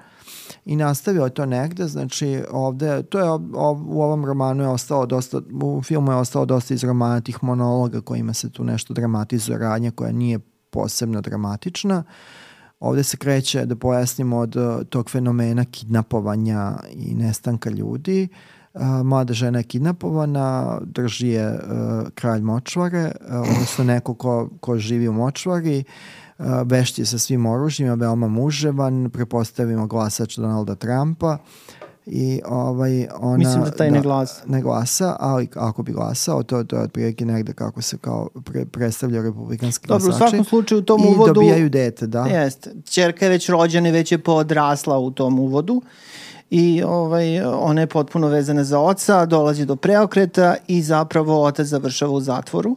I 0.65 0.75
nastavio 0.75 1.23
je 1.23 1.29
to 1.29 1.45
negde, 1.45 1.87
znači 1.87 2.43
ovde, 2.51 3.03
to 3.03 3.19
je 3.19 3.31
u 3.85 4.01
ovom 4.01 4.25
romanu 4.25 4.63
je 4.63 4.69
ostalo 4.69 5.05
dosta, 5.05 5.41
u 5.63 5.81
filmu 5.81 6.11
je 6.11 6.15
ostalo 6.15 6.45
dosta 6.45 6.73
iz 6.73 6.83
romana 6.83 7.21
tih 7.21 7.43
monologa 7.43 8.01
kojima 8.01 8.33
se 8.33 8.49
tu 8.49 8.63
nešto 8.63 8.93
dramatizuje 8.93 9.57
radnja 9.57 9.91
koja 9.91 10.11
nije 10.11 10.39
posebno 10.69 11.21
dramatična. 11.21 12.03
Ovde 12.79 13.03
se 13.03 13.17
kreće 13.17 13.65
da 13.65 13.75
pojasnimo 13.75 14.37
od 14.37 14.55
tog 14.89 15.09
fenomena 15.09 15.65
kidnapovanja 15.65 16.73
i 16.93 17.15
nestanka 17.15 17.69
ljudi. 17.69 18.27
Uh, 18.31 18.60
mlada 19.03 19.33
žena 19.33 19.59
je 19.59 19.63
kidnapovana, 19.63 20.79
drži 20.81 21.27
je 21.27 21.45
a, 21.45 22.03
kralj 22.15 22.41
močvare, 22.41 23.11
a, 23.29 23.41
odnosno 23.41 23.83
neko 23.83 24.13
ko, 24.13 24.49
ko 24.59 24.77
živi 24.77 25.07
u 25.07 25.13
močvari, 25.13 25.83
a, 26.37 26.61
vešti 26.65 27.05
sa 27.05 27.17
svim 27.17 27.45
oružjima, 27.45 27.93
veoma 27.93 28.27
muževan, 28.27 29.09
prepostavimo 29.09 29.87
glasač 29.87 30.37
Donalda 30.37 30.75
Trumpa 30.75 31.37
i 32.05 32.41
ovaj 32.45 33.07
ona 33.19 33.37
Mislim 33.37 33.63
da 33.63 33.71
taj 33.71 33.91
ne 33.91 34.01
glasa. 34.01 34.43
ne 34.47 34.61
glasa, 34.61 35.15
ali 35.19 35.49
ako 35.55 35.83
bi 35.83 35.91
glasao, 35.91 36.43
to, 36.43 36.63
to 36.63 36.75
je 36.75 36.81
otprilike 36.81 37.25
negde 37.25 37.53
kako 37.53 37.81
se 37.81 37.97
kao 37.97 38.29
pre, 38.45 38.65
predstavlja 38.65 39.21
republikanski 39.21 39.87
Dobro, 39.87 40.05
u 40.05 40.09
glasači. 40.09 40.29
svakom 40.29 40.45
slučaju 40.45 40.79
u 40.79 40.83
tom 40.83 41.01
I 41.03 41.07
uvodu... 41.07 41.33
dobijaju 41.33 41.69
dete, 41.69 42.07
da. 42.07 42.25
Jeste. 42.25 42.71
Čerka 42.89 43.25
je 43.25 43.29
već 43.31 43.49
rođena 43.49 43.89
i 43.89 43.91
već 43.91 44.11
je 44.11 44.17
podrasla 44.17 44.97
u 44.99 45.11
tom 45.11 45.39
uvodu 45.39 45.81
i 46.51 46.83
ovaj, 46.83 47.41
ona 47.41 47.81
je 47.81 47.87
potpuno 47.87 48.27
vezana 48.27 48.63
za 48.63 48.79
oca, 48.79 49.25
dolazi 49.25 49.65
do 49.65 49.75
preokreta 49.75 50.55
i 50.67 50.81
zapravo 50.81 51.43
otac 51.43 51.67
završava 51.67 52.11
u 52.11 52.19
zatvoru 52.21 52.75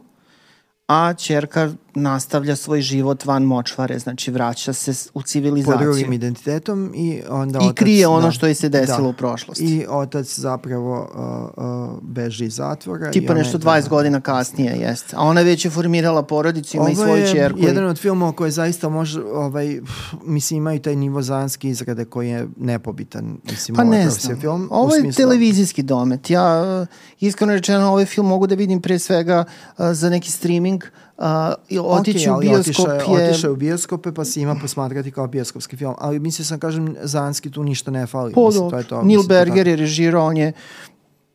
a 0.87 1.13
čerka 1.13 1.71
nastavlja 1.95 2.55
svoj 2.55 2.81
život 2.81 3.25
van 3.25 3.43
močvare, 3.43 3.99
znači 3.99 4.31
vraća 4.31 4.73
se 4.73 4.91
u 4.91 5.13
pod 5.13 5.25
civilizaciju. 5.25 5.79
drugim 5.81 6.13
identitetom 6.13 6.91
i 6.95 7.21
onda 7.29 7.59
I 7.59 7.63
otac, 7.63 7.75
krije 7.75 8.07
ono 8.07 8.21
da, 8.21 8.31
što 8.31 8.47
je 8.47 8.55
se 8.55 8.69
desilo 8.69 8.97
da. 8.99 9.07
u 9.07 9.13
prošlosti. 9.13 9.65
I 9.65 9.85
otac 9.89 10.39
zapravo 10.39 11.09
uh, 11.55 11.63
uh, 11.91 11.99
beži 12.03 12.45
iz 12.45 12.55
zatvora. 12.55 13.09
i 13.09 13.11
Tipa 13.11 13.33
je 13.33 13.39
nešto 13.39 13.57
tada- 13.59 13.71
20 13.71 13.89
godina 13.89 14.21
kasnije, 14.21 14.71
jeste. 14.73 15.15
A 15.15 15.21
ona 15.21 15.41
već 15.41 15.65
je 15.65 15.71
formirala 15.71 16.23
porodicu, 16.23 16.77
ima 16.77 16.89
i 16.89 16.95
svoju 16.95 17.15
je 17.15 17.31
čerku. 17.31 17.59
i- 17.59 17.63
jedan 17.63 17.85
od 17.85 17.99
filmova 17.99 18.31
koji 18.31 18.51
zaista 18.51 18.89
može, 18.89 19.21
ovaj, 19.23 19.79
mislim, 20.23 20.57
imaju 20.57 20.79
taj 20.79 20.95
nivo 20.95 21.21
zanske 21.21 21.69
izrade 21.69 22.05
koji 22.05 22.29
je 22.29 22.47
nepobitan. 22.57 23.37
Mislim, 23.45 23.75
Pa 23.75 23.83
ovaj 23.83 23.97
ne 23.97 24.09
znam. 24.09 24.39
Film, 24.39 24.67
Ovo 24.71 24.95
je 24.95 25.01
smislu- 25.01 25.17
televizijski 25.17 25.83
domet. 25.83 26.29
Ja, 26.29 26.85
iskreno 27.19 27.53
rečeno, 27.53 27.87
ovaj 27.87 28.05
film 28.05 28.27
mogu 28.27 28.47
da 28.47 28.55
vidim 28.55 28.81
pre 28.81 28.99
svega 28.99 29.43
uh, 29.69 29.85
za 29.91 30.09
neki 30.09 30.31
streaming. 30.31 30.74
Uh, 31.17 31.25
i 31.69 31.79
otići 31.79 32.29
Okej, 32.29 32.49
u 32.49 32.51
bioskop 32.51 32.87
otišao 32.87 33.17
je... 33.17 33.29
Otišao 33.29 33.47
je 33.47 33.51
u 33.51 33.55
bioskope 33.55 34.11
pa 34.11 34.25
se 34.25 34.41
ima 34.41 34.55
posmatrati 34.61 35.11
kao 35.11 35.27
bioskopski 35.27 35.77
film. 35.77 35.93
Ali 35.97 36.19
mislio 36.19 36.45
sam, 36.45 36.59
kažem, 36.59 36.95
Zanski 37.01 37.51
tu 37.51 37.63
ništa 37.63 37.91
ne 37.91 38.07
fali. 38.07 38.33
Po, 38.33 38.45
mislim, 38.45 38.69
to 38.69 38.77
je 38.77 38.83
to. 38.83 38.95
Neil 38.95 39.05
mislim, 39.05 39.27
Berger 39.27 39.57
tako. 39.57 39.69
je 39.69 39.75
režirao, 39.75 40.25
on 40.25 40.37
je 40.37 40.53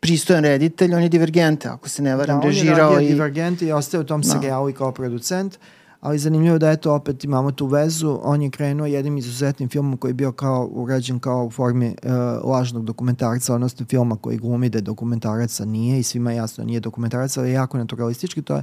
pristojan 0.00 0.44
reditelj, 0.44 0.94
on 0.94 1.02
je 1.02 1.08
Divergente, 1.08 1.68
ako 1.68 1.88
se 1.88 2.02
ne 2.02 2.10
Da, 2.10 2.16
varam, 2.16 2.36
on 2.36 2.42
je 2.42 2.48
režirao 2.48 3.00
i... 3.00 3.06
Divergent 3.08 3.62
i 3.62 3.72
ostao 3.72 4.00
u 4.00 4.04
tom 4.04 4.20
Da. 4.20 4.28
serijalu 4.28 4.70
i 4.70 4.72
kao 4.72 4.92
producent. 4.92 5.58
Ali 6.00 6.18
zanimljivo 6.18 6.58
da 6.58 6.70
eto 6.70 6.94
opet 6.94 7.24
imamo 7.24 7.52
tu 7.52 7.66
vezu. 7.66 8.18
On 8.22 8.42
je 8.42 8.50
krenuo 8.50 8.86
jednim 8.86 9.18
izuzetnim 9.18 9.68
filmom 9.68 9.96
koji 9.96 10.10
je 10.10 10.14
bio 10.14 10.32
kao 10.32 10.68
urađen 10.72 11.18
kao 11.18 11.44
u 11.44 11.50
formi 11.50 11.86
uh, 12.02 12.50
lažnog 12.50 12.84
dokumentarca, 12.84 13.54
odnosno 13.54 13.86
filma 13.86 14.16
koji 14.16 14.38
glumi 14.38 14.68
da 14.68 14.78
je 14.78 14.82
dokumentarac, 14.82 15.60
a 15.60 15.64
nije 15.64 16.00
i 16.00 16.02
svima 16.02 16.30
je 16.30 16.36
jasno 16.36 16.64
da 16.64 16.66
nije 16.66 16.80
dokumentarac, 16.80 17.36
ali 17.36 17.48
je 17.48 17.52
jako 17.52 17.78
naturalistički. 17.78 18.42
To 18.42 18.56
je 18.56 18.62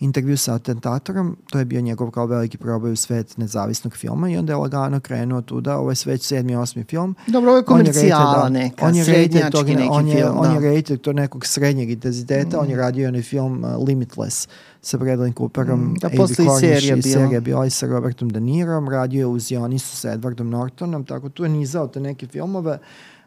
intervju 0.00 0.36
sa 0.36 0.54
atentatorom. 0.54 1.36
To 1.50 1.58
je 1.58 1.64
bio 1.64 1.80
njegov 1.80 2.10
kao 2.10 2.26
veliki 2.26 2.58
probaj 2.58 2.92
u 2.92 2.96
svet 2.96 3.36
nezavisnog 3.36 3.96
filma 3.96 4.30
i 4.30 4.36
onda 4.36 4.52
je 4.52 4.56
lagano 4.56 5.00
krenuo 5.00 5.42
tuda. 5.42 5.78
Ovo 5.78 5.90
je 5.90 5.94
sve 5.94 6.12
već 6.12 6.22
sedmi, 6.22 6.56
osmi 6.56 6.84
film. 6.84 7.14
Dobro, 7.26 7.50
ovo 7.50 7.58
je 7.58 7.64
On 7.66 7.78
je 7.78 7.84
komercijala 7.84 8.34
rated, 8.34 8.52
da. 8.52 8.58
neka, 8.58 8.86
on 8.86 8.94
je 8.94 9.04
rated 9.04 9.14
srednjački 9.14 9.50
tog, 9.52 9.68
neki 9.68 9.88
on 9.90 10.08
je, 10.08 10.16
film. 10.16 10.38
On 10.38 10.54
da. 10.54 10.66
je 10.66 10.76
rated 10.76 11.00
to 11.00 11.12
nekog 11.12 11.46
srednjeg 11.46 11.90
intenziteta, 11.90 12.60
on 12.60 12.70
je 12.70 12.76
radio 12.76 13.08
onaj 13.08 13.22
film 13.22 13.64
uh, 13.64 13.86
Limitless 13.86 14.48
sa 14.82 14.98
Bradley 14.98 15.32
Cooperom, 15.32 15.80
Mm, 15.80 15.94
a 16.02 16.06
Avi 16.06 16.16
posle 16.16 16.44
i 16.44 16.48
serija 16.60 16.96
i 16.96 17.02
serija 17.02 17.40
bila 17.40 17.66
i 17.66 17.70
sa 17.70 17.86
Robertom 17.86 18.28
De 18.28 18.40
Nirom, 18.40 18.88
radio 18.88 19.18
je 19.18 19.26
uz 19.26 19.52
Ionisu 19.52 19.96
sa 19.96 20.16
Edwardom 20.16 20.42
Nortonom, 20.42 21.04
tako 21.04 21.28
tu 21.28 21.42
je 21.44 21.48
nizao 21.48 21.86
te 21.88 22.00
neke 22.00 22.26
filmove, 22.26 22.78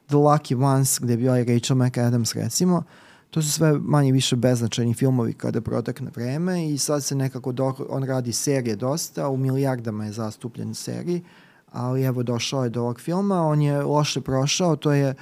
The 0.08 0.16
Lucky 0.16 0.64
Ones, 0.64 1.00
gde 1.02 1.14
je 1.14 1.18
bila 1.18 1.40
i 1.40 1.44
Rachel 1.44 1.78
McAdams 1.78 2.36
recimo, 2.36 2.84
to 3.30 3.42
su 3.42 3.52
sve 3.52 3.74
manje 3.80 4.12
više 4.12 4.36
beznačajni 4.36 4.94
filmovi 4.94 5.34
kada 5.34 5.62
protekne 5.62 6.12
vreme 6.16 6.70
i 6.70 6.78
sad 6.78 7.04
se 7.04 7.16
nekako, 7.16 7.52
do, 7.52 7.74
on 7.90 8.04
radi 8.04 8.34
serije 8.34 8.76
dosta, 8.76 9.30
u 9.30 9.38
milijardama 9.38 10.06
je 10.06 10.12
zastupljen 10.12 10.74
seriji, 10.74 11.24
ali 11.72 12.04
evo 12.04 12.24
došao 12.24 12.64
je 12.64 12.70
do 12.70 12.82
ovog 12.82 13.00
filma, 13.00 13.42
on 13.42 13.62
je 13.62 13.82
loše 13.82 14.22
prošao, 14.22 14.76
to 14.76 14.92
je 14.92 15.10
uh, 15.10 15.16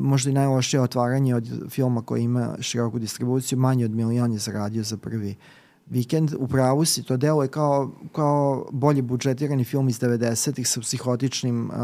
možda 0.00 0.30
i 0.30 0.34
najlošije 0.34 0.80
otvaranje 0.80 1.34
od 1.34 1.48
filma 1.70 2.02
koji 2.02 2.22
ima 2.22 2.56
široku 2.60 2.98
distribuciju, 2.98 3.58
manje 3.58 3.84
od 3.84 3.90
milion 3.90 4.32
je 4.32 4.38
zaradio 4.38 4.82
za 4.82 4.96
prvi 4.96 5.36
vikend. 5.86 6.34
U 6.38 6.48
pravu 6.48 6.84
si, 6.84 7.02
to 7.02 7.16
delo 7.16 7.42
je 7.42 7.48
kao, 7.48 7.90
kao 8.12 8.68
bolje 8.72 9.02
budžetirani 9.02 9.64
film 9.64 9.88
iz 9.88 10.00
90-ih 10.00 10.68
sa 10.68 10.80
psihotičnim 10.80 11.70
uh, 11.70 11.76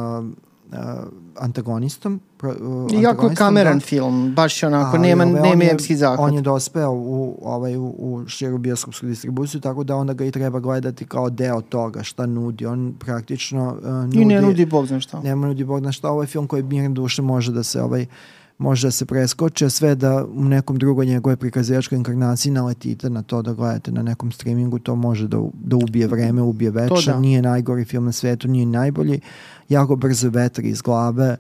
antagonistom. 1.39 2.21
Pro, 2.37 2.51
uh, 2.51 2.57
I 2.57 2.95
jako 2.95 3.05
je 3.05 3.09
antagonistom, 3.11 3.47
kameran 3.47 3.79
da. 3.79 3.85
film, 3.85 4.33
baš 4.35 4.63
onako, 4.63 4.97
Ali, 4.97 5.09
nema, 5.09 5.25
ovaj, 5.25 5.41
on 5.41 5.49
nema 5.49 5.65
je- 5.65 5.73
epski 5.73 5.97
zahvat. 5.97 6.21
On 6.21 6.35
je 6.35 6.41
dospeo 6.41 6.91
u, 6.93 7.39
ovaj, 7.43 7.77
u, 7.77 7.95
u 7.99 8.25
širu 8.29 8.59
bioskopsku 8.59 9.07
distribuciju, 9.07 9.61
tako 9.61 9.85
da 9.85 9.97
onda 9.97 10.13
ga 10.13 10.25
i 10.25 10.31
treba 10.31 10.61
gledati 10.61 11.05
kao 11.07 11.31
deo 11.31 11.61
toga, 11.61 12.03
šta 12.03 12.27
nudi. 12.27 12.67
On 12.67 12.95
praktično 12.99 13.77
uh, 13.83 13.91
nudi... 13.91 14.23
I 14.23 14.25
ne 14.25 14.43
nudi 14.43 14.67
Bog 14.67 14.87
zna 14.87 15.01
šta. 15.01 15.21
Nema 15.21 15.47
nudi 15.47 15.65
Bog 15.65 15.83
na 15.83 15.93
šta, 15.93 16.11
ovo 16.11 16.23
je 16.23 16.27
film 16.27 16.47
koji 16.47 16.63
mir 16.63 16.91
duše 16.91 17.23
može 17.23 17.53
da 17.53 17.63
se 17.63 17.83
ovaj 17.83 18.01
može 18.01 18.44
da 18.59 18.91
se 18.91 19.07
preskoče, 19.07 19.71
sve 19.71 19.95
da 19.95 20.25
u 20.25 20.45
nekom 20.45 20.77
drugoj 20.77 21.07
njegove 21.07 21.37
prikazivačkoj 21.37 21.97
inkarnaciji 21.97 22.53
naletite 22.53 23.11
na 23.11 23.23
to 23.23 23.43
da 23.43 23.53
gledate 23.53 23.93
na 23.93 24.03
nekom 24.03 24.33
streamingu, 24.33 24.79
to 24.79 24.97
može 24.97 25.29
da, 25.29 25.43
da 25.53 25.77
ubije 25.77 26.07
vreme, 26.07 26.43
ubije 26.43 26.71
večer, 26.71 27.15
da. 27.15 27.21
nije 27.21 27.43
najgori 27.43 27.85
film 27.85 28.05
na 28.05 28.13
svetu, 28.13 28.49
nije 28.49 28.67
najbolji, 28.67 29.21
jako 29.69 29.97
brzo 29.97 30.31
vetri 30.31 30.69
iz 30.69 30.83
glave, 30.83 31.37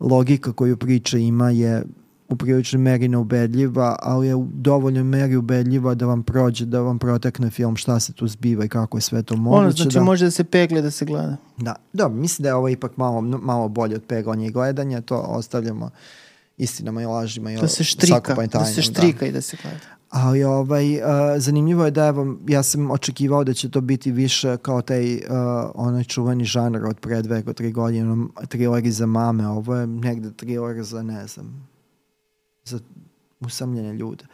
logika 0.00 0.52
koju 0.52 0.76
priča 0.76 1.18
ima 1.18 1.50
je 1.50 1.84
u 2.28 2.36
priličnoj 2.36 2.82
meri 2.82 3.08
neubedljiva, 3.08 3.96
ali 4.02 4.26
je 4.26 4.34
u 4.34 4.46
dovoljnoj 4.54 5.02
meri 5.02 5.36
ubedljiva 5.36 5.94
da 5.94 6.06
vam 6.06 6.22
prođe, 6.22 6.66
da 6.66 6.80
vam 6.80 6.98
protekne 6.98 7.50
film 7.50 7.76
šta 7.76 8.00
se 8.00 8.12
tu 8.12 8.28
zbiva 8.28 8.64
i 8.64 8.68
kako 8.68 8.98
je 8.98 9.02
sve 9.02 9.22
to 9.22 9.36
moguće. 9.36 9.60
Ono, 9.60 9.70
znači 9.70 9.98
da... 9.98 10.04
može 10.04 10.24
da 10.24 10.30
se 10.30 10.44
pegle 10.44 10.82
da 10.82 10.90
se 10.90 11.04
gleda. 11.04 11.36
Da, 11.56 11.74
dobro, 11.92 12.18
mislim 12.18 12.42
da 12.42 12.48
je 12.48 12.54
ovo 12.54 12.68
ipak 12.68 12.96
malo, 12.96 13.20
malo 13.20 13.68
bolje 13.68 13.96
od 13.96 14.02
peglanja 14.02 14.46
i 14.46 14.50
gledanja, 14.50 15.00
to 15.00 15.16
ostavljamo 15.16 15.90
istinama 16.60 17.02
i 17.02 17.06
lažima 17.06 17.52
i 17.52 17.56
Da 17.56 17.68
se 17.68 17.84
štrika, 17.84 18.46
da 18.52 18.64
se 18.64 18.82
štrika 18.82 19.26
i 19.26 19.32
da 19.32 19.40
se 19.40 19.56
gleda. 19.62 20.00
Ali 20.10 20.44
ovaj, 20.44 20.96
uh, 20.96 21.02
zanimljivo 21.36 21.84
je 21.84 21.90
da 21.90 22.06
evo, 22.06 22.36
ja 22.48 22.62
sam 22.62 22.90
očekivao 22.90 23.44
da 23.44 23.54
će 23.54 23.70
to 23.70 23.80
biti 23.80 24.12
više 24.12 24.56
kao 24.56 24.82
taj 24.82 25.14
uh, 25.14 25.20
onaj 25.74 26.04
čuveni 26.04 26.44
žanr 26.44 26.86
od 26.86 27.00
pre 27.00 27.22
dve 27.22 27.42
do 27.42 27.52
tri 27.52 27.72
godine, 27.72 28.26
trileri 28.48 28.90
za 28.90 29.06
mame, 29.06 29.48
ovo 29.48 29.76
je 29.76 29.86
negde 29.86 30.32
triler 30.32 30.84
za, 30.84 31.02
ne 31.02 31.26
znam, 31.26 31.68
za 32.64 32.78
usamljene 33.40 33.92
ljude. 33.92 34.24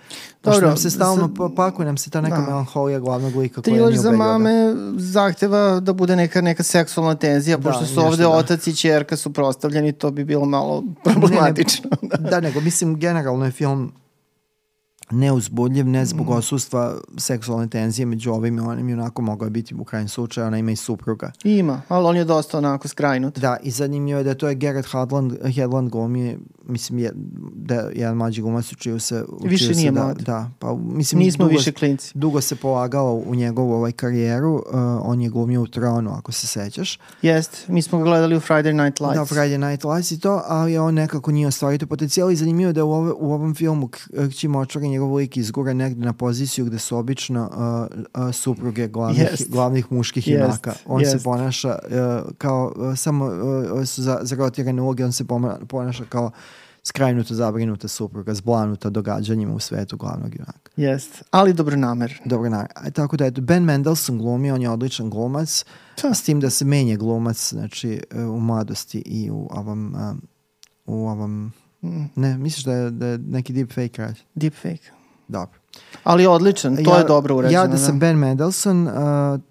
Pošto 0.41 0.51
Dobro, 0.53 0.69
nam 0.69 0.77
se 0.77 0.91
stalno, 0.91 1.23
za- 1.23 1.35
pa- 1.39 1.51
pakuje 1.57 1.87
nam 1.87 1.97
se 1.97 2.11
ta 2.11 2.21
neka 2.21 2.37
Da. 2.37 2.43
melanholija 2.43 2.99
glavnog 3.01 3.37
lika 3.37 3.55
koja 3.55 3.63
Thriller 3.65 3.97
za 3.97 4.11
da. 4.11 4.17
mame 4.17 4.53
zahteva 4.97 5.81
da 5.81 5.93
bude 5.93 6.17
neka, 6.17 6.41
neka 6.41 6.63
seksualna 6.63 7.15
tenzija, 7.15 7.57
Da, 7.57 7.63
pošto 7.63 7.87
su 7.87 8.01
ovde 8.01 8.23
da. 8.23 8.29
otac 8.31 8.67
i 8.67 8.77
čerka 8.77 9.17
suprostavljeni, 9.17 9.93
to 9.93 10.11
bi 10.11 10.25
bilo 10.25 10.45
malo 10.45 10.85
problematično. 11.05 11.91
da, 12.31 12.41
nego 12.41 12.61
mislim 12.61 12.97
generalno 12.97 13.45
je 13.45 13.51
film 13.51 13.93
neuzbudljiv, 15.11 15.87
ne 15.87 16.05
zbog 16.05 16.31
osustva 16.31 16.95
seksualne 17.17 17.69
tenzije 17.69 18.07
među 18.07 18.33
ovim 18.33 18.59
i 18.59 18.61
onim 18.61 18.89
i 18.89 18.93
onako 18.93 19.23
mogao 19.23 19.51
biti 19.51 19.75
u 19.75 19.85
krajnjem 19.85 20.09
slučaju, 20.09 20.47
ona 20.47 20.59
ima 20.59 20.71
i 20.71 20.77
supruga. 20.77 21.33
Ima, 21.45 21.83
ali 21.89 22.07
on 22.07 22.17
je 22.17 22.25
dosta 22.25 22.59
onako 22.59 22.89
skrajnut. 22.89 23.39
Da, 23.39 23.57
i 23.63 23.71
zanimljivo 23.71 24.19
je 24.19 24.25
da 24.25 24.35
to 24.35 24.49
je 24.49 24.55
Garrett 24.55 24.89
Hedlund, 24.93 25.33
Hedlund 25.55 25.91
glumi, 25.91 26.39
mislim, 26.69 26.99
je, 26.99 27.13
da 27.55 27.75
je 27.75 27.93
jedan 27.95 28.17
mlađi 28.17 28.43
glumac 28.43 28.73
učio 28.73 28.99
se... 28.99 29.25
Učio 29.29 29.51
Više 29.51 29.75
se 29.75 29.81
nije 29.81 29.91
da, 29.91 30.05
mlad. 30.05 30.23
Da, 30.23 30.51
pa 30.59 30.75
mislim... 30.75 31.19
Nismo 31.19 31.45
dugo, 31.45 31.57
više 31.57 31.73
klinci. 31.73 32.13
Dugo 32.15 32.41
se 32.41 32.57
polagao 32.57 33.23
u 33.27 33.35
njegovu 33.35 33.73
ovaj 33.73 33.93
karijeru, 33.93 34.55
uh, 34.55 34.63
on 35.03 35.21
je 35.21 35.29
glumio 35.29 35.63
u 35.63 35.67
Tronu, 35.67 36.11
ako 36.11 36.33
se 36.33 36.47
sećaš. 36.47 36.99
Jest, 37.23 37.69
mi 37.69 37.83
smo 37.83 37.99
ga 37.99 38.05
gledali 38.05 38.37
u 38.37 38.41
Friday 38.41 38.85
Night 38.85 39.01
Lights. 39.01 39.31
Da, 39.31 39.37
Friday 39.37 39.71
Night 39.71 39.85
Lights 39.85 40.11
i 40.11 40.21
to, 40.21 40.43
ali 40.47 40.79
on 40.79 40.95
nekako 40.95 41.33
nije 41.33 41.47
ostvario 41.47 41.79
to 41.79 41.87
potencijal 41.87 42.31
i 42.31 42.37
zanimljivo 42.37 42.69
je 42.69 42.73
da 42.73 42.85
u, 42.85 42.93
ove, 42.93 43.13
u 43.13 43.33
ovom 43.33 43.55
filmu 43.55 43.89
Kći 44.31 44.49
Močvara 44.49 44.96
njegov 44.97 45.15
lik 45.15 45.37
izgura 45.37 45.73
negde 45.73 46.05
na 46.07 46.13
poziciju 46.13 46.65
gde 46.65 46.79
su 46.79 46.97
obično 46.97 47.51
uh, 47.53 48.23
uh, 48.27 48.35
supruge 48.35 48.89
glavnih, 48.89 49.19
Jest. 49.31 49.51
glavnih 49.51 49.93
muških 49.93 50.29
Jest, 50.29 50.41
junaka. 50.41 50.73
On 50.87 51.05
se 51.05 51.11
jest. 51.11 51.25
ponaša 51.25 51.79
uh, 51.85 52.33
kao, 52.39 52.73
uh, 52.77 52.97
samo 52.99 53.25
uh, 53.27 53.87
su 53.87 54.03
za, 54.03 54.19
zarotirane 54.23 54.83
uloge, 54.83 55.05
on 55.05 55.13
se 55.13 55.25
ponaša 55.69 56.05
kao 56.09 56.31
skrajnuto 56.85 57.35
zabrinuta 57.35 57.89
supruga, 57.89 58.35
zblanuta 58.35 58.91
događanjima 58.91 59.55
u 59.55 59.61
svetu 59.61 59.97
glavnog 59.97 60.35
junaka. 60.35 60.71
Jest, 60.77 61.23
ali 61.31 61.53
dobro 61.53 61.77
namer. 61.77 62.21
Dobro, 62.25 62.51
na, 62.51 62.67
a 62.75 62.91
tako 62.91 63.17
da 63.17 63.27
eto, 63.27 63.41
Ben 63.41 63.65
Mendelsohn 63.65 64.19
glumi, 64.19 64.51
on 64.51 64.63
je 64.63 64.71
odličan 64.71 65.11
glumac, 65.11 65.65
Da. 66.03 66.15
s 66.15 66.23
tim 66.23 66.41
da 66.41 66.51
se 66.51 66.65
menja 66.65 66.97
glumac, 66.97 67.49
znači 67.49 68.01
e, 68.11 68.25
u 68.25 68.41
mladosti 68.41 68.99
i 69.07 69.31
u 69.31 69.49
ovom, 69.51 69.95
um, 69.95 70.23
u 70.87 71.09
ovom, 71.09 71.53
ne, 72.17 72.39
misliš 72.39 72.65
da 72.65 72.73
je, 72.73 72.91
da 72.91 73.07
je 73.07 73.19
neki 73.19 73.53
deepfake 73.53 74.03
rađen? 74.03 74.25
Deepfake. 74.35 74.91
Dobro. 75.29 75.59
Ali 76.05 76.27
odličan, 76.27 76.77
to 76.85 76.95
ja, 76.95 76.99
je 76.99 77.05
dobro 77.05 77.37
urađeno. 77.37 77.63
Ja 77.63 77.67
da 77.67 77.79
sam 77.79 77.99
Ben 77.99 78.17
Mendelsohn, 78.17 78.87
uh, 78.87 78.93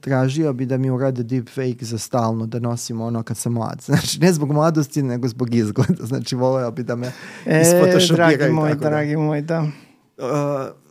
tražio 0.01 0.53
bi 0.53 0.65
da 0.65 0.77
mi 0.77 0.89
urade 0.89 1.23
deepfake 1.23 1.85
za 1.85 1.97
stalno, 1.97 2.45
da 2.45 2.59
nosim 2.59 3.01
ono 3.01 3.23
kad 3.23 3.37
sam 3.37 3.53
mlad. 3.53 3.81
Znači, 3.85 4.19
ne 4.19 4.33
zbog 4.33 4.51
mladosti, 4.51 5.03
nego 5.03 5.27
zbog 5.27 5.55
izgleda. 5.55 6.05
Znači, 6.11 6.35
voleo 6.35 6.71
bi 6.71 6.83
da 6.83 6.95
me 6.95 7.11
E, 7.45 7.61
isfotoshopiraju. 7.61 8.37
dragi 8.37 8.53
moj, 8.53 8.69
tako 8.69 8.83
da. 8.83 8.89
dragi 8.89 9.17
moj, 9.17 9.41
da. 9.41 9.61
Uh, 10.17 10.27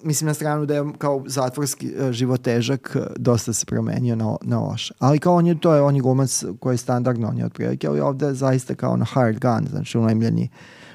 mislim 0.03 0.27
na 0.27 0.35
stranu 0.35 0.67
da 0.67 0.75
je 0.75 0.85
kao 0.99 1.23
zatvorski 1.27 1.95
uh, 1.99 2.11
život 2.11 2.43
težak, 2.43 2.97
uh, 2.97 3.03
dosta 3.17 3.53
se 3.53 3.67
promenio 3.67 4.17
na, 4.17 4.37
na 4.43 4.59
loše. 4.61 4.95
Ali 4.99 5.19
kao 5.19 5.35
on 5.35 5.47
je, 5.47 5.61
to 5.61 5.75
je, 5.75 5.83
on 5.83 5.97
je 5.97 6.03
glumac 6.03 6.45
koji 6.61 6.75
je 6.75 6.79
standardno, 6.79 7.29
on 7.29 7.39
je 7.39 7.47
otprilike, 7.47 7.89
ali 7.89 8.01
ovde 8.01 8.27
je 8.27 8.35
zaista 8.35 8.75
kao 8.75 8.97
na 8.97 9.05
hard 9.05 9.41
gun, 9.41 9.67
znači 9.71 9.99
unajmljeni, 9.99 10.49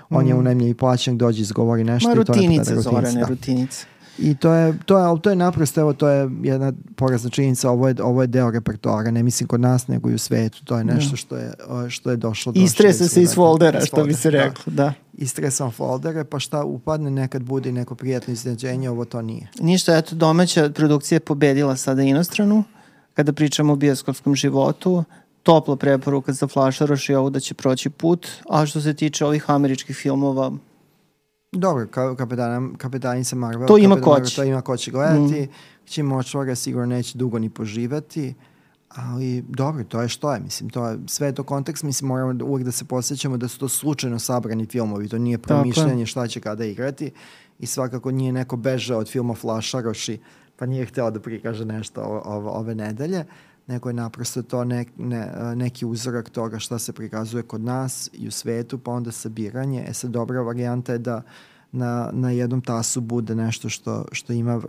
on 0.09 0.27
je 0.27 0.35
unajmljen 0.35 0.69
i 0.69 0.73
plaćen, 0.73 1.17
dođe 1.17 1.41
izgovori 1.41 1.83
nešto 1.83 2.09
Ma 2.09 2.13
i 2.21 2.25
to 2.25 2.33
rutinice, 2.33 2.69
pada 2.69 2.81
Zorane, 2.81 3.19
da. 3.19 3.27
rutinice. 3.27 3.85
I 4.21 4.35
to 4.35 4.53
je, 4.53 4.73
to 4.85 4.97
je, 4.97 5.03
ali 5.03 5.19
to 5.21 5.29
je 5.29 5.35
naprosto, 5.35 5.81
evo, 5.81 5.93
to 5.93 6.07
je 6.07 6.29
jedna 6.43 6.73
porazna 6.95 7.29
činjenica, 7.29 7.69
ovo 7.69 7.87
je, 7.87 7.95
ovo 8.03 8.21
je 8.21 8.27
deo 8.27 8.51
repertoara, 8.51 9.11
ne 9.11 9.23
mislim 9.23 9.47
kod 9.47 9.61
nas, 9.61 9.87
nego 9.87 10.09
i 10.09 10.13
u 10.13 10.17
svetu, 10.17 10.65
to 10.65 10.77
je 10.77 10.83
nešto 10.83 11.15
što 11.15 11.37
je, 11.37 11.53
što 11.89 12.09
je 12.11 12.17
došlo. 12.17 12.51
došlo 12.51 12.65
Istresa 12.65 13.07
se 13.07 13.21
iz 13.21 13.29
svuda. 13.29 13.47
foldera, 13.47 13.79
Iz 13.79 13.85
što 13.85 14.03
bi 14.03 14.13
se 14.13 14.29
reklo, 14.29 14.73
da. 14.73 14.93
Istresam 15.13 15.71
foldere, 15.71 16.23
pa 16.23 16.39
šta 16.39 16.63
upadne, 16.63 17.11
nekad 17.11 17.43
bude 17.43 17.71
neko 17.71 17.95
prijatno 17.95 18.33
iznenađenje, 18.33 18.89
ovo 18.89 19.05
to 19.05 19.21
nije. 19.21 19.47
Ništa, 19.59 19.97
eto, 19.97 20.15
domaća 20.15 20.69
produkcija 20.75 21.15
je 21.15 21.19
pobedila 21.19 21.75
sada 21.75 22.01
inostranu. 22.01 22.63
Kada 23.13 23.33
pričamo 23.33 23.73
o 23.73 23.75
bioskopskom 23.75 24.35
životu, 24.35 25.03
topla 25.49 25.75
preporuka 25.75 26.33
za 26.33 26.47
Flašaroš 26.47 27.09
i 27.09 27.15
ovo 27.15 27.29
da 27.29 27.39
će 27.39 27.53
proći 27.53 27.89
put, 27.89 28.27
a 28.49 28.65
što 28.65 28.81
se 28.81 28.93
tiče 28.93 29.25
ovih 29.25 29.49
američkih 29.49 29.95
filmova, 29.95 30.51
Dobro, 31.51 31.87
ka, 31.87 32.15
kapetana, 32.15 32.69
kapetanica 32.77 33.35
Marvel. 33.35 33.67
To 33.67 33.77
ima 33.77 34.01
ko 34.01 34.19
će. 34.19 34.35
To 34.35 34.43
ima 34.43 34.61
ko 34.61 34.77
će 34.77 34.91
gledati. 34.91 35.41
Mm. 35.41 35.49
Čim 35.85 36.11
očvara 36.11 36.55
sigurno 36.55 36.85
neće 36.85 37.17
dugo 37.17 37.39
ni 37.39 37.49
poživati. 37.49 38.33
Ali 38.89 39.41
dobro, 39.41 39.83
to 39.83 40.01
je 40.01 40.09
što 40.09 40.33
je, 40.33 40.39
mislim, 40.39 40.69
to 40.69 40.87
je, 40.87 40.97
sve 41.07 41.27
je 41.27 41.35
to 41.35 41.43
kontekst, 41.43 41.83
mislim, 41.83 42.07
moramo 42.07 42.33
da, 42.33 42.45
uvek 42.45 42.65
da 42.65 42.71
se 42.71 42.85
posjećamo 42.85 43.37
da 43.37 43.47
su 43.47 43.59
to 43.59 43.69
slučajno 43.69 44.19
sabrani 44.19 44.65
filmovi, 44.65 45.07
to 45.07 45.17
nije 45.17 45.37
promišljanje 45.37 46.05
šta 46.05 46.27
će 46.27 46.39
kada 46.39 46.65
igrati 46.65 47.11
i 47.59 47.65
svakako 47.65 48.11
nije 48.11 48.31
neko 48.31 48.57
bežao 48.57 48.99
od 48.99 49.09
filma 49.09 49.33
Flašaroši, 49.33 50.19
pa 50.55 50.65
nije 50.65 50.85
hteo 50.85 51.11
da 51.11 51.19
prikaže 51.19 51.65
nešto 51.65 52.01
o, 52.01 52.21
o, 52.25 52.49
ove 52.59 52.75
nedelje, 52.75 53.25
nego 53.69 53.89
je 53.89 53.93
naprosto 53.93 54.41
to 54.41 54.63
ne, 54.63 54.85
ne, 54.97 55.31
neki 55.55 55.85
uzorak 55.85 56.29
toga 56.29 56.59
šta 56.59 56.79
se 56.79 56.93
prikazuje 56.93 57.43
kod 57.43 57.61
nas 57.61 58.09
i 58.13 58.27
u 58.27 58.31
svetu, 58.31 58.77
pa 58.79 58.91
onda 58.91 59.11
sabiranje. 59.11 59.85
E 59.87 59.93
sad, 59.93 60.11
dobra 60.11 60.41
varijanta 60.41 60.91
je 60.93 60.97
da 60.97 61.21
na, 61.71 62.09
na 62.13 62.31
jednom 62.31 62.61
tasu 62.61 63.01
bude 63.01 63.35
nešto 63.35 63.69
što, 63.69 64.05
što 64.11 64.33
ima 64.33 64.55
uh, 64.55 64.63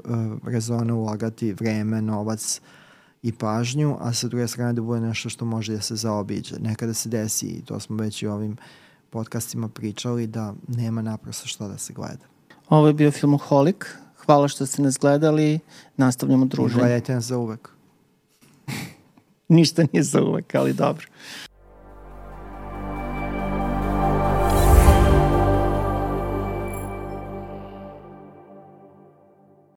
rezona 0.45 0.95
ulagati 0.95 1.53
vreme, 1.53 2.03
novac 2.03 2.61
i 3.23 3.33
pažnju, 3.33 3.97
a 4.01 4.13
sa 4.13 4.29
druge 4.29 4.49
strane 4.49 4.73
da 4.73 4.83
bude 4.83 5.01
nešto 5.01 5.29
što 5.29 5.45
može 5.45 5.73
da 5.73 5.81
se 5.81 5.97
zaobiđe. 5.97 6.59
Nekada 6.59 6.95
se 6.95 7.09
desi, 7.09 7.47
i 7.47 7.63
to 7.63 7.81
smo 7.81 7.97
već 7.97 8.23
i 8.23 8.27
ovim 8.27 8.57
podcastima 9.11 9.69
pričali, 9.69 10.27
da 10.27 10.55
nema 10.69 11.03
naprosto 11.03 11.49
što 11.49 11.69
da 11.69 11.79
se 11.79 11.93
gleda. 11.93 12.27
ovo 12.69 12.87
je 12.87 12.93
bio 12.93 13.11
Filmoholik. 13.11 13.97
Hvala 14.17 14.49
što 14.49 14.67
ste 14.67 14.83
nas 14.83 14.99
gledali. 15.01 15.59
Nastavljamo 15.97 16.45
I 16.45 16.49
druženje. 16.49 16.81
gledajte 16.81 17.15
nas 17.15 17.25
za 17.25 17.39
uvek. 17.39 17.80
Ništa 19.51 19.83
nije 19.93 20.03
za 20.03 20.23
uvek, 20.23 20.55
ali 20.55 20.73
dobro. 20.73 21.07